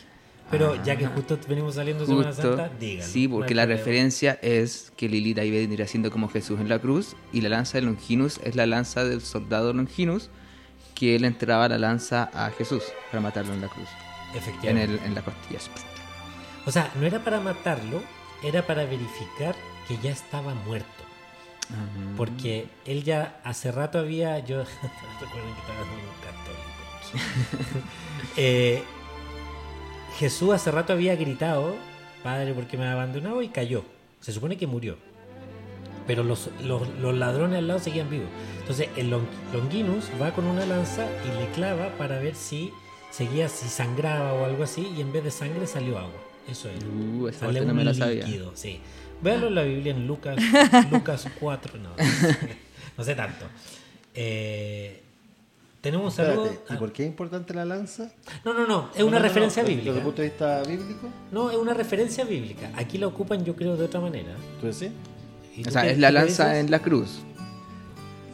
Pero 0.51 0.83
ya 0.85 0.97
que 0.97 1.07
justo 1.07 1.39
venimos 1.49 1.77
saliendo 1.77 2.05
de 2.05 2.09
Semana 2.09 2.33
Santa, 2.35 2.69
dígalo. 2.79 3.09
sí, 3.11 3.27
porque 3.27 3.55
la 3.55 3.65
referencia 3.65 4.39
es 4.43 4.93
que 4.97 5.09
Lilith 5.09 5.39
ahí 5.39 5.51
vendría 5.51 5.87
siendo 5.87 6.11
como 6.11 6.29
Jesús 6.29 6.61
en 6.61 6.69
la 6.69 6.79
cruz 6.79 7.17
y 7.33 7.41
la 7.41 7.49
lanza 7.49 7.79
de 7.79 7.83
Longinus 7.83 8.39
es 8.45 8.55
la 8.55 8.67
lanza 8.67 9.03
del 9.05 9.23
soldado 9.23 9.73
Longinus 9.73 10.29
que 10.95 11.17
él 11.17 11.25
entraba 11.25 11.69
la 11.71 11.79
lanza 11.79 12.29
a 12.35 12.51
Jesús 12.51 12.83
para 13.11 13.23
matarlo 13.23 13.55
en 13.55 13.63
la 13.63 13.69
cruz, 13.69 13.89
en, 14.33 14.39
Efectivamente. 14.39 14.95
el, 14.97 15.05
en 15.07 15.15
la 15.15 15.23
costilla. 15.23 15.59
O 16.67 16.71
sea, 16.71 16.93
no 17.01 17.07
era 17.07 17.25
para 17.25 17.41
matarlo, 17.41 18.03
era 18.43 18.67
para 18.67 18.85
verificar 18.85 19.55
que 19.89 19.99
ya 19.99 20.11
estaba 20.11 20.55
muerto. 20.55 20.87
Porque 22.17 22.67
él 22.85 23.03
ya 23.05 23.41
hace 23.45 23.73
rato 23.73 23.99
había. 23.99 24.39
Yo 24.41 24.59
recuerden 25.21 25.55
que 25.55 25.61
estaba 25.61 25.83
un 25.83 26.23
católico. 26.23 27.89
Eh, 28.37 28.83
Jesús 30.19 30.53
hace 30.53 30.71
rato 30.71 30.93
había 30.93 31.17
gritado: 31.17 31.75
Padre, 32.23 32.53
¿por 32.55 32.67
qué 32.67 32.77
me 32.77 32.87
has 32.87 32.93
abandonado? 32.95 33.43
Y 33.43 33.49
cayó. 33.49 33.85
Se 34.21 34.33
supone 34.33 34.57
que 34.57 34.67
murió. 34.67 34.97
Pero 36.07 36.25
los, 36.25 36.51
los, 36.63 36.89
los 37.01 37.15
ladrones 37.15 37.59
al 37.59 37.69
lado 37.69 37.81
seguían 37.81 38.11
vivos. 38.11 38.29
Entonces 38.61 38.89
el 38.97 39.11
Long- 39.11 39.27
Longinus 39.53 40.07
va 40.21 40.33
con 40.33 40.47
una 40.47 40.67
lanza 40.67 41.07
y 41.25 41.39
le 41.41 41.49
clava 41.53 41.89
para 41.99 42.19
ver 42.19 42.35
si 42.35 42.73
seguía, 43.11 43.49
si 43.49 43.69
sangraba 43.69 44.33
o 44.35 44.45
algo 44.45 44.65
así. 44.65 44.93
Y 44.97 45.01
en 45.01 45.13
vez 45.13 45.25
de 45.25 45.31
sangre 45.31 45.67
salió 45.67 45.99
agua. 45.99 46.22
Eso 46.49 46.69
es. 46.69 46.83
Uh, 46.85 47.29
esa 47.29 47.41
Sale 47.41 47.53
parte 47.61 47.67
no 47.67 47.75
me 47.75 47.85
la 47.85 47.95
sabía. 47.95 48.27
líquido, 48.27 48.53
sí. 48.55 48.81
Véalo 49.23 49.47
en 49.49 49.55
la 49.55 49.63
Biblia 49.63 49.93
en 49.95 50.07
Lucas, 50.07 50.37
Lucas 50.91 51.27
4, 51.39 51.79
no, 51.79 51.91
no 52.99 53.05
sé 53.05 53.15
tanto. 53.15 53.45
Eh, 54.15 55.01
tenemos. 55.81 56.19
Espérate, 56.19 56.61
¿y 56.71 56.77
por 56.77 56.93
qué 56.93 57.05
es 57.05 57.09
importante 57.09 57.55
la 57.55 57.65
lanza? 57.65 58.11
No, 58.45 58.53
no, 58.53 58.67
no, 58.67 58.91
es 58.95 59.03
una 59.03 59.13
no, 59.13 59.19
no, 59.19 59.23
referencia 59.23 59.63
no, 59.63 59.69
bíblica. 59.69 59.91
Desde 59.91 59.99
el 60.01 60.05
punto 60.05 60.23
de 60.23 60.29
vista 60.29 60.63
bíblico, 60.65 61.09
No, 61.31 61.51
es 61.51 61.57
una 61.57 61.75
referencia 61.75 62.25
bíblica. 62.25 62.71
Aquí 62.77 62.99
la 62.99 63.07
ocupan, 63.07 63.45
yo 63.45 63.55
creo, 63.55 63.77
de 63.77 63.85
otra 63.85 64.01
manera. 64.01 64.35
¿tú 64.61 64.67
decís? 64.67 64.91
¿Y 65.57 65.67
O 65.69 65.71
sea, 65.71 65.87
es 65.89 65.99
la 65.99 66.11
lanza 66.11 66.47
dices? 66.49 66.65
en 66.65 66.71
la 66.71 66.79
cruz. 66.81 67.21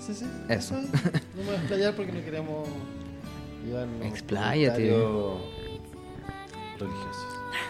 Sí, 0.00 0.14
sí. 0.14 0.26
Eso. 0.48 0.74
No 0.74 0.80
me 1.36 1.44
voy 1.44 1.54
a 1.54 1.58
explayar 1.58 1.94
porque 1.96 2.12
no 2.12 2.24
queremos 2.24 2.66
llevarnos 3.66 4.06
Expláyate. 4.06 4.78
religiosos. 6.78 7.27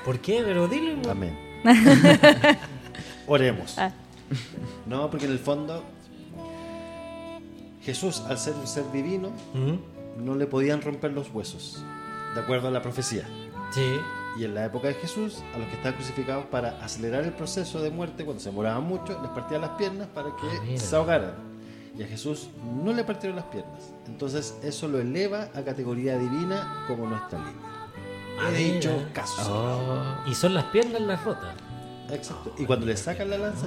¿Por 0.09 0.21
qué? 0.21 0.41
Pero 0.43 0.67
dile. 0.69 0.97
¿no? 0.97 1.11
Amén. 1.11 1.39
Oremos. 3.27 3.77
Ah. 3.77 3.93
No, 4.87 5.11
porque 5.11 5.27
en 5.27 5.33
el 5.33 5.39
fondo 5.39 5.85
Jesús, 7.83 8.23
al 8.27 8.39
ser 8.39 8.55
un 8.55 8.67
ser 8.67 8.91
divino, 8.91 9.33
no 10.17 10.35
le 10.35 10.47
podían 10.47 10.81
romper 10.81 11.13
los 11.13 11.29
huesos, 11.31 11.85
de 12.35 12.41
acuerdo 12.41 12.69
a 12.69 12.71
la 12.71 12.81
profecía. 12.81 13.25
Sí. 13.71 13.85
Y 14.39 14.45
en 14.45 14.55
la 14.55 14.65
época 14.65 14.89
de 14.89 14.95
Jesús, 14.95 15.43
a 15.55 15.59
los 15.59 15.69
que 15.69 15.75
estaban 15.75 15.99
crucificados 15.99 16.47
para 16.47 16.83
acelerar 16.83 17.25
el 17.25 17.35
proceso 17.35 17.83
de 17.83 17.91
muerte, 17.91 18.25
cuando 18.25 18.43
se 18.43 18.51
moraban 18.51 18.85
mucho, 18.85 19.21
les 19.21 19.31
partían 19.33 19.61
las 19.61 19.73
piernas 19.73 20.07
para 20.07 20.31
que 20.31 20.75
Ah, 20.75 20.79
se 20.79 20.97
ahogaran. 20.97 21.35
Y 21.99 22.03
a 22.03 22.07
Jesús 22.07 22.49
no 22.83 22.95
le 22.95 23.05
partieron 23.05 23.37
las 23.37 23.45
piernas. 23.45 23.93
Entonces 24.07 24.57
eso 24.63 24.89
lo 24.89 25.01
eleva 25.01 25.51
a 25.55 25.63
categoría 25.63 26.17
divina 26.17 26.87
como 26.89 27.07
nuestra 27.07 27.41
línea. 27.41 27.68
Ah, 28.41 28.51
He 28.55 28.75
dicho 28.75 28.93
mira. 28.97 29.13
caso. 29.13 30.17
Y 30.27 30.35
son 30.35 30.55
las 30.55 30.65
piernas 30.65 31.01
las 31.03 31.25
rotas. 31.25 31.55
Exacto. 32.11 32.55
Y 32.59 32.65
cuando 32.65 32.87
le 32.87 32.97
sacan 32.97 33.31
la 33.31 33.39
lanza, 33.39 33.67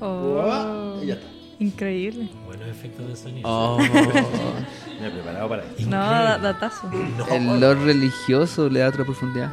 Oh, 0.00 0.98
y 1.02 1.06
ya 1.06 1.14
está. 1.14 1.26
increíble. 1.60 2.28
Buenos 2.46 2.68
efectos 2.68 3.06
de 3.08 3.16
sonido. 3.16 3.48
Oh, 3.48 3.78
Me 5.00 5.06
he 5.06 5.10
preparado 5.10 5.48
para 5.48 5.64
esto. 5.64 5.82
No, 5.86 5.98
datazo. 6.38 6.88
No. 6.88 7.26
el 7.28 7.60
lore 7.60 7.80
religioso 7.84 8.68
le 8.68 8.80
da 8.80 8.88
otra 8.88 9.04
profundidad. 9.04 9.50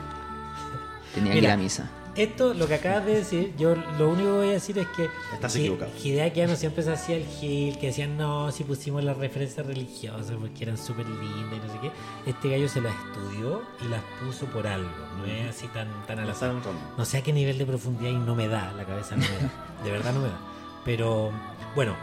Tenía 1.13 1.31
que 1.33 1.37
ir 1.37 1.43
Mira. 1.43 1.53
a 1.53 1.57
misa. 1.57 1.89
Esto, 2.15 2.53
lo 2.53 2.67
que 2.67 2.75
acabas 2.75 3.05
de 3.05 3.15
decir, 3.15 3.53
yo 3.57 3.73
lo 3.97 4.09
único 4.09 4.29
que 4.31 4.37
voy 4.37 4.49
a 4.49 4.53
decir 4.53 4.77
es 4.77 4.87
que 4.97 5.09
Estás 5.33 5.55
Hi- 5.55 5.59
equivocado. 5.61 5.91
Hideaki 6.03 6.41
Anno 6.41 6.55
siempre 6.57 6.83
se 6.83 6.91
hacía 6.91 7.15
el 7.15 7.25
gil, 7.25 7.77
que 7.77 7.87
decían, 7.87 8.17
no, 8.17 8.51
si 8.51 8.63
pusimos 8.65 9.03
las 9.03 9.15
referencias 9.17 9.65
religiosas 9.65 10.35
porque 10.39 10.63
eran 10.63 10.77
súper 10.77 11.07
lindas 11.07 11.53
y 11.63 11.67
no 11.67 11.73
sé 11.73 11.79
qué. 11.81 11.91
Este 12.29 12.49
gallo 12.49 12.67
se 12.67 12.81
las 12.81 12.93
estudió 13.07 13.61
y 13.83 13.87
las 13.87 14.01
puso 14.21 14.45
por 14.47 14.67
algo, 14.67 14.89
no 15.17 15.25
es 15.25 15.49
así 15.49 15.67
tan, 15.69 15.87
tan 16.05 16.19
al 16.19 16.29
azar. 16.29 16.53
No 16.97 17.05
sé 17.05 17.19
a 17.19 17.23
qué 17.23 17.31
nivel 17.31 17.57
de 17.57 17.65
profundidad 17.65 18.11
y 18.11 18.15
no 18.17 18.35
me 18.35 18.47
da, 18.49 18.73
la 18.73 18.83
cabeza 18.85 19.15
no 19.15 19.21
me 19.23 19.29
da. 19.47 19.83
De 19.85 19.91
verdad 19.91 20.13
no 20.13 20.19
me 20.21 20.27
da. 20.27 20.39
Pero 20.83 21.31
bueno, 21.75 21.95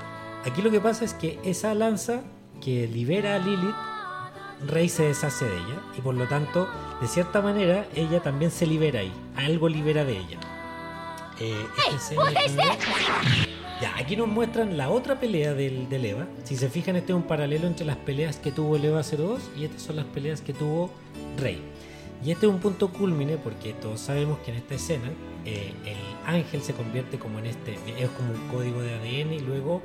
aquí 0.46 0.62
lo 0.62 0.70
que 0.70 0.80
pasa 0.80 1.04
es 1.04 1.12
que 1.12 1.38
esa 1.44 1.74
lanza 1.74 2.22
que 2.62 2.86
libera 2.88 3.34
a 3.34 3.38
Lilith, 3.38 3.74
Rey 4.66 4.88
se 4.88 5.04
deshace 5.04 5.44
de 5.44 5.56
ella 5.56 5.80
y 5.96 6.00
por 6.00 6.14
lo 6.14 6.26
tanto, 6.26 6.68
de 7.00 7.06
cierta 7.08 7.40
manera, 7.40 7.86
ella 7.94 8.20
también 8.20 8.50
se 8.50 8.66
libera 8.66 9.00
ahí. 9.00 9.12
Algo 9.36 9.68
libera 9.68 10.04
de 10.04 10.18
ella. 10.18 10.38
Eh, 11.40 11.54
esta 11.78 11.96
escena 11.96 12.24
que- 12.34 13.48
ya, 13.80 13.94
aquí 13.96 14.16
nos 14.16 14.26
muestran 14.26 14.76
la 14.76 14.90
otra 14.90 15.20
pelea 15.20 15.54
del, 15.54 15.88
del 15.88 16.04
EVA. 16.06 16.26
Si 16.42 16.56
se 16.56 16.68
fijan, 16.68 16.96
este 16.96 17.12
es 17.12 17.16
un 17.16 17.22
paralelo 17.22 17.68
entre 17.68 17.86
las 17.86 17.96
peleas 17.96 18.36
que 18.38 18.50
tuvo 18.50 18.74
el 18.76 18.84
EVA 18.84 19.02
02 19.04 19.40
y 19.56 19.64
estas 19.64 19.82
son 19.82 19.96
las 19.96 20.06
peleas 20.06 20.40
que 20.40 20.52
tuvo 20.52 20.90
Rey. 21.36 21.60
Y 22.24 22.32
este 22.32 22.46
es 22.46 22.52
un 22.52 22.58
punto 22.58 22.88
culmine 22.88 23.36
porque 23.36 23.72
todos 23.74 24.00
sabemos 24.00 24.40
que 24.40 24.50
en 24.50 24.56
esta 24.56 24.74
escena 24.74 25.08
eh, 25.44 25.72
el 25.86 25.96
ángel 26.34 26.60
se 26.62 26.72
convierte 26.74 27.16
como 27.20 27.38
en 27.38 27.46
este, 27.46 27.74
es 27.96 28.08
como 28.10 28.32
un 28.32 28.48
código 28.48 28.82
de 28.82 28.94
ADN 28.94 29.34
y 29.34 29.38
luego 29.40 29.80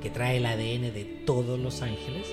que 0.00 0.08
trae 0.10 0.36
el 0.36 0.46
ADN 0.46 0.92
de 0.92 1.22
todos 1.26 1.58
los 1.58 1.82
ángeles 1.82 2.28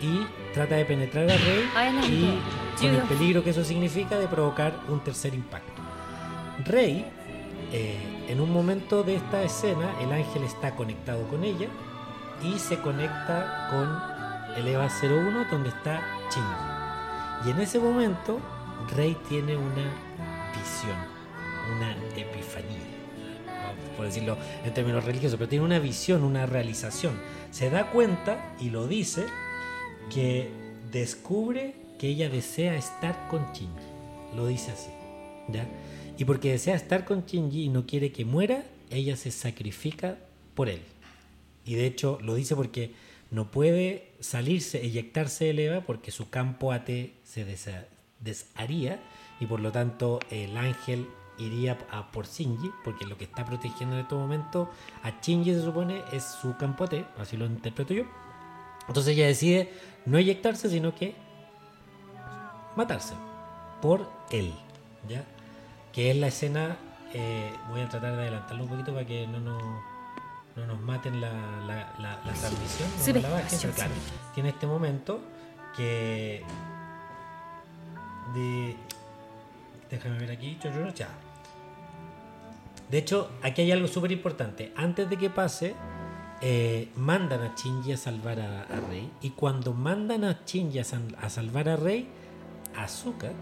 y 0.00 0.26
trata 0.54 0.76
de 0.76 0.84
penetrar 0.84 1.24
a 1.30 1.36
Rey 1.36 1.68
y 2.08 2.80
con 2.80 2.94
el 2.94 3.02
peligro 3.02 3.44
que 3.44 3.50
eso 3.50 3.64
significa 3.64 4.18
de 4.18 4.26
provocar 4.26 4.74
un 4.88 5.00
tercer 5.00 5.34
impacto. 5.34 5.82
Rey, 6.64 7.04
eh, 7.72 8.26
en 8.28 8.40
un 8.40 8.50
momento 8.52 9.02
de 9.02 9.16
esta 9.16 9.42
escena, 9.42 9.94
el 10.00 10.12
ángel 10.12 10.44
está 10.44 10.74
conectado 10.74 11.26
con 11.28 11.44
ella 11.44 11.68
y 12.42 12.58
se 12.58 12.78
conecta 12.80 13.68
con 13.70 14.58
el 14.58 14.68
EVA 14.68 14.88
01 14.88 15.44
donde 15.50 15.68
está 15.68 16.00
Shinji. 16.30 17.48
Y 17.48 17.50
en 17.50 17.60
ese 17.60 17.78
momento, 17.78 18.38
Rey 18.94 19.16
tiene 19.28 19.56
una 19.56 19.84
visión, 20.56 20.96
una 21.76 21.92
epifanía, 22.16 22.78
por 23.96 24.06
decirlo 24.06 24.36
en 24.64 24.74
términos 24.74 25.04
religiosos, 25.04 25.38
pero 25.38 25.48
tiene 25.48 25.64
una 25.64 25.78
visión, 25.78 26.24
una 26.24 26.46
realización. 26.46 27.18
Se 27.50 27.70
da 27.70 27.90
cuenta 27.90 28.54
y 28.58 28.70
lo 28.70 28.86
dice 28.86 29.26
que 30.10 30.50
descubre 30.90 31.74
que 31.98 32.08
ella 32.08 32.28
desea 32.28 32.76
estar 32.76 33.28
con 33.28 33.52
Shinji. 33.52 34.36
Lo 34.36 34.46
dice 34.46 34.72
así. 34.72 34.90
¿ya? 35.48 35.66
Y 36.18 36.24
porque 36.24 36.50
desea 36.50 36.74
estar 36.74 37.04
con 37.04 37.24
Shinji 37.24 37.64
y 37.64 37.68
no 37.68 37.86
quiere 37.86 38.12
que 38.12 38.24
muera, 38.24 38.64
ella 38.90 39.16
se 39.16 39.30
sacrifica 39.30 40.18
por 40.54 40.68
él. 40.68 40.82
Y 41.64 41.74
de 41.74 41.86
hecho 41.86 42.18
lo 42.22 42.34
dice 42.34 42.56
porque 42.56 42.92
no 43.30 43.50
puede 43.50 44.12
salirse, 44.20 44.84
eyectarse 44.84 45.46
del 45.46 45.60
Eva 45.60 45.82
porque 45.82 46.10
su 46.10 46.28
campo 46.28 46.72
AT 46.72 46.88
se 47.22 47.44
desharía 48.20 49.00
y 49.38 49.46
por 49.46 49.60
lo 49.60 49.70
tanto 49.72 50.20
el 50.30 50.56
ángel 50.56 51.06
iría 51.38 51.78
a 51.90 52.10
por 52.10 52.26
Shinji 52.26 52.70
porque 52.84 53.06
lo 53.06 53.16
que 53.16 53.24
está 53.24 53.44
protegiendo 53.44 53.96
en 53.96 54.02
este 54.02 54.14
momento 54.14 54.68
a 55.02 55.20
Shinji 55.20 55.54
se 55.54 55.62
supone 55.62 56.02
es 56.12 56.24
su 56.24 56.56
campo 56.56 56.84
AT, 56.84 56.94
así 57.18 57.36
lo 57.36 57.46
interpreto 57.46 57.94
yo. 57.94 58.04
Entonces 58.88 59.16
ella 59.16 59.28
decide 59.28 59.70
no 60.06 60.18
eyectarse 60.18 60.68
sino 60.68 60.94
que 60.94 61.14
matarse 62.76 63.14
por 63.82 64.08
él, 64.30 64.54
¿ya? 65.08 65.24
Que 65.92 66.10
es 66.10 66.16
la 66.16 66.28
escena, 66.28 66.76
eh, 67.12 67.52
voy 67.68 67.80
a 67.80 67.88
tratar 67.88 68.14
de 68.16 68.22
adelantarlo 68.22 68.64
un 68.64 68.70
poquito 68.70 68.92
para 68.92 69.06
que 69.06 69.26
no 69.26 69.40
nos, 69.40 69.62
no 70.56 70.66
nos 70.66 70.80
maten 70.80 71.20
la, 71.20 71.32
la, 71.66 71.94
la, 71.98 72.20
la 72.24 72.32
transmisión, 72.32 72.88
no 72.96 73.02
Sí, 73.02 73.12
nos 73.12 73.22
la 73.22 73.30
bajen, 73.30 73.58
pero 73.60 73.72
claro, 73.72 73.92
tiene 74.34 74.48
este 74.50 74.66
momento 74.66 75.20
que 75.76 76.42
de 78.34 78.76
déjame 79.90 80.18
ver 80.18 80.30
aquí, 80.30 80.58
ya. 80.94 81.08
De 82.90 82.98
hecho, 82.98 83.30
aquí 83.42 83.62
hay 83.62 83.72
algo 83.72 83.88
súper 83.88 84.12
importante. 84.12 84.72
Antes 84.76 85.08
de 85.08 85.16
que 85.16 85.30
pase, 85.30 85.74
eh, 86.40 86.88
mandan 86.96 87.42
a 87.42 87.54
Shinji 87.54 87.92
a 87.92 87.96
salvar 87.96 88.40
a, 88.40 88.64
Rey. 88.88 89.10
Y 89.20 89.30
cuando 89.30 89.72
mandan 89.74 90.24
a 90.24 90.40
Shinji 90.46 90.78
a, 90.78 90.84
sal- 90.84 91.16
a 91.20 91.28
salvar 91.30 91.68
a 91.68 91.76
Rey, 91.76 92.08
Asuka 92.76 93.32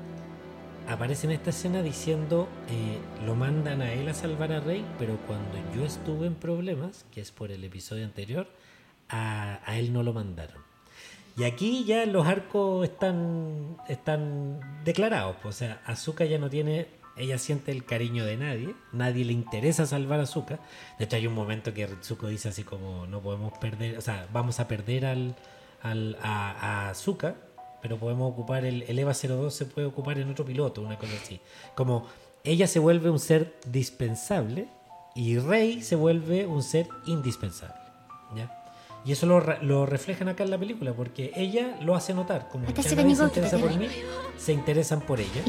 aparece 0.89 1.27
en 1.27 1.33
esta 1.33 1.51
escena 1.51 1.83
diciendo, 1.83 2.49
eh, 2.71 2.99
lo 3.27 3.35
mandan 3.35 3.83
a 3.83 3.93
él 3.93 4.09
a 4.09 4.15
salvar 4.15 4.53
a 4.53 4.61
Rey, 4.61 4.85
pero 4.99 5.17
cuando 5.27 5.59
yo 5.77 5.85
estuve 5.85 6.27
en 6.27 6.35
problemas, 6.35 7.05
que 7.13 7.21
es 7.21 7.31
por 7.31 7.51
el 7.53 7.63
episodio 7.65 8.05
anterior, 8.05 8.49
a, 9.11 9.61
a 9.65 9.79
él 9.79 9.93
no 9.93 10.03
lo 10.03 10.13
mandaron. 10.13 10.63
Y 11.37 11.45
aquí 11.45 11.85
ya 11.85 12.05
los 12.07 12.27
arcos 12.27 12.85
están, 12.89 13.77
están 13.89 14.59
declarados. 14.85 15.37
pues, 15.41 15.55
O 15.55 15.59
sea, 15.59 15.81
Azuka 15.87 16.25
ya 16.25 16.39
no 16.39 16.51
tiene. 16.51 16.89
Ella 17.19 17.39
siente 17.39 17.73
el 17.73 17.85
cariño 17.85 18.25
de 18.25 18.37
nadie, 18.37 18.75
nadie 18.93 19.25
le 19.25 19.33
interesa 19.33 19.87
salvar 19.87 20.21
a 20.21 20.27
Zuka. 20.27 20.59
De 20.99 21.05
hecho, 21.05 21.17
hay 21.17 21.27
un 21.27 21.35
momento 21.35 21.75
que 21.75 21.87
Ritsuko 21.87 22.29
dice 22.29 22.49
así 22.49 22.65
como, 22.65 23.07
no 23.07 23.21
podemos 23.21 23.57
perder, 23.59 23.99
o 23.99 24.01
sea, 24.01 24.27
vamos 24.33 24.61
a 24.61 24.69
perder 24.69 25.07
al, 25.07 25.37
al 25.83 26.17
a, 26.23 26.89
a 26.89 26.95
Zuka, 26.95 27.35
pero 27.83 27.99
podemos 27.99 28.31
ocupar 28.33 28.65
el, 28.65 28.83
el 28.83 28.99
EVA 28.99 29.13
02, 29.13 29.55
se 29.55 29.67
puede 29.67 29.87
ocupar 29.87 30.19
en 30.19 30.31
otro 30.31 30.45
piloto, 30.45 30.83
una 30.83 30.99
cosa 30.99 31.13
así. 31.23 31.41
Como 31.75 32.07
ella 32.45 32.67
se 32.67 32.79
vuelve 32.79 33.11
un 33.11 33.19
ser 33.19 33.55
dispensable 33.67 34.69
y 35.15 35.39
Rey 35.39 35.83
se 35.83 35.97
vuelve 35.97 36.47
un 36.47 36.63
ser 36.63 36.89
indispensable. 37.07 37.81
¿ya? 38.37 38.59
Y 39.05 39.13
eso 39.13 39.27
lo, 39.27 39.41
lo, 39.63 39.87
reflejan 39.87 40.29
acá 40.29 40.45
en 40.45 40.51
la 40.51 40.59
película, 40.59 40.93
porque 40.93 41.33
ella 41.35 41.79
lo 41.81 41.95
hace 41.95 42.15
notar, 42.15 42.49
como 42.51 42.67
que 42.67 42.83
se 42.83 42.95
interesa 42.95 43.59
por 43.59 43.75
mí, 43.77 43.89
se 44.37 44.53
interesan 44.53 45.01
por 45.01 45.21
ella. 45.21 45.43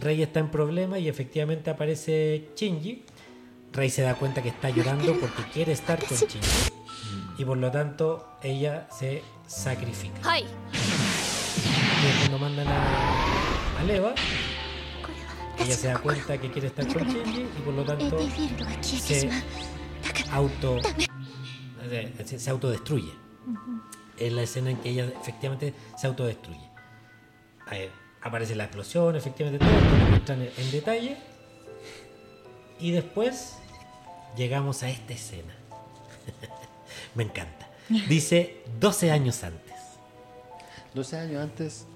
Rey 0.00 0.22
está 0.22 0.40
en 0.40 0.50
problemas 0.50 1.00
y 1.00 1.08
efectivamente 1.08 1.70
aparece 1.70 2.50
Shinji. 2.56 3.04
Rey 3.72 3.90
se 3.90 4.02
da 4.02 4.14
cuenta 4.14 4.42
que 4.42 4.50
está 4.50 4.70
llorando 4.70 5.18
porque 5.18 5.42
quiere 5.52 5.72
estar 5.72 5.98
con 6.04 6.16
Shinji. 6.16 6.38
Y 7.38 7.44
por 7.44 7.56
lo 7.58 7.70
tanto, 7.70 8.36
ella 8.42 8.88
se 8.90 9.22
sacrifica. 9.46 10.38
Y 10.38 10.44
es 12.06 12.16
cuando 12.20 12.38
mandan 12.38 12.66
a, 12.68 13.82
Leva, 13.86 14.14
ella 15.58 15.74
se 15.74 15.88
da 15.88 15.98
cuenta 15.98 16.38
que 16.38 16.50
quiere 16.50 16.66
estar 16.68 16.86
con 16.92 17.06
Shinji 17.06 17.42
y 17.42 17.62
por 17.64 17.74
lo 17.74 17.84
tanto 17.84 18.18
se 18.80 19.30
auto 20.30 20.78
eh, 21.90 22.12
se, 22.24 22.38
se 22.38 22.50
autodestruye. 22.50 23.12
Es 24.18 24.32
la 24.32 24.42
escena 24.42 24.70
en 24.70 24.78
que 24.78 24.90
ella 24.90 25.12
efectivamente 25.20 25.74
se 25.96 26.06
autodestruye. 26.06 26.68
A 27.66 27.70
ver, 27.70 28.05
aparece 28.22 28.54
la 28.54 28.64
explosión, 28.64 29.16
efectivamente 29.16 29.64
todo 29.64 29.76
esto 29.76 29.98
lo 29.98 30.06
muestran 30.06 30.42
en, 30.42 30.50
en 30.56 30.70
detalle. 30.70 31.16
Y 32.78 32.90
después 32.90 33.56
llegamos 34.36 34.82
a 34.82 34.90
esta 34.90 35.12
escena. 35.14 35.54
Me 37.14 37.24
encanta. 37.24 37.68
Dice 38.08 38.62
12 38.80 39.10
años 39.10 39.42
antes. 39.44 39.74
12 40.94 41.16
años 41.18 41.42
antes 41.42 41.86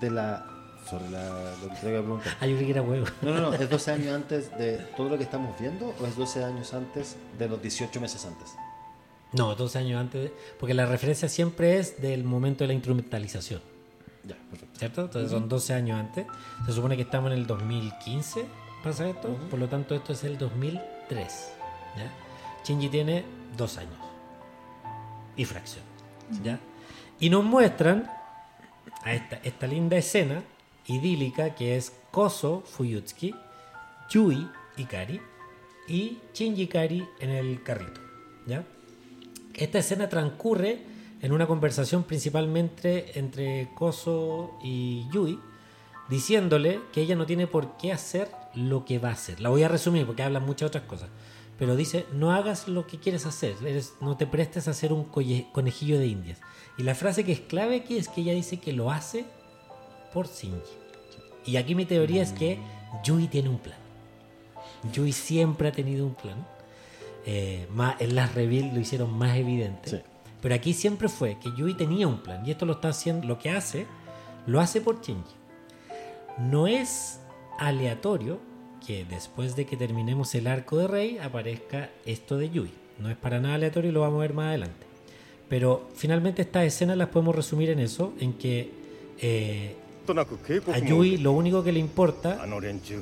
de 0.00 0.10
la. 0.10 0.46
Sobre 0.88 1.10
la, 1.10 1.54
lo 1.62 1.68
que 1.68 1.76
te 1.76 1.86
voy 1.86 1.96
a 1.96 2.00
preguntar. 2.00 2.36
Ah, 2.40 2.46
yo 2.46 2.58
que 2.58 2.70
era 2.70 2.80
huevo. 2.82 3.06
No, 3.20 3.34
no, 3.34 3.40
no. 3.50 3.54
¿Es 3.54 3.68
12 3.68 3.90
años 3.92 4.14
antes 4.14 4.56
de 4.58 4.78
todo 4.96 5.10
lo 5.10 5.18
que 5.18 5.24
estamos 5.24 5.58
viendo 5.60 5.94
o 6.00 6.06
es 6.06 6.16
12 6.16 6.44
años 6.44 6.72
antes 6.72 7.16
de 7.38 7.48
los 7.48 7.60
18 7.60 8.00
meses 8.00 8.24
antes? 8.24 8.54
No, 9.32 9.54
12 9.54 9.78
años 9.78 10.00
antes. 10.00 10.30
porque 10.58 10.72
la 10.72 10.86
referencia 10.86 11.28
siempre 11.28 11.78
es 11.78 12.00
del 12.00 12.24
momento 12.24 12.64
de 12.64 12.68
la 12.68 12.74
instrumentalización. 12.74 13.60
Ya, 14.24 14.36
perfecto. 14.50 14.67
¿Cierto? 14.78 15.02
Entonces 15.02 15.30
son 15.30 15.48
12 15.48 15.74
años 15.74 15.98
antes. 15.98 16.26
Se 16.64 16.72
supone 16.72 16.96
que 16.96 17.02
estamos 17.02 17.32
en 17.32 17.38
el 17.38 17.46
2015, 17.46 18.46
pasa 18.82 19.08
esto. 19.08 19.28
Por 19.50 19.58
lo 19.58 19.68
tanto, 19.68 19.94
esto 19.94 20.12
es 20.12 20.24
el 20.24 20.38
2003. 20.38 21.52
¿ya? 21.96 22.12
Shinji 22.64 22.88
tiene 22.88 23.24
dos 23.56 23.76
años 23.76 23.98
y 25.36 25.44
fracción. 25.44 25.84
¿ya? 26.42 26.58
Y 27.18 27.28
nos 27.28 27.44
muestran 27.44 28.08
a 29.02 29.12
esta, 29.12 29.36
esta 29.42 29.66
linda 29.66 29.96
escena 29.96 30.42
idílica 30.86 31.54
que 31.54 31.76
es 31.76 31.92
Koso 32.10 32.62
Fuyutsuki, 32.64 33.34
Yui 34.10 34.48
Ikari 34.76 35.20
y 35.88 36.18
Shinji 36.32 36.62
Ikari 36.62 37.06
en 37.20 37.30
el 37.30 37.62
carrito. 37.62 38.00
¿ya? 38.46 38.64
Esta 39.54 39.78
escena 39.78 40.08
transcurre 40.08 40.97
en 41.20 41.32
una 41.32 41.46
conversación 41.46 42.04
principalmente 42.04 43.18
entre 43.18 43.70
Koso 43.74 44.58
y 44.62 45.06
Yui, 45.12 45.38
diciéndole 46.08 46.80
que 46.92 47.02
ella 47.02 47.16
no 47.16 47.26
tiene 47.26 47.46
por 47.46 47.76
qué 47.76 47.92
hacer 47.92 48.30
lo 48.54 48.84
que 48.84 48.98
va 48.98 49.10
a 49.10 49.12
hacer. 49.12 49.40
La 49.40 49.48
voy 49.50 49.62
a 49.62 49.68
resumir 49.68 50.06
porque 50.06 50.22
habla 50.22 50.40
muchas 50.40 50.68
otras 50.68 50.84
cosas. 50.84 51.08
Pero 51.58 51.74
dice, 51.74 52.06
no 52.12 52.30
hagas 52.32 52.68
lo 52.68 52.86
que 52.86 52.98
quieres 52.98 53.26
hacer, 53.26 53.56
eres- 53.64 53.94
no 54.00 54.16
te 54.16 54.26
prestes 54.26 54.68
a 54.68 54.70
hacer 54.70 54.92
un 54.92 55.04
conejillo 55.04 55.98
de 55.98 56.06
indias. 56.06 56.38
Y 56.76 56.84
la 56.84 56.94
frase 56.94 57.24
que 57.24 57.32
es 57.32 57.40
clave 57.40 57.76
aquí 57.76 57.96
es 57.98 58.08
que 58.08 58.20
ella 58.20 58.32
dice 58.32 58.58
que 58.60 58.72
lo 58.72 58.92
hace 58.92 59.24
por 60.14 60.28
Shinji. 60.28 60.60
Y 61.44 61.56
aquí 61.56 61.74
mi 61.74 61.84
teoría 61.84 62.22
es 62.22 62.32
que 62.32 62.58
Yui 63.04 63.26
tiene 63.26 63.48
un 63.48 63.58
plan. 63.58 63.78
Yui 64.92 65.10
siempre 65.12 65.68
ha 65.68 65.72
tenido 65.72 66.06
un 66.06 66.14
plan. 66.14 66.46
Eh, 67.26 67.66
más, 67.72 68.00
en 68.00 68.14
las 68.14 68.34
reveal 68.36 68.72
lo 68.72 68.78
hicieron 68.80 69.12
más 69.12 69.36
evidente. 69.36 69.90
Sí. 69.90 69.96
Pero 70.40 70.54
aquí 70.54 70.72
siempre 70.72 71.08
fue 71.08 71.38
que 71.38 71.52
Yui 71.56 71.74
tenía 71.74 72.06
un 72.06 72.22
plan 72.22 72.46
y 72.46 72.50
esto 72.50 72.66
lo 72.66 72.74
está 72.74 72.88
haciendo, 72.88 73.26
lo 73.26 73.38
que 73.38 73.50
hace, 73.50 73.86
lo 74.46 74.60
hace 74.60 74.80
por 74.80 75.00
Shinji. 75.00 75.34
No 76.38 76.66
es 76.66 77.20
aleatorio 77.58 78.38
que 78.86 79.04
después 79.04 79.56
de 79.56 79.66
que 79.66 79.76
terminemos 79.76 80.34
el 80.34 80.46
arco 80.46 80.78
de 80.78 80.86
Rey 80.86 81.18
aparezca 81.18 81.90
esto 82.06 82.36
de 82.36 82.50
Yui. 82.50 82.70
No 82.98 83.10
es 83.10 83.16
para 83.16 83.40
nada 83.40 83.54
aleatorio 83.54 83.90
y 83.90 83.92
lo 83.92 84.00
vamos 84.00 84.18
a 84.18 84.22
ver 84.22 84.34
más 84.34 84.48
adelante. 84.48 84.86
Pero 85.48 85.88
finalmente 85.94 86.42
estas 86.42 86.64
escenas 86.64 86.96
las 86.96 87.08
podemos 87.08 87.34
resumir 87.34 87.70
en 87.70 87.80
eso, 87.80 88.12
en 88.20 88.34
que 88.34 88.70
eh, 89.20 89.76
a 90.72 90.78
Yui 90.78 91.18
lo 91.18 91.32
único 91.32 91.62
que 91.62 91.72
le 91.72 91.80
importa, 91.80 92.44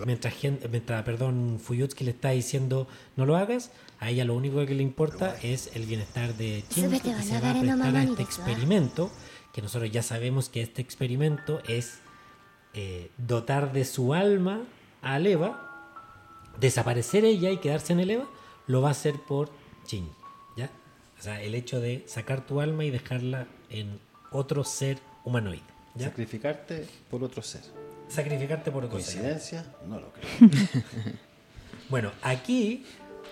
mientras, 0.04 0.34
mientras 0.70 1.02
perdón, 1.04 1.58
Fuyutsuki 1.62 2.04
le 2.04 2.10
está 2.12 2.30
diciendo 2.30 2.86
no 3.16 3.26
lo 3.26 3.36
hagas, 3.36 3.70
a 4.00 4.10
ella 4.10 4.24
lo 4.24 4.34
único 4.34 4.64
que 4.66 4.74
le 4.74 4.82
importa 4.82 5.36
es 5.42 5.70
el 5.74 5.86
bienestar 5.86 6.34
de 6.34 6.64
Chinko 6.68 6.90
que 6.90 7.22
se 7.22 7.40
va 7.40 7.50
a 7.50 7.60
prestar 7.60 7.96
a 7.96 8.02
este 8.02 8.22
experimento, 8.22 9.10
que 9.52 9.62
nosotros 9.62 9.90
ya 9.90 10.02
sabemos 10.02 10.48
que 10.48 10.62
este 10.62 10.82
experimento 10.82 11.60
es 11.68 11.98
eh, 12.74 13.10
dotar 13.16 13.72
de 13.72 13.84
su 13.84 14.14
alma 14.14 14.62
a 15.02 15.18
Leva, 15.18 16.02
desaparecer 16.60 17.24
ella 17.24 17.50
y 17.50 17.58
quedarse 17.58 17.92
en 17.92 18.00
el 18.00 18.10
Eva, 18.10 18.28
lo 18.66 18.82
va 18.82 18.88
a 18.88 18.92
hacer 18.92 19.14
por 19.26 19.50
Chin. 19.84 20.08
O 21.18 21.22
sea, 21.22 21.42
el 21.42 21.54
hecho 21.54 21.80
de 21.80 22.04
sacar 22.06 22.46
tu 22.46 22.60
alma 22.60 22.84
y 22.84 22.90
dejarla 22.90 23.46
en 23.70 23.98
otro 24.30 24.64
ser 24.64 24.98
humanoide. 25.24 25.75
Sacrificarte 25.98 26.84
por 27.10 27.22
otro 27.24 27.42
ser. 27.42 27.62
Sacrificarte 28.08 28.70
por 28.70 28.84
otro 28.84 28.92
¿Coincidencia? 28.96 29.62
ser. 29.62 29.72
¿Coincidencia? 29.72 29.88
No 29.88 30.00
lo 30.00 30.12
creo. 30.12 31.14
bueno, 31.90 32.12
aquí 32.22 32.84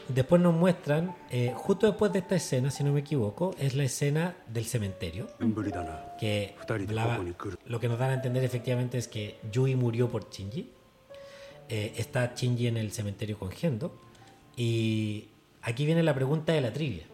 después 0.09 0.41
nos 0.41 0.55
muestran, 0.55 1.15
eh, 1.31 1.53
justo 1.55 1.86
después 1.86 2.12
de 2.12 2.20
esta 2.20 2.36
escena, 2.36 2.70
si 2.70 2.85
no 2.85 2.93
me 2.93 3.01
equivoco, 3.01 3.55
es 3.59 3.74
la 3.74 3.85
escena 3.85 4.36
del 4.49 4.65
cementerio. 4.65 5.28
Que 6.19 6.55
hablaba, 6.69 7.24
lo 7.66 7.81
que 7.81 7.89
nos 7.89 7.99
dan 7.99 8.11
a 8.11 8.15
entender 8.15 8.45
efectivamente 8.45 8.99
es 8.99 9.09
que 9.09 9.39
Yui 9.51 9.77
murió 9.77 10.09
por 10.09 10.31
Shinji. 10.31 10.70
Eh, 11.69 11.95
está 11.97 12.35
Shinji 12.35 12.66
en 12.66 12.77
el 12.77 12.93
cementerio 12.93 13.39
con 13.39 13.51
Gendo. 13.51 13.99
Y 14.57 15.28
aquí 15.62 15.86
viene 15.86 16.03
la 16.03 16.15
pregunta 16.15 16.53
de 16.53 16.61
la 16.61 16.73
trivia. 16.73 17.05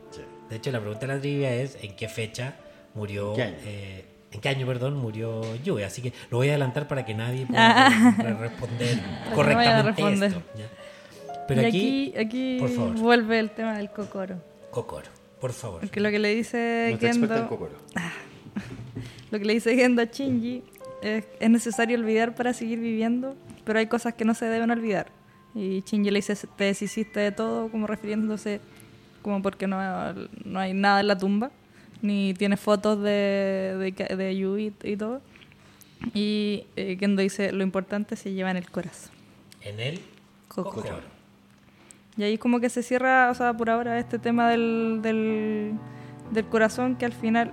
De 0.49 0.57
hecho, 0.57 0.73
la 0.73 0.81
pregunta 0.81 1.07
de 1.07 1.15
la 1.15 1.21
trivia 1.21 1.55
es 1.55 1.79
en 1.81 1.95
qué 1.95 2.09
fecha 2.09 2.57
murió 2.95 3.35
¿Qué 3.35 3.55
eh, 3.65 4.05
¿En 4.33 4.41
qué 4.41 4.49
año, 4.49 4.67
perdón, 4.67 4.97
murió 4.97 5.43
Yui? 5.65 5.83
Así 5.83 6.03
que 6.03 6.13
lo 6.31 6.37
voy 6.39 6.49
a 6.49 6.53
adelantar 6.53 6.87
para 6.87 7.05
que 7.05 7.15
nadie 7.15 7.47
pueda 7.47 8.15
re- 8.19 8.35
responder 8.35 8.99
correctamente 9.35 10.03
responder. 10.03 10.29
esto. 10.31 10.43
¿ya? 10.57 10.67
Pero 11.49 11.63
y 11.63 11.65
aquí, 11.65 12.15
aquí, 12.17 12.57
por 12.61 12.69
favor. 12.71 12.95
vuelve 12.95 13.39
el 13.41 13.51
tema 13.51 13.77
del 13.77 13.91
cocoro. 13.91 14.37
Kokoro, 14.71 15.09
por 15.41 15.53
favor. 15.53 15.81
Porque 15.81 15.99
lo 16.01 16.11
que 16.11 16.21
le 16.21 16.33
dice 16.35 16.97
Gendo, 17.01 17.49
Kokoro. 17.49 17.75
lo 19.33 19.39
que 19.39 19.45
le 19.45 19.55
dice 19.55 19.75
Gendo 19.75 20.03
a 20.03 20.05
Shinji 20.05 20.63
es, 21.03 21.25
es 21.41 21.51
necesario 21.51 21.99
olvidar 21.99 22.35
para 22.37 22.53
seguir 22.53 22.79
viviendo, 22.79 23.35
pero 23.65 23.81
hay 23.81 23.87
cosas 23.87 24.15
que 24.15 24.25
no 24.25 24.35
se 24.35 24.45
deben 24.47 24.71
olvidar. 24.71 25.09
Y 25.57 25.83
Shinji 25.85 26.11
le 26.13 26.19
dice, 26.21 26.37
te 26.57 26.65
deshiciste 26.65 27.19
de 27.19 27.33
todo, 27.33 27.69
como 27.71 27.89
refiriéndose, 27.89 28.61
como 29.23 29.43
porque 29.43 29.67
no, 29.67 29.77
no 30.45 30.61
hay 30.61 30.73
nada 30.73 31.01
en 31.01 31.09
la 31.09 31.19
tumba, 31.19 31.51
ni 32.03 32.35
tiene 32.35 32.57
fotos 32.57 33.03
de, 33.03 33.93
de, 33.97 34.17
de 34.17 34.37
Yui 34.37 34.73
y 34.83 34.97
todo. 34.97 35.21
Y 36.15 36.65
eh, 36.77 36.97
Kendo 36.99 37.23
dice, 37.23 37.53
lo 37.53 37.63
importante 37.63 38.17
se 38.17 38.33
lleva 38.33 38.51
en 38.51 38.57
el 38.57 38.71
corazón. 38.71 39.13
En 39.63 39.81
el 39.81 40.01
Kokoro. 40.49 40.77
Kokoro. 40.77 41.21
Y 42.17 42.23
ahí 42.23 42.39
como 42.39 42.61
que 42.61 42.71
se 42.71 42.83
cierra, 42.83 43.31
o 43.31 43.35
sea, 43.35 43.53
por 43.55 43.71
ahora 43.71 43.99
este 43.99 44.19
tema 44.19 44.51
del, 44.51 45.01
del, 45.03 45.73
del 46.31 46.45
corazón, 46.47 46.97
que 46.97 47.05
al 47.05 47.13
final 47.13 47.53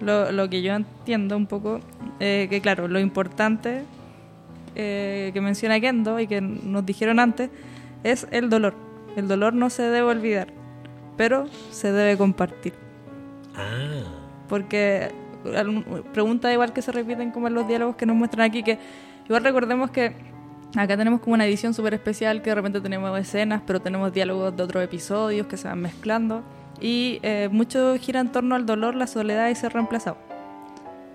lo, 0.00 0.32
lo 0.32 0.48
que 0.48 0.62
yo 0.62 0.74
entiendo 0.74 1.36
un 1.36 1.46
poco, 1.46 1.80
eh, 2.20 2.46
que 2.48 2.60
claro, 2.60 2.88
lo 2.88 3.00
importante 3.00 3.82
eh, 4.74 5.30
que 5.34 5.40
menciona 5.40 5.78
Kendo 5.80 6.18
y 6.20 6.26
que 6.26 6.40
nos 6.40 6.86
dijeron 6.86 7.18
antes, 7.18 7.50
es 8.04 8.26
el 8.30 8.48
dolor. 8.48 8.74
El 9.16 9.28
dolor 9.28 9.52
no 9.54 9.70
se 9.70 9.82
debe 9.82 10.02
olvidar, 10.02 10.48
pero 11.16 11.46
se 11.70 11.92
debe 11.92 12.16
compartir. 12.16 12.72
Ah, 13.56 14.02
Porque 14.48 15.10
preguntas 16.12 16.52
igual 16.52 16.72
que 16.72 16.82
se 16.82 16.92
repiten 16.92 17.30
como 17.32 17.48
en 17.48 17.54
los 17.54 17.66
diálogos 17.66 17.96
que 17.96 18.06
nos 18.06 18.16
muestran 18.16 18.48
aquí, 18.48 18.62
que 18.62 18.78
igual 19.26 19.42
recordemos 19.42 19.90
que 19.90 20.14
acá 20.76 20.96
tenemos 20.96 21.20
como 21.20 21.34
una 21.34 21.44
edición 21.46 21.74
súper 21.74 21.94
especial 21.94 22.42
que 22.42 22.50
de 22.50 22.54
repente 22.54 22.80
tenemos 22.80 23.18
escenas, 23.18 23.60
pero 23.66 23.80
tenemos 23.80 24.12
diálogos 24.12 24.56
de 24.56 24.62
otros 24.62 24.84
episodios 24.84 25.46
que 25.48 25.56
se 25.56 25.68
van 25.68 25.80
mezclando 25.80 26.42
y 26.80 27.18
eh, 27.22 27.48
mucho 27.50 27.94
gira 28.00 28.20
en 28.20 28.30
torno 28.30 28.54
al 28.54 28.66
dolor, 28.66 28.94
la 28.94 29.06
soledad 29.06 29.48
y 29.48 29.54
ser 29.54 29.72
reemplazado. 29.72 30.16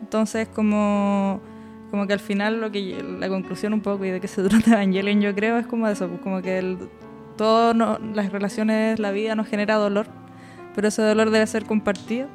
Entonces 0.02 0.48
como, 0.48 1.40
como 1.90 2.06
que 2.06 2.14
al 2.14 2.20
final 2.20 2.62
lo 2.62 2.72
que 2.72 3.04
la 3.20 3.30
conclusión 3.30 3.74
un 3.74 3.82
poco 3.82 4.06
y 4.06 4.10
de 4.10 4.20
que 4.22 4.28
se 4.28 4.44
trata 4.48 4.72
Evangelion 4.74 5.22
yo 5.22 5.34
creo 5.34 5.58
es 5.58 5.68
como 5.68 5.88
eso, 5.88 6.08
pues 6.08 6.22
como 6.22 6.42
que 6.42 6.60
el, 6.60 6.78
todo 7.38 7.74
no- 7.74 7.98
las 8.14 8.32
relaciones, 8.32 9.00
la 9.00 9.12
vida 9.12 9.36
nos 9.36 9.48
genera 9.48 9.76
dolor, 9.76 10.08
pero 10.78 10.90
ese 10.90 11.02
dolor 11.02 11.32
debe 11.32 11.48
ser 11.48 11.66
compartido 11.66 12.28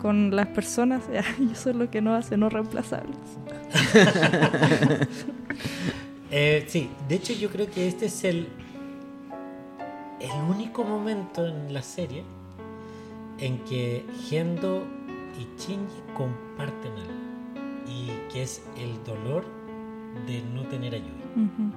con 0.00 0.36
las 0.36 0.46
personas 0.46 1.02
y 1.40 1.50
eso 1.50 1.70
es 1.70 1.74
lo 1.74 1.90
que 1.90 2.00
nos 2.00 2.24
hace 2.24 2.36
no 2.36 2.48
reemplazables. 2.48 3.18
Eh, 6.28 6.66
sí, 6.68 6.90
de 7.08 7.14
hecho 7.14 7.32
yo 7.34 7.48
creo 7.50 7.70
que 7.70 7.86
este 7.86 8.06
es 8.06 8.24
el, 8.24 8.48
el 10.20 10.30
único 10.50 10.82
momento 10.82 11.46
en 11.46 11.72
la 11.72 11.82
serie 11.82 12.24
en 13.38 13.58
que 13.58 14.04
Gendo 14.28 14.84
y 15.38 15.44
Shinji 15.56 16.02
comparten 16.16 16.92
algo. 16.92 17.12
Y 17.88 18.10
que 18.32 18.42
es 18.42 18.60
el 18.76 19.02
dolor 19.04 19.44
de 20.26 20.42
no 20.52 20.64
tener 20.64 20.94
ayuda. 20.94 21.24
Ujú. 21.36 21.70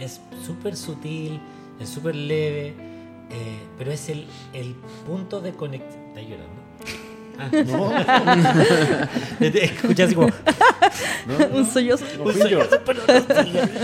Es 0.00 0.18
súper 0.44 0.76
sutil, 0.76 1.38
es 1.78 1.90
súper 1.90 2.16
leve, 2.16 2.93
eh, 3.30 3.58
pero 3.78 3.92
es 3.92 4.08
el, 4.08 4.26
el 4.52 4.74
punto 5.06 5.40
de 5.40 5.52
conexión. 5.52 6.02
¿Estás 6.08 6.24
llorando? 6.28 6.64
Ah, 7.38 7.50
no. 7.66 7.90
Así 10.04 10.14
como, 10.14 10.28
Un 11.52 11.66
sollozo. 11.66 12.04
No 12.18 12.30
fui 12.30 12.50
yo. 12.50 12.60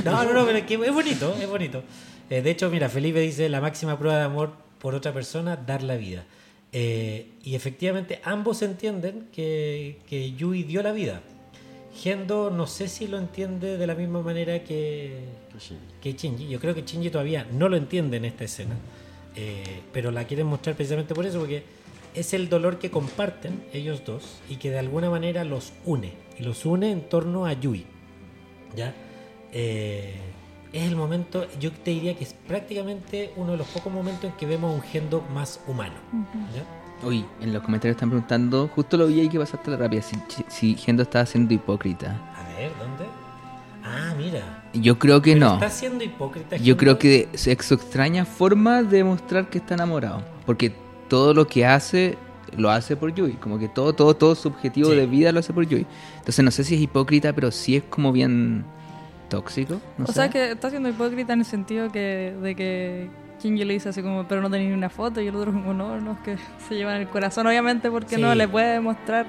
No, 0.04 0.24
no, 0.24 0.32
no, 0.32 0.46
pero 0.46 0.58
es 0.58 0.64
que 0.64 0.74
es 0.74 0.92
bonito, 0.92 1.34
es 1.40 1.48
bonito. 1.48 1.82
Eh, 2.28 2.42
de 2.42 2.50
hecho, 2.50 2.70
mira, 2.70 2.88
Felipe 2.88 3.20
dice 3.20 3.48
la 3.48 3.60
máxima 3.60 3.98
prueba 3.98 4.18
de 4.18 4.24
amor 4.24 4.52
por 4.78 4.94
otra 4.94 5.12
persona, 5.12 5.56
dar 5.56 5.82
la 5.82 5.96
vida. 5.96 6.24
Eh, 6.72 7.32
y 7.42 7.56
efectivamente 7.56 8.20
ambos 8.22 8.62
entienden 8.62 9.26
que, 9.32 9.98
que 10.08 10.32
Yui 10.32 10.62
dio 10.62 10.82
la 10.82 10.92
vida. 10.92 11.20
Gendo 11.96 12.50
no 12.50 12.68
sé 12.68 12.86
si 12.86 13.08
lo 13.08 13.18
entiende 13.18 13.76
de 13.76 13.86
la 13.86 13.96
misma 13.96 14.22
manera 14.22 14.62
que, 14.62 15.24
que 16.00 16.12
Shinji. 16.12 16.48
Yo 16.48 16.60
creo 16.60 16.74
que 16.74 16.82
Shinji 16.82 17.10
todavía 17.10 17.46
no 17.52 17.68
lo 17.68 17.76
entiende 17.76 18.18
en 18.18 18.26
esta 18.26 18.44
escena. 18.44 18.76
Eh, 19.36 19.82
pero 19.92 20.10
la 20.10 20.24
quieren 20.24 20.46
mostrar 20.46 20.76
precisamente 20.76 21.14
por 21.14 21.26
eso, 21.26 21.38
porque 21.38 21.62
es 22.14 22.34
el 22.34 22.48
dolor 22.48 22.78
que 22.78 22.90
comparten 22.90 23.62
ellos 23.72 24.04
dos 24.04 24.40
y 24.48 24.56
que 24.56 24.70
de 24.70 24.78
alguna 24.78 25.10
manera 25.10 25.44
los 25.44 25.72
une. 25.84 26.12
Y 26.38 26.42
los 26.42 26.64
une 26.66 26.90
en 26.90 27.08
torno 27.08 27.46
a 27.46 27.52
Yui. 27.52 27.86
¿Ya? 28.74 28.94
Eh, 29.52 30.14
es 30.72 30.88
el 30.88 30.96
momento, 30.96 31.46
yo 31.58 31.72
te 31.72 31.90
diría 31.90 32.16
que 32.16 32.24
es 32.24 32.34
prácticamente 32.46 33.32
uno 33.36 33.52
de 33.52 33.58
los 33.58 33.66
pocos 33.68 33.92
momentos 33.92 34.30
en 34.30 34.36
que 34.36 34.46
vemos 34.46 34.72
un 34.74 34.82
Gendo 34.82 35.22
más 35.34 35.60
humano. 35.66 35.94
¿ya? 36.54 37.06
Uy, 37.06 37.24
en 37.40 37.52
los 37.52 37.62
comentarios 37.62 37.96
están 37.96 38.10
preguntando, 38.10 38.68
justo 38.68 38.96
lo 38.96 39.06
vi 39.06 39.20
ahí 39.20 39.28
que 39.28 39.38
pasaste 39.38 39.70
la 39.70 39.78
rápida, 39.78 40.02
si, 40.02 40.16
si 40.48 40.76
Gendo 40.76 41.02
estaba 41.02 41.26
siendo 41.26 41.54
hipócrita. 41.54 42.32
A 42.36 42.56
ver, 42.56 42.70
¿dónde? 42.78 43.19
Ah, 43.90 44.14
mira. 44.16 44.62
Yo 44.72 44.98
creo 44.98 45.20
que 45.20 45.32
Pero 45.34 45.46
no. 45.46 45.54
¿Está 45.54 45.70
siendo 45.70 46.04
hipócrita? 46.04 46.56
Yo 46.56 46.76
creo 46.76 46.98
que 46.98 47.28
es 47.32 47.40
su 47.42 47.74
extraña 47.74 48.24
forma 48.24 48.82
de 48.82 49.02
mostrar 49.04 49.50
que 49.50 49.58
está 49.58 49.74
enamorado. 49.74 50.22
Porque 50.46 50.72
todo 51.08 51.34
lo 51.34 51.46
que 51.46 51.66
hace, 51.66 52.16
lo 52.56 52.70
hace 52.70 52.96
por 52.96 53.12
Yui. 53.14 53.32
Como 53.34 53.58
que 53.58 53.68
todo, 53.68 53.92
todo, 53.92 54.14
todo 54.14 54.34
su 54.34 54.48
objetivo 54.48 54.90
Sí. 54.90 54.96
de 54.96 55.06
vida 55.06 55.32
lo 55.32 55.40
hace 55.40 55.52
por 55.52 55.66
Yui. 55.66 55.86
Entonces 56.18 56.44
no 56.44 56.50
sé 56.50 56.62
si 56.64 56.76
es 56.76 56.80
hipócrita, 56.80 57.32
pero 57.32 57.50
sí 57.50 57.76
es 57.76 57.82
como 57.84 58.12
bien 58.12 58.64
tóxico. 59.28 59.80
No 59.98 60.04
o 60.04 60.06
sé. 60.08 60.12
sea 60.14 60.30
que 60.30 60.52
está 60.52 60.70
siendo 60.70 60.88
hipócrita 60.88 61.32
en 61.32 61.40
el 61.40 61.44
sentido 61.46 61.90
que, 61.90 62.34
de 62.40 62.54
que 62.54 63.10
Shinji 63.42 63.64
le 63.64 63.74
dice 63.74 63.88
así 63.88 64.02
como, 64.02 64.26
pero 64.28 64.40
no 64.42 64.50
tenía 64.50 64.68
ni 64.68 64.74
una 64.74 64.90
foto, 64.90 65.20
y 65.20 65.26
el 65.28 65.34
otro 65.34 65.52
como, 65.52 65.72
no, 65.72 65.98
no, 66.00 66.12
es 66.12 66.18
que 66.20 66.36
se 66.68 66.74
llevan 66.74 67.00
el 67.00 67.08
corazón, 67.08 67.46
obviamente, 67.46 67.90
porque 67.90 68.16
Sí. 68.16 68.20
no 68.20 68.34
le 68.34 68.46
puede 68.48 68.80
mostrar. 68.80 69.26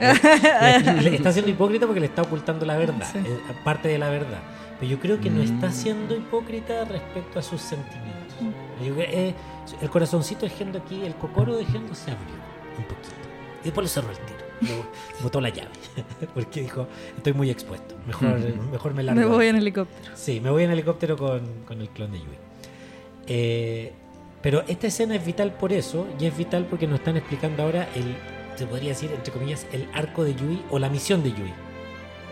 Le- 0.00 1.02
le 1.02 1.16
está 1.16 1.32
siendo 1.32 1.50
hipócrita 1.50 1.86
porque 1.86 2.00
le 2.00 2.06
está 2.06 2.22
ocultando 2.22 2.64
la 2.66 2.76
verdad, 2.76 3.08
Sí. 3.12 3.18
eh, 3.18 3.38
parte 3.64 3.88
de 3.88 3.98
la 3.98 4.08
verdad. 4.10 4.40
Pero 4.80 4.90
yo 4.90 4.98
creo 4.98 5.20
que 5.20 5.30
no 5.30 5.42
está 5.42 5.68
Mm. 5.68 5.72
siendo 5.72 6.16
hipócrita 6.16 6.84
respecto 6.84 7.38
a 7.38 7.42
sus 7.42 7.60
sentimientos. 7.60 8.34
Yo 8.84 8.94
creo 8.94 8.96
que, 8.96 9.28
eh, 9.28 9.34
el 9.80 9.88
corazoncito 9.90 10.46
de 10.46 10.50
Gendo 10.50 10.78
aquí, 10.78 11.02
el 11.04 11.14
cocoro 11.14 11.56
de 11.56 11.64
Gendo 11.64 11.94
se 11.94 12.10
abrió 12.10 12.34
un 12.76 12.84
poquito. 12.84 13.14
Y 13.62 13.64
después 13.66 13.84
lo 13.84 13.88
cerró 13.88 14.10
el 14.10 14.18
tiro. 14.18 14.38
Luego 14.60 14.84
botó 15.22 15.40
la 15.40 15.48
llave. 15.50 15.70
Porque 16.34 16.62
dijo, 16.62 16.86
estoy 17.16 17.32
muy 17.32 17.50
expuesto. 17.50 17.94
Mejor, 18.06 18.38
mejor 18.72 18.94
me 18.94 19.02
largo. 19.04 19.20
Me 19.20 19.26
voy 19.26 19.44
aquí". 19.46 19.50
en 19.50 19.56
helicóptero. 19.56 20.16
Sí, 20.16 20.40
me 20.40 20.50
voy 20.50 20.64
en 20.64 20.72
helicóptero 20.72 21.16
con, 21.16 21.40
con 21.66 21.80
el 21.80 21.88
clon 21.90 22.10
de 22.12 22.18
Yui. 22.18 22.26
Eh, 23.26 23.92
pero 24.42 24.62
esta 24.68 24.88
escena 24.88 25.14
es 25.14 25.24
vital 25.24 25.52
por 25.52 25.72
eso, 25.72 26.06
y 26.20 26.26
es 26.26 26.36
vital 26.36 26.66
porque 26.68 26.86
nos 26.86 26.98
están 26.98 27.16
explicando 27.16 27.62
ahora 27.62 27.88
el, 27.94 28.14
se 28.56 28.66
podría 28.66 28.90
decir, 28.90 29.10
entre 29.12 29.32
comillas, 29.32 29.66
el 29.72 29.88
arco 29.92 30.24
de 30.24 30.34
Yui 30.34 30.62
o 30.70 30.78
la 30.78 30.88
misión 30.88 31.22
de 31.22 31.32
Yui. 31.32 31.52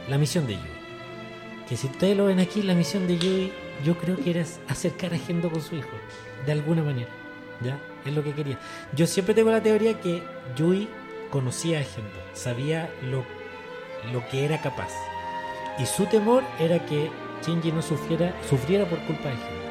La 0.08 0.18
misión 0.18 0.46
de 0.46 0.54
Yui. 0.54 0.70
Que 1.68 1.76
si 1.76 1.86
ustedes 1.86 2.16
lo 2.16 2.26
ven 2.26 2.40
aquí, 2.40 2.62
la 2.62 2.74
misión 2.74 3.06
de 3.06 3.18
Yui, 3.18 3.52
yo 3.84 3.96
creo 3.96 4.16
que 4.16 4.30
era 4.30 4.44
acercar 4.68 5.14
a 5.14 5.18
Gendo 5.18 5.50
con 5.50 5.62
su 5.62 5.76
hijo, 5.76 5.96
de 6.46 6.52
alguna 6.52 6.82
manera. 6.82 7.08
¿Ya? 7.60 7.78
Es 8.04 8.12
lo 8.12 8.22
que 8.24 8.32
quería. 8.32 8.58
Yo 8.94 9.06
siempre 9.06 9.34
tengo 9.34 9.50
la 9.50 9.62
teoría 9.62 10.00
que 10.00 10.22
Yui 10.56 10.88
conocía 11.30 11.80
a 11.80 11.84
Gendo, 11.84 12.10
sabía 12.34 12.92
lo, 13.02 13.24
lo 14.12 14.26
que 14.28 14.44
era 14.44 14.60
capaz. 14.60 14.92
Y 15.78 15.86
su 15.86 16.06
temor 16.06 16.42
era 16.58 16.84
que 16.84 17.10
Shinji 17.44 17.72
no 17.72 17.82
sufriera, 17.82 18.34
sufriera 18.48 18.84
por 18.84 18.98
culpa 19.06 19.28
de 19.28 19.36
Gendo. 19.36 19.62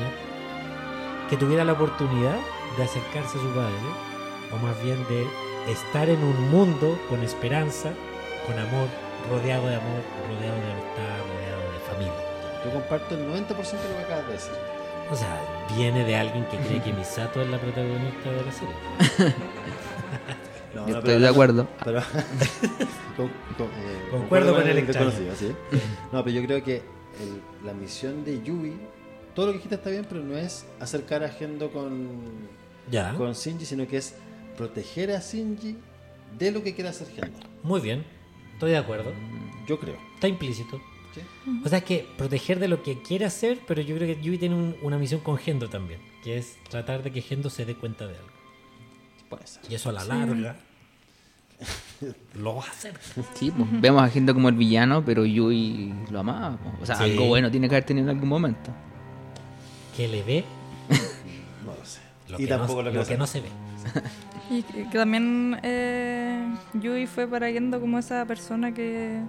¿ya? 0.00 1.28
Que 1.28 1.36
tuviera 1.36 1.64
la 1.64 1.72
oportunidad 1.72 2.38
de 2.76 2.82
acercarse 2.82 3.38
a 3.38 3.40
su 3.40 3.48
padre, 3.54 3.74
o 4.52 4.56
más 4.58 4.82
bien 4.82 4.98
de 5.08 5.26
estar 5.72 6.08
en 6.08 6.22
un 6.22 6.50
mundo 6.50 6.98
con 7.08 7.22
esperanza, 7.22 7.90
con 8.46 8.58
amor, 8.58 8.88
rodeado 9.30 9.66
de 9.68 9.76
amor, 9.76 10.02
rodeado 10.28 10.56
de 10.56 10.72
amistad, 10.72 11.18
rodeado 11.28 11.72
de 11.72 11.78
familia. 11.90 12.14
Yo 12.64 12.72
comparto 12.72 13.14
el 13.14 13.26
90% 13.28 13.48
de 13.48 13.88
lo 13.88 13.96
que 13.96 14.04
acabas 14.04 14.26
de 14.26 14.32
decir. 14.34 14.52
O 15.10 15.16
sea, 15.16 15.40
viene 15.76 16.04
de 16.04 16.14
alguien 16.16 16.44
que 16.46 16.56
cree 16.58 16.80
que 16.82 16.92
Misato 16.92 17.42
es 17.42 17.48
la 17.48 17.58
protagonista 17.58 18.30
de 18.30 18.44
la 18.44 18.52
serie. 18.52 19.34
No, 20.74 20.82
no, 20.82 20.86
estoy 20.86 21.02
pero 21.02 21.18
de 21.20 21.28
acuerdo. 21.28 21.68
Pero, 21.84 22.00
con- 23.16 23.28
con- 23.58 23.66
eh, 23.66 24.08
Concuerdo 24.10 24.54
con 24.54 24.68
el 24.68 24.78
extraño. 24.78 25.10
No, 26.12 26.22
pero 26.24 26.30
yo 26.36 26.46
creo 26.46 26.62
que 26.62 26.76
el- 26.76 27.66
la 27.66 27.72
misión 27.72 28.24
de 28.24 28.40
Yui, 28.40 28.74
todo 29.34 29.46
lo 29.46 29.52
que 29.52 29.58
dijiste 29.58 29.74
está 29.74 29.90
bien, 29.90 30.06
pero 30.08 30.22
no 30.22 30.36
es 30.38 30.64
acercar 30.78 31.24
a 31.24 31.28
Gendo 31.28 31.72
con, 31.72 32.08
Ya, 32.88 33.14
con 33.14 33.32
Shinji, 33.32 33.66
sino 33.66 33.86
que 33.88 33.96
es 33.96 34.14
proteger 34.64 35.10
a 35.12 35.20
Shinji 35.20 35.76
de 36.38 36.50
lo 36.52 36.62
que 36.62 36.74
quiera 36.74 36.90
hacer 36.90 37.08
Gendo. 37.08 37.38
muy 37.62 37.80
bien. 37.80 38.04
Estoy 38.52 38.72
de 38.72 38.76
acuerdo. 38.76 39.12
Yo 39.66 39.80
creo. 39.80 39.96
Está 40.14 40.28
implícito. 40.28 40.78
¿sí? 41.14 41.20
O 41.64 41.68
sea, 41.68 41.78
es 41.78 41.84
que 41.84 42.06
proteger 42.18 42.58
de 42.58 42.68
lo 42.68 42.82
que 42.82 43.00
quiere 43.00 43.24
hacer, 43.24 43.58
pero 43.66 43.80
yo 43.80 43.96
creo 43.96 44.06
que 44.14 44.22
Yui 44.22 44.36
tiene 44.36 44.54
un- 44.54 44.76
una 44.82 44.98
misión 44.98 45.20
con 45.22 45.38
Gendo 45.38 45.68
también, 45.70 45.98
que 46.22 46.36
es 46.36 46.56
tratar 46.68 47.02
de 47.02 47.10
que 47.10 47.22
Gendo 47.22 47.48
se 47.48 47.64
dé 47.64 47.74
cuenta 47.74 48.06
de 48.06 48.16
algo. 48.16 48.28
Puede 49.30 49.46
ser. 49.46 49.62
Y 49.70 49.74
eso 49.74 49.88
a 49.88 49.92
la 49.92 50.04
larga 50.04 50.56
lo 52.34 52.56
va 52.56 52.64
a 52.64 52.68
hacer. 52.68 52.94
Sí, 53.34 53.50
pues, 53.50 53.80
vemos 53.80 54.02
a 54.02 54.08
Gendo 54.10 54.34
como 54.34 54.50
el 54.50 54.56
villano, 54.56 55.02
pero 55.04 55.24
Yui 55.24 55.94
lo 56.10 56.20
amaba. 56.20 56.58
O 56.82 56.86
sea, 56.86 56.96
Sí. 56.96 57.04
algo 57.04 57.26
bueno 57.28 57.50
tiene 57.50 57.66
que 57.68 57.76
haber 57.76 57.84
tenido 57.84 58.04
en 58.10 58.14
algún 58.16 58.28
momento. 58.28 58.70
Que 59.96 60.06
le 60.06 60.22
ve 60.22 60.44
No 61.64 61.74
lo 61.74 61.84
sé. 61.84 62.00
lo, 62.28 62.36
y 62.38 62.42
que, 62.44 62.46
tampoco 62.48 62.82
no, 62.82 62.88
lo 62.88 62.92
que, 62.92 62.98
lo 62.98 63.06
que 63.06 63.16
no 63.16 63.26
se 63.26 63.40
ve. 63.40 63.48
Y 64.50 64.62
que, 64.64 64.88
que 64.88 64.98
también 64.98 65.58
eh, 65.62 66.44
Yui 66.74 67.06
fue 67.06 67.28
para 67.28 67.48
Gendo 67.52 67.80
como 67.80 67.98
esa 68.00 68.24
persona 68.26 68.74
que 68.74 69.20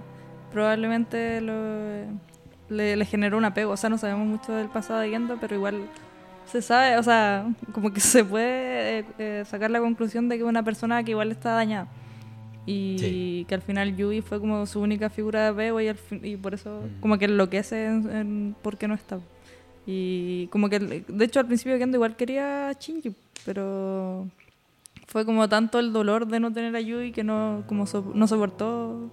probablemente 0.52 1.40
lo- 1.40 2.06
le, 2.68 2.96
le 2.96 3.04
generó 3.04 3.38
un 3.38 3.44
apego. 3.44 3.72
O 3.72 3.76
sea, 3.76 3.88
no 3.90 3.98
sabemos 3.98 4.26
mucho 4.26 4.52
del 4.52 4.68
pasado 4.68 4.98
de 5.00 5.10
Gendo, 5.10 5.36
pero 5.40 5.54
igual 5.54 5.82
se 6.46 6.60
sabe, 6.60 6.98
o 6.98 7.02
sea, 7.04 7.46
como 7.72 7.92
que 7.92 8.00
se 8.00 8.24
puede 8.24 8.98
eh, 9.00 9.04
eh, 9.18 9.44
sacar 9.46 9.70
la 9.70 9.78
conclusión 9.80 10.28
de 10.28 10.36
que 10.36 10.42
es 10.42 10.48
una 10.48 10.64
persona 10.64 11.02
que 11.04 11.12
igual 11.12 11.30
está 11.30 11.52
dañada. 11.52 11.86
Y 12.66 12.96
Sí. 12.98 13.46
que 13.48 13.54
al 13.54 13.62
final 13.62 13.96
Yui 13.96 14.22
fue 14.22 14.40
como 14.40 14.66
su 14.66 14.80
única 14.80 15.08
figura 15.08 15.42
de 15.44 15.48
apego 15.50 15.80
y, 15.80 15.88
al 15.88 15.96
y 16.22 16.36
por 16.36 16.54
eso 16.54 16.82
como 17.00 17.16
que 17.18 17.24
enloquece 17.26 17.86
en, 17.86 18.10
en 18.10 18.56
por 18.60 18.76
qué 18.76 18.88
no 18.88 18.94
está. 18.94 19.18
Y 19.86 20.46
como 20.48 20.68
que, 20.68 20.78
de 20.80 21.24
hecho 21.24 21.40
al 21.40 21.46
principio 21.46 21.78
Kendo 21.78 21.96
igual 21.96 22.14
quería 22.16 22.68
a 22.68 22.72
Shinji, 22.72 23.14
pero 23.44 24.26
fue 25.12 25.26
como 25.26 25.46
tanto 25.46 25.78
el 25.78 25.92
dolor 25.92 26.26
de 26.26 26.40
no 26.40 26.50
tener 26.54 26.74
a 26.74 26.80
Yui 26.80 27.12
que 27.12 27.22
no, 27.22 27.64
como 27.66 27.86
so- 27.86 28.10
no 28.14 28.26
soportó 28.26 29.10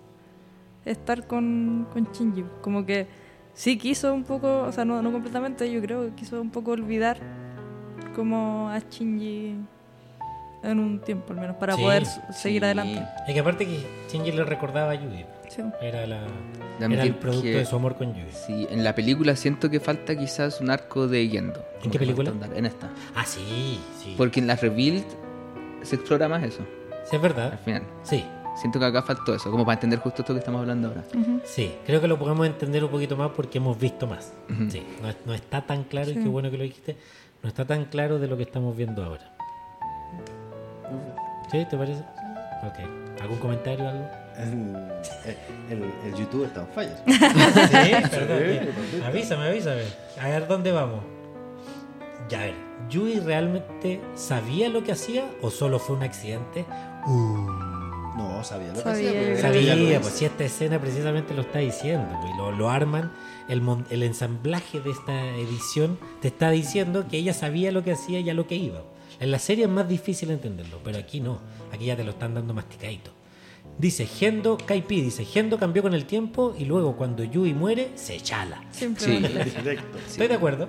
estar 0.86 1.28
con, 1.28 1.88
con 1.92 2.08
Shinji. 2.14 2.46
Como 2.62 2.86
que 2.86 3.06
sí 3.54 3.78
quiso 3.78 4.14
un 4.14 4.24
poco, 4.24 4.62
o 4.62 4.72
sea, 4.72 4.86
no, 4.86 5.02
no 5.02 5.12
completamente, 5.12 5.70
yo 5.70 5.82
creo 5.82 6.06
que 6.06 6.16
quiso 6.16 6.40
un 6.42 6.52
poco 6.52 6.72
olvidar 6.72 7.18
como 8.16 8.70
a 8.70 8.80
Shinji 8.80 9.56
en 10.64 10.80
un 10.80 11.00
tiempo 11.02 11.34
al 11.34 11.40
menos, 11.42 11.58
para 11.58 11.76
Sí, 11.76 11.82
poder 11.82 12.06
seguir 12.06 12.62
sí. 12.62 12.66
adelante. 12.66 13.06
Es 13.28 13.34
que 13.34 13.40
aparte 13.42 13.66
que 13.66 13.80
Shinji 14.10 14.32
le 14.32 14.46
recordaba 14.46 14.92
a 14.92 14.96
Yui. 14.96 15.26
Sí. 15.50 15.64
Era, 15.82 16.06
la, 16.08 16.22
era 16.80 17.04
el 17.04 17.16
producto 17.16 17.44
que- 17.44 17.56
de 17.58 17.66
su 17.66 17.76
amor 17.76 17.96
con 17.98 18.14
Yui. 18.14 18.32
Sí, 18.32 18.68
en 18.70 18.86
la 18.86 18.96
película 18.96 19.36
siento 19.36 19.70
que 19.70 19.82
falta 19.82 20.16
quizás 20.18 20.62
un 20.62 20.70
arco 20.70 21.08
de 21.10 21.28
Yendo. 21.28 21.62
¿En 21.84 21.92
qué 21.92 22.00
película? 22.00 22.32
En 22.56 22.66
esta. 22.66 22.90
Ah, 23.16 23.26
sí, 23.26 23.80
sí. 24.02 24.14
Porque 24.18 24.40
en 24.40 24.48
la 24.48 24.56
Rebuild 24.56 25.04
se 25.90 25.96
explora 25.98 26.28
más 26.30 26.44
eso, 26.44 26.62
Sí, 27.06 27.16
es 27.16 27.22
verdad. 27.22 27.52
al 27.54 27.58
final. 27.60 27.84
Sí, 28.04 28.26
Siento 28.56 28.78
que 28.78 28.86
acá 28.86 29.02
faltó 29.02 29.34
eso, 29.34 29.50
como 29.52 29.64
para 29.66 29.76
entender 29.76 30.00
justo 30.00 30.22
esto 30.22 30.34
que 30.34 30.40
estamos 30.40 30.60
hablando 30.62 30.90
ahora. 30.90 31.04
sí. 31.46 31.74
Creo 31.86 32.02
que 32.02 32.08
lo 32.10 32.20
podemos 32.20 32.46
entender 32.46 32.84
un 32.84 32.90
poquito 32.92 33.16
más 33.16 33.32
porque 33.32 33.58
hemos 33.60 33.80
visto 33.80 34.06
más. 34.06 34.34
Sí, 34.70 34.86
no, 35.02 35.08
no 35.26 35.34
está 35.34 35.62
tan 35.62 35.84
claro, 35.86 36.10
y 36.12 36.16
Sí. 36.16 36.20
qué 36.24 36.28
bueno 36.28 36.52
que 36.52 36.58
lo 36.58 36.64
dijiste, 36.64 36.98
no 37.42 37.48
está 37.48 37.64
tan 37.66 37.86
claro 37.86 38.20
de 38.20 38.28
lo 38.28 38.36
que 38.36 38.44
estamos 38.44 38.76
viendo 38.76 39.02
ahora. 39.04 39.32
¿Sí? 41.52 41.66
¿Te 41.70 41.78
parece? 41.78 42.02
Ok. 42.64 43.22
¿Algún 43.22 43.38
comentario 43.38 43.88
algo? 43.88 44.08
El, 44.38 44.76
el, 45.70 45.84
el 46.06 46.16
YouTube 46.16 46.46
está 46.46 46.62
en 46.62 46.68
fallas. 46.68 47.02
Sí, 47.06 48.10
perdón. 48.12 49.04
Avísame, 49.06 49.48
avísame. 49.48 49.82
A 50.22 50.28
ver 50.28 50.48
dónde 50.48 50.72
vamos. 50.72 51.00
Ya, 52.30 52.42
a 52.42 52.46
ver. 52.46 52.69
¿Yui 52.90 53.20
realmente 53.20 54.02
sabía 54.16 54.70
lo 54.70 54.84
que 54.84 54.92
hacía 54.92 55.30
o 55.42 55.52
solo 55.52 55.80
fue 55.80 55.96
un 55.96 56.04
accidente? 56.04 56.66
No, 58.18 58.44
sabía 58.44 58.70
lo 58.70 58.74
que 58.76 58.82
Sabía, 58.82 59.10
hacía. 59.12 59.42
Sabía, 59.42 59.76
hizo. 59.76 60.02
pues 60.02 60.14
si 60.14 60.26
esta 60.26 60.44
escena 60.44 60.80
precisamente 60.80 61.34
lo 61.34 61.42
está 61.42 61.60
diciendo, 61.60 62.08
y 62.34 62.38
lo, 62.38 62.52
lo 62.52 62.70
arman, 62.70 63.12
el, 63.48 63.62
el 63.90 64.04
ensamblaje 64.04 64.80
de 64.82 64.92
esta 64.92 65.36
edición 65.36 65.98
te 66.22 66.28
está 66.30 66.50
diciendo 66.50 67.08
que 67.10 67.18
ella 67.18 67.34
sabía 67.34 67.72
lo 67.72 67.84
que 67.84 67.92
hacía 67.94 68.20
y 68.20 68.30
a 68.30 68.34
lo 68.34 68.48
que 68.48 68.56
iba. 68.56 68.82
En 69.20 69.32
la 69.32 69.40
serie 69.40 69.66
es 69.66 69.70
más 69.70 69.88
difícil 69.88 70.32
entenderlo, 70.32 70.80
pero 70.84 70.98
aquí 70.98 71.20
no, 71.20 71.40
aquí 71.74 71.86
ya 71.86 71.96
te 71.96 72.04
lo 72.04 72.12
están 72.12 72.34
dando 72.34 72.54
masticadito. 72.54 73.12
Dice, 73.78 74.06
Gendo, 74.06 74.58
Kaipi 74.58 75.02
dice, 75.02 75.24
Gendo 75.24 75.58
cambió 75.58 75.82
con 75.82 75.94
el 75.94 76.06
tiempo 76.06 76.54
y 76.58 76.66
luego 76.66 76.98
cuando 76.98 77.24
Yui 77.24 77.54
muere, 77.54 77.92
se 77.96 78.20
chala. 78.20 78.62
Directo. 78.78 79.98
Estoy 80.08 80.28
de 80.28 80.34
acuerdo. 80.34 80.68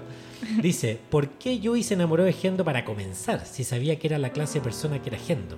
Dice, 0.63 0.99
¿por 1.11 1.29
qué 1.31 1.59
Yui 1.59 1.83
se 1.83 1.95
enamoró 1.95 2.23
de 2.25 2.33
Gendo 2.33 2.65
para 2.65 2.85
comenzar 2.85 3.45
si 3.47 3.65
sabía 3.65 3.99
que 3.99 4.07
era 4.07 4.19
la 4.19 4.31
clase 4.31 4.59
de 4.61 4.65
persona 4.65 5.03
que 5.03 5.09
era 5.11 5.19
Gendo? 5.19 5.57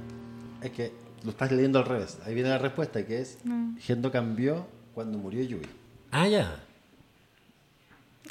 Es 0.63 0.71
que 0.71 0.93
lo 1.25 1.31
estás 1.31 1.53
leyendo 1.53 1.79
al 1.79 1.85
revés. 1.85 2.19
Ahí 2.25 2.35
viene 2.35 2.49
la 2.49 2.59
respuesta 2.59 3.05
que 3.07 3.21
es 3.21 3.39
Mm. 3.45 3.77
Gendo 3.79 4.11
cambió 4.11 4.67
cuando 4.95 5.19
murió 5.19 5.43
Yui. 5.45 5.63
Ah, 6.11 6.27
ya. 6.29 6.57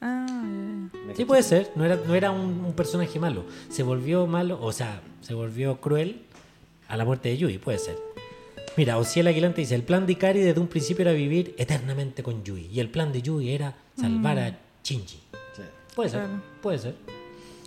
Ah, 0.02 0.26
ya, 0.28 0.36
ya. 0.36 1.06
¿Me 1.08 1.16
Sí, 1.16 1.26
puede 1.26 1.44
ser. 1.44 1.72
No 1.76 1.86
era, 1.86 1.96
no 1.96 2.16
era 2.16 2.32
un, 2.32 2.64
un 2.66 2.74
personaje 2.74 3.20
malo. 3.20 3.46
Se 3.70 3.84
volvió 3.84 4.26
malo, 4.26 4.58
o 4.62 4.72
sea, 4.72 5.02
se 5.22 5.34
volvió 5.36 5.80
cruel 5.80 6.24
a 6.88 6.98
la 6.98 7.06
muerte 7.06 7.30
de 7.30 7.38
Yui, 7.38 7.58
puede 7.60 7.78
ser. 7.78 7.96
Mira, 8.78 8.98
Ociel 8.98 9.28
Aguilante 9.28 9.62
dice, 9.62 9.76
el 9.76 9.84
plan 9.84 10.06
de 10.06 10.14
Ikari 10.14 10.40
desde 10.40 10.60
un 10.60 10.68
principio 10.68 11.04
era 11.04 11.12
vivir 11.12 11.54
eternamente 11.58 12.24
con 12.24 12.44
Yui. 12.44 12.68
Y 12.72 12.80
el 12.80 12.90
plan 12.90 13.12
de 13.12 13.22
Yui 13.22 13.50
era 13.52 13.76
salvar 14.00 14.40
a 14.40 14.60
Shinji. 14.84 15.20
Sí. 15.56 15.62
Puede 15.96 16.10
ser, 16.10 16.20
Claro. 16.22 16.42
puede 16.62 16.80
ser. 16.80 16.96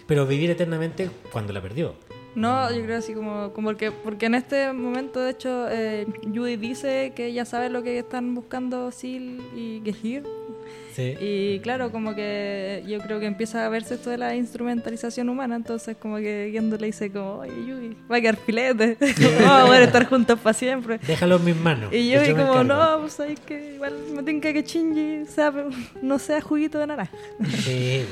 Pero 0.06 0.26
vivir 0.26 0.51
eternamente 0.51 1.10
cuando 1.31 1.52
la 1.52 1.60
perdió. 1.60 1.94
No, 2.35 2.73
yo 2.74 2.82
creo 2.82 2.98
así 2.98 3.15
como, 3.15 3.52
como 3.52 3.69
porque, 3.69 3.90
porque 3.93 4.27
en 4.27 4.35
este 4.35 4.73
momento, 4.73 5.20
de 5.20 5.31
hecho, 5.31 5.66
eh, 5.70 6.06
Yui 6.32 6.56
dice 6.56 7.12
que 7.15 7.32
ya 7.32 7.44
sabe 7.44 7.70
lo 7.70 7.82
que 7.82 7.98
están 7.98 8.35
buscando 8.35 8.90
Sil 8.90 9.39
y 9.56 9.81
Gehir. 9.85 10.24
Sí. 10.94 11.15
Y 11.20 11.59
claro, 11.61 11.90
como 11.90 12.15
que 12.15 12.85
yo 12.86 12.98
creo 13.01 13.19
que 13.19 13.27
empieza 13.27 13.66
a 13.66 13.69
verse 13.69 13.94
esto 13.94 14.11
de 14.11 14.19
la 14.19 14.36
instrumentalización 14.36 15.28
humana, 15.28 15.56
entonces 15.56 15.97
como 15.97 16.16
que 16.19 16.51
Gendo 16.52 16.77
le 16.78 16.86
dice 16.86 17.11
como, 17.11 17.39
oye 17.40 17.52
Yui, 17.66 17.97
va 18.11 18.16
a 18.16 18.20
quedar 18.20 18.36
filete, 18.36 18.97
vamos 19.40 19.62
a 19.62 19.66
poder 19.66 19.82
estar 19.82 20.06
juntos 20.06 20.39
para 20.39 20.55
siempre. 20.55 21.01
Déjalo 21.05 21.36
en 21.36 21.44
mis 21.44 21.56
manos. 21.56 21.93
Y 21.93 22.11
yo, 22.11 22.23
y 22.23 22.31
como, 22.31 22.43
encargo". 22.61 22.65
no, 22.65 23.01
pues 23.01 23.19
hay 23.19 23.35
que 23.35 23.74
igual 23.74 23.93
me 24.15 24.23
tinca 24.23 24.52
que 24.52 24.62
Shinji 24.62 25.27
sea, 25.27 25.52
no 26.01 26.19
sea 26.20 26.40
juguito 26.40 26.78
de 26.78 26.86
naranja. 26.86 27.12
Sí. 27.65 28.05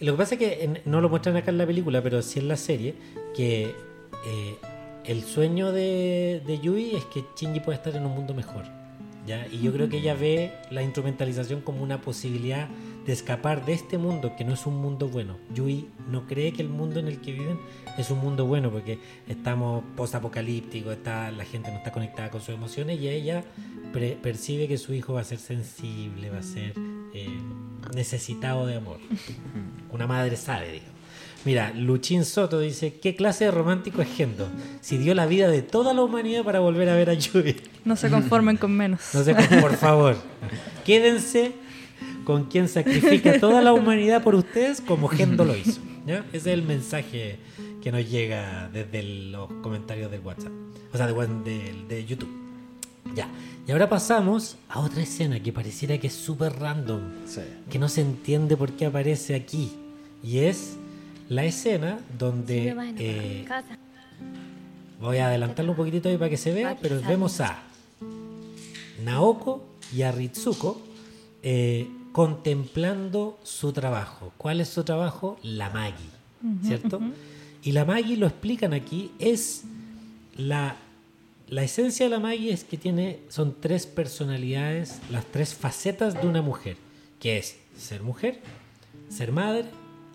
Lo 0.00 0.12
que 0.12 0.18
pasa 0.18 0.34
es 0.34 0.38
que 0.40 0.64
en- 0.64 0.80
no 0.84 1.00
lo 1.00 1.08
muestran 1.08 1.36
acá 1.36 1.50
en 1.52 1.58
la 1.58 1.66
película, 1.66 2.02
pero 2.02 2.20
sí 2.22 2.40
en 2.40 2.48
la 2.48 2.56
serie, 2.56 2.94
que 3.36 3.74
eh, 4.26 4.56
el 5.04 5.22
sueño 5.22 5.72
de, 5.72 6.42
de 6.46 6.58
Yui 6.58 6.96
es 6.96 7.04
que 7.04 7.24
Shinji 7.36 7.60
pueda 7.60 7.76
estar 7.76 7.94
en 7.94 8.06
un 8.06 8.14
mundo 8.14 8.34
mejor. 8.34 8.64
¿ya? 9.26 9.46
Y 9.48 9.60
yo 9.60 9.72
creo 9.72 9.88
que 9.88 9.98
ella 9.98 10.14
ve 10.14 10.52
la 10.70 10.82
instrumentalización 10.82 11.60
como 11.60 11.82
una 11.82 12.00
posibilidad 12.00 12.68
de 13.06 13.12
escapar 13.12 13.64
de 13.64 13.72
este 13.72 13.98
mundo, 13.98 14.34
que 14.36 14.44
no 14.44 14.54
es 14.54 14.66
un 14.66 14.80
mundo 14.80 15.08
bueno. 15.08 15.36
Yui 15.54 15.88
no 16.10 16.26
cree 16.26 16.52
que 16.52 16.62
el 16.62 16.68
mundo 16.68 16.98
en 16.98 17.06
el 17.06 17.20
que 17.20 17.32
viven 17.32 17.58
es 17.96 18.10
un 18.10 18.18
mundo 18.18 18.46
bueno, 18.46 18.68
porque 18.70 18.98
estamos 19.28 19.84
post-apocalípticos, 19.96 20.92
está, 20.94 21.30
la 21.30 21.44
gente 21.44 21.70
no 21.70 21.76
está 21.76 21.92
conectada 21.92 22.30
con 22.30 22.40
sus 22.40 22.54
emociones 22.54 23.00
y 23.00 23.08
ella 23.08 23.44
pre- 23.92 24.18
percibe 24.20 24.66
que 24.66 24.76
su 24.76 24.92
hijo 24.92 25.12
va 25.14 25.20
a 25.20 25.24
ser 25.24 25.38
sensible, 25.38 26.30
va 26.30 26.38
a 26.38 26.42
ser 26.42 26.72
eh, 27.14 27.28
necesitado 27.94 28.66
de 28.66 28.76
amor. 28.76 28.98
Una 29.92 30.08
madre 30.08 30.36
sabe, 30.36 30.72
digo. 30.72 30.86
Mira, 31.46 31.72
Luchín 31.74 32.24
Soto 32.26 32.58
dice, 32.60 32.94
¿qué 33.00 33.14
clase 33.16 33.44
de 33.46 33.50
romántico 33.52 34.02
es 34.02 34.08
Gendo? 34.14 34.48
Si 34.82 34.98
dio 34.98 35.14
la 35.14 35.24
vida 35.26 35.48
de 35.48 35.62
toda 35.62 35.94
la 35.94 36.02
humanidad 36.02 36.42
para 36.44 36.58
volver 36.60 36.88
a 36.90 36.96
ver 36.96 37.08
a 37.08 37.14
Yui. 37.14 37.56
No 37.84 37.96
se 37.96 38.10
conformen 38.10 38.56
con 38.58 38.72
menos. 38.72 39.00
No 39.14 39.22
sé, 39.22 39.34
por 39.60 39.74
favor, 39.76 40.16
quédense 40.84 41.52
con 42.24 42.44
quien 42.46 42.68
sacrifica 42.68 43.38
toda 43.40 43.62
la 43.62 43.72
humanidad 43.72 44.22
por 44.22 44.34
ustedes 44.34 44.80
como 44.80 45.06
Gendo 45.08 45.44
lo 45.44 45.56
hizo. 45.56 45.80
¿ya? 46.06 46.18
Ese 46.32 46.36
es 46.36 46.46
el 46.48 46.62
mensaje 46.62 47.38
que 47.82 47.92
nos 47.92 48.10
llega 48.10 48.68
desde 48.72 49.02
los 49.04 49.48
comentarios 49.62 50.10
del 50.10 50.20
WhatsApp. 50.20 50.52
O 50.92 50.96
sea, 50.96 51.06
de, 51.06 51.14
de- 51.14 51.84
de 51.88 52.04
YouTube. 52.04 52.30
Ya. 53.14 53.28
Y 53.68 53.70
ahora 53.72 53.88
pasamos 53.88 54.56
a 54.68 54.80
otra 54.80 55.02
escena 55.02 55.40
que 55.40 55.52
pareciera 55.52 55.96
que 55.98 56.08
es 56.08 56.12
súper 56.12 56.54
random 56.58 57.00
Sí. 57.26 57.40
que 57.70 57.78
no 57.78 57.88
se 57.88 58.00
entiende 58.00 58.56
por 58.56 58.72
qué 58.72 58.86
aparece 58.86 59.36
aquí. 59.36 59.70
Y 60.24 60.38
es 60.40 60.76
la 61.28 61.44
escena 61.44 61.98
donde... 62.18 62.74
Eh, 62.98 63.46
voy 65.00 65.18
a 65.18 65.28
adelantarlo 65.28 65.72
un 65.72 65.76
poquitito 65.76 66.08
ahí 66.08 66.16
para 66.16 66.30
que 66.30 66.36
se 66.36 66.52
vea, 66.52 66.76
pero 66.80 67.00
vemos 67.02 67.40
a 67.40 67.62
Naoko 69.04 69.64
y 69.94 70.02
a 70.02 70.12
Ritsuko 70.12 70.80
eh, 71.42 71.88
contemplando 72.12 73.38
su 73.42 73.72
trabajo. 73.72 74.32
¿Cuál 74.36 74.60
es 74.60 74.68
su 74.68 74.84
trabajo? 74.84 75.38
La 75.42 75.70
Magi, 75.70 76.08
¿cierto? 76.62 77.00
Y 77.62 77.72
la 77.72 77.84
Magi, 77.84 78.16
lo 78.16 78.26
explican 78.26 78.72
aquí, 78.72 79.10
es 79.18 79.64
la... 80.36 80.76
La 81.48 81.62
esencia 81.62 82.06
de 82.06 82.10
la 82.10 82.18
Magi 82.18 82.50
es 82.50 82.64
que 82.64 82.76
tiene, 82.76 83.20
son 83.28 83.54
tres 83.60 83.86
personalidades, 83.86 84.98
las 85.12 85.24
tres 85.26 85.54
facetas 85.54 86.20
de 86.20 86.26
una 86.26 86.42
mujer, 86.42 86.76
que 87.20 87.38
es 87.38 87.58
ser 87.78 88.02
mujer, 88.02 88.40
ser 89.08 89.30
madre 89.30 89.66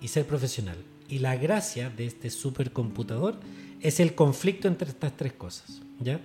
y 0.02 0.10
ser 0.10 0.26
profesional. 0.26 0.76
Y 1.12 1.20
la 1.20 1.36
gracia 1.36 1.90
de 1.90 2.06
este 2.08 2.30
supercomputador 2.32 3.36
es 3.82 4.00
el 4.00 4.16
conflicto 4.16 4.68
entre 4.68 4.90
estas 4.90 5.16
tres 5.18 5.34
cosas, 5.34 5.82
¿ya? 6.00 6.20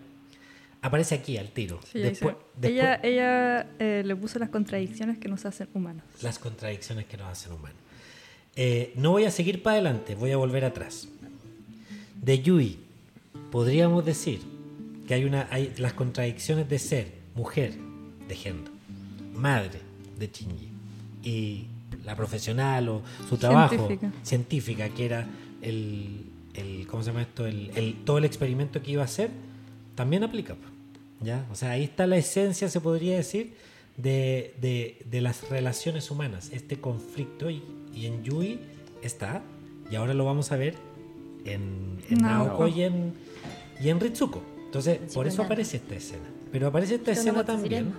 Aparece 0.81 1.17
aquí 1.17 1.37
al 1.39 1.49
tiro. 1.51 1.81
Sí, 1.93 1.99
Después- 1.99 2.37
dice- 2.57 2.73
después- 2.73 2.73
ella 2.73 3.01
ella 3.03 3.67
eh, 3.79 4.03
le 4.05 4.15
puso 4.17 4.39
las 4.39 4.51
contradicciones 4.51 5.19
que 5.19 5.29
nos 5.29 5.45
hacen 5.45 5.69
humanos. 5.75 6.05
las 6.23 6.39
contradicciones 6.39 7.07
que 7.07 7.17
nos 7.17 7.27
hacen 7.29 7.53
humanos. 7.53 7.79
Eh, 8.55 8.93
no 8.97 9.11
voy 9.11 9.25
a 9.25 9.31
seguir 9.31 9.63
para 9.63 9.75
adelante, 9.75 10.15
voy 10.15 10.31
a 10.31 10.37
volver 10.37 10.65
atrás. 10.65 11.09
De 12.23 12.41
Yui, 12.41 12.79
podríamos 13.51 14.05
decir 14.07 14.41
que 15.09 15.15
hay, 15.15 15.25
una, 15.25 15.49
hay 15.51 15.73
las 15.79 15.93
contradicciones 15.95 16.69
de 16.69 16.79
ser 16.79 17.13
mujer, 17.35 17.75
de 18.29 18.35
Gendo, 18.37 18.71
madre, 19.35 19.81
de 20.19 20.29
Shinji, 20.29 20.69
y 21.23 21.67
la 22.07 22.17
profesional 22.17 22.89
o 22.89 23.03
su 23.29 23.37
trabajo, 23.37 23.75
Científica. 23.75 24.13
científica, 24.23 24.89
que 24.91 25.05
era 25.05 25.27
el, 25.61 26.23
el 26.55 26.87
¿cómo 26.87 27.03
se 27.03 27.11
llama 27.11 27.23
esto? 27.23 27.45
El, 27.47 27.71
el- 27.77 27.97
todo 28.05 28.19
el 28.19 28.25
experimento 28.25 28.81
que 28.83 28.93
iba 28.93 29.03
a 29.03 29.07
hacer, 29.07 29.29
también 29.95 30.23
aplica. 30.25 30.55
¿ya? 31.21 31.45
O 31.51 31.55
sea, 31.55 31.71
ahí 31.73 31.83
está 31.85 32.07
la 32.07 32.17
esencia, 32.17 32.69
se 32.69 32.81
podría 32.81 33.17
decir, 33.17 33.55
de, 33.97 34.55
de- 34.61 35.03
de 35.11 35.21
las 35.21 35.49
relaciones 35.51 36.11
humanas, 36.11 36.51
este 36.53 36.79
conflicto, 36.81 37.51
y, 37.51 37.63
y 37.95 38.07
en 38.07 38.23
Yui 38.23 38.61
está, 39.03 39.43
y 39.91 39.97
ahora 39.97 40.15
lo 40.15 40.25
vamos 40.25 40.53
a 40.53 40.57
ver 40.57 40.75
en, 41.45 41.99
en 42.11 42.19
Naoko. 42.19 42.47
Naoko 42.49 42.69
y 42.69 42.83
en, 42.83 43.15
y 43.83 43.89
en 43.89 43.99
Ritsuko. 44.01 44.43
Entonces, 44.67 44.99
por 45.15 45.27
eso 45.27 45.43
aparece 45.43 45.79
esta 45.79 45.95
escena. 45.95 46.25
Pero 46.53 46.69
aparece 46.69 46.95
esta 46.95 47.13
escena 47.13 47.45
también. 47.45 47.93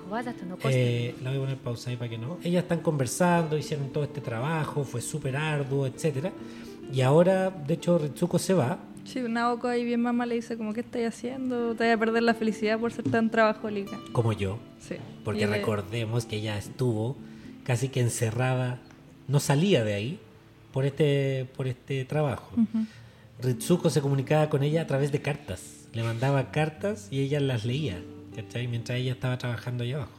Eh, 0.65 1.15
la 1.23 1.29
voy 1.29 1.37
a 1.37 1.41
poner 1.41 1.57
pausa 1.57 1.89
ahí 1.89 1.97
para 1.97 2.09
que 2.09 2.17
no. 2.17 2.37
Ellas 2.43 2.63
están 2.63 2.79
conversando, 2.79 3.57
hicieron 3.57 3.89
todo 3.89 4.03
este 4.03 4.21
trabajo, 4.21 4.83
fue 4.83 5.01
súper 5.01 5.35
arduo, 5.35 5.85
etcétera. 5.85 6.31
Y 6.93 7.01
ahora, 7.01 7.49
de 7.49 7.73
hecho, 7.73 7.97
Ritsuko 7.97 8.39
se 8.39 8.53
va. 8.53 8.79
Sí, 9.03 9.21
Naoko 9.21 9.67
ahí 9.67 9.85
bien 9.85 10.01
mamá 10.01 10.25
le 10.25 10.35
dice 10.35 10.57
como, 10.57 10.73
¿qué 10.73 10.81
estáis 10.81 11.07
haciendo? 11.07 11.75
Te 11.75 11.85
voy 11.85 11.93
a 11.93 11.97
perder 11.97 12.23
la 12.23 12.33
felicidad 12.33 12.79
por 12.79 12.91
ser 12.91 13.05
tan 13.09 13.29
trabajólica. 13.29 13.97
Como 14.11 14.33
yo. 14.33 14.57
Sí. 14.79 14.95
Porque 15.23 15.43
y 15.43 15.45
recordemos 15.45 16.25
que 16.25 16.37
ella 16.37 16.57
estuvo 16.57 17.15
casi 17.63 17.89
que 17.89 18.01
encerrada, 18.01 18.79
no 19.27 19.39
salía 19.39 19.83
de 19.83 19.93
ahí 19.93 20.19
por 20.73 20.85
este, 20.85 21.47
por 21.55 21.67
este 21.67 22.05
trabajo. 22.05 22.51
Uh 22.55 22.61
-huh. 22.61 22.85
Ritsuko 23.41 23.89
se 23.89 24.01
comunicaba 24.01 24.49
con 24.49 24.63
ella 24.63 24.81
a 24.81 24.87
través 24.87 25.11
de 25.11 25.21
cartas. 25.21 25.87
Le 25.93 26.03
mandaba 26.03 26.51
cartas 26.51 27.07
y 27.11 27.21
ella 27.21 27.39
las 27.39 27.65
leía. 27.65 28.01
Mientras 28.53 28.97
ella 28.97 29.13
estaba 29.13 29.37
trabajando 29.37 29.83
allá 29.83 29.97
abajo. 29.97 30.11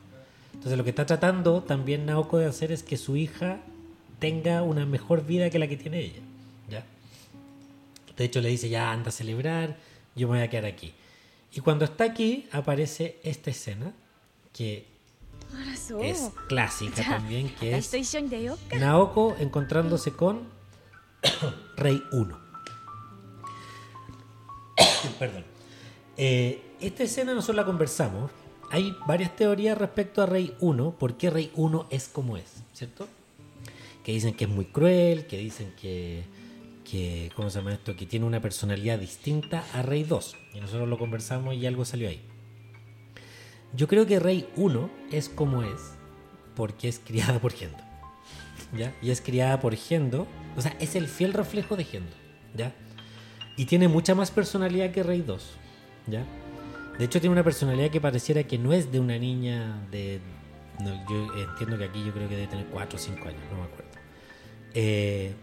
Entonces 0.54 0.76
lo 0.76 0.84
que 0.84 0.90
está 0.90 1.06
tratando 1.06 1.62
también 1.62 2.06
Naoko 2.06 2.38
de 2.38 2.46
hacer 2.46 2.72
es 2.72 2.82
que 2.82 2.96
su 2.96 3.16
hija 3.16 3.60
tenga 4.18 4.62
una 4.62 4.86
mejor 4.86 5.24
vida 5.24 5.50
que 5.50 5.58
la 5.58 5.68
que 5.68 5.76
tiene 5.76 6.00
ella. 6.00 6.22
De 8.16 8.24
hecho 8.24 8.40
le 8.40 8.48
dice, 8.48 8.68
ya 8.68 8.90
anda 8.90 9.10
a 9.10 9.12
celebrar, 9.12 9.76
yo 10.16 10.26
me 10.26 10.38
voy 10.38 10.44
a 10.44 10.50
quedar 10.50 10.66
aquí. 10.66 10.92
Y 11.52 11.60
cuando 11.60 11.84
está 11.84 12.02
aquí 12.02 12.48
aparece 12.50 13.20
esta 13.22 13.50
escena 13.50 13.92
que 14.52 14.86
es 16.02 16.30
clásica 16.48 17.04
también, 17.04 17.54
que 17.54 17.76
es 17.76 18.16
Naoko 18.76 19.36
encontrándose 19.38 20.12
con 20.12 20.48
Rey 21.76 22.02
1. 22.10 22.38
Perdón. 25.20 25.47
Eh, 26.18 26.60
esta 26.80 27.04
escena 27.04 27.32
nosotros 27.32 27.56
la 27.56 27.64
conversamos. 27.64 28.30
Hay 28.70 28.94
varias 29.06 29.34
teorías 29.34 29.78
respecto 29.78 30.20
a 30.20 30.26
Rey 30.26 30.54
1, 30.60 30.96
por 30.98 31.16
qué 31.16 31.30
Rey 31.30 31.50
1 31.54 31.86
es 31.90 32.08
como 32.08 32.36
es, 32.36 32.64
¿cierto? 32.74 33.08
Que 34.04 34.12
dicen 34.12 34.34
que 34.34 34.44
es 34.44 34.50
muy 34.50 34.66
cruel, 34.66 35.26
que 35.26 35.38
dicen 35.38 35.72
que, 35.80 36.24
¿cómo 37.34 37.48
se 37.48 37.60
llama 37.60 37.72
esto? 37.72 37.96
Que 37.96 38.04
tiene 38.04 38.26
una 38.26 38.42
personalidad 38.42 38.98
distinta 38.98 39.64
a 39.72 39.82
Rey 39.82 40.02
2. 40.02 40.36
Y 40.54 40.60
nosotros 40.60 40.88
lo 40.88 40.98
conversamos 40.98 41.54
y 41.54 41.66
algo 41.66 41.84
salió 41.84 42.08
ahí. 42.08 42.20
Yo 43.74 43.86
creo 43.86 44.06
que 44.06 44.18
Rey 44.18 44.48
1 44.56 44.90
es 45.12 45.28
como 45.28 45.62
es 45.62 45.92
porque 46.56 46.88
es 46.88 46.98
criada 46.98 47.38
por 47.38 47.52
Gendo. 47.52 47.78
¿Ya? 48.76 48.94
Y 49.00 49.10
es 49.10 49.20
criada 49.20 49.60
por 49.60 49.76
Gendo. 49.76 50.26
O 50.56 50.60
sea, 50.60 50.76
es 50.80 50.96
el 50.96 51.06
fiel 51.06 51.32
reflejo 51.32 51.76
de 51.76 51.84
Gendo. 51.84 52.14
¿Ya? 52.54 52.74
Y 53.56 53.66
tiene 53.66 53.88
mucha 53.88 54.14
más 54.14 54.30
personalidad 54.30 54.90
que 54.90 55.02
Rey 55.02 55.22
2. 55.22 55.50
¿Ya? 56.10 56.24
De 56.98 57.04
hecho, 57.04 57.20
tiene 57.20 57.32
una 57.32 57.44
personalidad 57.44 57.90
que 57.90 58.00
pareciera 58.00 58.42
que 58.42 58.58
no 58.58 58.72
es 58.72 58.90
de 58.90 59.00
una 59.00 59.18
niña 59.18 59.86
de. 59.90 60.20
no, 60.80 60.90
yo 61.08 61.34
entiendo 61.38 61.78
que 61.78 61.84
aquí 61.84 62.04
yo 62.04 62.12
creo 62.12 62.28
que 62.28 62.34
debe 62.34 62.48
tener 62.48 62.66
4 62.66 62.96
o 62.96 63.00
5 63.00 63.28
años, 63.28 63.40
no 63.50 63.58
me 63.58 63.64
acuerdo. 63.64 63.90
Eh, 64.74 65.34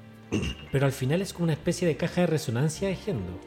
pero 0.71 0.85
al 0.85 0.91
final 0.91 1.21
es 1.21 1.33
como 1.33 1.45
una 1.45 1.53
especie 1.53 1.87
de 1.87 1.97
caja 1.97 2.21
de 2.21 2.27
resonancia 2.27 2.87
de 2.87 2.95
Gendo. 2.95 3.39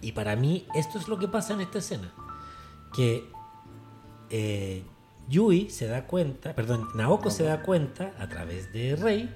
Y 0.00 0.12
para 0.12 0.36
mí, 0.36 0.66
esto 0.74 0.98
es 0.98 1.08
lo 1.08 1.18
que 1.18 1.26
pasa 1.26 1.54
en 1.54 1.62
esta 1.62 1.78
escena. 1.78 2.12
Que 2.94 3.24
eh, 4.30 4.84
Yui 5.28 5.70
se 5.70 5.86
da 5.86 6.06
cuenta, 6.06 6.54
perdón, 6.54 6.88
Naoko 6.94 7.30
se 7.30 7.44
da 7.44 7.62
cuenta 7.62 8.12
a 8.18 8.28
través 8.28 8.72
de 8.72 8.94
Rei 8.94 9.28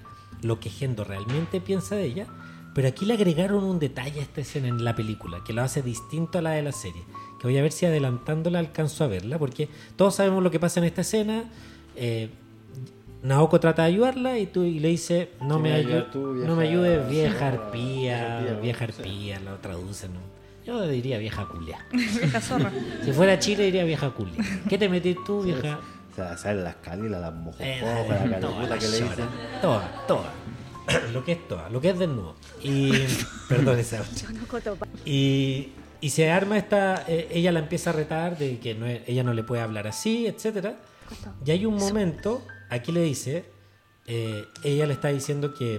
lo 0.43 0.61
que 0.61 0.71
Gendo 0.71 1.05
realmente 1.05 1.61
piensa 1.61 1.97
de 1.97 2.05
ella, 2.05 2.27
pero 2.75 2.89
aquí 2.89 3.05
le 3.05 3.15
agregaron 3.15 3.65
un 3.65 3.79
detalle 3.79 4.21
a 4.21 4.23
esta 4.23 4.41
escena 4.41 4.69
en 4.69 4.85
la 4.85 4.95
película 4.95 5.43
que 5.45 5.53
lo 5.53 5.63
hace 5.63 5.83
distinto 5.83 6.39
a 6.39 6.43
la 6.43 6.51
de 6.53 6.63
la 6.63 6.73
serie. 6.73 7.03
Que 7.41 7.47
voy 7.47 7.57
a 7.59 7.63
ver 7.63 7.73
si 7.73 7.87
adelantándola 7.87 8.59
alcanzo 8.59 9.05
a 9.05 9.07
verla, 9.07 9.39
porque 9.39 9.69
todos 9.97 10.15
sabemos 10.15 10.43
lo 10.43 10.51
que 10.51 10.61
pasa 10.61 10.81
en 10.81 10.85
esta 10.87 11.01
escena. 11.01 11.45
eh, 11.97 12.29
Naoko 13.23 13.61
trata 13.61 13.83
de 13.83 13.89
ayudarla 13.89 14.39
y, 14.39 14.47
tú, 14.47 14.63
y 14.63 14.79
le 14.79 14.89
dice, 14.89 15.31
no 15.43 15.59
me, 15.59 15.83
no 16.15 16.57
me 16.57 16.69
ayudes, 16.69 17.07
vieja 17.09 17.49
arpía, 17.49 18.59
vieja 18.63 18.85
arpía, 18.85 19.41
lo 19.41 19.57
traducen. 19.57 20.15
¿no? 20.15 20.21
Yo 20.67 20.87
diría 20.89 21.19
vieja 21.19 21.47
culia. 21.47 21.85
Vieja 21.93 22.41
zorra. 22.41 22.71
Si 23.05 23.13
fuera 23.13 23.39
Chile 23.39 23.65
diría 23.65 23.85
vieja 23.85 24.11
culia. 24.11 24.43
¿Qué 24.69 24.79
te 24.79 24.89
metís 24.89 25.17
tú, 25.27 25.43
vieja? 25.43 25.81
O 26.13 26.15
sea, 26.15 26.37
salen 26.37 26.65
las 26.65 26.77
cálidas, 26.77 27.21
las 27.21 27.31
Eh, 27.33 27.81
mojojojas, 27.83 28.09
la 28.31 28.41
toda 28.41 28.53
cariputa 28.53 28.69
la 28.69 28.79
que 28.79 28.89
le 28.89 29.01
dicen. 29.03 29.25
Toda, 29.63 30.07
toda. 30.07 30.33
lo 31.13 31.25
que 31.25 31.33
es 31.33 31.49
toda, 31.49 31.69
lo 31.69 31.81
que 31.81 31.91
es 31.91 31.99
desnudo. 31.99 32.37
Y, 32.63 32.93
perdón 33.49 33.79
esa 33.79 34.03
y, 35.05 35.73
se 36.09 36.31
arma 36.31 36.57
esta, 36.57 37.05
eh, 37.09 37.29
ella 37.31 37.53
la 37.53 37.61
empieza 37.61 37.91
a 37.91 37.93
retar 37.93 38.39
de 38.39 38.59
que 38.59 38.75
no, 38.75 38.87
ella 38.87 39.23
no 39.23 39.35
le 39.35 39.43
puede 39.43 39.63
hablar 39.63 39.87
así, 39.87 40.27
etc. 40.27 40.75
Y 41.45 41.51
hay 41.51 41.67
un 41.67 41.77
momento, 41.77 42.43
aquí 42.71 42.93
le 42.93 43.03
dice, 43.03 43.45
eh, 44.07 44.45
ella 44.65 44.87
le 44.87 44.95
está 44.95 45.09
diciendo 45.09 45.55
que 45.55 45.79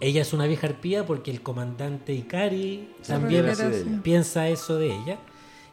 ella 0.00 0.22
es 0.22 0.32
una 0.32 0.46
vieja 0.46 0.66
arpía 0.66 1.04
porque 1.06 1.30
el 1.30 1.42
comandante 1.42 2.12
Ikari 2.12 2.94
también 3.06 4.00
piensa 4.02 4.48
eso 4.48 4.76
de 4.76 4.86
ella. 4.86 5.18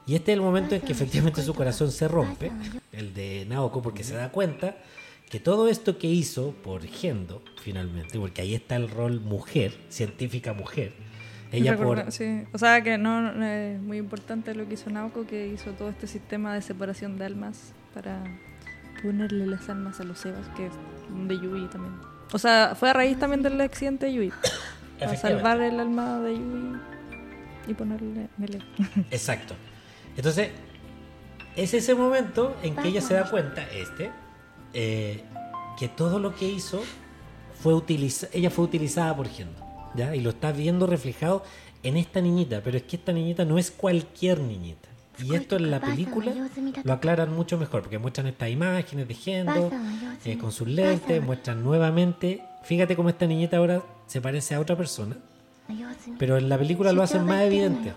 Y 0.08 0.16
este 0.16 0.32
es 0.32 0.36
el 0.36 0.42
momento 0.42 0.76
en 0.76 0.82
que 0.82 0.92
efectivamente 0.92 1.42
su 1.42 1.54
corazón 1.56 1.92
se 1.92 2.08
rompe, 2.08 2.52
el 2.92 3.14
de 3.14 3.46
Naoko, 3.48 3.82
porque 3.82 4.04
se 4.04 4.14
da 4.14 4.32
cuenta 4.32 4.78
que 5.30 5.40
todo 5.40 5.68
esto 5.68 5.98
que 5.98 6.08
hizo 6.08 6.52
por 6.64 6.86
Gendo, 6.86 7.42
finalmente, 7.62 8.20
porque 8.20 8.42
ahí 8.42 8.56
está 8.56 8.76
el 8.76 8.90
rol 8.90 9.20
mujer, 9.22 9.74
científica 9.90 10.54
mujer, 10.54 10.94
ella 11.52 11.78
por... 11.78 12.12
Sí. 12.12 12.44
O 12.54 12.58
sea 12.58 12.82
que 12.82 12.98
no 12.98 13.44
es 13.44 13.80
muy 13.82 13.98
importante 13.98 14.54
lo 14.56 14.68
que 14.68 14.76
hizo 14.76 14.90
Naoko, 14.90 15.26
que 15.26 15.48
hizo 15.48 15.72
todo 15.72 15.90
este 15.90 16.08
sistema 16.08 16.54
de 16.54 16.62
separación 16.62 17.18
de 17.18 17.26
almas 17.26 17.74
para 17.94 18.24
ponerle 19.02 19.46
las 19.48 19.70
almas 19.70 20.00
a 20.00 20.04
los 20.04 20.26
Evas, 20.26 20.48
que 20.56 20.68
es 20.68 20.74
de 21.28 21.36
Yui 21.36 21.68
también. 21.70 21.94
O 22.32 22.40
sea, 22.40 22.76
fue 22.76 22.90
a 22.90 22.94
raíz 22.94 23.18
también 23.20 23.42
del 23.42 23.60
accidente 23.62 24.08
de 24.08 24.14
Yui. 24.14 24.34
Para 25.00 25.16
salvar 25.18 25.60
el 25.62 25.80
alma 25.80 26.20
de 26.20 26.36
Yui 26.36 26.80
y 27.68 27.74
ponerle 27.74 28.30
Mele. 28.38 28.60
Exacto. 29.12 29.54
Entonces, 30.16 30.52
es 31.56 31.74
ese 31.74 31.96
momento 31.96 32.56
en 32.64 32.76
que 32.76 32.88
ella 32.88 33.02
se 33.02 33.14
da 33.14 33.30
cuenta, 33.30 33.64
este, 33.74 34.12
eh, 34.78 35.24
que 35.80 35.88
todo 35.88 36.20
lo 36.20 36.36
que 36.36 36.50
hizo 36.50 36.82
fue 37.62 37.74
utiliza 37.74 38.28
ella 38.34 38.50
fue 38.50 38.66
utilizada 38.66 39.16
por 39.16 39.30
Gendo, 39.30 39.60
¿ya? 39.96 40.16
Y 40.16 40.20
lo 40.20 40.32
está 40.32 40.52
viendo 40.52 40.86
reflejado 40.86 41.44
en 41.82 41.98
esta 41.98 42.20
niñita, 42.20 42.62
pero 42.62 42.78
es 42.78 42.84
que 42.84 42.98
esta 42.98 43.14
niñita 43.14 43.46
no 43.46 43.58
es 43.58 43.72
cualquier 43.72 44.40
niñita. 44.40 44.90
Y 45.24 45.34
esto 45.34 45.56
en 45.56 45.72
la 45.72 45.80
película 45.80 46.34
lo 46.84 46.94
aclaran 46.94 47.34
mucho 47.34 47.58
mejor, 47.58 47.84
porque 47.84 47.98
muestran 48.00 48.28
estas 48.28 48.50
imágenes 48.50 49.08
de 49.08 49.14
Gendo 49.14 49.72
eh, 50.26 50.38
con 50.38 50.52
sus 50.52 50.68
lentes, 50.68 51.24
muestran 51.24 51.64
nuevamente, 51.64 52.44
fíjate 52.64 52.98
cómo 52.98 53.08
esta 53.08 53.26
niñita 53.26 53.58
ahora 53.58 53.82
se 54.08 54.20
parece 54.20 54.56
a 54.56 54.60
otra 54.60 54.76
persona, 54.76 55.16
pero 56.20 56.38
en 56.38 56.50
la 56.50 56.58
película 56.58 56.92
lo 56.92 57.02
hacen 57.02 57.26
más 57.26 57.44
evidente. 57.44 57.94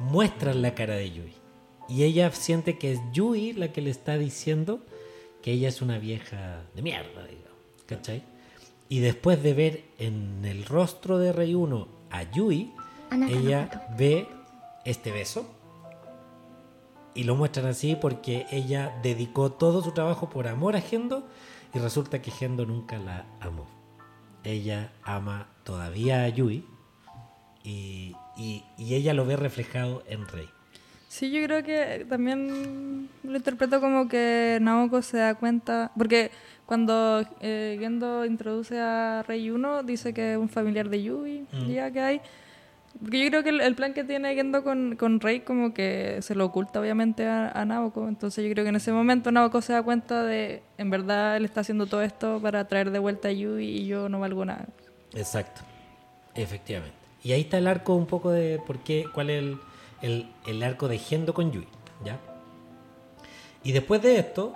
Muestran 0.00 0.62
la 0.62 0.74
cara 0.74 0.94
de 0.94 1.10
Yui. 1.10 1.34
Y 1.88 2.04
ella 2.04 2.30
siente 2.30 2.78
que 2.78 2.92
es 2.92 3.00
Yui 3.12 3.52
la 3.52 3.72
que 3.72 3.82
le 3.82 3.90
está 3.90 4.16
diciendo 4.16 4.80
que 5.42 5.52
ella 5.52 5.68
es 5.68 5.82
una 5.82 5.98
vieja 5.98 6.62
de 6.74 6.82
mierda, 6.82 7.24
digamos. 7.24 7.58
¿Cachai? 7.86 8.22
Y 8.88 9.00
después 9.00 9.42
de 9.42 9.54
ver 9.54 9.84
en 9.98 10.44
el 10.44 10.64
rostro 10.64 11.18
de 11.18 11.32
Rey 11.32 11.54
1 11.54 11.88
a 12.10 12.22
Yui, 12.24 12.72
ella 13.30 13.86
ve 13.98 14.26
este 14.84 15.12
beso. 15.12 15.46
Y 17.14 17.24
lo 17.24 17.34
muestran 17.34 17.66
así 17.66 17.96
porque 17.96 18.46
ella 18.50 18.98
dedicó 19.02 19.50
todo 19.52 19.82
su 19.82 19.92
trabajo 19.92 20.28
por 20.30 20.46
amor 20.46 20.76
a 20.76 20.80
Gendo 20.80 21.26
y 21.74 21.78
resulta 21.78 22.22
que 22.22 22.30
Gendo 22.30 22.64
nunca 22.64 22.98
la 22.98 23.26
amó. 23.40 23.66
Ella 24.44 24.92
ama 25.02 25.48
todavía 25.64 26.22
a 26.24 26.28
Yui 26.28 26.64
y, 27.64 28.14
y- 28.36 28.64
y 28.76 28.94
ella 28.94 29.14
lo 29.14 29.26
ve 29.26 29.36
reflejado 29.36 30.02
en 30.08 30.26
Rey. 30.28 30.48
Sí, 31.08 31.30
yo 31.30 31.42
creo 31.44 31.62
que 31.64 32.04
también 32.08 33.08
lo 33.24 33.36
interpreto 33.36 33.80
como 33.80 34.08
que 34.08 34.58
Naoko 34.60 35.00
se 35.02 35.16
da 35.16 35.34
cuenta, 35.34 35.90
porque 35.96 36.30
cuando 36.66 37.24
eh, 37.40 37.76
Gendo 37.80 38.26
introduce 38.26 38.78
a 38.78 39.24
Rey 39.26 39.50
1, 39.50 39.82
dice 39.84 40.12
que 40.12 40.32
es 40.32 40.38
un 40.38 40.50
familiar 40.50 40.88
de 40.90 41.02
Yui, 41.02 41.46
Mm. 41.50 41.66
ya 41.70 41.90
que 41.90 42.00
hay. 42.00 42.20
Porque 43.00 43.22
yo 43.22 43.28
creo 43.30 43.42
que 43.42 43.50
el, 43.50 43.60
el 43.60 43.74
plan 43.74 43.94
que 43.94 44.04
tiene 44.04 44.34
Gendo 44.34 44.62
con, 44.64 44.96
con 44.96 45.20
Rey 45.20 45.40
como 45.40 45.72
que 45.72 46.18
se 46.20 46.34
lo 46.34 46.44
oculta 46.46 46.78
obviamente 46.80 47.26
a, 47.26 47.52
a 47.52 47.64
Naoko, 47.64 48.06
entonces 48.06 48.44
yo 48.44 48.50
creo 48.52 48.64
que 48.64 48.70
en 48.70 48.76
ese 48.76 48.92
momento 48.92 49.32
Naoko 49.32 49.62
se 49.62 49.72
da 49.72 49.82
cuenta 49.82 50.24
de, 50.24 50.62
en 50.76 50.90
verdad 50.90 51.36
él 51.38 51.44
está 51.46 51.60
haciendo 51.62 51.86
todo 51.86 52.02
esto 52.02 52.38
para 52.42 52.66
traer 52.68 52.90
de 52.90 52.98
vuelta 52.98 53.28
a 53.28 53.32
Yui 53.32 53.64
y 53.64 53.86
yo 53.86 54.08
no 54.10 54.20
valgo 54.20 54.44
nada. 54.44 54.66
Exacto, 55.14 55.62
efectivamente. 56.34 56.96
Y 57.22 57.32
ahí 57.32 57.40
está 57.42 57.56
el 57.58 57.66
arco 57.66 57.94
un 57.94 58.06
poco 58.06 58.30
de 58.30 58.60
por 58.66 58.78
qué, 58.80 59.04
cuál 59.14 59.30
es 59.30 59.38
el, 59.42 59.58
el- 60.02 60.62
arco 60.62 60.88
de 60.88 60.98
Gendo 60.98 61.34
con 61.34 61.50
Yui, 61.52 61.66
¿ya? 62.04 62.18
Y 63.62 63.72
después 63.72 64.00
de 64.02 64.18
esto, 64.18 64.54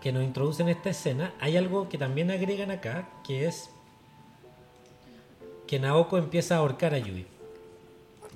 que 0.00 0.12
nos 0.12 0.22
introducen 0.22 0.68
esta 0.68 0.90
escena, 0.90 1.34
hay 1.40 1.56
algo 1.56 1.88
que 1.88 1.98
también 1.98 2.30
agregan 2.30 2.70
acá, 2.70 3.08
que 3.26 3.46
es 3.46 3.70
que 5.66 5.78
Naoko 5.78 6.18
empieza 6.18 6.56
a 6.56 6.58
ahorcar 6.58 6.94
a 6.94 6.98
Yui. 6.98 7.26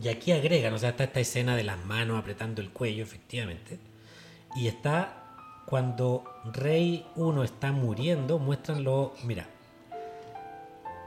Y 0.02 0.08
aquí 0.08 0.32
agregan, 0.32 0.72
o 0.74 0.78
sea, 0.78 0.90
está 0.90 1.04
esta 1.04 1.20
escena 1.20 1.56
de 1.56 1.64
las 1.64 1.84
manos 1.84 2.18
apretando 2.18 2.62
el 2.62 2.70
cuello, 2.70 3.02
efectivamente. 3.02 3.78
Y 4.54 4.68
está 4.68 5.24
cuando 5.66 6.24
Rey 6.52 7.04
1 7.16 7.42
está 7.44 7.72
muriendo, 7.72 8.38
muestran 8.38 8.84
lo. 8.84 9.12
Mira, 9.24 9.46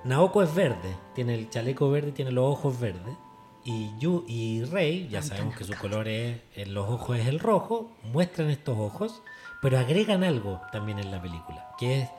Naoko 0.03 0.43
es 0.43 0.53
verde, 0.53 0.95
tiene 1.15 1.35
el 1.35 1.49
chaleco 1.49 1.89
verde, 1.89 2.11
tiene 2.11 2.31
los 2.31 2.45
ojos 2.51 2.79
verdes. 2.79 3.15
Y, 3.63 3.91
Yu, 3.99 4.25
y 4.27 4.63
Rey, 4.65 5.07
ya 5.09 5.21
sabemos 5.21 5.55
que 5.55 5.63
su 5.63 5.73
color 5.75 6.07
es, 6.07 6.39
en 6.55 6.73
los 6.73 6.89
ojos 6.89 7.17
es 7.19 7.27
el 7.27 7.39
rojo, 7.39 7.91
muestran 8.03 8.49
estos 8.49 8.77
ojos, 8.77 9.21
pero 9.61 9.77
agregan 9.77 10.23
algo 10.23 10.59
también 10.71 10.97
en 10.97 11.11
la 11.11 11.21
película, 11.21 11.69
que 11.77 12.01
es, 12.01 12.09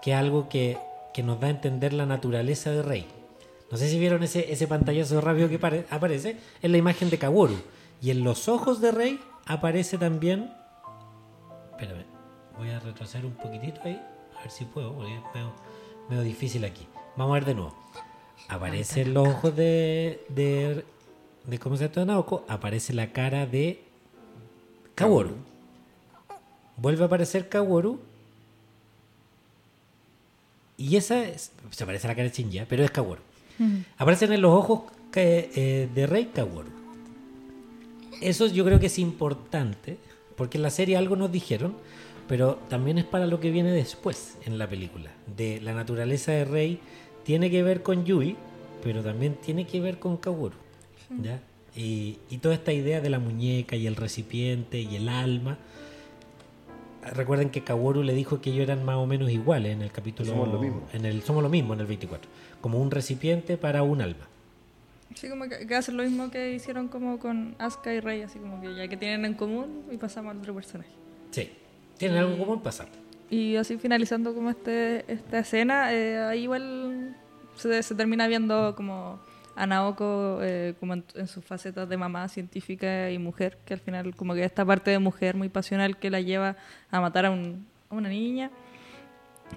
que 0.00 0.12
es 0.12 0.16
algo 0.16 0.48
que, 0.48 0.78
que 1.12 1.22
nos 1.22 1.38
da 1.38 1.48
a 1.48 1.50
entender 1.50 1.92
la 1.92 2.06
naturaleza 2.06 2.70
de 2.70 2.82
Rey. 2.82 3.06
No 3.70 3.76
sé 3.76 3.88
si 3.90 3.98
vieron 3.98 4.22
ese, 4.22 4.50
ese 4.52 4.66
pantallazo 4.66 5.20
rápido 5.20 5.48
que 5.48 5.58
pare- 5.58 5.86
aparece, 5.90 6.38
es 6.62 6.70
la 6.70 6.76
imagen 6.78 7.10
de 7.10 7.18
Kaworu. 7.18 7.56
Y 8.00 8.10
en 8.10 8.24
los 8.24 8.48
ojos 8.48 8.80
de 8.80 8.92
Rey 8.92 9.20
aparece 9.44 9.98
también... 9.98 10.50
Espérame, 11.72 12.04
voy 12.56 12.70
a 12.70 12.80
retroceder 12.80 13.26
un 13.26 13.34
poquitito 13.34 13.80
ahí, 13.84 14.00
a 14.38 14.40
ver 14.42 14.50
si 14.50 14.64
puedo, 14.64 14.94
porque 14.94 15.14
es 15.14 15.20
medio, 15.34 15.52
medio 16.08 16.22
difícil 16.22 16.64
aquí. 16.64 16.86
Vamos 17.16 17.32
a 17.32 17.34
ver 17.34 17.44
de 17.44 17.54
nuevo. 17.54 17.74
Aparecen 18.48 19.12
los 19.14 19.28
ojos 19.28 19.56
de, 19.56 20.24
de, 20.28 20.84
de 21.44 21.58
¿cómo 21.58 21.76
se 21.76 21.84
llama? 21.84 21.94
de 21.94 22.06
Naoko, 22.06 22.44
aparece 22.48 22.92
la 22.92 23.12
cara 23.12 23.46
de 23.46 23.82
Kaworu. 24.94 25.34
Vuelve 26.76 27.02
a 27.02 27.06
aparecer 27.06 27.48
Kaworu. 27.48 27.98
Y 30.76 30.96
esa 30.96 31.22
es, 31.24 31.52
se 31.70 31.86
parece 31.86 32.06
a 32.06 32.10
la 32.10 32.14
cara 32.14 32.28
de 32.28 32.34
Shinji, 32.34 32.58
¿eh? 32.58 32.66
pero 32.68 32.84
es 32.84 32.90
Kaworu. 32.90 33.20
Aparecen 33.96 34.32
en 34.32 34.42
los 34.42 34.52
ojos 34.52 34.82
que, 35.10 35.50
eh, 35.54 35.88
de 35.94 36.06
Rey 36.06 36.26
Kaworu. 36.26 36.70
Eso 38.20 38.46
yo 38.46 38.64
creo 38.64 38.78
que 38.78 38.86
es 38.86 38.98
importante, 38.98 39.98
porque 40.36 40.58
en 40.58 40.62
la 40.62 40.70
serie 40.70 40.96
algo 40.96 41.16
nos 41.16 41.32
dijeron, 41.32 41.74
pero 42.28 42.56
también 42.68 42.98
es 42.98 43.04
para 43.04 43.26
lo 43.26 43.40
que 43.40 43.50
viene 43.50 43.70
después 43.72 44.36
en 44.44 44.58
la 44.58 44.68
película. 44.68 45.10
De 45.36 45.60
la 45.60 45.74
naturaleza 45.74 46.32
de 46.32 46.44
Rey 46.44 46.80
tiene 47.26 47.50
que 47.50 47.62
ver 47.64 47.82
con 47.82 48.04
Yui, 48.04 48.36
pero 48.84 49.02
también 49.02 49.34
tiene 49.34 49.66
que 49.66 49.80
ver 49.80 49.98
con 49.98 50.16
Kaworu. 50.16 50.54
¿ya? 51.20 51.40
Y, 51.74 52.18
y 52.30 52.38
toda 52.38 52.54
esta 52.54 52.72
idea 52.72 53.00
de 53.00 53.10
la 53.10 53.18
muñeca 53.18 53.74
y 53.74 53.86
el 53.88 53.96
recipiente 53.96 54.80
y 54.80 54.94
el 54.94 55.08
alma. 55.08 55.58
Recuerden 57.14 57.50
que 57.50 57.62
Kaworu 57.62 58.04
le 58.04 58.14
dijo 58.14 58.40
que 58.40 58.50
ellos 58.50 58.62
eran 58.62 58.84
más 58.84 58.96
o 58.96 59.06
menos 59.06 59.30
iguales 59.30 59.72
en 59.72 59.82
el 59.82 59.90
capítulo. 59.90 60.30
Somos 60.30 60.48
lo 60.48 60.60
mismo. 60.60 60.88
En 60.92 61.04
el, 61.04 61.22
somos 61.22 61.42
lo 61.42 61.48
mismo 61.48 61.74
en 61.74 61.80
el 61.80 61.86
24. 61.86 62.30
Como 62.60 62.80
un 62.80 62.92
recipiente 62.92 63.56
para 63.56 63.82
un 63.82 64.00
alma. 64.00 64.28
Sí, 65.14 65.28
como 65.28 65.48
que, 65.48 65.66
que 65.66 65.74
hacen 65.74 65.96
lo 65.96 66.04
mismo 66.04 66.30
que 66.30 66.52
hicieron 66.52 66.86
como 66.86 67.18
con 67.18 67.56
Asuka 67.58 67.92
y 67.92 68.00
Rey, 68.00 68.22
así 68.22 68.38
como 68.38 68.60
que 68.60 68.74
ya 68.74 68.86
que 68.86 68.96
tienen 68.96 69.24
en 69.24 69.34
común 69.34 69.84
y 69.90 69.96
pasamos 69.96 70.30
al 70.30 70.38
otro 70.38 70.54
personaje. 70.54 70.90
Sí. 71.32 71.50
Tienen 71.98 72.18
algo 72.18 72.32
en 72.32 72.38
común 72.38 72.60
pasar. 72.60 72.88
Y 73.30 73.56
así 73.56 73.76
finalizando 73.78 74.34
como 74.34 74.50
este, 74.50 75.04
esta 75.12 75.40
escena, 75.40 75.92
eh, 75.92 76.18
ahí 76.18 76.42
igual 76.44 77.16
se, 77.56 77.82
termina 77.94 78.28
viendo 78.28 78.74
como 78.76 79.18
a 79.56 79.66
Naoko 79.66 80.38
eh, 80.42 80.74
como 80.78 80.94
en, 80.94 81.04
en 81.14 81.26
sus 81.26 81.44
facetas 81.44 81.88
de 81.88 81.96
mamá 81.96 82.28
científica 82.28 83.10
y 83.10 83.18
mujer, 83.18 83.58
que 83.64 83.74
al 83.74 83.80
final 83.80 84.14
como 84.14 84.34
que 84.34 84.44
esta 84.44 84.64
parte 84.64 84.90
de 84.92 84.98
mujer 85.00 85.34
muy 85.34 85.48
pasional 85.48 85.96
que 85.96 86.10
la 86.10 86.20
lleva 86.20 86.56
a 86.90 87.00
matar 87.00 87.26
a, 87.26 87.30
un- 87.30 87.66
a 87.90 87.94
una 87.96 88.08
niña. 88.10 88.50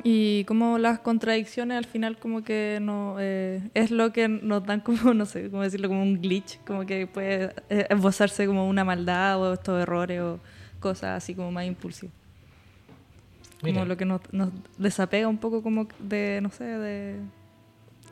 Y 0.04 0.44
como 0.46 0.78
las 0.78 1.00
contradicciones 1.00 1.78
al 1.78 1.86
final 1.86 2.18
como 2.18 2.44
que 2.44 2.78
no 2.82 3.16
eh, 3.20 3.70
es 3.74 3.90
lo 3.92 4.14
que 4.14 4.28
nos 4.28 4.64
dan 4.66 4.82
como, 4.82 5.14
no 5.14 5.26
sé, 5.26 5.50
cómo 5.50 5.64
decirlo, 5.64 5.90
como 5.90 6.02
un 6.04 6.22
glitch, 6.22 6.60
como 6.66 6.86
que 6.86 7.06
puede 7.08 7.54
eh, 7.70 7.86
esbozarse 7.90 8.46
como 8.48 8.68
una 8.68 8.84
maldad 8.84 9.40
o 9.42 9.54
estos 9.54 9.82
errores 9.82 10.22
o 10.22 10.40
cosas 10.80 11.18
así 11.18 11.36
como 11.36 11.52
más 11.52 11.66
impulsivas 11.66 12.14
Mira. 13.62 13.76
como 13.80 13.86
lo 13.88 13.98
que 13.98 14.06
nos, 14.06 14.22
nos 14.32 14.50
desapega 14.78 15.28
un 15.28 15.38
poco 15.38 15.62
como 15.64 15.88
de, 16.00 16.40
no 16.42 16.50
sé, 16.52 16.64
de, 16.64 17.20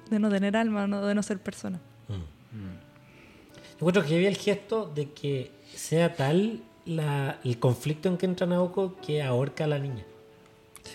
de 0.10 0.20
no 0.20 0.30
tener 0.30 0.56
alma, 0.58 0.88
no- 0.88 1.06
de 1.06 1.16
no 1.16 1.24
ser 1.24 1.40
persona. 1.40 1.80
Yo 2.10 3.82
encuentro 3.82 4.04
que 4.04 4.16
había 4.16 4.30
el 4.30 4.38
gesto 4.38 4.92
de 4.94 5.12
que 5.12 5.52
sea 5.76 6.16
tal 6.16 6.62
la- 6.86 7.40
el 7.44 7.60
conflicto 7.60 8.10
en 8.10 8.18
que 8.18 8.26
entra 8.26 8.48
Naoko 8.48 8.96
que 9.06 9.22
ahorca 9.22 9.66
a 9.66 9.68
la 9.68 9.78
niña. 9.80 10.04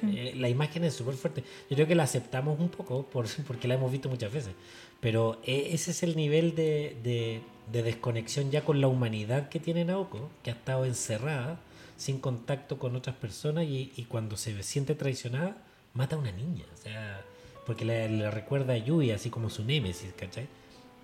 Eh, 0.05 0.35
la 0.37 0.49
imagen 0.49 0.85
es 0.85 0.95
súper 0.95 1.15
fuerte. 1.15 1.45
Yo 1.69 1.77
creo 1.77 1.87
que 1.87 1.95
la 1.95 2.03
aceptamos 2.05 2.59
un 2.59 2.71
poco 2.71 3.05
por, 3.05 3.27
porque 3.47 3.69
la 3.69 3.75
hemos 3.75 3.93
visto 3.93 4.09
muchas 4.09 4.33
veces. 4.33 4.53
Pero 5.01 5.41
eh, 5.45 5.69
ese 5.73 5.91
es 5.93 6.03
el 6.03 6.17
nivel 6.17 6.55
de, 6.55 6.97
de- 7.05 7.41
de 7.71 7.83
desconexión 7.85 8.51
ya 8.51 8.65
con 8.65 8.81
la 8.81 8.89
humanidad 8.89 9.49
que 9.49 9.61
tiene 9.61 9.85
Naoko, 9.85 10.29
que 10.43 10.51
ha 10.51 10.55
estado 10.55 10.85
encerrada, 10.85 11.61
sin 12.03 12.19
contacto 12.19 12.79
con 12.79 12.97
otras 12.97 13.15
personas 13.17 13.65
y, 13.65 13.93
y 13.97 14.05
cuando 14.05 14.37
se 14.37 14.61
siente 14.63 14.95
traicionada, 14.95 15.57
mata 15.95 16.17
a 16.17 16.19
una 16.19 16.33
niña. 16.33 16.65
O 16.75 16.77
sea, 16.77 17.21
porque 17.67 17.85
le, 17.85 18.09
le 18.09 18.31
recuerda 18.31 18.75
a 18.75 18.77
Yui, 18.79 19.11
así 19.13 19.31
como 19.31 19.49
su 19.51 19.65
némesis, 19.65 20.13
¿cachai? 20.19 20.49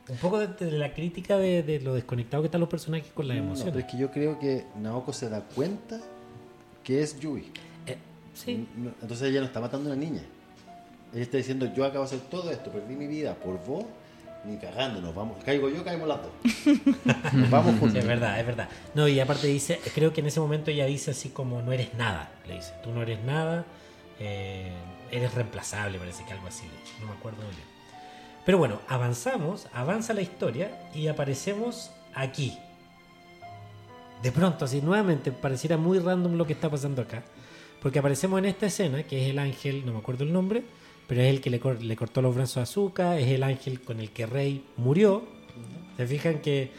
Un 0.09 0.16
poco 0.16 0.39
de, 0.39 0.49
de 0.49 0.73
la 0.73 0.93
crítica 0.95 1.37
de, 1.39 1.62
de 1.62 1.81
lo 1.81 1.95
desconectado 1.95 2.43
que 2.43 2.47
están 2.47 2.61
los 2.61 2.70
personajes 2.70 3.12
con 3.12 3.29
las 3.29 3.37
No, 3.37 3.45
emociones. 3.45 3.75
pero 3.75 3.87
es 3.87 3.93
que 3.93 3.99
yo 3.99 4.11
creo 4.11 4.39
que 4.39 4.65
Naoko 4.77 5.12
se 5.12 5.29
da 5.29 5.43
cuenta 5.55 6.01
que 6.83 7.03
es 7.03 7.20
Yui. 7.20 7.53
Eh, 7.87 7.97
sí. 8.35 8.66
No, 8.77 8.91
Entonces 9.03 9.29
ella 9.31 9.41
no 9.41 9.47
está 9.47 9.61
matando 9.61 9.91
a 9.91 9.93
una 9.95 10.03
niña. 10.05 10.23
Ella 11.12 11.23
está 11.23 11.37
diciendo, 11.37 11.73
yo 11.75 11.85
acabo 11.85 12.01
de 12.07 12.16
hacer 12.16 12.29
todo 12.29 12.51
esto, 12.51 12.70
perdí 12.73 12.97
mi 12.97 13.07
vida 13.07 13.35
por 13.35 13.65
vos, 13.65 13.85
ni 14.44 14.56
cagando, 14.56 15.01
nos 15.01 15.15
vamos. 15.15 15.43
Caigo 15.44 15.69
yo, 15.69 15.85
caemos 15.85 16.09
las 16.09 16.20
dos. 16.23 16.32
nos 17.35 17.51
vamos 17.51 17.73
Sí, 17.74 17.81
juntos. 17.81 17.98
es 17.98 18.06
verdad, 18.06 18.39
es 18.40 18.47
verdad. 18.47 18.69
No, 18.94 19.06
y 19.09 19.20
aparte 19.20 19.47
dice, 19.47 19.81
creo 19.94 20.12
que 20.12 20.20
en 20.20 20.27
ese 20.28 20.40
momento 20.40 20.70
ella 20.70 20.86
dice 20.86 21.10
así 21.10 21.31
como 21.31 21.60
no 21.62 21.73
eres 21.73 21.94
nada, 21.94 22.31
le 22.47 22.55
dice, 22.55 22.73
tú 22.82 22.90
no 22.90 23.02
eres 23.02 23.23
nada, 23.24 23.65
eh, 24.20 24.73
eres 25.10 25.35
reemplazable, 25.35 25.98
parece 25.98 26.24
que 26.24 26.32
algo 26.32 26.47
así, 26.47 26.65
no 27.01 27.06
me 27.06 27.12
acuerdo 27.12 27.39
muy 27.43 27.51
bien. 27.55 27.66
Pero 28.47 28.59
bueno, 28.59 28.81
avanzamos, 28.89 29.66
avanza 29.74 30.15
la 30.15 30.23
historia 30.23 30.70
y 30.94 31.09
aparecemos 31.09 31.90
aquí. 32.15 32.56
De 34.23 34.32
pronto, 34.32 34.65
así 34.65 34.81
nuevamente, 34.81 35.31
pareciera 35.32 35.77
muy 35.77 35.98
random 35.98 36.35
lo 36.36 36.47
que 36.47 36.55
está 36.55 36.70
pasando 36.70 37.02
acá, 37.02 37.23
porque 37.82 37.98
aparecemos 37.98 38.39
en 38.39 38.47
esta 38.47 38.66
escena, 38.66 39.02
que 39.02 39.23
es 39.24 39.31
el 39.31 39.39
ángel, 39.39 39.85
no 39.85 39.93
me 39.93 39.98
acuerdo 39.98 40.24
el 40.24 40.32
nombre, 40.32 40.62
pero 41.09 41.20
es 41.22 41.28
el 41.30 41.40
que 41.40 41.51
le, 41.51 41.59
cor- 41.59 41.82
le 41.82 41.97
cortó 41.97 42.22
los 42.22 42.35
brazos 42.36 42.59
a 42.59 42.62
Azuka, 42.62 43.18
es 43.18 43.26
el 43.28 43.43
ángel 43.43 43.80
con 43.80 43.98
el 43.98 44.10
que 44.10 44.26
Rey 44.26 44.62
murió. 44.76 45.24
Se 45.97 46.06
fijan 46.06 46.39
que 46.39 46.70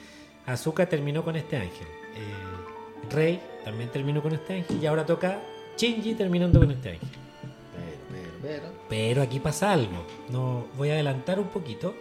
Azuka 0.45 0.87
terminó 0.87 1.23
con 1.25 1.35
este 1.35 1.57
ángel. 1.57 1.87
Eh, 2.15 3.11
Rey 3.13 3.41
también 3.65 3.89
terminó 3.89 4.21
con 4.21 4.33
este 4.33 4.53
ángel 4.53 4.79
y 4.81 4.85
ahora 4.85 5.05
toca 5.05 5.39
Shinji 5.77 6.13
terminando 6.13 6.59
con 6.59 6.71
este 6.71 6.91
ángel. 6.91 7.09
Pero, 7.75 7.97
pero, 8.11 8.31
pero. 8.41 8.73
Pero 8.87 9.21
aquí 9.21 9.39
pasa 9.39 9.73
algo. 9.73 10.05
No 10.29 10.67
voy 10.77 10.89
a 10.89 10.93
adelantar 10.93 11.39
un 11.39 11.47
poquito 11.47 11.93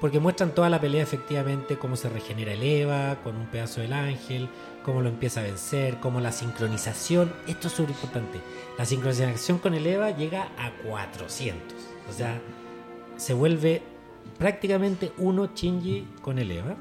porque 0.00 0.18
muestran 0.20 0.54
toda 0.54 0.68
la 0.68 0.80
pelea 0.80 1.02
efectivamente 1.02 1.76
cómo 1.76 1.96
se 1.96 2.08
regenera 2.08 2.52
el 2.52 2.62
Eva 2.62 3.18
con 3.24 3.36
un 3.36 3.46
pedazo 3.46 3.80
del 3.80 3.92
ángel, 3.92 4.48
cómo 4.82 5.00
lo 5.00 5.08
empieza 5.08 5.40
a 5.40 5.44
vencer, 5.44 5.98
cómo 6.00 6.20
la 6.20 6.32
sincronización, 6.32 7.32
esto 7.46 7.68
es 7.68 7.74
súper 7.74 7.90
importante. 7.90 8.40
La 8.78 8.84
sincronización 8.84 9.58
con 9.58 9.74
el 9.74 9.86
Eva 9.86 10.10
llega 10.10 10.48
a 10.58 10.72
400. 10.88 11.60
O 12.08 12.12
sea, 12.12 12.40
se 13.16 13.34
vuelve 13.34 13.82
prácticamente 14.38 15.12
uno 15.18 15.50
Shinji 15.54 16.06
con 16.20 16.38
el 16.38 16.50
Eva. 16.50 16.76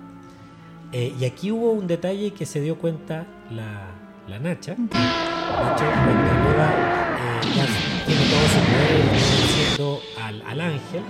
Eh, 0.92 1.16
y 1.18 1.26
aquí 1.26 1.52
hubo 1.52 1.72
un 1.72 1.88
detalle 1.88 2.32
que 2.34 2.46
se 2.46 2.60
dio 2.60 2.78
cuenta 2.78 3.26
la, 3.50 3.88
la 4.28 4.40
Nacha. 4.40 4.76
De 4.76 4.86
hecho, 4.86 5.86
cuando 6.04 6.12
el 6.12 6.54
Eva 6.54 6.70
eh, 6.74 7.48
ya 7.56 7.66
tiene 8.06 8.22
todo 8.30 8.48
su 8.48 8.60
poder, 8.68 9.12
venciendo 9.12 10.02
al, 10.22 10.42
al 10.42 10.62
ángel, 10.62 11.04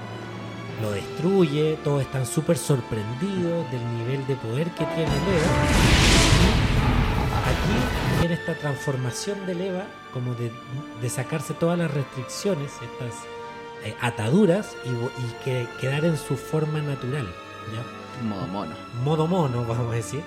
lo 0.81 0.91
destruye, 0.91 1.77
todos 1.83 2.01
están 2.01 2.25
súper 2.25 2.57
sorprendidos 2.57 3.71
del 3.71 3.97
nivel 3.97 4.27
de 4.27 4.35
poder 4.35 4.69
que 4.71 4.85
tiene 4.85 5.03
el 5.03 5.35
Eva. 5.37 6.20
Aquí 7.63 8.19
viene 8.19 8.33
esta 8.35 8.55
transformación 8.55 9.45
del 9.45 9.61
Eva, 9.61 9.85
como 10.13 10.33
de, 10.35 10.51
de 11.01 11.09
sacarse 11.09 11.53
todas 11.53 11.77
las 11.77 11.91
restricciones, 11.91 12.71
estas 12.73 13.13
eh, 13.83 13.95
ataduras, 14.01 14.75
y, 14.85 14.89
vo- 14.89 15.11
y 15.19 15.43
que 15.43 15.67
quedar 15.79 16.05
en 16.05 16.17
su 16.17 16.35
forma 16.37 16.79
natural. 16.81 17.27
¿ya? 17.73 18.23
Modo 18.27 18.47
mono. 18.47 18.75
modo 19.03 19.27
mono, 19.27 19.65
vamos 19.67 19.91
a 19.91 19.95
decir, 19.95 20.21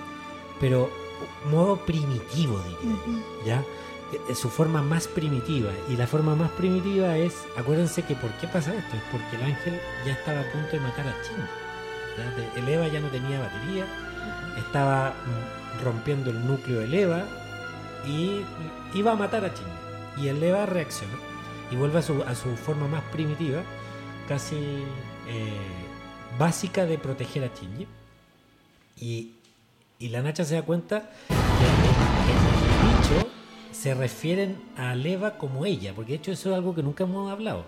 pero 0.61 0.91
modo 1.51 1.77
primitivo, 1.85 2.61
diría. 2.61 3.63
Eh, 4.29 4.35
Su 4.35 4.49
forma 4.49 4.81
más 4.83 5.09
primitiva. 5.09 5.71
Y 5.89 5.97
la 5.97 6.07
forma 6.07 6.35
más 6.37 6.51
primitiva 6.53 7.17
es, 7.17 7.35
acuérdense 7.57 8.03
que 8.03 8.15
¿por 8.15 8.31
qué 8.33 8.47
pasa 8.47 8.75
esto? 8.75 8.97
Es 8.97 9.03
porque 9.11 9.37
el 9.37 9.43
ángel 9.43 9.81
ya 10.07 10.13
estaba 10.13 10.41
a 10.41 10.53
punto 10.53 10.71
de 10.73 10.81
matar 10.81 11.07
a. 11.09 11.13
De- 12.37 12.61
El 12.61 12.69
Eva 12.69 12.87
ya 12.89 13.01
no 13.01 13.09
tenía 13.09 13.41
batería, 13.41 13.87
estaba 14.59 15.11
mm, 15.11 15.64
rompiendo 15.85 16.31
el 16.31 16.47
núcleo 16.47 16.81
del 16.81 16.95
Eva 16.95 17.25
y 18.07 18.41
iba 18.95 19.13
a 19.13 19.15
matar 19.15 19.45
a 19.45 19.49
Shinji. 19.49 20.23
Y 20.25 20.29
el 20.29 20.43
Eva 20.43 20.67
reacciona 20.67 21.15
y 21.71 21.77
vuelve 21.77 21.99
a 21.99 22.03
su, 22.03 22.23
a 22.23 22.35
su 22.35 22.57
forma 22.57 22.89
más 22.89 23.03
primitiva, 23.05 23.63
casi 24.29 24.57
eh, 24.57 25.53
básica 26.39 26.87
de 26.87 26.99
proteger 26.99 27.45
a 27.45 27.51
Shinji. 27.55 27.87
Y, 29.01 29.33
y 29.99 30.09
la 30.09 30.23
Nacha 30.23 30.45
se 30.45 30.55
da 30.55 30.63
cuenta 30.63 31.11
que 31.29 31.35
en, 31.35 31.77
en 32.31 32.47
el 32.47 33.19
dicho 33.19 33.31
se 33.73 33.95
refieren 33.95 34.63
a 34.77 34.95
Eva 34.95 35.37
como 35.37 35.67
ella, 35.67 35.93
porque 35.95 36.13
de 36.13 36.19
hecho 36.19 36.33
eso 36.33 36.51
es 36.51 36.57
algo 36.57 36.75
que 36.75 36.83
nunca 36.83 37.05
hemos 37.05 37.31
hablado, 37.31 37.67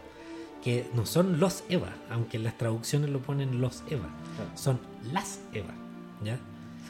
que 0.63 0.89
no 0.95 1.05
son 1.05 1.41
los 1.41 1.65
Eva, 1.69 1.91
aunque 2.11 2.37
en 2.37 2.45
las 2.45 2.57
traducciones 2.57 3.11
lo 3.11 3.21
ponen 3.21 3.61
los 3.61 3.83
Eva, 3.91 4.09
son 4.55 4.79
las 5.13 5.41
Eva, 5.53 5.75
¿ya? 6.25 6.39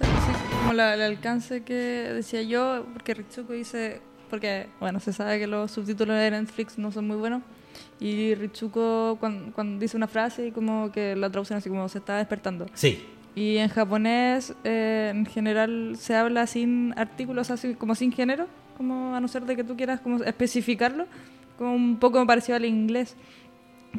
Sí, 0.01 0.05
sí, 0.27 0.57
como 0.61 0.73
la- 0.73 0.95
el 0.95 1.03
alcance 1.03 1.63
que 1.63 1.75
decía 1.75 2.43
yo, 2.43 2.87
porque 2.93 3.15
Ritsuko 3.15 3.53
dice, 3.53 4.01
porque 4.31 4.67
bueno, 4.81 5.01
se 5.01 5.13
sabe 5.13 5.39
que 5.39 5.47
los 5.47 5.71
subtítulos 5.71 6.17
de 6.17 6.31
Netflix 6.31 6.79
no 6.79 6.91
son 6.93 7.07
muy 7.07 7.17
buenos, 7.17 7.43
y 8.01 8.35
Ritsuko 8.35 9.17
cuando, 9.21 9.53
cuando 9.55 9.79
dice 9.81 9.97
una 9.97 10.07
frase 10.09 10.49
y 10.49 10.51
como 10.53 10.91
que 10.93 11.15
la 11.17 11.31
traducen 11.31 11.57
así 11.57 11.69
como 11.69 11.89
se 11.89 11.99
está 11.99 12.17
despertando. 12.19 12.67
Sí, 12.75 13.05
Y 13.35 13.59
en 13.59 13.69
japonés 13.69 14.55
eh, 14.65 15.13
en 15.15 15.27
general 15.27 15.97
se 15.99 16.15
habla 16.15 16.47
sin 16.47 16.95
artículos, 16.97 17.51
así 17.51 17.75
como 17.75 17.95
sin 17.95 18.11
género, 18.13 18.47
como 18.79 19.15
a 19.15 19.21
no 19.21 19.29
ser 19.29 19.45
de 19.45 19.57
que 19.57 19.65
tú 19.65 19.77
quieras 19.77 20.01
como 20.01 20.23
especificarlo, 20.25 21.07
como 21.59 21.75
un 21.75 21.99
poco 21.99 22.25
parecido 22.27 22.57
al 22.57 22.65
inglés. 22.65 23.15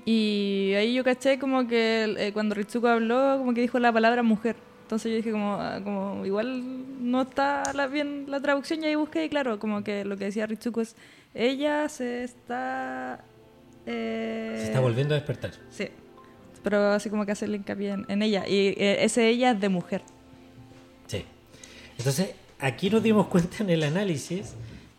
Y 0.06 0.74
ahí 0.76 0.94
yo 0.94 1.03
caché 1.03 1.40
como 1.40 1.68
que 1.68 2.15
eh, 2.18 2.32
cuando 2.34 2.56
Ritsuko 2.56 2.88
habló, 2.88 3.38
como 3.40 3.53
que 3.53 3.61
dijo 3.61 3.80
la 3.80 3.91
palabra 3.91 4.22
mujer. 4.24 4.56
Entonces 4.88 5.12
yo 5.12 5.18
dije 5.18 5.32
como, 5.34 5.56
ah, 5.56 5.82
como 5.84 6.26
igual 6.26 6.64
no 7.12 7.24
está 7.24 7.74
la- 7.74 7.88
bien 7.88 8.24
la 8.30 8.40
traducción 8.40 8.82
y 8.82 8.86
ahí 8.86 8.96
busqué 8.96 9.26
y 9.26 9.30
claro, 9.30 9.60
como 9.60 9.84
que 9.84 10.06
lo 10.06 10.16
que 10.16 10.24
decía 10.24 10.46
Ritsuko 10.48 10.80
es, 10.80 10.96
ella 11.36 11.90
se 11.90 12.24
está... 12.24 13.20
eh, 13.86 14.56
se 14.58 14.64
está 14.68 14.80
volviendo 14.80 15.14
a 15.14 15.18
despertar. 15.18 15.52
Sí, 15.70 15.90
pero 16.64 16.92
así 16.94 17.10
como 17.10 17.26
que 17.26 17.34
hace 17.34 17.44
el 17.44 17.56
hincapié 17.56 17.90
en, 17.90 18.06
en 18.08 18.22
ella. 18.22 18.48
Y 18.48 18.68
eh, 18.78 19.04
ese 19.04 19.28
ella 19.28 19.52
es 19.52 19.60
de 19.60 19.68
mujer. 19.68 20.04
Sí. 21.08 21.26
Entonces, 21.98 22.30
aquí 22.58 22.90
nos 22.90 23.04
dimos 23.04 23.28
cuenta 23.28 23.58
en 23.64 23.70
el 23.70 23.84
análisis 23.84 24.54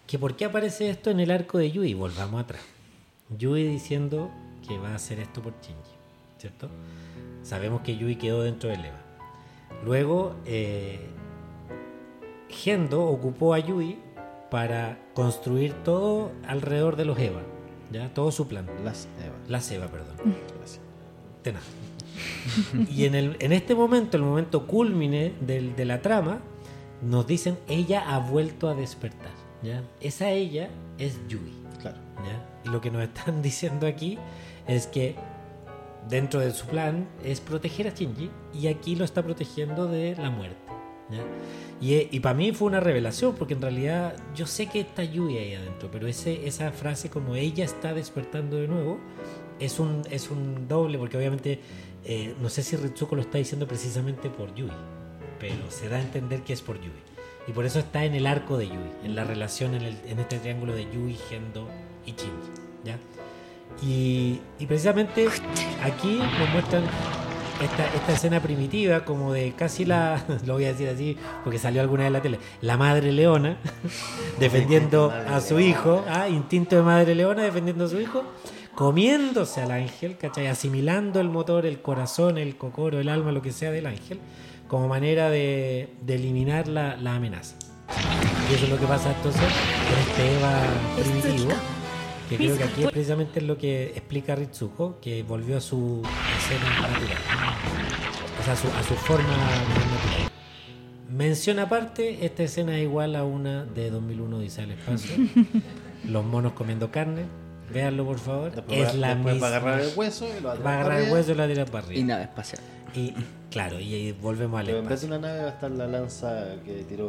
que 0.07 0.19
por 0.19 0.37
qué 0.37 0.45
aparece 0.45 0.91
esto 0.91 1.11
en 1.11 1.21
el 1.21 1.31
arco 1.31 1.57
de 1.57 1.71
Yui. 1.71 1.95
Volvamos 1.95 2.43
atrás. 2.43 2.61
Yui 3.39 3.63
diciendo 3.67 4.31
que 4.69 4.77
va 4.77 4.91
a 4.91 4.97
hacer 4.97 5.19
esto 5.19 5.41
por 5.41 5.55
Shinji, 5.63 5.97
¿cierto? 6.37 6.69
Sabemos 7.43 7.81
que 7.81 7.97
Yui 7.97 8.17
quedó 8.17 8.43
dentro 8.43 8.69
del 8.69 8.85
Eva. 8.85 9.01
Luego, 9.85 10.35
eh, 10.45 11.01
Gendo 12.49 13.05
ocupó 13.07 13.55
a 13.55 13.59
Yui 13.59 13.99
para 14.51 14.99
construir 15.15 15.73
todo 15.85 16.33
alrededor 16.47 16.97
de 16.97 17.05
los 17.05 17.19
Eva, 17.19 17.43
¿ya? 17.93 18.13
Todo 18.15 18.31
su 18.33 18.49
plan. 18.49 18.67
Las 18.85 19.07
Eva. 19.25 19.35
Las 19.49 19.71
Eva, 19.71 19.87
perdón. 19.89 20.17
Gracias. 20.57 20.81
De 21.45 21.53
nada. 21.53 21.65
y 22.91 23.05
en, 23.05 23.15
el, 23.15 23.37
en 23.41 23.53
este 23.53 23.75
momento, 23.75 24.17
el 24.17 24.23
momento 24.23 24.67
culmine 24.67 25.35
del- 25.41 25.77
de 25.77 25.85
la 25.85 26.01
trama, 26.03 26.41
nos 27.03 27.27
dicen 27.27 27.59
ella 27.69 28.13
ha 28.15 28.19
vuelto 28.19 28.69
a 28.69 28.75
despertar. 28.75 29.31
¿ya? 29.63 29.83
Esa 30.01 30.31
ella 30.31 30.69
es 30.99 31.21
Yui. 31.29 31.53
Claro. 31.81 31.99
¿ya? 32.25 32.45
Y 32.65 32.73
lo 32.73 32.81
que 32.81 32.91
nos 32.91 33.03
están 33.03 33.43
diciendo 33.43 33.87
aquí 33.87 34.19
es 34.67 34.87
que 34.87 35.15
dentro 36.09 36.41
de 36.41 36.53
su 36.53 36.67
plan 36.67 37.09
es 37.25 37.41
proteger 37.41 37.89
a 37.89 37.91
Shinji 37.95 38.31
y 38.55 38.67
aquí 38.69 38.97
lo 38.97 39.05
está 39.05 39.23
protegiendo 39.23 39.87
de 39.87 40.15
la 40.17 40.31
muerte. 40.31 40.57
¿ya? 41.11 41.23
Y, 41.81 42.21
para 42.21 42.35
mí 42.35 42.53
fue 42.53 42.67
una 42.69 42.81
revelación 42.81 43.35
porque 43.37 43.55
en 43.55 43.63
realidad 43.63 44.15
yo 44.35 44.47
sé 44.47 44.67
que 44.67 44.81
está 44.81 45.05
Yui 45.05 45.37
ahí 45.39 45.55
adentro, 45.55 45.89
pero 45.93 46.07
ese, 46.09 46.47
esa 46.47 46.73
frase 46.73 47.09
como 47.09 47.35
ella 47.37 47.65
está 47.65 47.95
despertando 47.95 48.57
de 48.57 48.67
nuevo 48.69 48.99
es 49.61 49.79
un, 49.79 50.03
es 50.11 50.31
un 50.31 50.67
doble 50.69 50.99
porque 50.99 51.17
obviamente 51.17 51.61
eh, 52.05 52.35
no 52.41 52.49
sé 52.49 52.63
si 52.63 52.77
Ritsuko 52.77 53.17
lo 53.17 53.23
está 53.23 53.39
diciendo 53.39 53.67
precisamente 53.69 54.29
por 54.29 54.55
Yui, 54.55 54.71
pero 55.39 55.71
se 55.71 55.89
da 55.89 55.97
a 55.99 56.01
entender 56.01 56.41
que 56.43 56.53
es 56.53 56.63
por 56.63 56.81
Yui. 56.81 56.91
Y 57.47 57.53
por 57.53 57.65
eso 57.65 57.79
está 57.79 58.05
en 58.05 58.15
el 58.15 58.27
arco 58.27 58.59
de 58.59 58.67
Yui, 58.67 58.91
en 59.05 59.15
la 59.15 59.25
relación 59.25 59.75
en, 59.75 59.83
el- 59.83 59.99
en 60.07 60.19
este 60.19 60.39
triángulo 60.39 60.75
de 60.75 60.85
Yui, 60.93 61.17
Gendo 61.29 61.69
y 62.05 62.11
Shinji. 62.11 62.51
¿ya? 62.85 62.99
Y, 63.83 64.41
y 64.59 64.67
precisamente 64.67 65.29
aquí 65.83 66.19
nos 66.19 66.51
muestran 66.51 66.85
esta, 67.63 67.87
esta 67.95 68.13
escena 68.13 68.41
primitiva, 68.41 69.05
como 69.05 69.33
de 69.33 69.53
casi 69.53 69.85
la, 69.85 70.25
lo 70.47 70.55
voy 70.55 70.65
a 70.65 70.69
decir 70.69 70.89
así, 70.89 71.17
porque 71.45 71.59
salió 71.59 71.81
alguna 71.81 72.03
vez 72.03 72.09
en 72.09 72.13
la 72.13 72.23
tele, 72.23 72.39
la 72.61 72.77
madre 72.77 73.13
leona 73.13 73.59
defendiendo 74.41 75.11
a 75.11 75.41
su 75.41 75.61
hijo, 75.61 76.05
ah, 76.09 76.29
instinto 76.29 76.77
de 76.77 76.83
madre 76.83 77.15
leona 77.15 77.43
defendiendo 77.43 77.85
a 77.85 77.89
su 77.89 78.01
hijo, 78.01 78.25
comiéndose 78.75 79.61
al 79.61 79.73
ángel, 79.73 80.17
¿cachai? 80.17 80.47
Asimilando 80.47 81.21
el 81.21 81.29
motor, 81.29 81.67
el 81.67 81.83
corazón, 81.83 82.39
el 82.39 82.57
cocoro, 82.57 83.01
el 83.01 83.09
alma, 83.09 83.33
lo 83.33 83.43
que 83.43 83.53
sea 83.53 83.71
del 83.71 83.87
ángel, 83.87 84.21
como 84.69 84.87
manera 84.87 85.31
de, 85.31 85.95
de 86.03 86.15
eliminar 86.15 86.69
la, 86.69 86.97
la 86.97 87.17
amenaza. 87.17 87.57
Y 88.49 88.55
eso 88.55 88.65
es 88.65 88.71
lo 88.71 88.79
que 88.79 88.87
pasa 88.87 89.13
entonces 89.15 89.43
con 89.43 89.99
este 89.99 90.37
Eva 90.37 90.63
primitivo, 90.97 91.51
que 92.29 92.37
creo 92.37 92.57
que 92.59 92.65
aquí 92.65 92.83
es 92.85 92.91
precisamente 92.91 93.41
lo 93.41 93.57
que 93.59 93.89
explica 93.91 94.35
Ritsuko, 94.35 94.99
que 95.01 95.23
volvió 95.23 95.57
a 95.57 95.61
su 95.61 96.03
escena 96.39 96.81
natural. 96.81 97.19
O 98.41 98.45
sea, 98.45 98.53
a 98.53 98.57
su, 98.57 98.69
a 98.69 98.83
su 98.83 98.95
forma 98.95 99.29
natural. 99.29 100.31
Mención 101.11 101.59
aparte, 101.59 102.25
esta 102.27 102.43
escena 102.43 102.77
es 102.77 102.83
igual 102.85 103.17
a 103.17 103.25
una 103.25 103.65
de 103.65 103.91
2001 103.91 104.39
Dice 104.41 104.63
al 104.63 104.71
Espacio. 104.73 105.17
Los 106.09 106.25
monos 106.25 106.53
comiendo 106.53 106.91
carne. 106.91 107.25
Véanlo, 107.73 108.05
por 108.05 108.19
favor. 108.19 108.53
Después, 108.53 108.79
es 108.81 108.89
va, 108.89 108.93
la 108.95 109.15
después 109.15 109.27
va 109.27 109.31
a 109.31 109.35
misma. 109.35 109.47
agarrar 109.49 109.81
el 109.81 109.91
hueso 109.97 110.27
y 110.27 110.41
lo 110.41 110.49
va 110.49 110.53
a 110.53 110.55
Va 110.55 110.55
a 110.55 110.57
tirar 110.59 110.75
agarrar 110.81 111.01
el 111.03 111.13
hueso 111.13 111.31
y 111.31 111.35
lo 111.35 111.39
va 111.39 111.45
a 111.45 111.49
tirar 111.49 111.71
para 111.71 111.87
Y 111.87 111.89
arriba. 111.91 112.07
nada 112.09 112.23
espacial. 112.23 112.63
Y, 112.95 113.01
y- 113.01 113.27
claro, 113.51 113.81
y 113.81 113.95
ahí 113.95 114.13
volvemos 114.13 114.61
al 114.61 114.67
Pero 114.67 114.79
en 114.79 114.85
vez 114.89 114.89
de 115.01 115.07
espacio. 115.07 115.19
una 115.19 115.29
nave 115.29 115.41
va 115.43 115.51
a 115.51 115.53
estar 115.55 115.71
la 115.71 115.87
lanza 115.87 116.45
que 116.65 116.73
tiró 116.89 117.07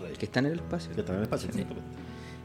Rey. 0.00 0.12
Que 0.18 0.26
está 0.26 0.40
en 0.40 0.46
el 0.46 0.54
espacio. 0.54 0.92
Que 0.92 1.00
está 1.00 1.12
en 1.12 1.18
el 1.18 1.22
espacio, 1.24 1.48
exactamente. 1.48 1.82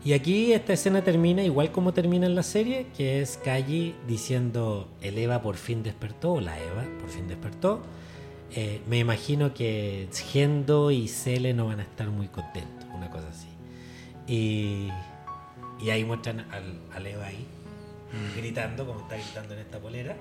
Y 0.06 0.14
aquí 0.14 0.54
esta 0.54 0.72
escena 0.74 1.04
termina 1.04 1.42
igual 1.42 1.72
como 1.72 1.92
termina 1.92 2.28
en 2.28 2.36
la 2.36 2.44
serie, 2.44 2.86
que 2.96 3.24
es 3.24 3.38
Kaji 3.38 3.96
diciendo 4.08 4.88
el 5.02 5.18
Eva 5.18 5.42
por 5.42 5.56
fin 5.56 5.82
despertó, 5.82 6.34
o 6.34 6.42
la 6.42 6.60
Eva 6.60 6.86
por 7.02 7.10
fin 7.10 7.28
despertó. 7.28 7.82
Eh, 8.52 8.82
me 8.88 9.00
imagino 9.00 9.56
que 9.56 10.08
Gendo 10.14 10.92
y 10.92 11.08
Cele 11.08 11.56
no 11.56 11.66
van 11.66 11.80
a 11.80 11.84
estar 11.84 12.08
muy 12.12 12.28
contentos, 12.28 12.88
una 12.94 13.10
cosa 13.10 13.30
así. 13.30 13.48
Y, 14.28 14.92
ahí 15.90 16.04
muestran 16.04 16.46
al, 16.52 17.08
Eva 17.08 17.26
ahí, 17.26 17.44
gritando, 18.38 18.86
como 18.86 19.00
está 19.00 19.16
gritando 19.16 19.56
en 19.56 19.62
esta 19.62 19.80
polera. 19.80 20.16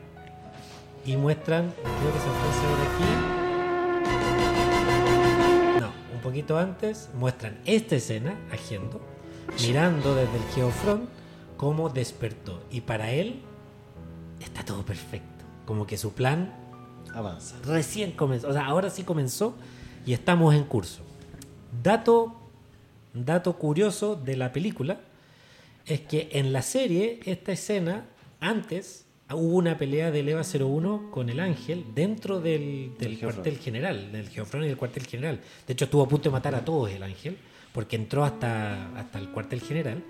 Y 1.05 1.19
muestran, 1.19 1.71
creo 1.83 2.11
que 2.11 2.21
se 2.21 2.29
a 2.31 2.33
ver 2.71 2.81
aquí. 2.89 3.05
No, 5.79 5.93
un 6.15 6.23
poquito 6.23 6.57
antes, 6.57 7.11
muestran 7.13 7.59
esta 7.67 7.97
escena 7.97 8.35
a 8.51 8.57
Gendo, 8.57 9.14
mirando 9.67 10.15
desde 10.15 10.37
el 10.37 10.43
Geofront 10.55 11.09
cómo 11.57 11.89
despertó. 11.89 12.63
Y 12.71 12.83
para 12.83 13.11
él 13.13 13.41
está 14.41 14.65
todo 14.65 14.85
perfecto. 14.85 15.45
Como 15.67 15.87
que 15.87 15.97
su 15.97 16.13
plan 16.13 16.55
Avanza. 17.15 17.57
recién 17.65 18.13
comenzó. 18.13 18.49
O 18.49 18.53
sea, 18.53 18.67
ahora 18.67 18.91
sí 18.91 19.05
comenzó 19.05 19.55
y 20.07 20.13
estamos 20.13 20.55
en 20.55 20.65
curso. 20.65 21.03
Dato, 21.83 22.35
dato 23.13 23.57
curioso 23.57 24.17
de 24.17 24.37
la 24.37 24.53
película 24.53 25.01
es 25.87 26.01
que 26.01 26.29
en 26.33 26.53
la 26.53 26.63
serie, 26.63 27.21
esta 27.25 27.53
escena, 27.53 28.07
antes 28.41 29.07
hubo 29.31 29.57
una 29.57 29.77
pelea 29.79 30.11
del 30.11 30.29
EVA 30.29 30.43
01 30.43 31.11
con 31.11 31.29
el 31.31 31.41
Ángel 31.41 31.87
dentro 31.95 32.41
del, 32.41 32.93
del 32.99 32.99
Del 32.99 33.09
Geofront. 33.17 33.35
cuartel 33.35 33.59
general, 33.59 34.13
del 34.13 34.29
Geofront 34.29 34.65
y 34.65 34.69
del 34.69 34.77
cuartel 34.77 35.07
general. 35.07 35.41
De 35.67 35.73
hecho, 35.73 35.87
estuvo 35.87 36.03
a 36.03 36.09
punto 36.09 36.29
de 36.29 36.33
matar 36.33 36.55
a 36.55 36.65
todos 36.65 36.91
el 36.91 37.03
Ángel, 37.03 37.39
porque 37.75 37.97
entró 37.97 38.25
hasta, 38.25 38.97
hasta 38.97 39.19
el 39.19 39.29
cuartel 39.31 39.61
general. 39.61 40.03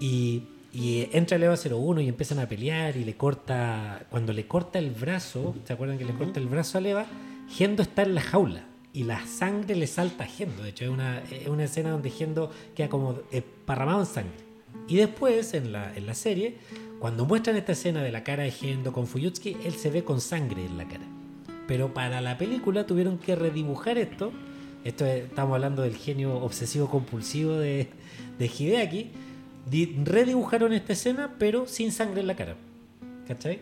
Y, 0.00 0.44
y 0.72 1.08
entra 1.12 1.36
el 1.36 1.44
EVA 1.44 1.54
01 1.54 2.00
y 2.00 2.08
empiezan 2.08 2.40
a 2.40 2.48
pelear 2.48 2.96
y 2.96 3.04
le 3.04 3.14
corta, 3.14 4.06
cuando 4.10 4.32
le 4.32 4.48
corta 4.48 4.80
el 4.80 4.90
brazo, 4.90 5.54
¿se 5.64 5.74
acuerdan 5.74 5.98
que 5.98 6.04
le 6.04 6.14
corta 6.14 6.40
el 6.40 6.48
brazo 6.48 6.78
al 6.78 6.86
EVA? 6.86 7.06
Gendo 7.48 7.82
está 7.82 8.02
en 8.02 8.14
la 8.16 8.22
jaula 8.22 8.64
y 8.94 9.02
la 9.02 9.26
sangre 9.26 9.76
le 9.76 9.86
salta 9.86 10.24
a 10.24 10.26
Gendo. 10.26 10.62
De 10.62 10.70
hecho, 10.70 10.84
es 10.84 10.90
una, 10.90 11.18
es 11.30 11.46
una 11.48 11.64
escena 11.64 11.90
donde 11.90 12.10
Gendo 12.10 12.50
queda 12.74 12.88
como 12.88 13.18
parramado 13.66 14.00
en 14.00 14.06
sangre. 14.06 14.44
Y 14.88 14.96
después, 14.96 15.52
en 15.54 15.72
la, 15.72 15.94
en 15.94 16.06
la 16.06 16.14
serie, 16.14 16.56
cuando 17.00 17.26
muestran 17.26 17.56
esta 17.56 17.72
escena 17.72 18.02
de 18.02 18.12
la 18.12 18.24
cara 18.24 18.44
de 18.44 18.50
Gendo 18.50 18.92
con 18.92 19.06
Fuyutsuki, 19.06 19.56
él 19.64 19.74
se 19.74 19.90
ve 19.90 20.04
con 20.04 20.20
sangre 20.20 20.64
en 20.64 20.78
la 20.78 20.88
cara. 20.88 21.04
Pero 21.66 21.92
para 21.92 22.20
la 22.20 22.38
película 22.38 22.86
tuvieron 22.86 23.18
que 23.18 23.34
redibujar 23.34 23.98
esto. 23.98 24.32
Esto 24.84 25.06
es- 25.06 25.24
estamos 25.24 25.54
hablando 25.54 25.82
del 25.82 25.96
genio 25.96 26.36
obsesivo 26.36 26.88
compulsivo 26.90 27.52
de, 27.54 27.88
de 28.38 28.46
Hideaki. 28.46 29.10
Di- 29.70 29.96
redibujaron 30.04 30.72
esta 30.72 30.92
escena, 30.92 31.34
pero 31.38 31.66
sin 31.66 31.90
sangre 31.90 32.20
en 32.20 32.26
la 32.26 32.36
cara. 32.36 32.56
¿Cachai? 33.26 33.60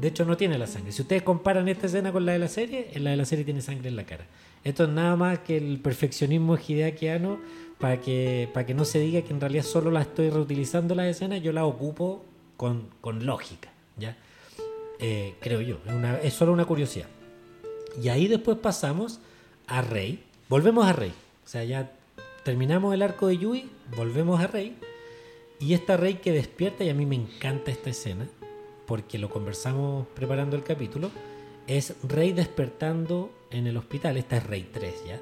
De 0.00 0.08
hecho, 0.08 0.24
no 0.24 0.36
tiene 0.36 0.56
la 0.58 0.66
sangre. 0.66 0.92
Si 0.92 1.02
ustedes 1.02 1.22
comparan 1.22 1.68
esta 1.68 1.86
escena 1.86 2.12
con 2.12 2.24
la 2.24 2.32
de 2.32 2.38
la 2.38 2.48
serie, 2.48 2.88
la 2.96 3.10
de 3.10 3.16
la 3.16 3.24
serie 3.24 3.44
tiene 3.44 3.60
sangre 3.60 3.88
en 3.88 3.96
la 3.96 4.04
cara. 4.04 4.24
Esto 4.64 4.84
es 4.84 4.90
nada 4.90 5.16
más 5.16 5.40
que 5.40 5.56
el 5.56 5.80
perfeccionismo 5.80 6.56
hideakiano 6.56 7.38
para 7.78 8.00
que, 8.00 8.48
para 8.54 8.64
que 8.64 8.74
no 8.74 8.84
se 8.84 9.00
diga 9.00 9.22
que 9.22 9.32
en 9.32 9.40
realidad 9.40 9.64
solo 9.64 9.90
la 9.90 10.02
estoy 10.02 10.30
reutilizando 10.30 10.94
la 10.94 11.08
escena, 11.08 11.36
yo 11.38 11.52
la 11.52 11.64
ocupo 11.64 12.24
con, 12.56 12.88
con 13.00 13.26
lógica. 13.26 13.70
¿ya? 13.98 14.16
Eh, 15.00 15.34
creo 15.40 15.60
yo. 15.60 15.78
Es 16.22 16.32
solo 16.34 16.52
una 16.52 16.64
curiosidad. 16.64 17.06
Y 18.02 18.08
ahí 18.08 18.28
después 18.28 18.56
pasamos 18.58 19.20
a 19.66 19.82
Rey. 19.82 20.22
Volvemos 20.48 20.86
a 20.86 20.92
Rey. 20.92 21.12
O 21.44 21.48
sea, 21.48 21.64
ya 21.64 21.92
terminamos 22.44 22.94
el 22.94 23.02
arco 23.02 23.26
de 23.26 23.38
Yui, 23.38 23.70
volvemos 23.96 24.40
a 24.40 24.46
Rey. 24.46 24.76
Y 25.60 25.74
esta 25.74 25.96
Rey 25.96 26.14
que 26.14 26.32
despierta, 26.32 26.84
y 26.84 26.88
a 26.90 26.94
mí 26.94 27.04
me 27.04 27.16
encanta 27.16 27.70
esta 27.70 27.90
escena, 27.90 28.26
porque 28.86 29.18
lo 29.18 29.28
conversamos 29.28 30.06
preparando 30.14 30.56
el 30.56 30.62
capítulo, 30.62 31.10
es 31.66 31.94
Rey 32.02 32.32
despertando 32.32 33.30
en 33.50 33.66
el 33.66 33.76
hospital. 33.76 34.16
Esta 34.16 34.38
es 34.38 34.46
Rey 34.46 34.68
3 34.72 34.94
ya. 35.06 35.20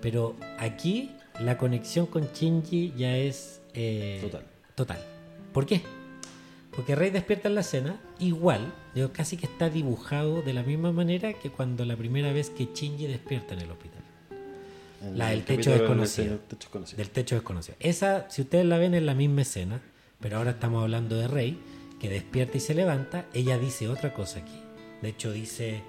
Pero 0.00 0.34
aquí 0.58 1.10
la 1.40 1.58
conexión 1.58 2.06
con 2.06 2.28
Shinji 2.32 2.94
ya 2.96 3.16
es 3.16 3.60
eh, 3.74 4.20
Total. 4.22 4.46
total. 4.74 5.04
¿Por 5.52 5.66
qué? 5.66 5.82
Porque 6.74 6.94
Rey 6.94 7.10
despierta 7.10 7.48
en 7.48 7.54
la 7.54 7.60
escena 7.60 8.00
igual, 8.18 8.72
digo, 8.94 9.12
casi 9.12 9.36
que 9.36 9.44
está 9.44 9.68
dibujado 9.68 10.40
de 10.40 10.54
la 10.54 10.62
misma 10.62 10.90
manera 10.90 11.34
que 11.34 11.50
cuando 11.50 11.84
la 11.84 11.96
primera 11.96 12.32
vez 12.32 12.48
que 12.48 12.68
Shinji 12.72 13.06
despierta 13.06 13.52
en 13.52 13.60
el 13.60 13.70
hospital. 13.70 13.91
En 15.02 15.18
La 15.18 15.32
el 15.32 15.44
del 15.44 15.56
techo 15.56 15.70
desconocido. 15.72 16.28
del 16.30 16.40
techo 16.40 16.58
desconocido. 16.66 16.96
Del 16.98 17.10
techo 17.10 17.34
desconocido. 17.34 17.76
Esa, 17.80 18.30
si 18.30 18.42
ustedes 18.42 18.64
la 18.64 18.78
ven, 18.78 18.94
es 18.94 19.02
la 19.02 19.14
misma 19.14 19.42
escena, 19.42 19.80
pero 20.20 20.36
ahora 20.38 20.52
estamos 20.52 20.82
hablando 20.82 21.16
de 21.16 21.28
Rey, 21.28 21.58
que 22.00 22.08
despierta 22.08 22.56
y 22.56 22.60
se 22.60 22.74
levanta. 22.74 23.26
Ella 23.34 23.58
dice 23.58 23.88
otra 23.88 24.12
cosa 24.14 24.38
aquí. 24.40 24.60
De 25.02 25.08
hecho, 25.08 25.32
dice, 25.32 25.82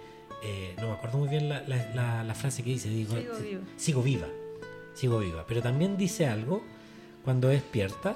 eh, 0.43 0.75
no 0.79 0.87
me 0.87 0.93
acuerdo 0.93 1.19
muy 1.19 1.29
bien 1.29 1.49
la, 1.49 1.61
la- 1.67 1.93
la- 1.93 2.23
la 2.23 2.33
frase 2.35 2.63
que 2.63 2.71
dice. 2.71 2.89
Digo, 2.89 3.15
Sigo 3.15 3.37
viva. 3.41 3.61
Sigo 3.77 4.01
viva. 4.03 4.27
Sigo 4.95 5.19
viva. 5.19 5.45
Pero 5.47 5.61
también 5.61 5.97
dice 5.97 6.25
algo 6.27 6.63
cuando 7.23 7.47
despierta. 7.49 8.15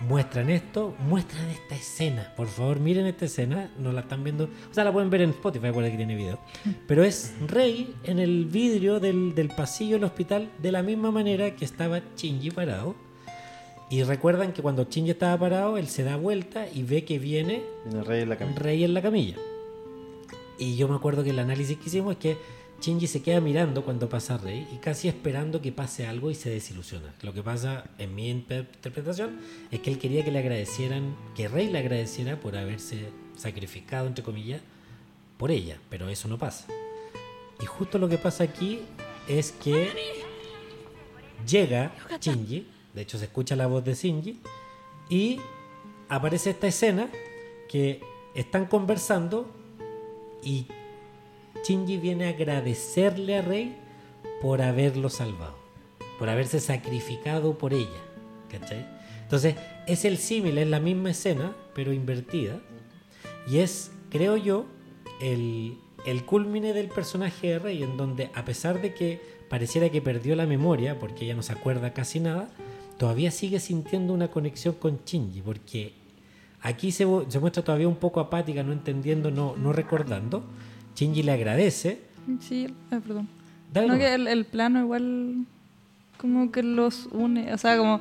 Muestran 0.00 0.48
esto, 0.48 0.94
muestran 1.00 1.48
esta 1.50 1.74
escena. 1.74 2.32
Por 2.36 2.46
favor, 2.46 2.78
miren 2.78 3.06
esta 3.06 3.24
escena. 3.24 3.70
No 3.78 3.92
la 3.92 4.02
están 4.02 4.22
viendo. 4.22 4.44
O 4.44 4.74
sea, 4.74 4.84
la 4.84 4.92
pueden 4.92 5.10
ver 5.10 5.22
en 5.22 5.30
Spotify, 5.30 5.66
acuérdate 5.68 5.92
que 5.92 5.96
tiene 5.96 6.14
video. 6.14 6.38
Pero 6.86 7.02
es 7.02 7.34
Rey 7.46 7.94
en 8.04 8.20
el 8.20 8.44
vidrio 8.44 9.00
del, 9.00 9.34
del 9.34 9.48
pasillo 9.48 9.96
del 9.96 10.04
hospital 10.04 10.50
de 10.62 10.70
la 10.72 10.82
misma 10.82 11.10
manera 11.10 11.56
que 11.56 11.64
estaba 11.64 12.00
Shinji 12.16 12.50
parado. 12.50 12.94
Y 13.90 14.02
recuerdan 14.04 14.52
que 14.52 14.62
cuando 14.62 14.84
Shinji 14.84 15.10
estaba 15.10 15.36
parado, 15.38 15.78
él 15.78 15.88
se 15.88 16.04
da 16.04 16.16
vuelta 16.16 16.66
y 16.72 16.82
ve 16.84 17.04
que 17.04 17.18
viene 17.18 17.62
Viene 17.86 18.04
rey 18.04 18.22
en 18.22 18.28
la 18.28 18.36
camilla. 18.36 18.58
rey 18.60 18.84
en 18.84 18.94
la 18.94 19.02
camilla. 19.02 19.36
Y 20.58 20.76
yo 20.76 20.88
me 20.88 20.94
acuerdo 20.94 21.24
que 21.24 21.30
el 21.30 21.38
análisis 21.38 21.76
que 21.78 21.86
hicimos 21.86 22.12
es 22.12 22.18
que 22.18 22.36
Shinji 22.80 23.08
se 23.08 23.22
queda 23.22 23.40
mirando 23.40 23.84
cuando 23.84 24.08
pasa 24.08 24.38
Rey 24.38 24.66
y 24.72 24.76
casi 24.76 25.08
esperando 25.08 25.60
que 25.60 25.72
pase 25.72 26.06
algo 26.06 26.30
y 26.30 26.34
se 26.36 26.48
desilusiona. 26.50 27.12
Lo 27.22 27.32
que 27.32 27.42
pasa, 27.42 27.84
en 27.98 28.14
mi 28.14 28.30
inter- 28.30 28.68
interpretación, 28.72 29.40
es 29.70 29.80
que 29.80 29.90
él 29.90 29.98
quería 29.98 30.24
que 30.24 30.30
le 30.30 30.38
agradecieran, 30.38 31.16
que 31.34 31.48
Rey 31.48 31.68
le 31.68 31.78
agradeciera 31.78 32.38
por 32.38 32.56
haberse 32.56 33.08
sacrificado, 33.36 34.06
entre 34.06 34.22
comillas, 34.24 34.60
por 35.38 35.50
ella, 35.50 35.78
pero 35.90 36.08
eso 36.08 36.28
no 36.28 36.38
pasa. 36.38 36.66
Y 37.60 37.66
justo 37.66 37.98
lo 37.98 38.08
que 38.08 38.18
pasa 38.18 38.44
aquí 38.44 38.80
es 39.26 39.50
que 39.50 39.90
llega 41.46 41.92
Shinji, 42.20 42.66
de 42.94 43.02
hecho 43.02 43.18
se 43.18 43.24
escucha 43.24 43.56
la 43.56 43.66
voz 43.66 43.84
de 43.84 43.94
Shinji, 43.94 44.38
y 45.10 45.40
aparece 46.08 46.50
esta 46.50 46.68
escena 46.68 47.08
que 47.68 48.00
están 48.34 48.66
conversando 48.66 49.48
y 50.44 50.66
Shinji 51.64 51.98
viene 51.98 52.26
a 52.26 52.30
agradecerle 52.30 53.36
a 53.36 53.42
Rey 53.42 53.76
por 54.40 54.62
haberlo 54.62 55.10
salvado, 55.10 55.56
por 56.18 56.28
haberse 56.28 56.60
sacrificado 56.60 57.58
por 57.58 57.74
ella. 57.74 58.00
¿Cachai? 58.50 58.86
Entonces, 59.22 59.56
es 59.86 60.04
el 60.04 60.16
símil, 60.16 60.58
es 60.58 60.68
la 60.68 60.80
misma 60.80 61.10
escena, 61.10 61.54
pero 61.74 61.92
invertida. 61.92 62.60
Y 63.46 63.58
es, 63.58 63.90
creo 64.10 64.36
yo, 64.36 64.64
el, 65.20 65.76
el 66.06 66.24
culmine 66.24 66.72
del 66.72 66.88
personaje 66.88 67.48
de 67.48 67.58
Rey, 67.58 67.82
en 67.82 67.96
donde 67.96 68.30
a 68.34 68.44
pesar 68.44 68.80
de 68.80 68.94
que 68.94 69.20
pareciera 69.48 69.90
que 69.90 70.00
perdió 70.00 70.36
la 70.36 70.46
memoria, 70.46 70.98
porque 70.98 71.24
ella 71.24 71.34
no 71.34 71.42
se 71.42 71.52
acuerda 71.52 71.92
casi 71.92 72.20
nada, 72.20 72.48
todavía 72.98 73.30
sigue 73.30 73.60
sintiendo 73.60 74.12
una 74.12 74.28
conexión 74.28 74.74
con 74.74 75.00
Shinji, 75.04 75.42
porque 75.42 75.92
aquí 76.60 76.92
se, 76.92 77.06
se 77.28 77.38
muestra 77.38 77.62
todavía 77.62 77.88
un 77.88 77.96
poco 77.96 78.20
apática, 78.20 78.62
no 78.62 78.72
entendiendo, 78.72 79.30
no, 79.30 79.56
no 79.56 79.72
recordando. 79.72 80.44
Shinji 80.98 81.22
le 81.22 81.32
agradece. 81.32 82.00
Sí, 82.40 82.66
ah, 82.90 82.98
perdón. 82.98 83.28
Dale 83.72 83.86
no, 83.86 83.98
que 83.98 84.14
el, 84.14 84.26
el 84.26 84.44
plano 84.44 84.80
igual 84.80 85.46
como 86.16 86.50
que 86.50 86.64
los 86.64 87.06
une, 87.12 87.52
o 87.54 87.58
sea, 87.58 87.78
como 87.78 88.00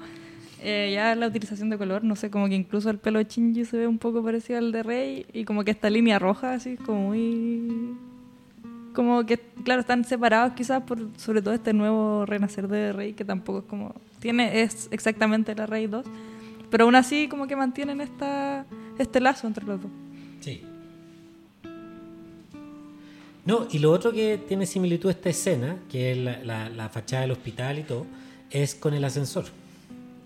eh, 0.63 0.91
ya 0.95 1.13
la 1.13 1.27
utilización 1.27 1.69
de 1.69 1.77
color, 1.77 2.03
no 2.03 2.15
sé, 2.15 2.31
como 2.31 2.47
que 2.47 2.55
incluso 2.55 2.89
el 2.89 2.97
pelo 2.97 3.19
de 3.19 3.25
Shinji 3.25 3.65
se 3.65 3.77
ve 3.77 3.87
un 3.87 3.99
poco 3.99 4.23
parecido 4.23 4.57
al 4.57 4.71
de 4.71 4.81
Rey 4.81 5.25
y 5.31 5.45
como 5.45 5.63
que 5.63 5.71
esta 5.71 5.91
línea 5.91 6.17
roja 6.17 6.53
así, 6.53 6.77
como 6.77 7.09
muy... 7.09 7.95
Como 8.93 9.23
que, 9.27 9.37
claro, 9.63 9.81
están 9.81 10.03
separados 10.03 10.53
quizás 10.53 10.81
por 10.81 10.97
sobre 11.17 11.43
todo 11.43 11.53
este 11.53 11.71
nuevo 11.73 12.25
renacer 12.25 12.67
de 12.67 12.93
Rey, 12.93 13.13
que 13.13 13.23
tampoco 13.23 13.59
es 13.59 13.65
como... 13.65 13.93
Tiene, 14.19 14.61
es 14.63 14.87
exactamente 14.89 15.53
la 15.53 15.67
Rey 15.67 15.85
2, 15.85 16.03
pero 16.71 16.85
aún 16.85 16.95
así 16.95 17.27
como 17.27 17.45
que 17.45 17.55
mantienen 17.55 18.01
esta, 18.01 18.65
este 18.97 19.19
lazo 19.19 19.45
entre 19.45 19.65
los 19.65 19.79
dos. 19.83 19.91
Sí. 20.39 20.63
No, 23.47 23.67
y 23.71 23.79
lo 23.79 23.91
otro 23.91 24.11
que 24.11 24.37
tiene 24.37 24.65
similitud 24.65 25.09
esta 25.09 25.29
escena, 25.29 25.77
que 25.89 26.11
es 26.11 26.17
la, 26.17 26.43
la- 26.43 26.69
la 26.69 26.89
fachada 26.89 27.21
del 27.23 27.31
hospital 27.31 27.79
y 27.79 27.83
todo, 27.83 28.05
es 28.51 28.75
con 28.75 28.93
el 28.93 29.03
ascensor. 29.05 29.45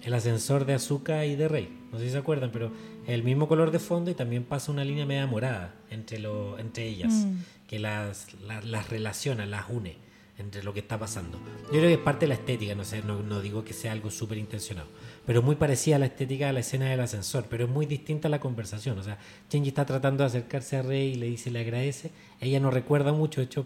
El 0.03 0.13
ascensor 0.15 0.65
de 0.65 0.73
Azuka 0.73 1.25
y 1.25 1.35
de 1.35 1.47
Rey. 1.47 1.69
No 1.91 1.99
sé 1.99 2.05
si 2.05 2.11
se 2.11 2.17
acuerdan, 2.17 2.49
pero 2.51 2.71
el 3.07 3.21
mismo 3.23 3.47
color 3.47 3.69
de 3.71 3.79
fondo 3.79 4.09
y 4.11 4.15
también 4.15 4.43
pasa 4.43 4.71
una 4.71 4.83
línea 4.83 5.05
media 5.05 5.27
morada 5.27 5.73
entre, 5.91 6.17
lo, 6.19 6.57
entre 6.59 6.87
ellas, 6.87 7.13
Mm. 7.13 7.35
que 7.67 7.77
las, 7.79 8.33
las, 8.47 8.65
las 8.65 8.89
relaciona, 8.89 9.45
las 9.45 9.65
une 9.69 9.95
entre 10.39 10.63
lo 10.63 10.73
que 10.73 10.79
está 10.79 10.97
pasando. 10.97 11.37
Yo 11.65 11.69
creo 11.69 11.83
que 11.83 11.93
es 11.93 11.99
parte 11.99 12.21
de 12.25 12.29
la 12.29 12.33
estética, 12.35 12.73
no 12.73 12.83
sé, 12.83 13.03
no, 13.03 13.21
no 13.21 13.41
digo 13.41 13.63
que 13.63 13.73
sea 13.73 13.91
algo 13.91 14.09
súper 14.09 14.39
intencionado, 14.39 14.87
pero 15.25 15.41
muy 15.41 15.55
parecida 15.55 15.97
a 15.97 15.99
la 15.99 16.07
estética 16.07 16.47
de 16.47 16.53
la 16.53 16.61
escena 16.61 16.89
del 16.89 16.99
ascensor, 16.99 17.45
pero 17.49 17.65
es 17.65 17.69
muy 17.69 17.85
distinta 17.85 18.27
a 18.27 18.31
la 18.31 18.39
conversación. 18.39 18.97
O 18.97 19.03
sea, 19.03 19.17
Shinji 19.49 19.69
está 19.69 19.85
tratando 19.85 20.23
de 20.23 20.27
acercarse 20.27 20.77
a 20.77 20.81
Rey 20.81 21.13
y 21.13 21.15
le 21.15 21.27
dice, 21.27 21.51
le 21.51 21.59
agradece. 21.59 22.11
Ella 22.39 22.59
no 22.59 22.71
recuerda 22.71 23.13
mucho, 23.13 23.41
de 23.41 23.45
hecho, 23.45 23.65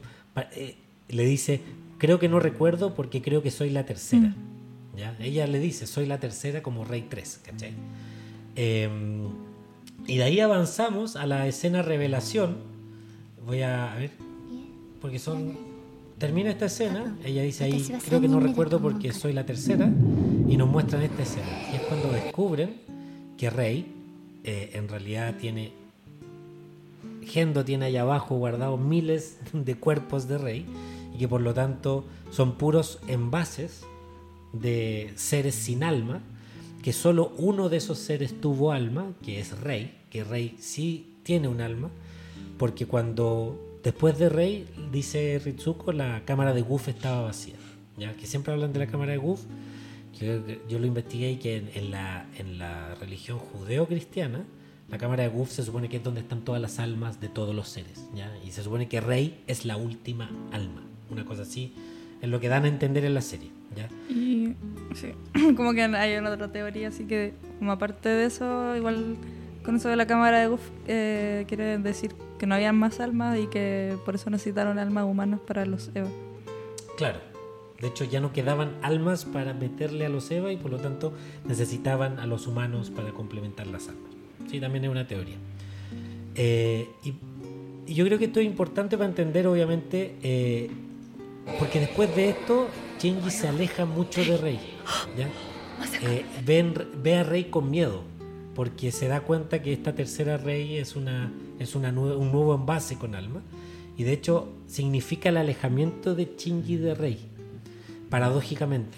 eh, 0.53 0.75
le 1.09 1.25
dice, 1.25 1.61
creo 1.97 2.19
que 2.19 2.27
no 2.27 2.39
recuerdo 2.39 2.93
porque 2.93 3.21
creo 3.21 3.41
que 3.41 3.51
soy 3.51 3.69
la 3.69 3.85
tercera. 3.85 4.35
¿Ya? 4.97 5.15
Ella 5.19 5.47
le 5.47 5.59
dice, 5.59 5.87
soy 5.87 6.05
la 6.05 6.19
tercera 6.19 6.61
como 6.61 6.85
Rey 6.85 7.05
3, 7.09 7.41
¿cachai? 7.45 7.73
Eh, 8.55 8.89
y 10.07 10.17
de 10.17 10.23
ahí 10.23 10.39
avanzamos 10.39 11.15
a 11.15 11.25
la 11.25 11.47
escena 11.47 11.81
revelación. 11.81 12.57
Voy 13.45 13.61
a, 13.61 13.93
a 13.93 13.95
ver, 13.97 14.11
porque 15.01 15.19
son... 15.19 15.74
Termina 16.17 16.49
esta 16.49 16.67
escena, 16.67 17.17
ella 17.25 17.43
dice 17.43 17.65
ahí, 17.65 17.85
creo 18.05 18.21
que 18.21 18.29
no 18.29 18.39
recuerdo 18.39 18.79
porque 18.79 19.11
soy 19.11 19.33
la 19.33 19.45
tercera, 19.45 19.91
y 20.47 20.55
nos 20.55 20.69
muestran 20.69 21.01
esta 21.01 21.23
escena. 21.23 21.47
Y 21.71 21.75
es 21.75 21.81
cuando 21.81 22.09
descubren 22.09 22.75
que 23.37 23.49
Rey 23.49 23.85
eh, 24.43 24.71
en 24.73 24.87
realidad 24.87 25.35
tiene... 25.39 25.73
Gendo 27.23 27.65
tiene 27.65 27.85
allá 27.85 28.03
abajo 28.03 28.37
guardados 28.37 28.79
miles 28.79 29.39
de 29.51 29.75
cuerpos 29.75 30.27
de 30.27 30.37
Rey, 30.37 30.65
y 31.13 31.17
que 31.17 31.27
por 31.27 31.41
lo 31.41 31.53
tanto 31.53 32.05
son 32.29 32.53
puros 32.53 32.99
envases 33.07 33.81
de 34.53 35.11
seres 35.15 35.55
sin 35.55 35.83
alma, 35.83 36.21
que 36.81 36.93
solo 36.93 37.33
uno 37.37 37.67
de 37.67 37.77
esos 37.77 37.97
seres 37.97 38.39
tuvo 38.39 38.71
alma, 38.71 39.11
que 39.21 39.39
es 39.39 39.59
Rey, 39.59 39.95
que 40.11 40.23
Rey 40.23 40.55
sí 40.59 41.15
tiene 41.23 41.49
un 41.49 41.59
alma, 41.59 41.89
porque 42.57 42.85
cuando 42.85 43.59
después 43.85 44.17
de 44.17 44.29
Rey, 44.29 44.67
dice 44.91 45.39
Ritsuko, 45.45 45.91
la 45.91 46.23
cámara 46.25 46.53
de 46.53 46.63
Goof 46.63 46.87
estaba 46.87 47.21
vacía. 47.21 47.53
¿ya? 47.97 48.13
Que 48.13 48.25
siempre 48.25 48.51
hablan 48.51 48.73
de 48.73 48.79
la 48.79 48.87
cámara 48.87 49.11
de 49.11 49.19
Goof, 49.19 49.41
yo, 50.19 50.41
yo 50.67 50.79
lo 50.79 50.87
investigué 50.87 51.33
y 51.33 51.35
que 51.37 51.57
en, 51.57 51.69
en 51.75 51.91
la, 51.91 52.25
en 52.37 52.57
la 52.57 52.95
religión 52.95 53.37
judeo-cristiana, 53.37 54.43
la 54.89 54.97
cámara 54.97 55.23
de 55.23 55.29
Goof 55.29 55.51
se 55.51 55.63
supone 55.63 55.87
que 55.87 55.97
es 55.97 56.03
donde 56.03 56.21
están 56.21 56.41
todas 56.41 56.59
las 56.59 56.79
almas 56.79 57.21
de 57.21 57.29
todos 57.29 57.53
los 57.53 57.69
seres. 57.69 58.07
¿ya? 58.15 58.35
Y 58.43 58.51
se 58.51 58.63
supone 58.63 58.87
que 58.87 59.01
Rey 59.01 59.43
es 59.45 59.65
la 59.65 59.77
última 59.77 60.31
alma. 60.51 60.83
Una 61.11 61.23
cosa 61.23 61.43
así 61.43 61.73
es 62.21 62.27
lo 62.27 62.39
que 62.39 62.49
dan 62.49 62.65
a 62.65 62.67
entender 62.67 63.05
en 63.05 63.13
la 63.13 63.21
serie. 63.21 63.51
¿ya? 63.75 63.87
Y 64.11 64.55
sí, 64.95 65.09
como 65.55 65.73
que 65.73 65.83
hay 65.83 66.17
una 66.17 66.31
otra 66.31 66.51
teoría, 66.51 66.87
así 66.87 67.05
que 67.05 67.35
como 67.59 67.71
aparte 67.71 68.09
de 68.09 68.25
eso, 68.25 68.75
igual 68.75 69.17
con 69.65 69.75
eso 69.77 69.89
de 69.89 69.95
la 69.95 70.05
cámara 70.07 70.39
de 70.39 70.47
Goof 70.47 70.61
eh, 70.87 71.45
quiere 71.47 71.77
decir 71.79 72.13
que 72.39 72.45
no 72.45 72.55
habían 72.55 72.77
más 72.77 72.99
almas 72.99 73.37
y 73.39 73.47
que 73.47 73.95
por 74.05 74.15
eso 74.15 74.29
necesitaron 74.29 74.77
almas 74.79 75.05
humanas 75.05 75.39
para 75.45 75.65
los 75.65 75.89
Eva. 75.95 76.09
Claro. 76.97 77.19
De 77.81 77.87
hecho, 77.89 78.05
ya 78.05 78.21
no 78.21 78.31
quedaban 78.31 78.71
almas 78.81 79.25
para 79.25 79.53
meterle 79.53 80.05
a 80.05 80.09
los 80.09 80.31
Eva 80.31 80.51
y 80.53 80.57
por 80.57 80.71
lo 80.71 80.77
tanto 80.77 81.11
necesitaban 81.45 82.19
a 82.19 82.25
los 82.25 82.47
humanos 82.47 82.89
para 82.89 83.11
complementar 83.11 83.67
las 83.67 83.89
almas. 83.89 84.11
Sí, 84.49 84.59
también 84.61 84.85
es 84.85 84.91
una 84.91 85.05
teoría. 85.07 85.35
Eh, 86.35 86.87
y, 87.03 87.13
y 87.87 87.93
yo 87.93 88.05
creo 88.05 88.17
que 88.17 88.25
esto 88.25 88.39
es 88.39 88.45
importante 88.45 88.97
para 88.97 89.09
entender, 89.09 89.45
obviamente, 89.47 90.15
eh, 90.23 90.69
porque 91.59 91.79
después 91.81 92.15
de 92.15 92.29
esto, 92.29 92.67
Shinji 92.99 93.29
se 93.29 93.47
aleja 93.49 93.85
mucho 93.85 94.23
de 94.23 94.37
Rey. 94.37 94.59
¿ya? 95.17 95.27
Eh, 96.01 96.23
ven- 96.45 96.73
ve 97.03 97.15
a 97.17 97.23
Rey 97.23 97.45
con 97.45 97.69
miedo, 97.69 98.01
porque 98.55 98.91
se 98.91 99.07
da 99.07 99.21
cuenta 99.21 99.61
que 99.61 99.73
esta 99.73 99.93
tercera 99.93 100.37
Rey 100.37 100.77
es, 100.77 100.95
una, 100.95 101.31
es 101.59 101.75
una 101.75 101.89
un 101.89 102.31
nuevo 102.31 102.55
envase 102.55 102.97
con 102.97 103.13
alma 103.13 103.41
Y 103.97 104.03
de 104.03 104.13
hecho 104.13 104.47
significa 104.67 105.29
el 105.29 105.37
alejamiento 105.37 106.15
de 106.15 106.33
Shinji 106.37 106.77
de 106.77 106.95
Rei, 106.95 107.19
paradójicamente. 108.09 108.97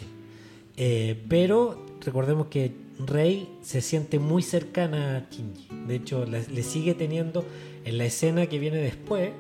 Eh, 0.77 1.21
pero 1.27 1.83
recordemos 2.05 2.47
que 2.47 2.71
Rei 3.05 3.49
se 3.61 3.81
siente 3.81 4.19
muy 4.19 4.43
cercana 4.43 5.17
a 5.17 5.29
Shinji. 5.29 5.67
De 5.87 5.95
hecho, 5.95 6.25
le 6.25 6.63
sigue 6.63 6.93
teniendo 6.93 7.43
en 7.83 7.97
la 7.97 8.05
escena 8.05 8.45
que 8.47 8.59
viene 8.59 8.77
después. 8.77 9.31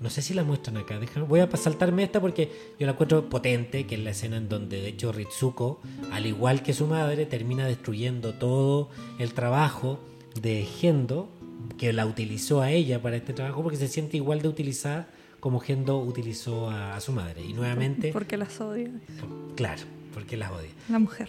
No 0.00 0.10
sé 0.10 0.20
si 0.22 0.34
la 0.34 0.44
muestran 0.44 0.76
acá. 0.76 0.98
déjame- 1.00 1.26
voy 1.26 1.40
a 1.40 1.48
saltarme 1.56 2.02
esta 2.02 2.20
porque 2.20 2.50
yo 2.78 2.86
la 2.86 2.92
encuentro 2.92 3.28
potente, 3.30 3.86
que 3.86 3.94
es 3.94 4.00
la 4.02 4.10
escena 4.10 4.36
en 4.36 4.48
donde 4.48 4.80
de 4.82 4.88
hecho 4.88 5.10
Ritsuko, 5.12 5.80
al 6.12 6.26
igual 6.26 6.62
que 6.62 6.74
su 6.74 6.86
madre, 6.86 7.24
termina 7.26 7.66
destruyendo 7.66 8.34
todo 8.34 8.90
el 9.18 9.32
trabajo 9.32 9.98
de 10.40 10.64
Gendo, 10.64 11.28
que 11.78 11.92
la 11.94 12.04
utilizó 12.04 12.60
a 12.60 12.70
ella 12.70 13.00
para 13.00 13.16
este 13.16 13.32
trabajo, 13.32 13.62
porque 13.62 13.78
se 13.78 13.88
siente 13.88 14.16
igual 14.18 14.42
de 14.42 14.48
utilizada 14.48 15.08
como 15.40 15.60
Gendo 15.60 15.98
utilizó 15.98 16.68
a, 16.70 16.94
a 16.96 17.00
su 17.00 17.12
madre. 17.12 17.42
Y 17.44 17.52
nuevamente, 17.54 18.12
Porque 18.12 18.36
las 18.36 18.60
odio. 18.60 18.90
claro, 19.56 19.82
porque 20.12 20.36
las 20.36 20.50
odia. 20.52 20.70
La 20.90 20.98
mujer. 20.98 21.28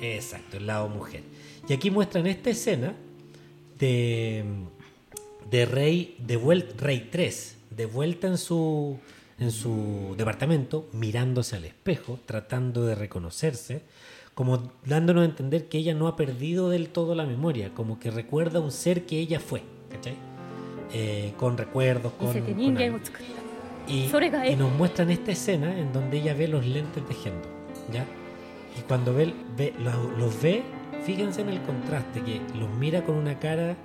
Exacto, 0.00 0.56
el 0.56 0.66
lado 0.66 0.88
mujer. 0.88 1.22
Y 1.68 1.72
aquí 1.74 1.90
muestran 1.90 2.26
esta 2.26 2.48
escena 2.50 2.94
de, 3.78 4.44
de 5.50 5.66
Rey, 5.66 6.16
de 6.18 6.38
vuel- 6.40 6.72
Rey 6.78 7.08
3, 7.10 7.56
de 7.76 7.86
vuelta 7.86 8.26
en 8.26 8.38
su, 8.38 8.98
en 9.38 9.50
su 9.50 10.14
departamento, 10.16 10.88
mirándose 10.92 11.56
al 11.56 11.64
espejo, 11.64 12.18
tratando 12.26 12.84
de 12.84 12.94
reconocerse, 12.94 13.82
como 14.34 14.72
dándonos 14.84 15.22
a 15.22 15.24
entender 15.26 15.68
que 15.68 15.78
ella 15.78 15.94
no 15.94 16.08
ha 16.08 16.16
perdido 16.16 16.70
del 16.70 16.88
todo 16.88 17.14
la 17.14 17.26
memoria, 17.26 17.74
como 17.74 17.98
que 17.98 18.10
recuerda 18.10 18.60
un 18.60 18.72
ser 18.72 19.04
que 19.04 19.18
ella 19.18 19.40
fue, 19.40 19.62
¿cachai? 19.90 20.14
Eh, 20.92 21.32
con 21.38 21.56
recuerdos, 21.56 22.12
con... 22.14 22.28
Y, 23.88 24.04
y, 24.04 24.56
nos 24.56 24.72
muestran 24.72 25.10
esta 25.10 25.32
escena 25.32 25.76
en 25.76 25.92
donde 25.92 26.20
ella 26.20 26.34
ve 26.34 26.46
los 26.48 26.64
lentes 26.64 27.04
tejiendo, 27.06 27.48
¿ya? 27.92 28.06
Y 28.78 28.82
cuando 28.82 29.12
ve, 29.12 29.34
los 30.16 30.40
ve, 30.40 30.62
fíjense 31.04 31.40
en 31.42 31.48
el 31.48 31.62
contraste, 31.62 32.22
que 32.22 32.40
los 32.58 32.70
mira 32.78 33.04
con 33.04 33.16
una 33.16 33.38
cara 33.38 33.76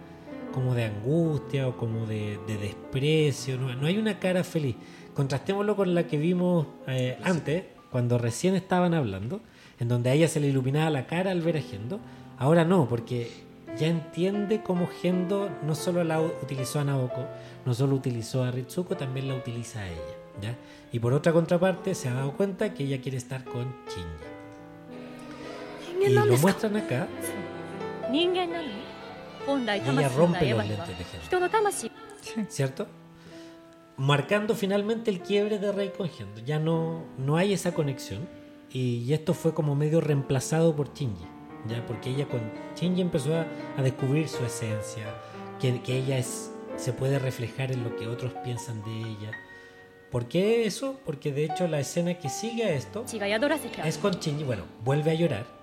como 0.54 0.76
de 0.76 0.86
angustia 0.86 1.68
o 1.68 1.78
como 1.78 2.06
de, 2.06 2.40
desprecio. 2.48 3.58
No, 3.58 3.86
hay 3.86 3.98
una 3.98 4.20
cara 4.20 4.44
feliz. 4.44 4.76
Contrastémoslo 5.14 5.76
con 5.76 5.94
la 5.96 6.08
que 6.08 6.18
vimos 6.18 6.68
eh, 6.88 7.18
antes, 7.24 7.64
cuando 7.92 8.18
recién 8.18 8.56
estaban 8.56 8.94
hablando, 8.94 9.42
en 9.80 9.88
donde 9.88 10.10
a 10.10 10.14
ella 10.14 10.28
se 10.28 10.40
le 10.40 10.48
iluminaba 10.48 10.90
la 10.90 11.08
cara 11.08 11.32
al 11.32 11.42
ver 11.42 11.58
a 11.58 11.62
Gendo. 11.62 12.00
Ahora 12.38 12.66
no, 12.66 12.88
porque 12.88 13.32
ya 13.78 13.88
entiende 13.88 14.62
cómo 14.62 14.88
Gendo 14.88 15.50
no 15.66 15.76
solo 15.76 16.04
la 16.04 16.22
utilizó 16.22 16.80
a 16.80 16.84
Naoko, 16.84 17.26
no 17.66 17.74
solo 17.74 17.96
utilizó 17.96 18.44
a 18.44 18.52
Ritsuko, 18.52 18.96
también 18.98 19.28
la 19.28 19.36
utiliza 19.36 19.82
a 19.82 19.88
ella. 19.88 20.16
¿ya? 20.42 20.56
Y 20.92 21.00
por 21.00 21.14
otra 21.14 21.34
contraparte, 21.34 21.96
se 21.96 22.10
ha 22.10 22.14
dado 22.14 22.34
cuenta 22.34 22.74
que 22.74 22.84
ella 22.84 23.02
quiere 23.02 23.18
estar 23.18 23.44
con 23.44 23.74
Shinya. 23.90 24.38
Y 26.08 26.14
lo 26.14 26.38
muestran 26.38 26.78
acá. 26.78 27.08
Ella 30.02 30.10
rompe 30.10 30.50
los 30.50 30.68
lentes 30.68 30.98
de 30.98 31.04
género. 31.04 31.24
¿Cierto? 32.50 32.88
Marcando 33.98 34.54
finalmente 34.56 35.10
el 35.10 35.22
quiebre 35.22 35.58
de 35.58 35.72
Rey 35.72 35.92
con 35.98 36.10
Ya 36.46 36.60
no, 36.60 37.04
no 37.18 37.38
hay 37.38 37.54
esa 37.54 37.74
conexión. 37.74 38.28
Y, 38.72 38.98
y, 38.98 39.14
esto 39.14 39.34
fue 39.34 39.54
como 39.54 39.76
medio 39.76 40.02
reemplazado 40.02 40.76
por 40.76 40.94
Shinji. 40.94 41.26
¿ya? 41.68 41.86
Porque 41.86 42.10
ella 42.10 42.28
con 42.28 42.42
Shinji 42.76 43.02
empezó 43.02 43.34
a, 43.36 43.48
a 43.78 43.82
descubrir 43.82 44.28
su 44.28 44.44
esencia. 44.46 45.06
Que, 45.60 45.82
que 45.82 45.98
ella 45.98 46.18
es, 46.18 46.52
se 46.76 46.94
puede 46.94 47.18
reflejar 47.18 47.72
en 47.72 47.84
lo 47.84 47.96
que 47.96 48.08
otros 48.08 48.34
piensan 48.44 48.84
de 48.84 48.92
ella. 48.92 49.32
¿Por 50.12 50.28
qué 50.28 50.66
eso? 50.66 51.00
Porque 51.06 51.32
de 51.32 51.46
hecho 51.46 51.68
la 51.68 51.80
escena 51.80 52.14
que 52.16 52.30
sigue 52.30 52.66
a 52.66 52.74
esto 52.74 53.04
es 53.86 53.98
con 53.98 54.14
Shinji. 54.14 54.44
Bueno, 54.44 54.64
vuelve 54.84 55.12
a 55.12 55.16
llorar 55.16 55.57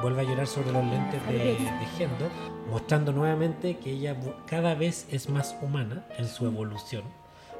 Vuelve 0.00 0.22
a 0.22 0.24
llorar 0.24 0.46
sobre 0.46 0.72
los 0.72 0.84
lentes 0.84 1.26
de, 1.26 1.34
de 1.34 1.86
Gendo, 1.96 2.28
mostrando 2.70 3.12
nuevamente 3.12 3.78
que 3.78 3.92
ella 3.92 4.16
cada 4.46 4.74
vez 4.74 5.06
es 5.10 5.28
más 5.28 5.56
humana 5.60 6.04
en 6.18 6.28
su 6.28 6.46
evolución. 6.46 7.02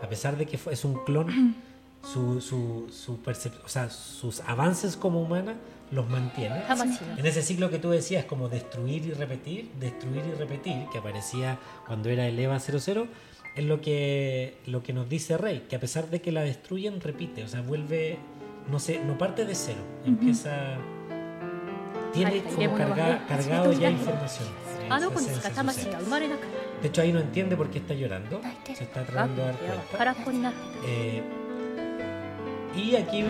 A 0.03 0.09
pesar 0.09 0.37
de 0.37 0.47
que 0.47 0.59
es 0.71 0.85
un 0.85 1.05
clon, 1.05 1.57
su, 2.03 2.41
su, 2.41 2.87
su 2.91 3.19
o 3.25 3.69
sea, 3.69 3.91
sus 3.91 4.41
avances 4.41 4.97
como 4.97 5.21
humana 5.21 5.57
los 5.91 6.09
mantiene. 6.09 6.63
En 7.17 7.27
ese 7.27 7.43
ciclo 7.43 7.71
que 7.71 7.79
tú 7.79 7.91
decías, 7.91 8.25
como 8.25 8.49
destruir 8.49 9.07
y 9.07 9.13
repetir, 9.13 9.71
destruir 9.81 10.23
y 10.27 10.35
repetir, 10.39 10.87
que 10.93 10.99
aparecía 10.99 11.59
cuando 11.87 12.11
era 12.11 12.27
el 12.27 12.39
EVA 12.39 12.59
00, 12.61 13.07
es 13.57 13.65
lo 13.65 13.81
que, 13.81 14.59
lo 14.67 14.83
que 14.83 14.93
nos 14.93 15.09
dice 15.09 15.37
Rey, 15.37 15.67
que 15.69 15.77
a 15.77 15.81
pesar 15.81 16.11
de 16.11 16.21
que 16.21 16.31
la 16.31 16.43
destruyen, 16.43 17.01
repite, 17.01 17.43
o 17.43 17.49
sea, 17.49 17.63
vuelve, 17.63 18.19
no 18.71 18.79
sé, 18.79 19.03
no 19.05 19.19
parte 19.19 19.45
de 19.45 19.55
cero, 19.55 19.81
empieza, 20.05 20.77
tiene 22.13 22.43
como 22.43 22.77
carga, 22.77 23.25
cargado 23.27 23.73
ya 23.73 23.91
información. 23.91 24.49
De 26.83 26.89
hecho, 26.89 27.03
ahí 27.03 27.13
no 27.13 27.21
entiende 27.21 27.57
por 27.57 27.71
qué 27.71 27.79
está 27.79 27.95
llorando. 27.95 28.41
Se 28.67 28.85
está 28.85 29.05
tratando 29.05 29.43
de 29.43 29.53
dar 29.99 30.17
cuenta. 30.25 30.53
Eh, 30.87 31.23
y 32.77 32.95
aquí, 32.95 33.25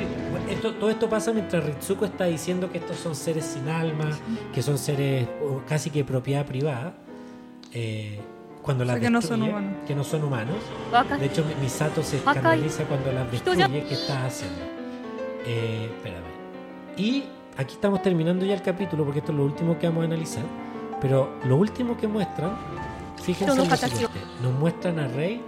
esto, 0.50 0.74
todo 0.74 0.90
esto 0.90 1.08
pasa 1.08 1.32
mientras 1.32 1.64
Ritsuko 1.64 2.04
está 2.04 2.26
diciendo 2.26 2.70
que 2.70 2.78
estos 2.78 2.98
son 2.98 3.14
seres 3.14 3.44
sin 3.44 3.68
alma, 3.68 4.10
que 4.52 4.62
son 4.62 4.76
seres 4.76 5.26
uh, 5.40 5.60
casi 5.66 5.90
que 5.90 6.04
propiedad 6.04 6.44
privada. 6.44 6.94
Eh, 7.72 8.18
cuando 8.62 8.84
las 8.84 8.98
que, 8.98 9.08
destruye, 9.08 9.38
no 9.38 9.46
son 9.46 9.76
que 9.86 9.94
no 9.94 10.04
son 10.04 10.24
humanos. 10.24 10.56
De 11.18 11.26
hecho, 11.26 11.44
Misato 11.62 12.02
se 12.02 12.18
escandaliza 12.18 12.84
cuando 12.84 13.10
las 13.12 13.30
destruye. 13.30 13.66
¿Qué 13.84 13.94
estás 13.94 14.34
haciendo? 14.34 14.60
Eh, 15.46 15.88
espérame. 15.96 16.24
Y 16.98 17.24
aquí 17.58 17.74
estamos 17.74 18.00
terminando 18.02 18.46
ya 18.46 18.54
el 18.54 18.62
capítulo 18.62 19.04
porque 19.04 19.18
esto 19.18 19.32
es 19.32 19.38
lo 19.38 19.44
último 19.44 19.78
que 19.78 19.86
vamos 19.86 20.02
a 20.02 20.06
analizar. 20.06 20.44
Pero 21.00 21.34
lo 21.44 21.56
último 21.56 21.96
que 21.96 22.08
muestran, 22.08 22.56
fíjense 23.22 23.46
no 23.54 23.62
en 23.62 23.68
lo 23.68 23.74
Katachi- 23.76 23.88
siguiente. 23.90 24.20
Nos 24.42 24.52
muestran 24.54 24.98
a 24.98 25.08
Rey 25.08 25.40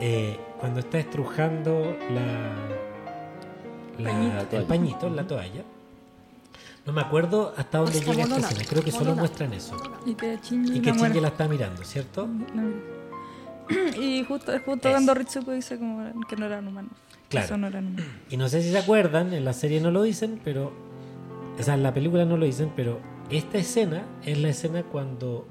eh, 0.00 0.38
cuando 0.58 0.80
está 0.80 0.98
estrujando 0.98 1.96
la, 2.10 2.52
la- 3.98 4.10
Pañito. 4.12 4.56
el 4.56 4.64
pañito, 4.64 5.08
la 5.10 5.26
toalla. 5.26 5.62
No 6.86 6.92
me 6.94 7.02
acuerdo 7.02 7.54
hasta 7.56 7.78
dónde 7.78 8.00
llega 8.00 8.22
esta 8.22 8.36
escena. 8.38 8.64
Creo 8.68 8.82
que 8.82 8.90
solo 8.90 9.14
muestran 9.14 9.52
eso. 9.52 9.76
Y 10.06 10.14
que 10.14 10.38
Shinji 10.42 10.78
Y 10.78 10.80
que 10.80 10.92
la 10.92 11.08
la 11.20 11.28
está 11.28 11.46
mirando, 11.46 11.84
¿cierto? 11.84 12.26
No. 12.26 12.72
Y 14.00 14.24
justo, 14.24 14.52
justo 14.64 14.90
cuando 14.90 15.14
Ritsuko 15.14 15.52
dice 15.52 15.78
como 15.78 16.10
que 16.26 16.36
no 16.36 16.46
eran 16.46 16.66
humanos. 16.66 16.90
Claro. 17.28 17.44
Eso 17.46 17.56
no 17.56 17.68
eran 17.68 17.86
humanos. 17.86 18.06
Y 18.28 18.36
no 18.36 18.48
sé 18.48 18.62
si 18.62 18.70
se 18.72 18.78
acuerdan, 18.78 19.32
en 19.32 19.44
la 19.44 19.52
serie 19.52 19.80
no 19.80 19.90
lo 19.90 20.02
dicen, 20.02 20.40
pero. 20.42 20.72
O 21.60 21.62
sea, 21.62 21.74
en 21.74 21.82
la 21.82 21.92
película 21.92 22.24
no 22.24 22.38
lo 22.38 22.46
dicen, 22.46 22.72
pero 22.74 23.00
esta 23.28 23.58
escena 23.58 24.06
es 24.24 24.38
la 24.38 24.48
escena 24.48 24.82
cuando 24.82 25.46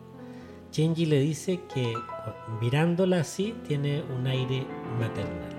Shinji 0.71 1.05
le 1.05 1.19
dice 1.19 1.59
que 1.71 1.93
mirándola 2.59 3.19
así 3.19 3.53
tiene 3.67 4.01
un 4.17 4.25
aire 4.25 4.65
maternal. 4.99 5.55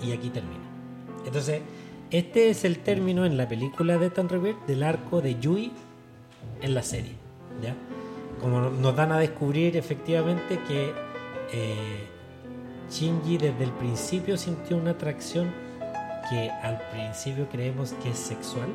Y 0.00 0.12
aquí 0.12 0.30
termina. 0.30 0.62
Entonces, 1.24 1.62
este 2.12 2.50
es 2.50 2.64
el 2.64 2.78
término 2.78 3.26
en 3.26 3.36
la 3.36 3.48
película 3.48 3.98
de 3.98 4.08
Tan 4.08 4.28
Rebirth 4.28 4.64
del 4.66 4.84
arco 4.84 5.20
de 5.20 5.36
Yui 5.40 5.72
en 6.62 6.72
la 6.72 6.82
serie. 6.84 7.14
¿ya? 7.60 7.74
Como 8.40 8.70
nos 8.70 8.94
dan 8.94 9.10
a 9.10 9.18
descubrir 9.18 9.76
efectivamente 9.76 10.60
que 10.68 10.92
eh, 11.52 12.06
Shinji 12.88 13.36
desde 13.36 13.64
el 13.64 13.72
principio 13.72 14.36
sintió 14.36 14.76
una 14.76 14.92
atracción 14.92 15.65
que 16.30 16.50
al 16.50 16.80
principio 16.90 17.48
creemos 17.48 17.92
que 18.02 18.10
es 18.10 18.18
sexual, 18.18 18.68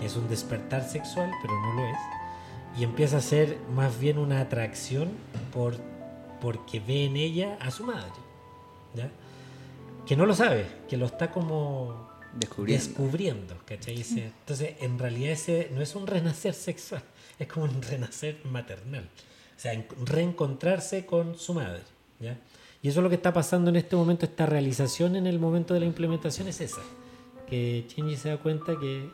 que 0.00 0.06
es 0.06 0.16
un 0.16 0.28
despertar 0.28 0.82
sexual, 0.88 1.30
pero 1.42 1.54
no 1.60 1.74
lo 1.74 1.86
es. 1.86 1.98
Y 2.78 2.84
empieza 2.84 3.18
a 3.18 3.20
ser 3.20 3.58
más 3.74 3.98
bien 3.98 4.18
una 4.18 4.40
atracción 4.40 5.10
por, 5.52 5.76
porque 6.40 6.80
ve 6.80 7.04
en 7.04 7.16
ella 7.16 7.56
a 7.60 7.70
su 7.70 7.84
madre. 7.84 8.10
¿ya? 8.94 9.10
Que 10.06 10.16
no 10.16 10.26
lo 10.26 10.34
sabe, 10.34 10.66
que 10.88 10.96
lo 10.96 11.06
está 11.06 11.30
como 11.30 12.08
Descubriendo. 12.34 12.84
descubriendo, 12.86 13.56
¿cachai? 13.64 14.04
Entonces, 14.16 14.74
en 14.80 14.98
realidad 14.98 15.32
ese 15.32 15.70
no 15.72 15.80
es 15.82 15.94
un 15.94 16.06
renacer 16.06 16.54
sexual, 16.54 17.02
es 17.38 17.46
como 17.46 17.66
un 17.66 17.80
renacer 17.82 18.40
maternal. 18.44 19.08
O 19.56 19.60
sea, 19.60 19.72
en- 19.72 19.86
reencontrarse 20.04 21.06
con 21.06 21.36
su 21.38 21.54
madre, 21.54 21.82
¿ya? 22.18 22.36
Y 22.84 22.88
eso 22.88 23.00
es 23.00 23.02
lo 23.02 23.08
que 23.08 23.16
está 23.16 23.32
pasando 23.32 23.70
en 23.70 23.76
este 23.76 23.96
momento, 23.96 24.26
esta 24.26 24.44
realización 24.44 25.16
en 25.16 25.26
el 25.26 25.38
momento 25.38 25.72
de 25.72 25.80
la 25.80 25.86
implementación 25.86 26.48
es 26.48 26.60
esa. 26.60 26.82
Que 27.48 27.86
Shinji 27.88 28.14
se 28.16 28.28
da 28.28 28.36
cuenta 28.36 28.74
que 28.78 29.08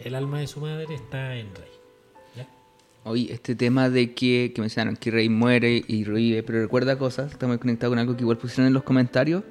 el 0.00 0.14
alma 0.16 0.40
de 0.40 0.48
su 0.48 0.60
madre 0.60 0.92
está 0.92 1.36
en 1.36 1.46
Rey. 1.54 1.70
¿ya? 2.36 2.48
Oye, 3.04 3.32
este 3.32 3.54
tema 3.54 3.88
de 3.88 4.14
que, 4.14 4.50
que 4.52 4.60
mencionaron 4.60 4.96
que 4.96 5.12
Rey 5.12 5.28
muere 5.28 5.84
y 5.86 6.02
revive, 6.02 6.42
pero 6.42 6.60
recuerda 6.60 6.98
cosas, 6.98 7.30
está 7.30 7.46
muy 7.46 7.58
conectado 7.58 7.92
con 7.92 8.00
algo 8.00 8.16
que 8.16 8.22
igual 8.22 8.36
pusieron 8.36 8.66
en 8.66 8.74
los 8.74 8.82
comentarios, 8.82 9.44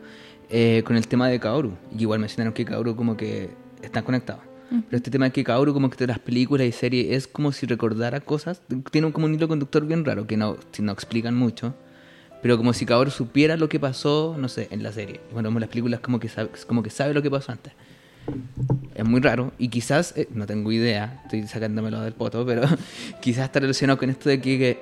eh, 0.49 0.84
con 0.85 0.98
el 0.98 1.07
tema 1.07 1.30
de 1.30 1.40
Kaoru. 1.40 1.72
Y 1.98 2.02
igual 2.02 2.19
mencionaron 2.19 2.53
que 2.53 2.65
Kaoru 2.65 2.98
como 2.98 3.15
que 3.15 3.49
están 3.81 4.03
conectados. 4.03 4.41
Pero 4.69 4.98
este 4.98 5.10
tema 5.11 5.26
de 5.26 5.31
que 5.31 5.44
Kaoru 5.44 5.72
como 5.73 5.90
que 5.90 5.95
de 5.98 6.07
las 6.07 6.19
películas 6.19 6.68
y 6.68 6.72
series 6.73 7.11
es 7.15 7.27
como 7.27 7.52
si 7.53 7.65
recordara 7.65 8.19
cosas, 8.19 8.61
tiene 8.91 9.07
un- 9.07 9.14
como 9.14 9.27
un 9.27 9.35
hilo 9.35 9.48
conductor 9.48 9.85
bien 9.85 10.03
raro, 10.03 10.27
que 10.27 10.35
no, 10.35 10.57
no 10.80 10.91
explican 10.91 11.35
mucho, 11.35 11.76
pero 12.44 12.57
como 12.57 12.74
si 12.74 12.86
Kaoru 12.86 13.10
supiera 13.10 13.56
lo 13.56 13.70
que 13.70 13.80
pasó, 13.80 14.36
no 14.38 14.49
sé, 14.49 14.68
en 14.70 14.84
la 14.84 14.91
serie. 14.91 15.22
Cuando 15.32 15.49
vemos 15.49 15.61
las 15.61 15.70
películas 15.70 16.02
como 16.02 16.20
que 16.20 16.28
sabe, 16.28 16.49
como 16.68 16.84
que 16.84 16.90
sabe 16.90 17.14
lo 17.14 17.22
que 17.22 17.32
pasó 17.32 17.53
antes. 17.53 17.72
Es 18.94 19.06
muy 19.06 19.22
raro 19.22 19.53
y 19.57 19.70
quizás, 19.70 20.14
eh, 20.18 20.28
no 20.34 20.45
tengo 20.45 20.70
idea, 20.74 21.22
estoy 21.24 21.48
sacándomelo 21.48 22.02
del 22.02 22.11
poto, 22.11 22.45
pero 22.45 22.64
quizás 23.22 23.45
está 23.45 23.61
relacionado 23.61 23.98
con 23.98 24.10
esto 24.10 24.28
de 24.28 24.41
que, 24.41 24.57
que 24.57 24.80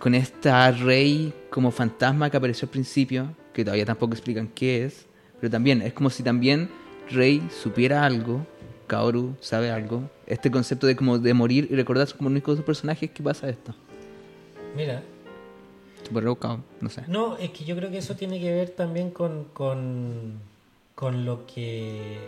con 0.00 0.16
esta 0.16 0.72
rey 0.72 1.32
como 1.48 1.70
fantasma 1.70 2.28
que 2.28 2.38
apareció 2.38 2.66
al 2.66 2.70
principio, 2.70 3.32
que 3.54 3.64
todavía 3.64 3.86
tampoco 3.86 4.14
explican 4.14 4.48
qué 4.48 4.84
es, 4.84 5.06
pero 5.40 5.48
también 5.48 5.82
es 5.82 5.92
como 5.92 6.10
si 6.10 6.24
también 6.24 6.68
Rey 7.08 7.40
supiera 7.62 8.04
algo, 8.04 8.44
Kaoru 8.88 9.36
sabe 9.40 9.70
algo, 9.70 10.10
este 10.26 10.50
concepto 10.50 10.88
de 10.88 10.96
como 10.96 11.20
de 11.20 11.34
morir 11.34 11.68
y 11.70 11.76
recordarse 11.76 12.16
como 12.16 12.30
uno 12.30 12.40
de 12.40 12.44
sus 12.44 12.64
personajes, 12.64 13.10
¿qué 13.12 13.22
pasa 13.22 13.48
esto? 13.48 13.76
Mira, 14.76 15.02
No 16.80 16.90
sé. 16.90 17.02
No, 17.08 17.36
es 17.36 17.50
que 17.50 17.64
yo 17.64 17.76
creo 17.76 17.90
que 17.90 17.98
eso 17.98 18.16
tiene 18.16 18.40
que 18.40 18.52
ver 18.52 18.70
también 18.70 19.10
con, 19.10 19.44
con, 19.52 20.40
con 20.94 21.24
lo 21.24 21.46
que 21.46 22.18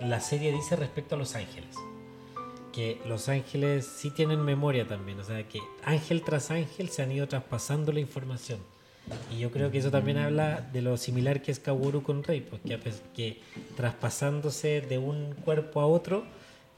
la 0.00 0.20
serie 0.20 0.52
dice 0.52 0.76
respecto 0.76 1.14
a 1.14 1.18
Los 1.18 1.34
Ángeles. 1.34 1.76
Que 2.72 3.00
Los 3.06 3.28
Ángeles 3.28 3.86
sí 3.86 4.10
tienen 4.10 4.42
memoria 4.44 4.86
también, 4.86 5.18
o 5.20 5.24
sea 5.24 5.48
que 5.48 5.60
ángel 5.82 6.22
tras 6.22 6.50
ángel 6.50 6.90
se 6.90 7.02
han 7.02 7.10
ido 7.12 7.26
traspasando 7.26 7.90
la 7.92 8.00
información. 8.00 8.60
Y 9.32 9.38
yo 9.38 9.50
creo 9.52 9.70
que 9.70 9.78
eso 9.78 9.90
también 9.92 10.18
habla 10.18 10.60
de 10.72 10.82
lo 10.82 10.96
similar 10.96 11.40
que 11.40 11.52
es 11.52 11.60
Kaworu 11.60 12.02
con 12.02 12.24
Rey, 12.24 12.40
pues 12.40 12.60
que, 12.62 12.74
a 12.74 12.80
pes- 12.80 13.02
que 13.14 13.40
traspasándose 13.76 14.80
de 14.80 14.98
un 14.98 15.32
cuerpo 15.44 15.80
a 15.80 15.86
otro, 15.86 16.24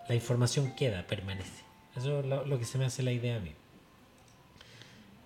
la 0.09 0.14
información 0.14 0.74
queda, 0.76 1.06
permanece. 1.06 1.64
Eso 1.97 2.20
es 2.20 2.26
lo, 2.26 2.44
lo 2.44 2.59
que 2.59 2.64
se 2.66 2.76
me 2.78 2.85
hace 2.85 3.02
la 3.02 3.12
idea 3.12 3.36
a 3.36 3.40
mí. 3.40 3.52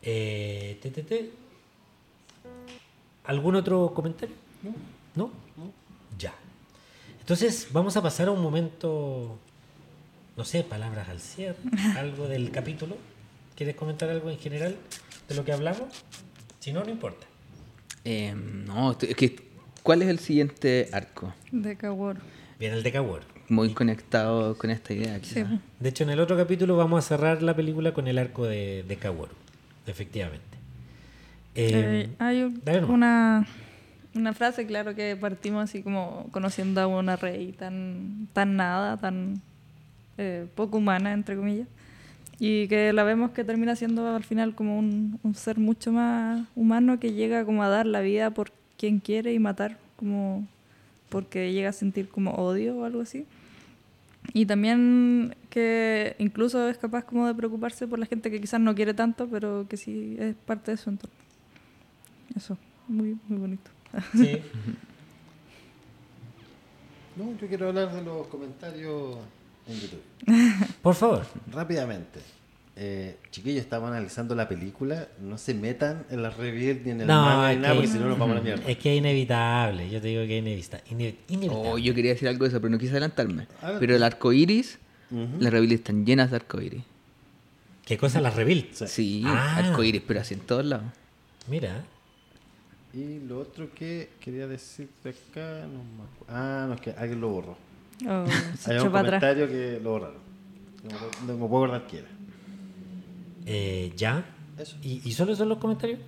Eh, 0.03 0.79
te, 0.83 0.91
te, 0.91 1.03
te. 1.03 1.31
¿Algún 3.25 3.55
otro 3.55 3.93
comentario? 3.95 4.35
¿No? 5.15 5.31
Ya. 6.19 6.35
Entonces 7.21 7.69
vamos 7.73 7.97
a 7.97 8.03
pasar 8.03 8.29
a 8.29 8.31
un 8.33 8.43
momento, 8.43 9.39
no 10.37 10.45
sé, 10.45 10.65
palabras 10.65 11.09
al 11.09 11.21
cierre, 11.21 11.57
algo 11.97 12.27
del 12.27 12.51
capítulo. 12.51 12.97
¿Quieres 13.55 13.77
comentar 13.77 14.11
algo 14.11 14.31
en 14.31 14.39
general 14.39 14.77
de 15.29 15.35
lo 15.35 15.45
que 15.45 15.53
hablamos? 15.53 15.89
Si 16.59 16.73
no, 16.73 16.83
no 16.83 16.91
importa. 16.91 17.27
Eh, 18.05 18.35
no, 18.35 18.97
es 19.01 19.15
que, 19.15 19.37
¿cuál 19.83 20.03
es 20.03 20.09
el 20.09 20.19
siguiente 20.19 20.89
arco? 20.93 21.33
De 21.53 21.77
Kaworu. 21.77 22.21
Viene 22.59 22.77
el 22.77 22.83
de 22.83 22.93
Kaworu. 22.93 23.25
Muy 23.49 23.73
conectado 23.75 24.57
con 24.57 24.71
esta 24.71 24.93
idea. 24.95 25.21
Sí. 25.23 25.45
De 25.79 25.89
hecho, 25.89 26.05
en 26.05 26.11
el 26.11 26.21
otro 26.21 26.37
capítulo 26.37 26.77
vamos 26.77 27.05
a 27.05 27.09
cerrar 27.09 27.43
la 27.43 27.55
película 27.55 27.93
con 27.93 28.09
el 28.09 28.19
arco 28.19 28.47
de, 28.47 28.83
de 28.83 28.97
Kaworu. 28.97 29.35
Efectivamente. 29.87 30.43
Eh, 31.55 32.09
Eh, 32.09 32.11
hay 32.19 32.43
un- 32.43 32.63
una, 32.91 33.47
una 34.15 34.33
frase, 34.33 34.67
claro, 34.67 34.95
que 34.95 35.17
partimos 35.17 35.65
así 35.65 35.83
como 35.83 36.29
conociendo 36.31 36.81
a 36.81 36.87
una 36.87 37.17
rey 37.17 37.53
tan, 37.53 38.29
tan 38.33 38.57
nada, 38.57 38.97
tan 38.97 39.41
eh, 40.19 40.47
poco 40.55 40.79
humana, 40.79 41.13
entre 41.13 41.37
comillas, 41.37 41.67
y 42.39 42.69
que 42.69 42.93
la 42.93 43.05
vemos 43.05 43.31
que 43.33 43.45
termina 43.45 43.77
siendo 43.77 44.15
al 44.15 44.25
final 44.25 44.55
como 44.55 44.79
un, 44.79 45.19
un 45.23 45.35
ser 45.35 45.59
mucho 45.59 45.93
más 45.93 46.45
humano 46.55 46.99
que 47.01 47.13
llega 47.13 47.45
como 47.45 47.63
a 47.63 47.69
dar 47.69 47.87
la 47.87 48.01
vida 48.01 48.31
por 48.31 48.53
quien 48.79 48.99
quiere 49.01 49.33
y 49.33 49.39
matar 49.39 49.79
como 49.97 50.47
porque 51.09 51.53
llega 51.53 51.69
a 51.71 51.73
sentir 51.73 52.09
como 52.09 52.33
odio 52.33 52.77
o 52.79 52.85
algo 52.85 53.03
así. 53.03 53.27
Y 54.33 54.47
también 54.47 55.37
que 55.51 56.17
incluso 56.19 56.69
es 56.69 56.79
capaz 56.79 57.05
como 57.05 57.27
de 57.27 57.35
preocuparse 57.35 57.87
por 57.87 57.99
la 57.99 58.07
gente 58.07 58.31
que 58.31 58.41
quizás 58.41 58.61
no 58.61 58.75
quiere 58.75 58.95
tanto, 58.95 59.29
pero 59.29 59.67
que 59.69 59.77
sí 59.77 60.17
es 60.19 60.35
parte 60.35 60.71
de 60.71 60.77
su 60.77 60.91
entorno. 60.91 61.15
Eso, 62.35 62.57
muy, 62.89 63.19
muy 63.29 63.39
bonito. 63.39 63.71
sí. 64.15 64.39
No, 67.15 67.37
yo 67.39 67.47
quiero 67.47 67.69
hablar 67.69 67.93
de 67.93 68.03
los 68.03 68.27
comentarios 68.29 69.19
en 69.67 69.75
YouTube. 69.75 70.03
Por 70.83 70.95
favor. 70.95 71.27
Rápidamente. 71.53 72.21
Eh, 72.75 73.19
chiquillos, 73.31 73.61
estamos 73.61 73.91
analizando 73.91 74.35
la 74.35 74.49
película. 74.49 75.09
No 75.21 75.37
se 75.37 75.53
metan 75.53 76.07
en 76.11 76.23
la 76.23 76.31
reveal 76.31 76.81
ni 76.85 76.91
en 76.93 77.01
el 77.03 77.07
No, 77.07 77.15
manga 77.23 77.55
nada, 77.55 77.69
que- 77.69 77.75
porque 77.75 77.89
si 77.89 77.99
no 77.99 78.09
nos 78.09 78.19
vamos 78.19 78.35
a 78.37 78.39
la 78.39 78.45
mierda. 78.45 78.67
Es 78.69 78.79
que 78.79 78.93
es 78.95 78.99
inevitable. 78.99 79.91
Yo 79.91 80.01
te 80.01 80.09
digo 80.09 80.23
que 80.23 80.39
es 80.39 80.43
inevita- 80.45 80.81
ine- 80.91 81.17
inevitable. 81.29 81.69
Oh, 81.71 81.79
yo 81.79 81.95
quería 81.95 82.13
decir 82.13 82.29
algo 82.29 82.45
de 82.45 82.49
eso, 82.49 82.61
pero 82.61 82.71
no 82.71 82.79
quise 82.79 82.93
adelantarme. 82.93 83.47
Pero 83.79 83.95
el 83.95 84.03
arco 84.03 84.33
iris, 84.33 84.79
las 85.11 85.53
reveals 85.53 85.75
están 85.75 86.07
llenas 86.07 86.31
de 86.31 86.37
arco 86.37 86.61
iris. 86.63 86.83
¿Qué 87.85 87.99
cosa 87.99 88.21
la 88.23 88.31
reveal? 88.31 88.67
Sí. 88.73 88.87
Sí, 88.87 89.23
Ah. 89.27 89.57
arco 89.59 89.83
iris, 89.85 90.03
pero 90.07 90.21
así 90.21 90.33
en 90.35 90.41
todos 90.41 90.65
lados. 90.65 90.87
Mira. 91.49 91.85
Y 92.95 93.19
lo 93.21 93.41
otro 93.41 93.69
que 93.75 94.11
quería 94.21 94.47
decir 94.47 94.89
de 95.05 95.11
acá, 95.11 95.67
no 95.67 95.83
me 95.83 96.05
acuerdo. 96.05 96.27
Ah, 96.29 96.65
no, 96.69 96.75
es 96.75 96.81
que 96.81 96.91
alguien 96.93 97.21
lo 97.21 97.29
borró. 97.29 97.57
Oh, 98.07 98.07
Hay 98.07 98.77
un 98.79 98.87
atrás. 98.87 98.91
comentario 98.91 99.49
que 99.49 99.81
lo 99.83 99.91
borraron. 99.91 100.17
No, 100.85 100.91
me- 100.91 101.33
no 101.33 101.39
me 101.39 101.49
puedo 101.49 101.65
acordar 101.65 101.87
quién 101.89 102.05
era. 102.05 102.13
Eh, 103.47 103.93
¿Ya? 103.97 104.25
Eso. 104.59 104.77
¿Y, 104.83 105.01
y 105.09 105.13
solo 105.13 105.35
son 105.35 105.49
los 105.49 105.59
comentarios? 105.59 105.99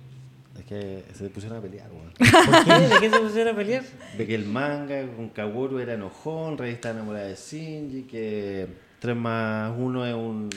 Es 0.57 0.63
que 0.65 1.03
se 1.13 1.29
pusieron 1.29 1.57
a 1.57 1.61
pelear, 1.61 1.89
weón. 1.91 2.11
¿Por 2.13 2.63
qué? 2.65 2.87
¿De 2.87 2.99
qué 3.01 3.09
se 3.09 3.19
pusieron 3.19 3.53
a 3.53 3.57
pelear? 3.57 3.83
De 4.17 4.25
que 4.25 4.35
el 4.35 4.45
manga 4.45 5.05
con 5.15 5.29
Kaworu 5.29 5.79
era 5.79 5.95
enojón, 5.95 6.57
Rey 6.57 6.73
está 6.73 6.91
enamorada 6.91 7.27
de 7.27 7.35
Shinji, 7.35 8.03
que 8.03 8.67
3 8.99 9.15
más 9.17 9.73
1 9.77 10.05
es 10.05 10.13
un. 10.13 10.49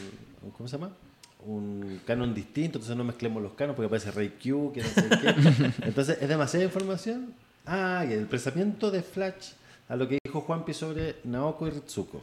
un- 0.42 0.50
¿Cómo 0.56 0.68
se 0.68 0.76
llama? 0.78 0.92
Un 1.44 2.00
canon 2.06 2.32
distinto, 2.34 2.78
entonces 2.78 2.96
no 2.96 3.04
mezclemos 3.04 3.42
los 3.42 3.54
canos 3.54 3.74
porque 3.74 3.86
aparece 3.86 4.10
Rey 4.12 4.28
Q, 4.40 4.72
que 4.72 4.82
no 4.82 4.88
sé 4.88 5.08
qué. 5.20 5.72
Entonces 5.86 6.18
es 6.20 6.28
demasiada 6.28 6.64
información. 6.64 7.32
Ah, 7.66 8.04
y 8.08 8.12
el 8.12 8.26
pensamiento 8.26 8.90
de 8.90 9.02
Flash 9.02 9.52
a 9.88 9.96
lo 9.96 10.08
que 10.08 10.18
dijo 10.24 10.40
Juanpi 10.42 10.74
sobre 10.74 11.16
Naoko 11.24 11.66
y 11.66 11.70
Ritsuko. 11.70 12.22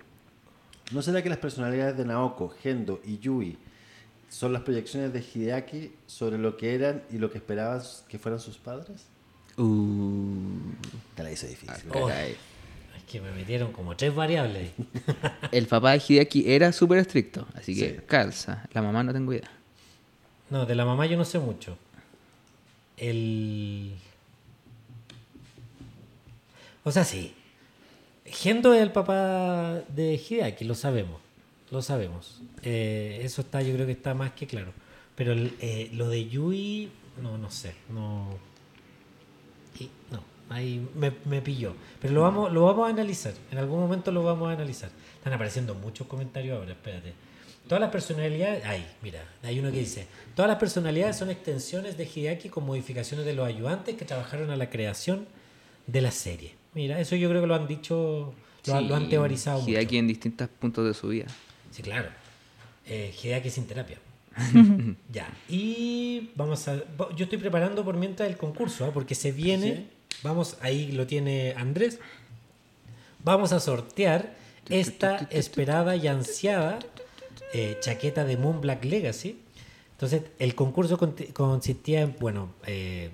¿No 0.91 1.01
será 1.01 1.21
que 1.23 1.29
las 1.29 1.37
personalidades 1.39 1.97
de 1.97 2.05
Naoko, 2.05 2.49
Gendo 2.61 3.01
y 3.05 3.17
Yui 3.19 3.57
son 4.29 4.53
las 4.53 4.61
proyecciones 4.63 5.13
de 5.13 5.19
Hideaki 5.21 5.91
sobre 6.07 6.37
lo 6.37 6.57
que 6.57 6.75
eran 6.75 7.03
y 7.11 7.17
lo 7.17 7.31
que 7.31 7.37
esperabas 7.37 8.03
que 8.09 8.19
fueran 8.19 8.39
sus 8.39 8.57
padres? 8.57 9.05
Uh, 9.57 10.49
Te 11.15 11.23
la 11.23 11.31
hice 11.31 11.47
difícil. 11.47 11.89
Oh, 11.93 12.09
es 12.09 12.35
que 13.09 13.21
me 13.21 13.31
metieron 13.31 13.71
como 13.71 13.95
tres 13.95 14.13
variables. 14.13 14.71
El 15.51 15.67
papá 15.67 15.91
de 15.91 16.01
Hideaki 16.05 16.51
era 16.51 16.71
súper 16.73 16.97
estricto, 16.99 17.47
así 17.53 17.73
que 17.75 17.89
Sí. 17.91 18.01
calza. 18.07 18.67
La 18.73 18.81
mamá 18.81 19.03
no 19.03 19.13
tengo 19.13 19.31
idea. 19.33 19.49
No, 20.49 20.65
de 20.65 20.75
la 20.75 20.85
mamá 20.85 21.05
yo 21.05 21.17
no 21.17 21.23
sé 21.25 21.39
mucho. 21.39 21.77
El. 22.97 23.93
O 26.83 26.91
sea, 26.91 27.03
sí. 27.03 27.33
Gendo 28.25 28.73
es 28.73 28.81
el 28.81 28.91
papá 28.91 29.81
de 29.89 30.15
Hideaki, 30.15 30.65
lo 30.65 30.75
sabemos. 30.75 31.21
Lo 31.71 31.81
sabemos. 31.81 32.41
Eh, 32.61 33.19
eso 33.23 33.41
está, 33.41 33.61
yo 33.61 33.73
creo 33.73 33.85
que 33.85 33.91
está 33.93 34.13
más 34.13 34.31
que 34.33 34.47
claro. 34.47 34.71
Pero 35.15 35.31
el, 35.33 35.55
eh, 35.61 35.89
lo 35.93 36.09
de 36.09 36.27
Yui, 36.27 36.89
no, 37.21 37.37
no 37.37 37.49
sé. 37.49 37.73
No. 37.89 38.37
Y- 39.79 39.89
no, 40.11 40.23
ahí 40.49 40.85
me, 40.95 41.11
me 41.25 41.41
pilló. 41.41 41.73
Pero 42.01 42.13
lo 42.13 42.21
vamos, 42.21 42.51
lo 42.51 42.65
vamos 42.65 42.87
a 42.87 42.91
analizar. 42.91 43.33
En 43.51 43.57
algún 43.57 43.79
momento 43.79 44.11
lo 44.11 44.23
vamos 44.23 44.49
a 44.49 44.53
analizar. 44.53 44.89
Están 45.17 45.33
apareciendo 45.33 45.73
muchos 45.75 46.07
comentarios 46.07 46.57
ahora, 46.57 46.71
espérate. 46.71 47.13
Todas 47.67 47.81
las 47.81 47.89
personalidades. 47.89 48.63
Ay, 48.63 48.85
mira, 49.01 49.23
hay 49.41 49.57
uno 49.59 49.71
que 49.71 49.79
dice: 49.79 50.05
Todas 50.35 50.49
las 50.49 50.59
personalidades 50.59 51.17
son 51.17 51.31
extensiones 51.31 51.97
de 51.97 52.05
Hideaki 52.05 52.49
con 52.49 52.63
modificaciones 52.63 53.25
de 53.25 53.33
los 53.33 53.47
ayudantes 53.47 53.95
que 53.95 54.05
trabajaron 54.05 54.51
a 54.51 54.55
la 54.55 54.69
creación 54.69 55.25
de 55.87 56.01
la 56.01 56.11
serie. 56.11 56.53
Mira, 56.75 56.99
eso 56.99 57.15
yo 57.15 57.27
creo 57.29 57.41
que 57.41 57.47
lo 57.47 57.55
han 57.55 57.67
dicho, 57.67 58.35
lo, 58.67 58.79
Sí, 58.79 58.87
lo 58.87 58.95
han 58.95 59.09
teorizado 59.09 59.59
mucho. 59.61 59.71
Hideaki 59.71 59.97
en 59.97 60.07
distintos 60.07 60.47
puntos 60.47 60.85
de 60.85 60.93
su 60.93 61.07
vida. 61.07 61.25
Sí, 61.75 61.81
claro. 61.81 62.09
Eh, 62.85 63.13
Hideaki 63.21 63.49
sin 63.49 63.67
terapia. 63.67 63.97
ya. 65.11 65.27
Y 65.49 66.31
vamos 66.35 66.67
a. 66.67 66.75
Yo 67.15 67.23
estoy 67.25 67.37
preparando 67.37 67.83
por 67.83 67.97
mientras 67.97 68.29
el 68.29 68.37
concurso, 68.37 68.85
¿ah? 68.85 68.91
porque 68.93 69.15
se 69.15 69.31
viene. 69.31 69.87
Vamos, 70.23 70.57
ahí 70.61 70.91
lo 70.91 71.05
tiene 71.05 71.53
Andrés. 71.57 71.99
Vamos 73.23 73.51
a 73.53 73.59
sortear 73.59 74.33
esta 74.69 75.27
esperada 75.31 75.95
y 75.95 76.07
ansiada 76.07 76.79
eh, 77.53 77.77
chaqueta 77.81 78.23
de 78.23 78.37
Moon 78.37 78.61
Black 78.61 78.85
Legacy. 78.85 79.39
Entonces, 79.93 80.23
el 80.39 80.55
concurso 80.55 80.97
consistía 81.33 82.01
en, 82.01 82.15
bueno, 82.19 82.49
eh, 82.67 83.09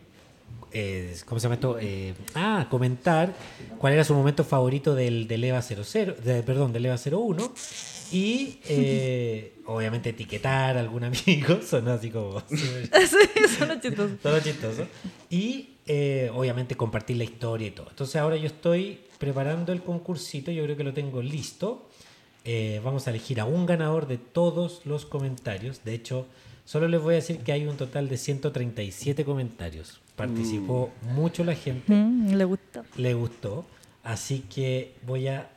eh, 0.74 1.16
¿cómo 1.26 1.40
se 1.40 1.44
llama 1.46 1.56
esto? 1.56 1.78
Eh, 1.80 2.14
ah, 2.36 2.68
comentar 2.70 3.34
cuál 3.78 3.94
era 3.94 4.04
su 4.04 4.14
momento 4.14 4.44
favorito 4.44 4.96
del, 4.96 5.28
del 5.28 5.44
EVA 5.44 5.62
00, 5.62 6.16
de- 6.24 6.44
perdón, 6.44 6.74
del 6.74 6.86
EVA 6.88 6.98
01 6.98 7.54
y 8.12 8.60
eh, 8.68 9.54
obviamente 9.66 10.10
etiquetar 10.10 10.78
a 10.78 10.80
algún 10.80 11.04
amigo, 11.04 11.62
sonó 11.66 11.92
así 11.92 12.10
como 12.10 12.42
sí, 12.50 12.58
son 13.58 13.80
chistosos. 13.82 14.20
todo 14.22 14.40
chistoso. 14.40 14.88
Y 15.30 15.70
eh, 15.88 16.30
obviamente 16.34 16.76
compartir 16.76 17.18
la 17.18 17.24
historia 17.24 17.68
y 17.68 17.72
todo. 17.72 17.88
Entonces 17.90 18.16
ahora 18.18 18.36
yo 18.38 18.48
estoy 18.48 19.00
preparando 19.18 19.72
el 19.72 19.82
concursito, 19.82 20.52
yo 20.52 20.64
creo 20.64 20.78
que 20.78 20.84
lo 20.84 20.94
tengo 20.94 21.22
listo. 21.22 21.88
Eh, 22.44 22.82
vamos 22.84 23.06
a 23.08 23.12
elegir 23.12 23.40
a 23.40 23.46
un 23.46 23.66
ganador 23.68 24.08
de 24.08 24.18
todos 24.18 24.82
los 24.86 25.06
comentarios. 25.06 25.84
De 25.84 25.94
hecho, 25.94 26.28
Solo 26.64 26.88
les 26.88 27.02
voy 27.02 27.14
a 27.14 27.18
decir 27.18 27.40
que 27.40 27.52
hay 27.52 27.66
un 27.66 27.76
total 27.76 28.08
de 28.08 28.18
137 28.18 29.26
comentarios. 29.26 30.00
Participó 30.16 30.92
mucho 31.02 31.44
la 31.44 31.56
gente, 31.56 31.92
Mm, 31.92 32.36
le 32.36 32.46
gustó. 32.46 32.84
le 32.98 33.14
gustó. 33.16 33.66
Así 34.04 34.46
que 34.54 34.94
voy 35.06 35.28
a, 35.28 35.50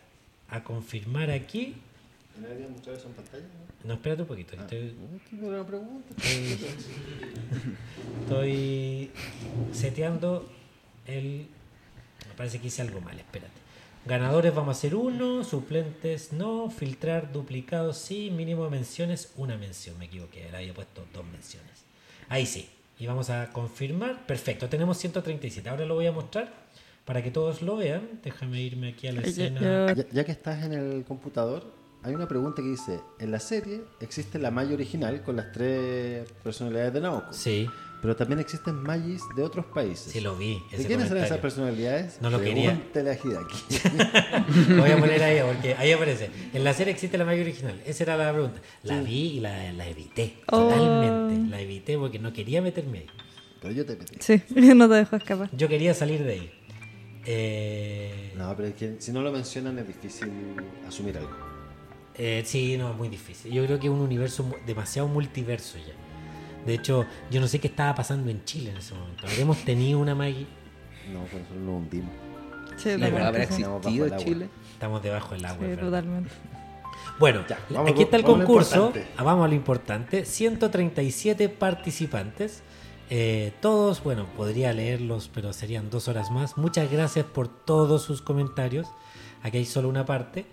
a 0.49 0.65
confirmar 0.65 1.31
aquí. 1.31 1.75
¿No 2.41 2.49
en 2.49 2.75
pantalla? 3.15 3.43
no? 3.43 3.89
No, 3.89 3.95
espérate 3.95 4.23
un 4.23 4.29
poquito. 4.29 4.57
Estoy, 4.57 4.97
No, 4.99 5.21
tengo 5.31 5.49
una 5.49 5.67
pregunta. 5.67 6.15
estoy, 6.17 6.59
estoy 8.23 9.11
seteando 9.73 10.51
el. 11.07 11.47
Me 12.29 12.35
parece 12.37 12.61
que 12.61 12.69
hice 12.69 12.83
algo 12.83 13.01
mal, 13.01 13.19
espérate. 13.19 13.65
Ganadores 14.07 14.55
vamos 14.55 14.77
a 14.77 14.79
hacer 14.79 14.95
uno, 14.95 15.45
suplentes 15.45 16.33
no, 16.33 16.71
filtrar 16.71 17.33
duplicados 17.33 17.97
sí, 17.97 18.31
mínimo 18.31 18.65
de 18.65 18.71
menciones, 18.71 19.33
una 19.37 19.57
mención, 19.57 19.97
me 19.99 20.05
equivoqué, 20.07 20.51
le 20.51 20.57
había 20.59 20.75
puesto 20.75 21.07
dos 21.15 21.25
menciones. 21.25 21.85
Ahí 22.29 22.45
sí, 22.45 22.69
y 22.99 23.07
vamos 23.07 23.31
a 23.31 23.51
confirmar, 23.51 24.27
perfecto, 24.27 24.69
tenemos 24.69 24.99
137, 24.99 25.67
ahora 25.71 25.87
lo 25.87 25.95
voy 25.95 26.07
a 26.07 26.13
mostrar 26.13 26.53
para 27.07 27.23
que 27.23 27.31
todos 27.31 27.63
lo 27.63 27.77
vean, 27.77 28.21
déjame 28.23 28.61
irme 28.61 28.91
aquí 28.91 29.09
a 29.09 29.13
la 29.13 29.23
escena. 29.23 29.95
ya 30.13 30.25
que 30.25 30.33
estás 30.33 30.63
en 30.65 30.75
el 30.75 31.05
computador, 31.05 31.65
hay 32.05 32.15
una 32.15 32.29
pregunta 32.29 32.63
que 32.63 32.69
dice: 32.69 33.01
En 33.19 33.31
la 33.31 33.41
serie 33.41 33.83
existe 34.01 34.39
la 34.39 34.51
Maya 34.51 34.75
original 34.75 35.23
con 35.23 35.37
las 35.37 35.51
tres 35.53 36.31
personalidades 36.43 36.93
de 36.93 37.01
Naoko, 37.01 37.33
Sí, 37.33 37.69
pero 38.03 38.15
también 38.15 38.39
existen 38.39 38.75
Magis 38.83 39.23
de 39.35 39.43
otros 39.43 39.65
países. 39.67 40.13
sí 40.13 40.21
lo 40.21 40.37
vi. 40.37 40.59
¿De 40.71 40.85
quiénes 40.85 41.09
son 41.09 41.17
esas 41.17 41.39
personalidades? 41.39 42.19
No 42.21 42.29
lo 42.31 42.39
quería. 42.41 42.73
Pregúntale 42.75 43.11
a 43.11 43.15
Hidaki. 43.15 44.69
Lo 44.75 44.77
voy 44.83 44.91
a 44.91 44.99
poner 44.99 45.23
ahí 45.23 45.41
porque 45.47 45.75
ahí 45.75 45.93
aparece. 45.93 46.31
En 46.53 46.63
la 46.65 46.75
serie 46.75 46.93
existe 46.93 47.17
la 47.17 47.25
magia 47.25 47.41
original. 47.43 47.81
Esa 47.87 48.05
era 48.05 48.17
la 48.19 48.33
pregunta. 48.33 48.61
La 48.83 49.01
vi 49.01 49.37
y 49.37 49.41
la, 49.41 49.73
la 49.73 49.89
evité. 49.89 50.41
Oh. 50.53 50.69
Totalmente. 50.69 51.51
La 51.51 51.61
evité 51.63 51.97
porque 51.97 52.19
no 52.19 52.33
quería 52.35 52.61
meterme 52.61 52.99
ahí. 52.99 53.07
pero 53.63 53.73
yo 53.73 53.87
te 53.87 53.97
metí. 53.97 54.17
Sí, 54.21 54.43
no 54.75 54.87
te 54.89 54.95
dejo 54.97 55.17
escapar. 55.17 55.49
Yo 55.57 55.67
quería 55.69 55.95
salir 55.95 56.23
de 56.25 56.33
ahí. 56.33 56.51
Eh, 57.27 58.35
No, 58.37 58.55
pero 58.55 58.69
es 58.69 58.75
que 58.75 58.97
si 58.99 59.11
no 59.13 59.23
lo 59.23 59.33
mencionan 59.33 59.79
es 59.79 59.87
difícil 59.87 60.29
asumir 60.87 61.17
algo. 61.17 61.54
Eh, 62.17 62.43
sí, 62.47 62.77
no, 62.77 62.91
es 62.91 62.97
muy 62.97 63.09
difícil. 63.09 63.53
Yo 63.53 63.65
creo 63.67 63.79
que 63.79 63.87
es 63.87 63.93
un 63.93 64.01
universo 64.01 64.45
demasiado 64.67 65.09
multiverso 65.09 65.79
ya. 65.79 65.95
De 66.67 66.75
hecho, 66.75 67.05
yo 67.31 67.41
no 67.41 67.47
sé 67.49 67.59
qué 67.59 67.69
estaba 67.69 67.95
pasando 67.95 68.31
en 68.31 68.45
Chile 68.45 68.71
en 68.71 68.79
ese 68.79 68.95
momento. 68.95 69.27
Habremos 69.27 69.59
tenido 69.65 69.99
una 69.99 70.15
Maggie. 70.15 70.47
No, 71.13 71.21
por 71.25 71.41
eso 71.41 71.55
nos 71.55 71.75
hundimos. 71.83 72.11
Sí, 72.77 72.97
La 72.97 73.09
verdad 73.11 73.29
¿Habrá 73.29 73.43
existido. 73.45 73.81
Chile? 74.19 74.49
Estamos 74.73 75.03
debajo 75.03 75.35
del 75.35 75.45
agua. 75.45 75.67
Sí, 75.71 75.77
totalmente. 75.77 76.31
Bueno, 77.19 77.45
Ya, 77.49 77.59
vamos 77.71 77.87
aquí 77.91 77.95
con- 77.97 78.05
está 78.05 78.17
el 78.17 78.23
vamos 78.23 78.37
a 78.37 78.41
lo 78.41 78.47
concurso. 78.47 78.75
importante. 78.87 79.09
Ah, 79.17 79.23
Vamos 79.23 79.45
a 79.45 79.49
lo 79.49 79.55
importante. 79.55 80.25
137 80.25 81.49
participantes. 81.49 82.63
Eh, 83.11 83.53
todos, 83.61 84.03
bueno, 84.03 84.27
podría 84.37 84.73
leerlos, 84.73 85.31
pero 85.33 85.53
serían 85.53 85.91
dos 85.91 86.09
horas 86.09 86.31
más. 86.31 86.57
Muchas 86.57 86.91
gracias 86.91 87.27
por 87.27 87.49
todos 87.49 88.03
sus 88.03 88.23
comentarios. 88.23 88.89
Aquí 89.43 89.59
hay 89.59 89.67
solo 89.67 89.89
una 89.91 90.07
parte. 90.07 90.47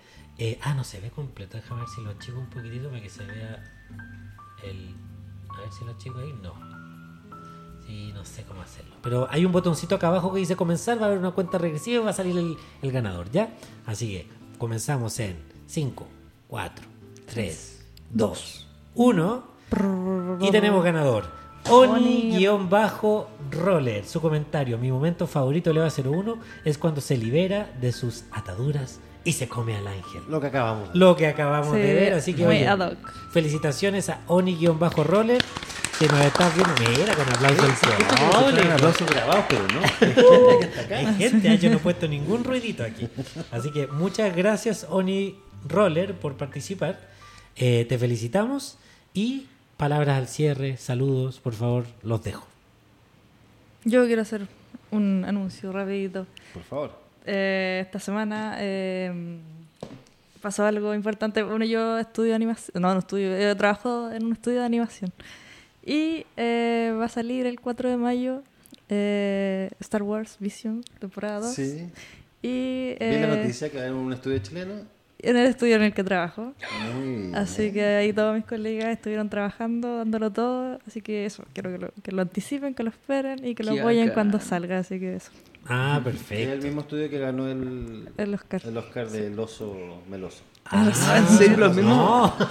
Eh, 0.44 0.58
ah, 0.62 0.74
no 0.74 0.82
se 0.82 0.98
ve 0.98 1.08
completo. 1.10 1.56
Déjame 1.56 1.82
ver 1.82 1.88
si 1.88 2.00
lo 2.00 2.10
achico 2.10 2.40
un 2.40 2.50
poquitito 2.50 2.88
para 2.88 3.00
que 3.00 3.08
se 3.08 3.24
vea 3.24 3.62
el. 4.64 4.92
A 5.56 5.60
ver 5.60 5.72
si 5.72 5.84
lo 5.84 5.92
achico 5.92 6.18
ahí. 6.18 6.34
No. 6.42 6.52
Sí, 7.86 8.10
no 8.12 8.24
sé 8.24 8.42
cómo 8.42 8.60
hacerlo. 8.60 8.96
Pero 9.02 9.28
hay 9.30 9.44
un 9.44 9.52
botoncito 9.52 9.94
acá 9.94 10.08
abajo 10.08 10.32
que 10.32 10.40
dice 10.40 10.56
comenzar. 10.56 10.98
Va 10.98 11.04
a 11.04 11.06
haber 11.06 11.20
una 11.20 11.30
cuenta 11.30 11.58
regresiva 11.58 12.00
y 12.00 12.04
va 12.04 12.10
a 12.10 12.12
salir 12.12 12.36
el, 12.36 12.56
el 12.82 12.90
ganador, 12.90 13.30
¿ya? 13.30 13.54
Así 13.86 14.08
que 14.08 14.26
comenzamos 14.58 15.20
en 15.20 15.36
5, 15.68 16.08
4, 16.48 16.86
3, 17.26 17.86
2, 18.10 18.66
1. 18.96 19.44
Y 20.40 20.50
tenemos 20.50 20.82
ganador. 20.82 21.26
Oni-roller. 21.70 24.04
Su 24.04 24.20
comentario. 24.20 24.76
Mi 24.76 24.90
momento 24.90 25.28
favorito 25.28 25.70
de 25.70 25.74
Leva 25.74 25.88
01 25.88 26.36
es 26.64 26.78
cuando 26.78 27.00
se 27.00 27.16
libera 27.16 27.72
de 27.80 27.92
sus 27.92 28.24
ataduras 28.32 28.98
y 29.24 29.32
se 29.32 29.48
come 29.48 29.76
al 29.76 29.86
ángel. 29.86 30.22
Lo 30.28 30.40
que 30.40 30.48
acabamos. 30.48 30.92
de 30.92 30.98
Lo 30.98 31.16
que 31.16 31.26
acabamos 31.26 31.74
Sí, 31.74 31.80
de 31.80 31.94
ver. 31.94 32.12
Así 32.14 32.34
que 32.34 32.44
muy 32.44 32.56
oye, 32.56 32.68
ad 32.68 32.80
hoc. 32.80 32.96
felicitaciones 33.30 34.08
a 34.08 34.20
Oni-roller. 34.26 35.42
Que 35.98 36.08
nos 36.08 36.20
estás 36.22 36.52
viendo. 36.56 36.74
Mira, 36.98 37.14
con 37.14 37.28
aplauso 37.28 37.62
al 37.62 37.70
No, 37.70 38.40
público. 38.46 38.66
un 38.66 38.72
aplauso 38.72 39.06
grabado, 39.06 39.44
pero 39.48 39.62
no. 39.68 39.80
Hay 40.00 40.60
gente 40.62 40.80
acá. 40.80 40.98
Hay 40.98 41.14
gente, 41.14 41.48
ah, 41.50 41.54
yo 41.54 41.70
no 41.70 41.76
he 41.76 41.78
puesto 41.78 42.08
ningún 42.08 42.42
ruidito 42.42 42.82
aquí. 42.82 43.08
Así 43.52 43.70
que 43.70 43.86
muchas 43.86 44.34
gracias, 44.34 44.86
Oni 44.90 45.36
Roller, 45.68 46.14
por 46.14 46.36
participar. 46.36 46.98
Eh, 47.54 47.86
te 47.88 47.98
felicitamos 47.98 48.78
y 49.14 49.46
palabras 49.76 50.16
al 50.18 50.26
cierre, 50.26 50.76
saludos, 50.76 51.38
por 51.38 51.52
favor, 51.52 51.84
los 52.02 52.24
dejo. 52.24 52.46
Yo 53.84 54.04
quiero 54.06 54.22
hacer 54.22 54.48
un 54.90 55.24
anuncio 55.24 55.70
rapidito. 55.72 56.26
Por 56.54 56.62
favor. 56.64 57.01
Eh, 57.26 57.80
esta 57.84 57.98
semana 57.98 58.56
eh, 58.58 59.38
pasó 60.40 60.64
algo 60.64 60.94
importante. 60.94 61.42
Bueno, 61.42 61.64
yo 61.64 61.98
estudio 61.98 62.34
animación. 62.34 62.82
No, 62.82 62.92
no 62.92 62.98
estudio. 62.98 63.38
Yo 63.40 63.56
trabajo 63.56 64.10
en 64.10 64.26
un 64.26 64.32
estudio 64.32 64.60
de 64.60 64.66
animación. 64.66 65.12
Y 65.84 66.26
eh, 66.36 66.94
va 66.98 67.06
a 67.06 67.08
salir 67.08 67.46
el 67.46 67.60
4 67.60 67.90
de 67.90 67.96
mayo 67.96 68.42
eh, 68.88 69.70
Star 69.80 70.02
Wars 70.02 70.36
Vision, 70.38 70.84
temporada 70.98 71.40
2. 71.40 71.54
Sí. 71.54 71.88
Y 72.42 72.90
Vi 72.90 72.96
la 72.98 73.34
eh, 73.34 73.36
noticia 73.36 73.70
que 73.70 73.82
en 73.82 73.94
un 73.94 74.12
estudio 74.12 74.38
chileno. 74.38 74.74
en 75.18 75.36
el 75.36 75.46
estudio 75.46 75.76
en 75.76 75.82
el 75.82 75.94
que 75.94 76.04
trabajo. 76.04 76.52
Así 77.34 77.72
que 77.72 77.84
ahí 77.84 78.12
todos 78.12 78.34
mis 78.34 78.44
colegas 78.44 78.90
estuvieron 78.90 79.28
trabajando, 79.28 79.98
dándolo 79.98 80.30
todo. 80.30 80.78
Así 80.86 81.00
que 81.00 81.24
eso, 81.24 81.44
quiero 81.52 81.72
que 81.72 81.78
lo, 81.78 81.90
que 82.02 82.12
lo 82.12 82.22
anticipen, 82.22 82.74
que 82.74 82.82
lo 82.82 82.90
esperen 82.90 83.44
y 83.46 83.54
que 83.54 83.62
lo 83.62 83.72
apoyen 83.72 84.10
cuando 84.10 84.40
salga. 84.40 84.78
Así 84.78 85.00
que 85.00 85.16
eso, 85.16 85.30
Ah, 85.68 86.00
Es 86.06 86.06
el 86.06 86.12
perfecto. 86.12 86.66
mismo 86.66 86.80
estudio 86.82 87.08
que 87.10 87.18
ganó 87.18 87.48
el, 87.48 88.08
el 88.16 88.34
Oscar. 88.34 88.60
el 88.64 88.76
Oscar 88.76 89.08
del 89.10 89.38
oso 89.38 89.74
meloso. 90.08 90.42
Ah, 90.64 90.88
¿En 91.18 91.26
serio 91.26 91.56
los 91.56 91.74
mismos? 91.74 91.96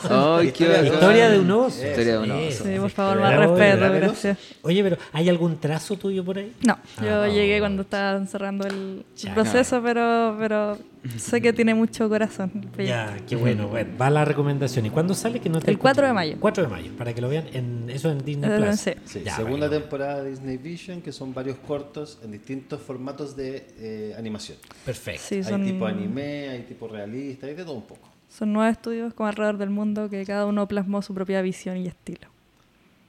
No. 0.09 0.38
Qué 0.41 0.47
Historia. 0.47 0.83
Historia 0.83 1.29
de 1.29 1.39
un 1.39 1.51
oso. 1.51 1.88
Historia 1.88 2.13
de 2.13 2.17
un 2.19 2.31
oso. 2.31 2.63
Sí, 2.65 2.75
por 2.79 2.89
favor, 2.89 3.19
más 3.21 3.35
respeto, 3.38 3.63
¿Era 3.85 3.89
gracias. 3.89 4.38
Oye, 4.63 4.83
pero 4.83 4.97
¿hay 5.13 5.29
algún 5.29 5.57
trazo 5.59 5.95
tuyo 5.97 6.23
por 6.23 6.38
ahí? 6.38 6.53
No, 6.65 6.77
yo 7.01 7.21
Ah. 7.23 7.27
llegué 7.29 7.59
cuando 7.59 7.83
estaban 7.83 8.27
cerrando 8.27 8.67
el 8.67 9.05
Ya, 9.15 9.33
proceso, 9.33 9.81
pero, 9.81 10.35
pero 10.38 10.77
sé 11.18 11.41
que 11.41 11.52
tiene 11.53 11.73
mucho 11.73 12.07
corazón. 12.10 12.69
el. 12.78 12.86
Ya, 12.88 13.18
qué 13.28 13.36
bueno. 13.36 13.68
bueno. 13.68 13.98
Va 13.99 14.10
la 14.10 14.23
recomendación. 14.26 14.86
¿Y 14.86 14.90
cuándo 14.90 15.14
sale? 15.14 15.40
Que 15.40 15.49
no 15.49 15.60
te 15.60 15.72
El 15.72 15.78
4 15.80 16.07
de 16.07 16.14
mayo. 16.14 16.38
4 16.40 16.64
de 16.64 16.69
mayo, 16.69 16.91
para 16.98 17.14
que 17.14 17.22
lo 17.22 17.30
vean. 17.30 17.45
En, 17.53 17.90
eso 17.90 18.11
en 18.11 18.23
Disney 18.23 18.49
Eh, 18.52 18.57
Plus. 18.57 18.80
sí. 18.80 18.91
Sí, 19.06 19.22
Ya, 19.26 19.36
segunda 19.36 19.69
temporada 19.69 20.23
de 20.23 20.30
Disney 20.32 20.57
Vision, 20.57 21.02
que 21.02 21.11
son 21.11 21.34
varios 21.34 21.57
cortos 21.57 22.19
en 22.23 22.32
distintos 22.32 22.82
formatos 22.82 23.36
de 23.36 23.68
eh, 23.78 24.15
animación. 24.18 24.57
Perfecto. 24.86 25.22
Sí, 25.26 25.44
son, 25.44 25.64
Hay 25.64 25.72
tipo 25.72 25.86
anime, 25.86 26.49
hay 26.49 26.61
tipo 26.64 26.88
realista, 26.88 27.48
hay 27.48 27.56
de 27.56 27.64
todo 27.64 27.73
un 27.76 27.84
poco. 27.88 28.07
son 28.30 28.53
nueve 28.53 28.72
estudios 28.72 29.14
como 29.14 29.28
alrededor 29.28 29.57
del 29.57 29.69
mundo 29.72 30.10
que 30.10 30.26
cada 30.26 30.45
uno 30.45 30.68
plasmó 30.68 31.02
su 31.02 31.14
propia 31.14 31.41
visión 31.41 31.78
y 31.78 31.88
estilo. 31.88 32.28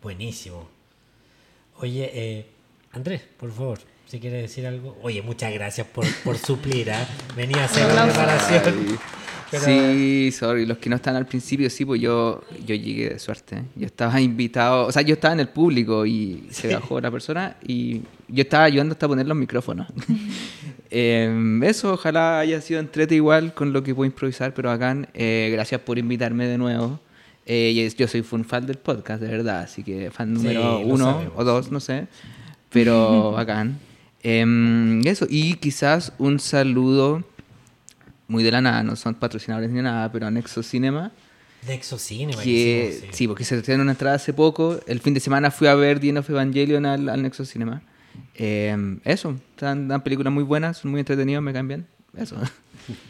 Buenísimo. 0.02 0.68
Oye, 1.78 2.10
eh, 2.12 2.46
Andrés, 2.92 3.22
por 3.38 3.52
favor, 3.52 3.78
si 4.12 4.20
quieres 4.20 4.42
decir 4.42 4.66
algo. 4.66 4.94
Oye, 5.00 5.22
muchas 5.22 5.54
gracias 5.54 5.86
por, 5.86 6.04
por 6.22 6.36
suplir, 6.36 6.90
¿ah? 6.90 7.08
Venía 7.34 7.62
a 7.62 7.64
hacer 7.64 7.94
la 7.94 8.04
preparación. 8.04 8.62
Pero- 9.50 9.64
Sí, 9.64 10.30
sorry, 10.32 10.66
los 10.66 10.76
que 10.76 10.90
no 10.90 10.96
están 10.96 11.16
al 11.16 11.24
principio, 11.24 11.70
sí, 11.70 11.86
pues 11.86 11.98
yo, 11.98 12.42
yo 12.66 12.74
llegué 12.74 13.08
de 13.08 13.18
suerte. 13.18 13.56
¿eh? 13.56 13.62
Yo 13.74 13.86
estaba 13.86 14.20
invitado, 14.20 14.86
o 14.86 14.92
sea, 14.92 15.00
yo 15.00 15.14
estaba 15.14 15.32
en 15.32 15.40
el 15.40 15.48
público 15.48 16.04
y 16.04 16.46
se 16.50 16.74
bajó 16.74 17.00
la 17.00 17.10
persona 17.10 17.56
y 17.66 18.02
yo 18.28 18.42
estaba 18.42 18.64
ayudando 18.64 18.92
hasta 18.92 19.08
poner 19.08 19.26
los 19.26 19.36
micrófonos. 19.36 19.86
Eh, 20.94 21.58
eso, 21.62 21.94
ojalá 21.94 22.40
haya 22.40 22.60
sido 22.60 22.78
entrete 22.78 23.14
igual 23.14 23.54
con 23.54 23.72
lo 23.72 23.82
que 23.82 23.94
puedo 23.94 24.04
improvisar, 24.04 24.52
pero 24.52 24.68
bacán. 24.68 25.08
Eh, 25.14 25.48
gracias 25.50 25.80
por 25.80 25.96
invitarme 25.96 26.46
de 26.46 26.58
nuevo. 26.58 27.00
Eh, 27.46 27.90
yo 27.96 28.06
soy 28.06 28.20
fan 28.20 28.44
fan 28.44 28.66
del 28.66 28.76
podcast, 28.76 29.22
de 29.22 29.28
verdad, 29.28 29.60
así 29.60 29.82
que 29.82 30.10
fan 30.10 30.34
número 30.34 30.80
uno 30.80 31.12
sabemos. 31.12 31.32
o 31.34 31.44
dos, 31.44 31.70
no 31.70 31.80
sé, 31.80 32.08
pero 32.68 33.32
bacán. 33.36 33.78
Em, 34.22 35.04
eso, 35.06 35.26
y 35.28 35.54
quizás 35.54 36.12
un 36.18 36.38
saludo 36.38 37.24
muy 38.28 38.42
de 38.42 38.50
la 38.50 38.60
nada, 38.60 38.82
no 38.82 38.96
son 38.96 39.14
patrocinadores 39.14 39.70
ni 39.70 39.82
nada, 39.82 40.10
pero 40.10 40.26
a 40.26 40.30
Nexo 40.30 40.62
Cinema, 40.62 41.12
De 41.66 41.74
Exocine, 41.74 42.32
que 42.32 42.36
buenísimo, 42.36 43.12
sí. 43.12 43.28
porque 43.28 43.44
se 43.44 43.56
estrenó 43.56 43.82
una 43.82 43.92
entrada 43.92 44.16
hace 44.16 44.32
poco. 44.32 44.80
El 44.86 45.00
fin 45.00 45.14
de 45.14 45.20
semana 45.20 45.50
fui 45.50 45.66
a 45.66 45.74
ver 45.74 46.04
End 46.04 46.18
of 46.18 46.30
Evangelion 46.30 46.86
al, 46.86 47.08
al 47.08 47.22
Nexo 47.22 47.44
Cinema. 47.44 47.82
Em, 48.34 49.00
eso, 49.04 49.36
dan, 49.58 49.88
dan 49.88 50.02
películas 50.02 50.32
muy 50.32 50.44
buenas, 50.44 50.78
son 50.78 50.90
muy 50.90 51.00
entretenidos, 51.00 51.42
me 51.42 51.52
caen 51.52 51.68
bien. 51.68 51.86
Eso. 52.16 52.36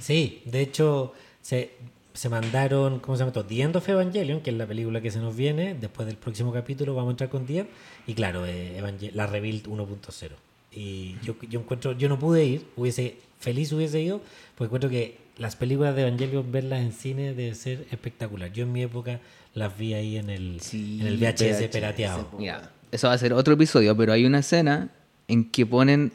Sí, 0.00 0.42
de 0.44 0.60
hecho, 0.60 1.14
se, 1.40 1.70
se 2.12 2.28
mandaron, 2.28 3.00
¿cómo 3.00 3.16
se 3.16 3.20
llama 3.20 3.28
esto? 3.28 3.46
The 3.46 3.62
End 3.62 3.76
of 3.76 3.88
Evangelion, 3.88 4.42
que 4.42 4.50
es 4.50 4.56
la 4.56 4.66
película 4.66 5.00
que 5.00 5.10
se 5.10 5.18
nos 5.18 5.34
viene. 5.34 5.74
Después 5.74 6.06
del 6.06 6.18
próximo 6.18 6.52
capítulo 6.52 6.94
vamos 6.94 7.08
a 7.08 7.12
entrar 7.12 7.30
con 7.30 7.46
The 7.46 7.60
End. 7.60 7.68
Y 8.06 8.12
claro, 8.12 8.44
eh, 8.44 8.82
la 9.14 9.26
Rebuild 9.26 9.66
1.0. 9.66 10.32
Y 10.74 11.16
yo, 11.22 11.36
yo 11.48 11.60
encuentro, 11.60 11.92
yo 11.92 12.08
no 12.08 12.18
pude 12.18 12.44
ir, 12.44 12.66
hubiese, 12.76 13.16
feliz 13.38 13.72
hubiese 13.72 14.00
ido, 14.00 14.20
porque 14.54 14.66
encuentro 14.66 14.90
que 14.90 15.18
las 15.38 15.56
películas 15.56 15.94
de 15.94 16.02
Evangelion, 16.02 16.50
verlas 16.50 16.80
en 16.80 16.92
cine 16.92 17.34
debe 17.34 17.54
ser 17.54 17.86
espectacular. 17.90 18.52
Yo 18.52 18.64
en 18.64 18.72
mi 18.72 18.82
época 18.82 19.20
las 19.54 19.76
vi 19.76 19.94
ahí 19.94 20.16
en 20.16 20.30
el, 20.30 20.60
Sí, 20.60 20.98
en 21.00 21.06
el 21.06 21.16
VHS, 21.18 21.68
VHS. 21.70 22.38
Mira, 22.38 22.70
eso 22.90 23.08
va 23.08 23.14
a 23.14 23.18
ser 23.18 23.32
otro 23.32 23.54
episodio, 23.54 23.96
pero 23.96 24.12
hay 24.12 24.24
una 24.24 24.40
escena 24.40 24.90
en 25.28 25.50
que 25.50 25.66
ponen 25.66 26.12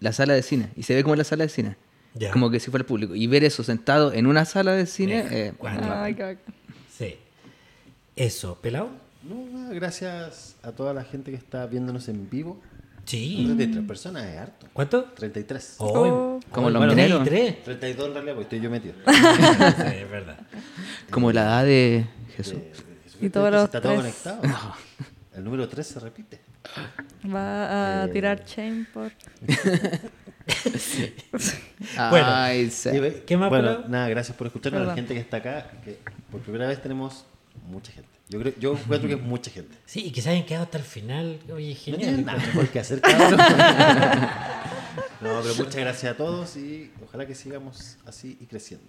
la 0.00 0.12
sala 0.12 0.34
de 0.34 0.42
cine 0.42 0.70
y 0.76 0.82
se 0.82 0.94
ve 0.94 1.02
como 1.02 1.16
la 1.16 1.24
sala 1.24 1.44
de 1.44 1.50
cine. 1.50 1.76
Como 2.32 2.50
que 2.50 2.58
si 2.58 2.70
fuera 2.70 2.82
el 2.82 2.86
público. 2.86 3.14
Y 3.14 3.26
ver 3.26 3.44
eso 3.44 3.62
sentado 3.62 4.12
en 4.12 4.26
una 4.26 4.44
sala 4.44 4.72
de 4.72 4.86
cine. 4.86 5.52
Mira, 5.60 6.08
eh. 6.08 6.38
Sí. 6.96 7.16
Eso, 8.16 8.58
pelado. 8.60 8.90
No, 9.22 9.70
gracias 9.70 10.56
a 10.62 10.72
toda 10.72 10.94
la 10.94 11.04
gente 11.04 11.30
que 11.30 11.36
está 11.36 11.66
viéndonos 11.66 12.08
en 12.08 12.28
vivo. 12.28 12.60
Sí. 13.08 13.42
33 13.46 13.84
personas 13.86 14.24
es 14.26 14.38
harto. 14.38 14.66
¿Cuánto? 14.72 15.04
33. 15.04 15.74
Oh, 15.78 15.86
Oh. 15.86 16.40
Como 16.50 16.70
los 16.70 16.78
bueno, 16.80 16.94
mineros. 16.94 17.24
23. 17.24 17.64
32 17.64 18.06
en 18.08 18.12
realidad, 18.14 18.34
porque 18.34 18.44
estoy 18.44 18.60
yo 18.60 18.70
metido. 18.70 18.94
sí, 19.06 19.96
es 19.96 20.10
verdad. 20.10 20.38
como 21.10 21.32
la 21.32 21.42
edad 21.42 21.64
de 21.64 22.06
Jesús. 22.36 22.58
Y 23.20 23.30
todos 23.30 23.50
los 23.50 23.64
Está 23.64 23.80
todo 23.80 24.00
tres. 24.00 24.14
conectado. 24.22 24.74
El 25.34 25.44
número 25.44 25.68
3 25.68 25.86
se 25.86 26.00
repite. 26.00 26.40
Va 27.32 28.02
a 28.02 28.04
Eh. 28.06 28.08
tirar 28.12 28.44
chain 28.44 28.86
por. 28.92 29.10
Bueno, 32.10 32.26
Ay, 32.28 32.72
¿Qué 33.26 33.36
más, 33.36 33.50
Bueno, 33.50 33.84
nada, 33.88 34.08
gracias 34.08 34.36
por 34.36 34.46
escucharnos. 34.46 34.80
A 34.80 34.84
la 34.84 34.94
Perdón. 34.94 34.96
gente 34.96 35.14
que 35.14 35.20
está 35.20 35.36
acá, 35.38 35.70
que 35.84 35.98
por 36.30 36.40
primera 36.40 36.66
vez 36.68 36.80
tenemos 36.80 37.26
mucha 37.68 37.92
gente. 37.92 38.08
Yo 38.30 38.38
creo, 38.40 38.52
yo 38.60 38.72
encuentro 38.72 39.08
que 39.08 39.14
es 39.14 39.20
mucha 39.22 39.50
gente. 39.50 39.74
Sí, 39.86 40.06
y 40.06 40.10
que 40.10 40.20
se 40.20 40.28
hayan 40.30 40.44
quedado 40.44 40.64
hasta 40.64 40.78
el 40.78 40.84
final. 40.84 41.38
Oye, 41.52 41.74
No 41.86 41.96
tienen 41.96 42.16
genial. 42.16 42.24
nada 42.26 42.38
mejor 42.38 42.68
que 42.68 42.78
hacer. 42.80 43.00
No, 45.20 45.40
pero 45.42 45.54
muchas 45.56 45.74
gracias 45.76 46.12
a 46.12 46.16
todos 46.16 46.56
y 46.56 46.92
ojalá 47.04 47.26
que 47.26 47.34
sigamos 47.34 47.96
así 48.06 48.38
y 48.40 48.46
creciendo. 48.46 48.86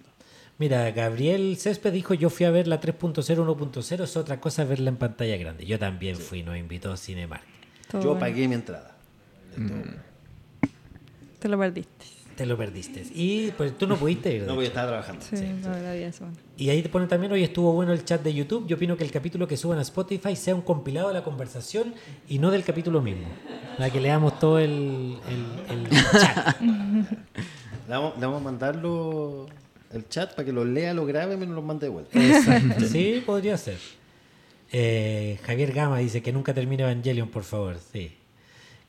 Mira, 0.58 0.88
Gabriel 0.92 1.56
Césped 1.58 1.92
dijo, 1.92 2.14
yo 2.14 2.30
fui 2.30 2.46
a 2.46 2.50
ver 2.52 2.68
la 2.68 2.80
3.0, 2.80 3.14
1.0, 3.24 4.04
es 4.04 4.16
otra 4.16 4.40
cosa 4.40 4.64
verla 4.64 4.90
en 4.90 4.96
pantalla 4.96 5.36
grande. 5.36 5.66
Yo 5.66 5.78
también 5.78 6.16
fui, 6.16 6.42
nos 6.44 6.56
invitó 6.56 6.96
Cinemark. 6.96 7.42
Todo 7.90 8.00
Yo 8.02 8.08
bueno. 8.10 8.20
pagué 8.20 8.46
mi 8.46 8.54
entrada. 8.54 8.94
De 9.56 9.66
todo. 9.68 9.82
Te 11.40 11.48
lo 11.48 11.58
perdiste. 11.58 12.06
Te 12.40 12.46
lo 12.46 12.56
perdiste. 12.56 13.04
Y 13.14 13.50
pues 13.50 13.76
tú 13.76 13.86
no 13.86 13.96
pudiste 13.98 14.34
ir. 14.34 14.42
No, 14.46 14.54
porque 14.54 14.68
estaba 14.68 14.88
trabajando. 14.88 15.22
Sí, 15.28 15.36
vi 15.36 16.02
eso. 16.04 16.24
Y 16.56 16.70
ahí 16.70 16.80
te 16.80 16.88
ponen 16.88 17.06
también, 17.06 17.30
hoy 17.32 17.44
estuvo 17.44 17.70
bueno 17.74 17.92
el 17.92 18.02
chat 18.02 18.22
de 18.22 18.32
YouTube. 18.32 18.66
Yo 18.66 18.76
opino 18.76 18.96
que 18.96 19.04
el 19.04 19.10
capítulo 19.10 19.46
que 19.46 19.58
suban 19.58 19.78
a 19.78 19.82
Spotify 19.82 20.34
sea 20.34 20.54
un 20.54 20.62
compilado 20.62 21.08
de 21.08 21.14
la 21.14 21.22
conversación 21.22 21.92
y 22.30 22.38
no 22.38 22.50
del 22.50 22.64
capítulo 22.64 23.02
mismo. 23.02 23.26
Para 23.76 23.90
que 23.90 24.00
leamos 24.00 24.38
todo 24.38 24.58
el, 24.58 25.18
el- 25.28 25.76
el 25.76 25.90
chat. 26.18 26.58
Le 26.62 27.94
vamos, 27.96 28.14
le 28.18 28.24
vamos 28.24 28.40
a 28.40 28.44
mandarlo 28.44 29.46
el 29.92 30.08
chat 30.08 30.30
para 30.34 30.46
que 30.46 30.52
lo 30.52 30.64
lea, 30.64 30.94
lo 30.94 31.04
grabe 31.04 31.34
y 31.34 31.36
me 31.36 31.44
lo 31.44 31.60
mande 31.60 31.88
de 31.88 31.90
vuelta. 31.92 32.18
Exacto. 32.18 32.86
Sí, 32.88 33.22
podría 33.26 33.58
ser. 33.58 33.76
Eh, 34.72 35.38
Javier 35.44 35.72
Gama 35.72 35.98
dice 35.98 36.22
que 36.22 36.32
nunca 36.32 36.54
termine 36.54 36.84
Evangelion, 36.84 37.28
por 37.28 37.42
favor. 37.42 37.76
Sí. 37.92 38.12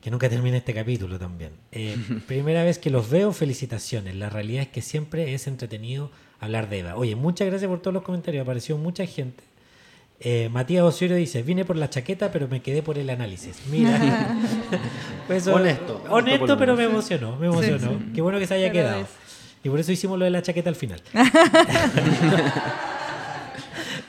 Que 0.02 0.10
nunca 0.10 0.28
termine 0.28 0.56
este 0.58 0.74
capítulo 0.74 1.18
también. 1.18 1.52
Eh, 1.70 1.96
primera 2.26 2.64
vez 2.64 2.78
que 2.78 2.90
los 2.90 3.08
veo, 3.08 3.32
felicitaciones. 3.32 4.16
La 4.16 4.28
realidad 4.28 4.62
es 4.62 4.68
que 4.68 4.82
siempre 4.82 5.32
es 5.34 5.46
entretenido 5.46 6.10
hablar 6.40 6.68
de 6.68 6.80
Eva. 6.80 6.96
Oye, 6.96 7.14
muchas 7.14 7.46
gracias 7.48 7.68
por 7.68 7.80
todos 7.80 7.94
los 7.94 8.02
comentarios. 8.02 8.42
Apareció 8.42 8.76
mucha 8.76 9.06
gente. 9.06 9.44
Eh, 10.24 10.48
Matías 10.52 10.84
Osorio 10.84 11.16
dice, 11.16 11.42
vine 11.42 11.64
por 11.64 11.76
la 11.76 11.88
chaqueta, 11.90 12.30
pero 12.30 12.46
me 12.48 12.60
quedé 12.62 12.82
por 12.82 12.98
el 12.98 13.10
análisis. 13.10 13.56
Mira. 13.70 14.36
Pues 15.28 15.42
eso- 15.42 15.54
Honesto, 15.54 16.02
honesto 16.08 16.58
pero 16.58 16.74
me 16.76 16.84
emocionó. 16.84 17.36
Me 17.36 17.46
emocionó. 17.46 18.00
Qué 18.14 18.20
bueno 18.20 18.38
que 18.40 18.46
se 18.48 18.54
haya 18.54 18.72
quedado. 18.72 19.06
Y 19.64 19.68
por 19.68 19.78
eso 19.78 19.92
hicimos 19.92 20.18
lo 20.18 20.24
de 20.24 20.32
la 20.32 20.42
chaqueta 20.42 20.68
al 20.68 20.74
final. 20.74 21.00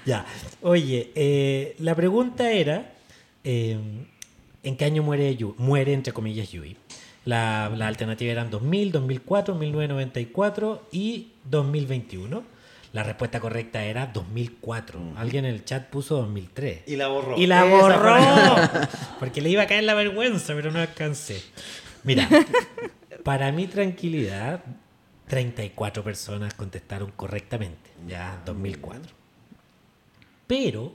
ya. 0.06 0.26
Oye, 0.62 1.12
eh, 1.16 1.76
la 1.80 1.96
pregunta 1.96 2.52
era: 2.52 2.94
eh, 3.44 3.78
¿en 4.64 4.76
qué 4.78 4.86
año 4.86 5.04
muere 5.04 5.36
Yu- 5.38 5.56
muere, 5.58 5.94
entre 5.94 6.14
comillas, 6.14 6.50
Yui? 6.52 6.78
La, 7.26 7.72
la 7.76 7.88
alternativa 7.88 8.32
eran 8.32 8.50
2000, 8.50 8.92
2004, 8.92 9.56
1994 9.56 10.88
y 10.92 11.28
2021. 11.50 12.44
La 12.92 13.02
respuesta 13.04 13.40
correcta 13.40 13.84
era 13.86 14.08
2004. 14.08 15.14
Alguien 15.18 15.46
en 15.46 15.56
el 15.56 15.66
chat 15.66 15.88
puso 15.90 16.18
2003. 16.18 16.82
Y 16.86 16.96
la 16.96 17.08
borró. 17.08 17.38
Y 17.38 17.48
la 17.48 17.64
borró. 17.64 18.16
Porque 19.20 19.42
le 19.42 19.50
iba 19.50 19.64
a 19.64 19.68
caer 19.68 19.84
la 19.86 19.94
vergüenza, 19.96 20.54
pero 20.54 20.70
no 20.70 20.80
alcancé. 20.80 21.42
Mira, 22.04 22.30
para 23.24 23.52
mi 23.52 23.66
tranquilidad, 23.68 24.64
34 25.28 26.04
personas 26.04 26.54
contestaron 26.54 27.12
correctamente. 27.16 27.90
Ya, 28.08 28.40
2004. 28.46 29.02
Pero 30.46 30.94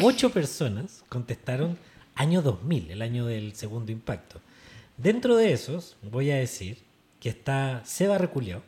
8 0.00 0.30
personas 0.30 1.04
contestaron 1.08 1.76
año 2.14 2.42
2000, 2.42 2.90
el 2.90 3.02
año 3.02 3.26
del 3.26 3.54
segundo 3.54 3.92
impacto. 3.92 4.40
Dentro 4.96 5.36
de 5.36 5.52
esos, 5.52 5.96
voy 6.02 6.30
a 6.30 6.36
decir 6.36 6.78
que 7.20 7.28
está 7.30 7.82
Seba 7.84 8.18
Reculeado, 8.18 8.62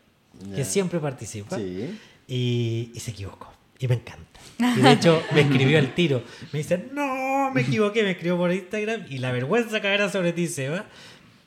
que 0.50 0.58
Ya. 0.58 0.64
siempre 0.64 0.98
participa 1.00 1.56
Sí. 1.56 1.98
y, 2.28 2.90
y 2.94 3.00
se 3.00 3.10
equivocó. 3.10 3.52
Y 3.78 3.88
me 3.88 3.94
encanta. 3.96 4.40
Y 4.58 4.80
de 4.80 4.92
hecho 4.92 5.22
me 5.34 5.40
escribió 5.42 5.78
al 5.78 5.94
tiro. 5.94 6.22
Me 6.52 6.60
dice, 6.60 6.86
no, 6.92 7.50
me 7.52 7.62
equivoqué. 7.62 8.02
Me 8.02 8.12
escribió 8.12 8.36
por 8.38 8.52
Instagram 8.52 9.06
y 9.10 9.18
la 9.18 9.32
vergüenza 9.32 9.80
caerá 9.80 10.08
sobre 10.10 10.32
ti, 10.32 10.46
Seba. 10.46 10.86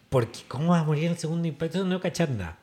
Porque 0.10 0.40
¿cómo 0.48 0.70
vas 0.70 0.82
a 0.82 0.86
morir 0.86 1.06
en 1.06 1.12
el 1.14 1.18
segundo 1.18 1.48
impacto? 1.48 1.84
No 1.86 2.00
cachar 2.00 2.30
nada. 2.30 2.58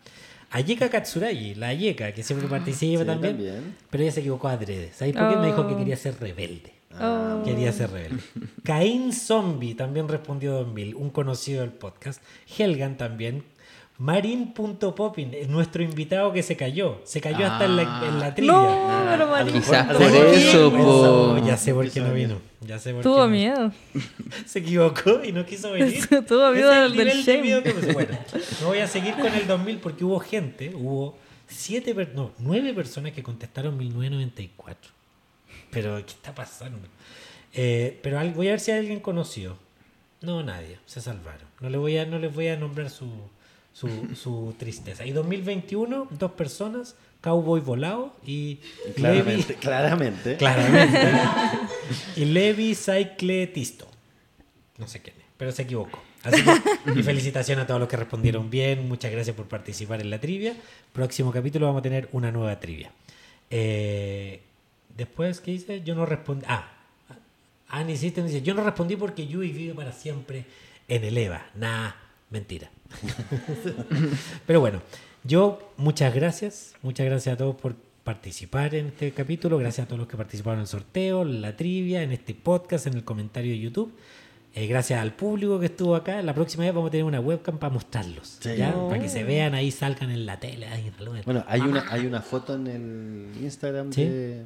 Ayeka 0.51 0.91
Katsuragi, 0.91 1.55
la 1.55 1.69
Ayeka, 1.69 2.13
que 2.13 2.23
siempre 2.23 2.47
participa 2.47 3.01
Sí, 3.01 3.07
también, 3.07 3.37
también. 3.37 3.77
Pero 3.89 4.03
ella 4.03 4.13
se 4.13 4.21
equivocó 4.21 4.49
adrede. 4.49 4.93
¿Sabéis 4.95 5.17
por 5.17 5.31
qué? 5.31 5.37
Me 5.37 5.47
dijo 5.47 5.67
que 5.67 5.75
Oh. 5.75 5.79
quería 5.79 5.97
ser 5.97 6.21
rebelde. 6.21 6.73
Oh. 7.01 7.43
Quería 7.45 7.73
ser 7.73 7.91
rebelde. 7.91 8.23
Caín 8.65 9.13
Zombie 9.13 9.75
también 9.75 10.09
respondió 10.09 10.53
2000, 10.53 10.95
un 10.95 11.11
conocido 11.11 11.63
del 11.63 11.71
podcast. 11.71 12.23
Helgan 12.59 12.97
también. 12.97 13.45
Marin.popin, 13.99 15.33
es 15.33 15.49
nuestro 15.49 15.83
invitado 15.83 16.33
que 16.33 16.43
se 16.43 16.57
cayó. 16.57 17.01
Se 17.05 17.21
cayó 17.21 17.47
hasta 17.47 17.67
en 17.67 17.77
la, 17.77 18.03
en 18.09 18.21
la 18.21 18.35
trivia. 18.35 18.53
No, 18.53 19.07
pero 19.09 19.27
Marín. 19.29 19.53
Quizás 19.55 19.89
a 19.89 19.93
lo 19.93 19.99
por 20.01 20.11
eso, 20.11 20.73
po. 20.73 21.39
ya 21.47 21.57
sé 21.57 21.73
por 21.73 21.89
qué 21.89 22.01
no 22.01 22.13
vino. 22.13 22.41
Ya 22.63 22.79
sé 22.79 22.93
por 22.95 23.03
Tuvo 23.03 23.25
qué 23.25 23.31
miedo. 23.31 23.71
Se 24.47 24.59
equivocó 24.59 25.23
y 25.23 25.31
no 25.31 25.47
quiso 25.47 25.71
venir. 25.73 26.05
Tuvo 26.27 26.51
miedo 26.51 26.73
es 26.73 26.79
el 26.79 26.97
del 26.97 27.07
nivel 27.07 27.25
de 27.25 27.33
shame. 27.33 27.43
miedo 27.43 27.63
que. 27.63 27.73
Bueno, 27.93 28.19
no 28.61 28.69
voy 28.69 28.79
a 28.79 28.89
seguir 28.89 29.15
con 29.15 29.33
el 29.33 29.47
2000 29.47 29.79
porque 29.79 30.05
hubo 30.05 30.19
gente, 30.19 30.73
hubo 30.75 31.17
siete, 31.47 31.95
no, 32.15 32.33
nueve 32.39 32.75
personas 32.75 33.13
que 33.13 33.23
contestaron 33.23 33.77
1994. 33.77 34.91
Pero, 35.73 35.97
¿qué 36.07 36.13
está 36.13 36.35
pasando? 36.35 36.79
Eh, 37.55 37.99
pero 38.03 38.19
al- 38.21 38.33
voy 38.35 38.47
a 38.49 38.53
ver 38.53 38.61
si 38.61 38.71
hay 38.71 38.79
alguien 38.81 39.01
conocido. 39.01 39.57
No, 40.21 40.43
nadie. 40.45 40.79
Se 40.87 41.01
salvaron. 41.01 41.49
No, 41.61 41.69
le 41.71 41.79
voy 41.79 41.97
a, 41.99 42.07
no 42.07 42.19
les 42.21 42.33
voy 42.33 42.47
a 42.49 42.57
nombrar 42.57 42.91
su, 42.91 43.11
su, 43.73 43.89
su 44.15 44.55
tristeza. 44.59 45.05
Y 45.05 45.11
2021, 45.13 46.09
dos 46.11 46.31
personas, 46.33 46.95
Cowboy 47.21 47.61
Volado 47.61 48.15
y 48.27 48.59
Levi, 48.85 48.95
Claramente, 48.95 49.55
claramente. 49.57 50.37
Claramente. 50.37 51.01
y 52.17 52.25
Levi 52.27 52.75
Cycletisto. 52.75 53.89
No 54.79 54.87
sé 54.87 55.01
quién 55.01 55.17
es, 55.17 55.25
pero 55.37 55.53
se 55.53 55.63
equivocó. 55.63 56.01
Así 56.25 56.43
que, 56.45 56.53
y 57.01 57.03
felicitaciones 57.03 57.65
a 57.65 57.67
todos 57.67 57.81
los 57.81 57.89
que 57.89 57.97
respondieron 57.97 58.49
bien. 58.51 58.87
Muchas 58.89 59.11
gracias 59.11 59.35
por 59.35 59.47
participar 59.47 60.01
en 60.01 60.11
la 60.11 60.21
trivia. 60.21 60.55
Próximo 60.93 61.33
capítulo 61.33 61.67
vamos 61.67 61.81
a 61.81 61.83
tener 61.83 62.09
una 62.13 62.31
nueva 62.31 62.61
trivia. 62.61 62.93
Eh, 63.51 64.41
después, 64.97 65.41
¿qué 65.41 65.53
dice? 65.53 65.83
Yo 65.83 65.95
no 65.95 66.07
respondí. 66.07 66.45
Ah, 66.49 66.69
Annie 67.69 67.97
System 67.97 68.27
dice: 68.27 68.43
Yo 68.43 68.55
no 68.55 68.63
respondí 68.65 68.97
porque 68.97 69.27
Yui 69.27 69.51
vive 69.53 69.75
para 69.75 69.93
siempre 69.93 70.45
en 70.89 71.05
el 71.05 71.17
EVA. 71.17 71.47
Nah, 71.55 71.93
mentira. 72.31 72.71
Pero 74.47 74.61
bueno, 74.61 74.83
yo 75.25 75.73
muchas 75.77 76.15
gracias, 76.15 76.75
muchas 76.83 77.07
gracias 77.07 77.35
a 77.35 77.37
todos 77.39 77.57
por 77.57 77.75
participar 78.05 78.75
en 78.75 78.87
este 78.89 79.13
capítulo, 79.13 79.59
gracias 79.59 79.85
a 79.85 79.89
todos 79.89 80.01
los 80.01 80.09
que 80.09 80.17
participaron 80.17 80.59
en 80.59 80.63
el 80.63 80.67
sorteo, 80.69 81.23
en 81.23 81.41
la 81.41 81.57
trivia, 81.57 82.03
en 82.03 82.13
este 82.13 82.35
podcast, 82.35 82.87
en 82.87 82.95
el 82.95 83.05
comentario 83.05 83.53
de 83.53 83.59
YouTube. 83.61 83.93
Eh, 84.55 84.67
gracias 84.67 85.01
al 85.01 85.15
público 85.15 85.59
que 85.59 85.67
estuvo 85.67 85.97
acá. 85.97 86.21
La 86.21 86.35
próxima 86.35 86.65
vez 86.65 86.75
vamos 86.75 86.89
a 86.89 86.91
tener 86.91 87.05
una 87.05 87.21
webcam 87.21 87.57
para 87.57 87.73
mostrarlos. 87.73 88.37
Sí. 88.41 88.57
¿ya? 88.57 88.75
Para 88.75 89.01
que 89.01 89.09
se 89.09 89.25
vean 89.25 89.55
ahí, 89.55 89.71
salgan 89.71 90.11
en 90.11 90.27
la 90.27 90.39
tele. 90.41 90.67
ahí. 90.67 90.93
Bueno, 91.25 91.43
hay 91.47 91.63
una, 91.63 91.87
hay 91.91 92.05
una 92.05 92.21
foto 92.21 92.55
en 92.57 92.67
el 92.67 93.43
Instagram 93.43 93.93
Sí. 93.95 94.05
de. 94.05 94.43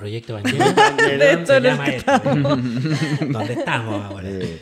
Proyecto 0.00 0.32
Evangelion. 0.38 0.74
de 0.96 1.46
se 1.46 1.56
el 1.56 1.62
llama 1.62 1.84
que 1.84 1.96
esto. 1.96 2.12
¿Dónde 2.24 3.52
estamos 3.52 4.04
ahora? 4.04 4.28
eh, 4.28 4.60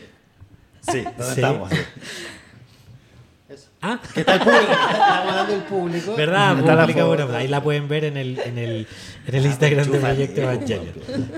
sí, 0.81 1.02
¿dónde 1.05 1.24
Sí. 1.24 1.31
estamos? 1.31 1.70
Sí. 1.70 1.77
Eso. 3.48 3.69
Ah, 3.81 3.98
¿Qué 4.15 4.24
tal 4.24 4.40
público? 4.40 4.73
Estamos 4.90 5.35
dando 5.35 5.55
el 5.55 5.62
público. 5.62 6.15
¿Verdad? 6.16 6.59
Está 6.59 6.74
la 6.74 6.82
Pública, 6.82 7.01
foto. 7.06 7.16
bueno, 7.27 7.36
ahí 7.39 7.48
la 7.48 7.62
pueden 7.62 7.89
ver 7.89 8.05
en 8.05 8.16
el, 8.19 8.39
en 8.40 8.59
el, 8.59 8.86
en 9.27 9.35
el 9.35 9.47
Instagram 9.47 9.90
de 9.90 9.98
Proyecto 10.01 10.40
Evangelion. 10.43 10.94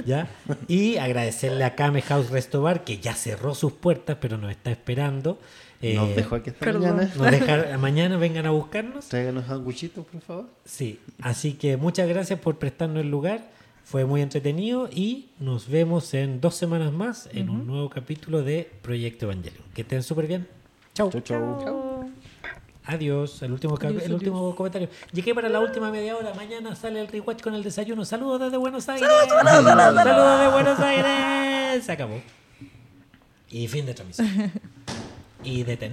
¿Ya? 0.06 0.26
Y 0.66 0.96
agradecerle 0.96 1.62
a 1.64 1.76
Kame 1.76 2.02
House 2.02 2.30
Restobar 2.30 2.82
que 2.82 2.98
ya 2.98 3.14
cerró 3.14 3.54
sus 3.54 3.74
puertas, 3.74 4.16
pero 4.20 4.38
nos 4.38 4.50
está 4.50 4.70
esperando. 4.72 5.38
Eh, 5.82 5.94
Nos 5.94 6.14
dejó 6.16 6.34
aquí 6.34 6.50
esta 6.50 6.64
perdón. 6.64 6.96
mañana. 6.96 7.12
nos 7.16 7.30
deja- 7.30 7.78
mañana 7.78 8.16
vengan 8.16 8.44
a 8.46 8.50
buscarnos. 8.50 9.08
Tráiganos 9.08 9.46
sanguchitos, 9.46 10.04
por 10.04 10.20
favor. 10.20 10.46
Sí, 10.64 10.98
así 11.22 11.52
que 11.54 11.76
muchas 11.76 12.08
gracias 12.08 12.38
por 12.40 12.58
prestarnos 12.58 13.02
el 13.02 13.10
lugar. 13.10 13.40
Fue 13.90 14.04
muy 14.04 14.22
entretenido 14.22 14.88
y 14.88 15.30
nos 15.40 15.68
vemos 15.68 16.14
en 16.14 16.40
dos 16.40 16.54
semanas 16.54 16.92
más 16.92 17.28
en 17.32 17.50
un 17.50 17.66
nuevo 17.66 17.90
capítulo 17.90 18.40
de 18.44 18.70
Proyecto 18.82 19.24
Evangelion. 19.26 19.64
Que 19.74 19.82
estén 19.82 20.04
súper 20.04 20.28
bien. 20.28 20.46
Chau. 20.94 21.10
Chau, 21.10 21.20
chau. 21.22 22.10
Adiós. 22.84 23.42
El 23.42 23.50
último, 23.50 23.76
cap- 23.76 23.90
Adiós, 23.90 24.04
el 24.04 24.14
último 24.14 24.54
comentario. 24.54 24.88
Llegué 25.12 25.34
para 25.34 25.48
la 25.48 25.58
última 25.58 25.90
media 25.90 26.16
hora. 26.16 26.32
Mañana 26.34 26.76
sale 26.76 27.00
el 27.00 27.08
rewatch 27.08 27.42
con 27.42 27.52
el 27.56 27.64
desayuno. 27.64 28.04
Saludos 28.04 28.38
desde 28.42 28.58
Buenos 28.58 28.88
Aires. 28.88 29.08
Saludos 29.08 30.40
de 30.40 30.48
Buenos 30.52 30.78
Aires. 30.78 31.84
Se 31.84 31.90
acabó. 31.90 32.20
Y 33.50 33.66
fin 33.66 33.86
de 33.86 33.94
transmisión. 33.94 34.52
y 35.42 35.64
de 35.64 35.76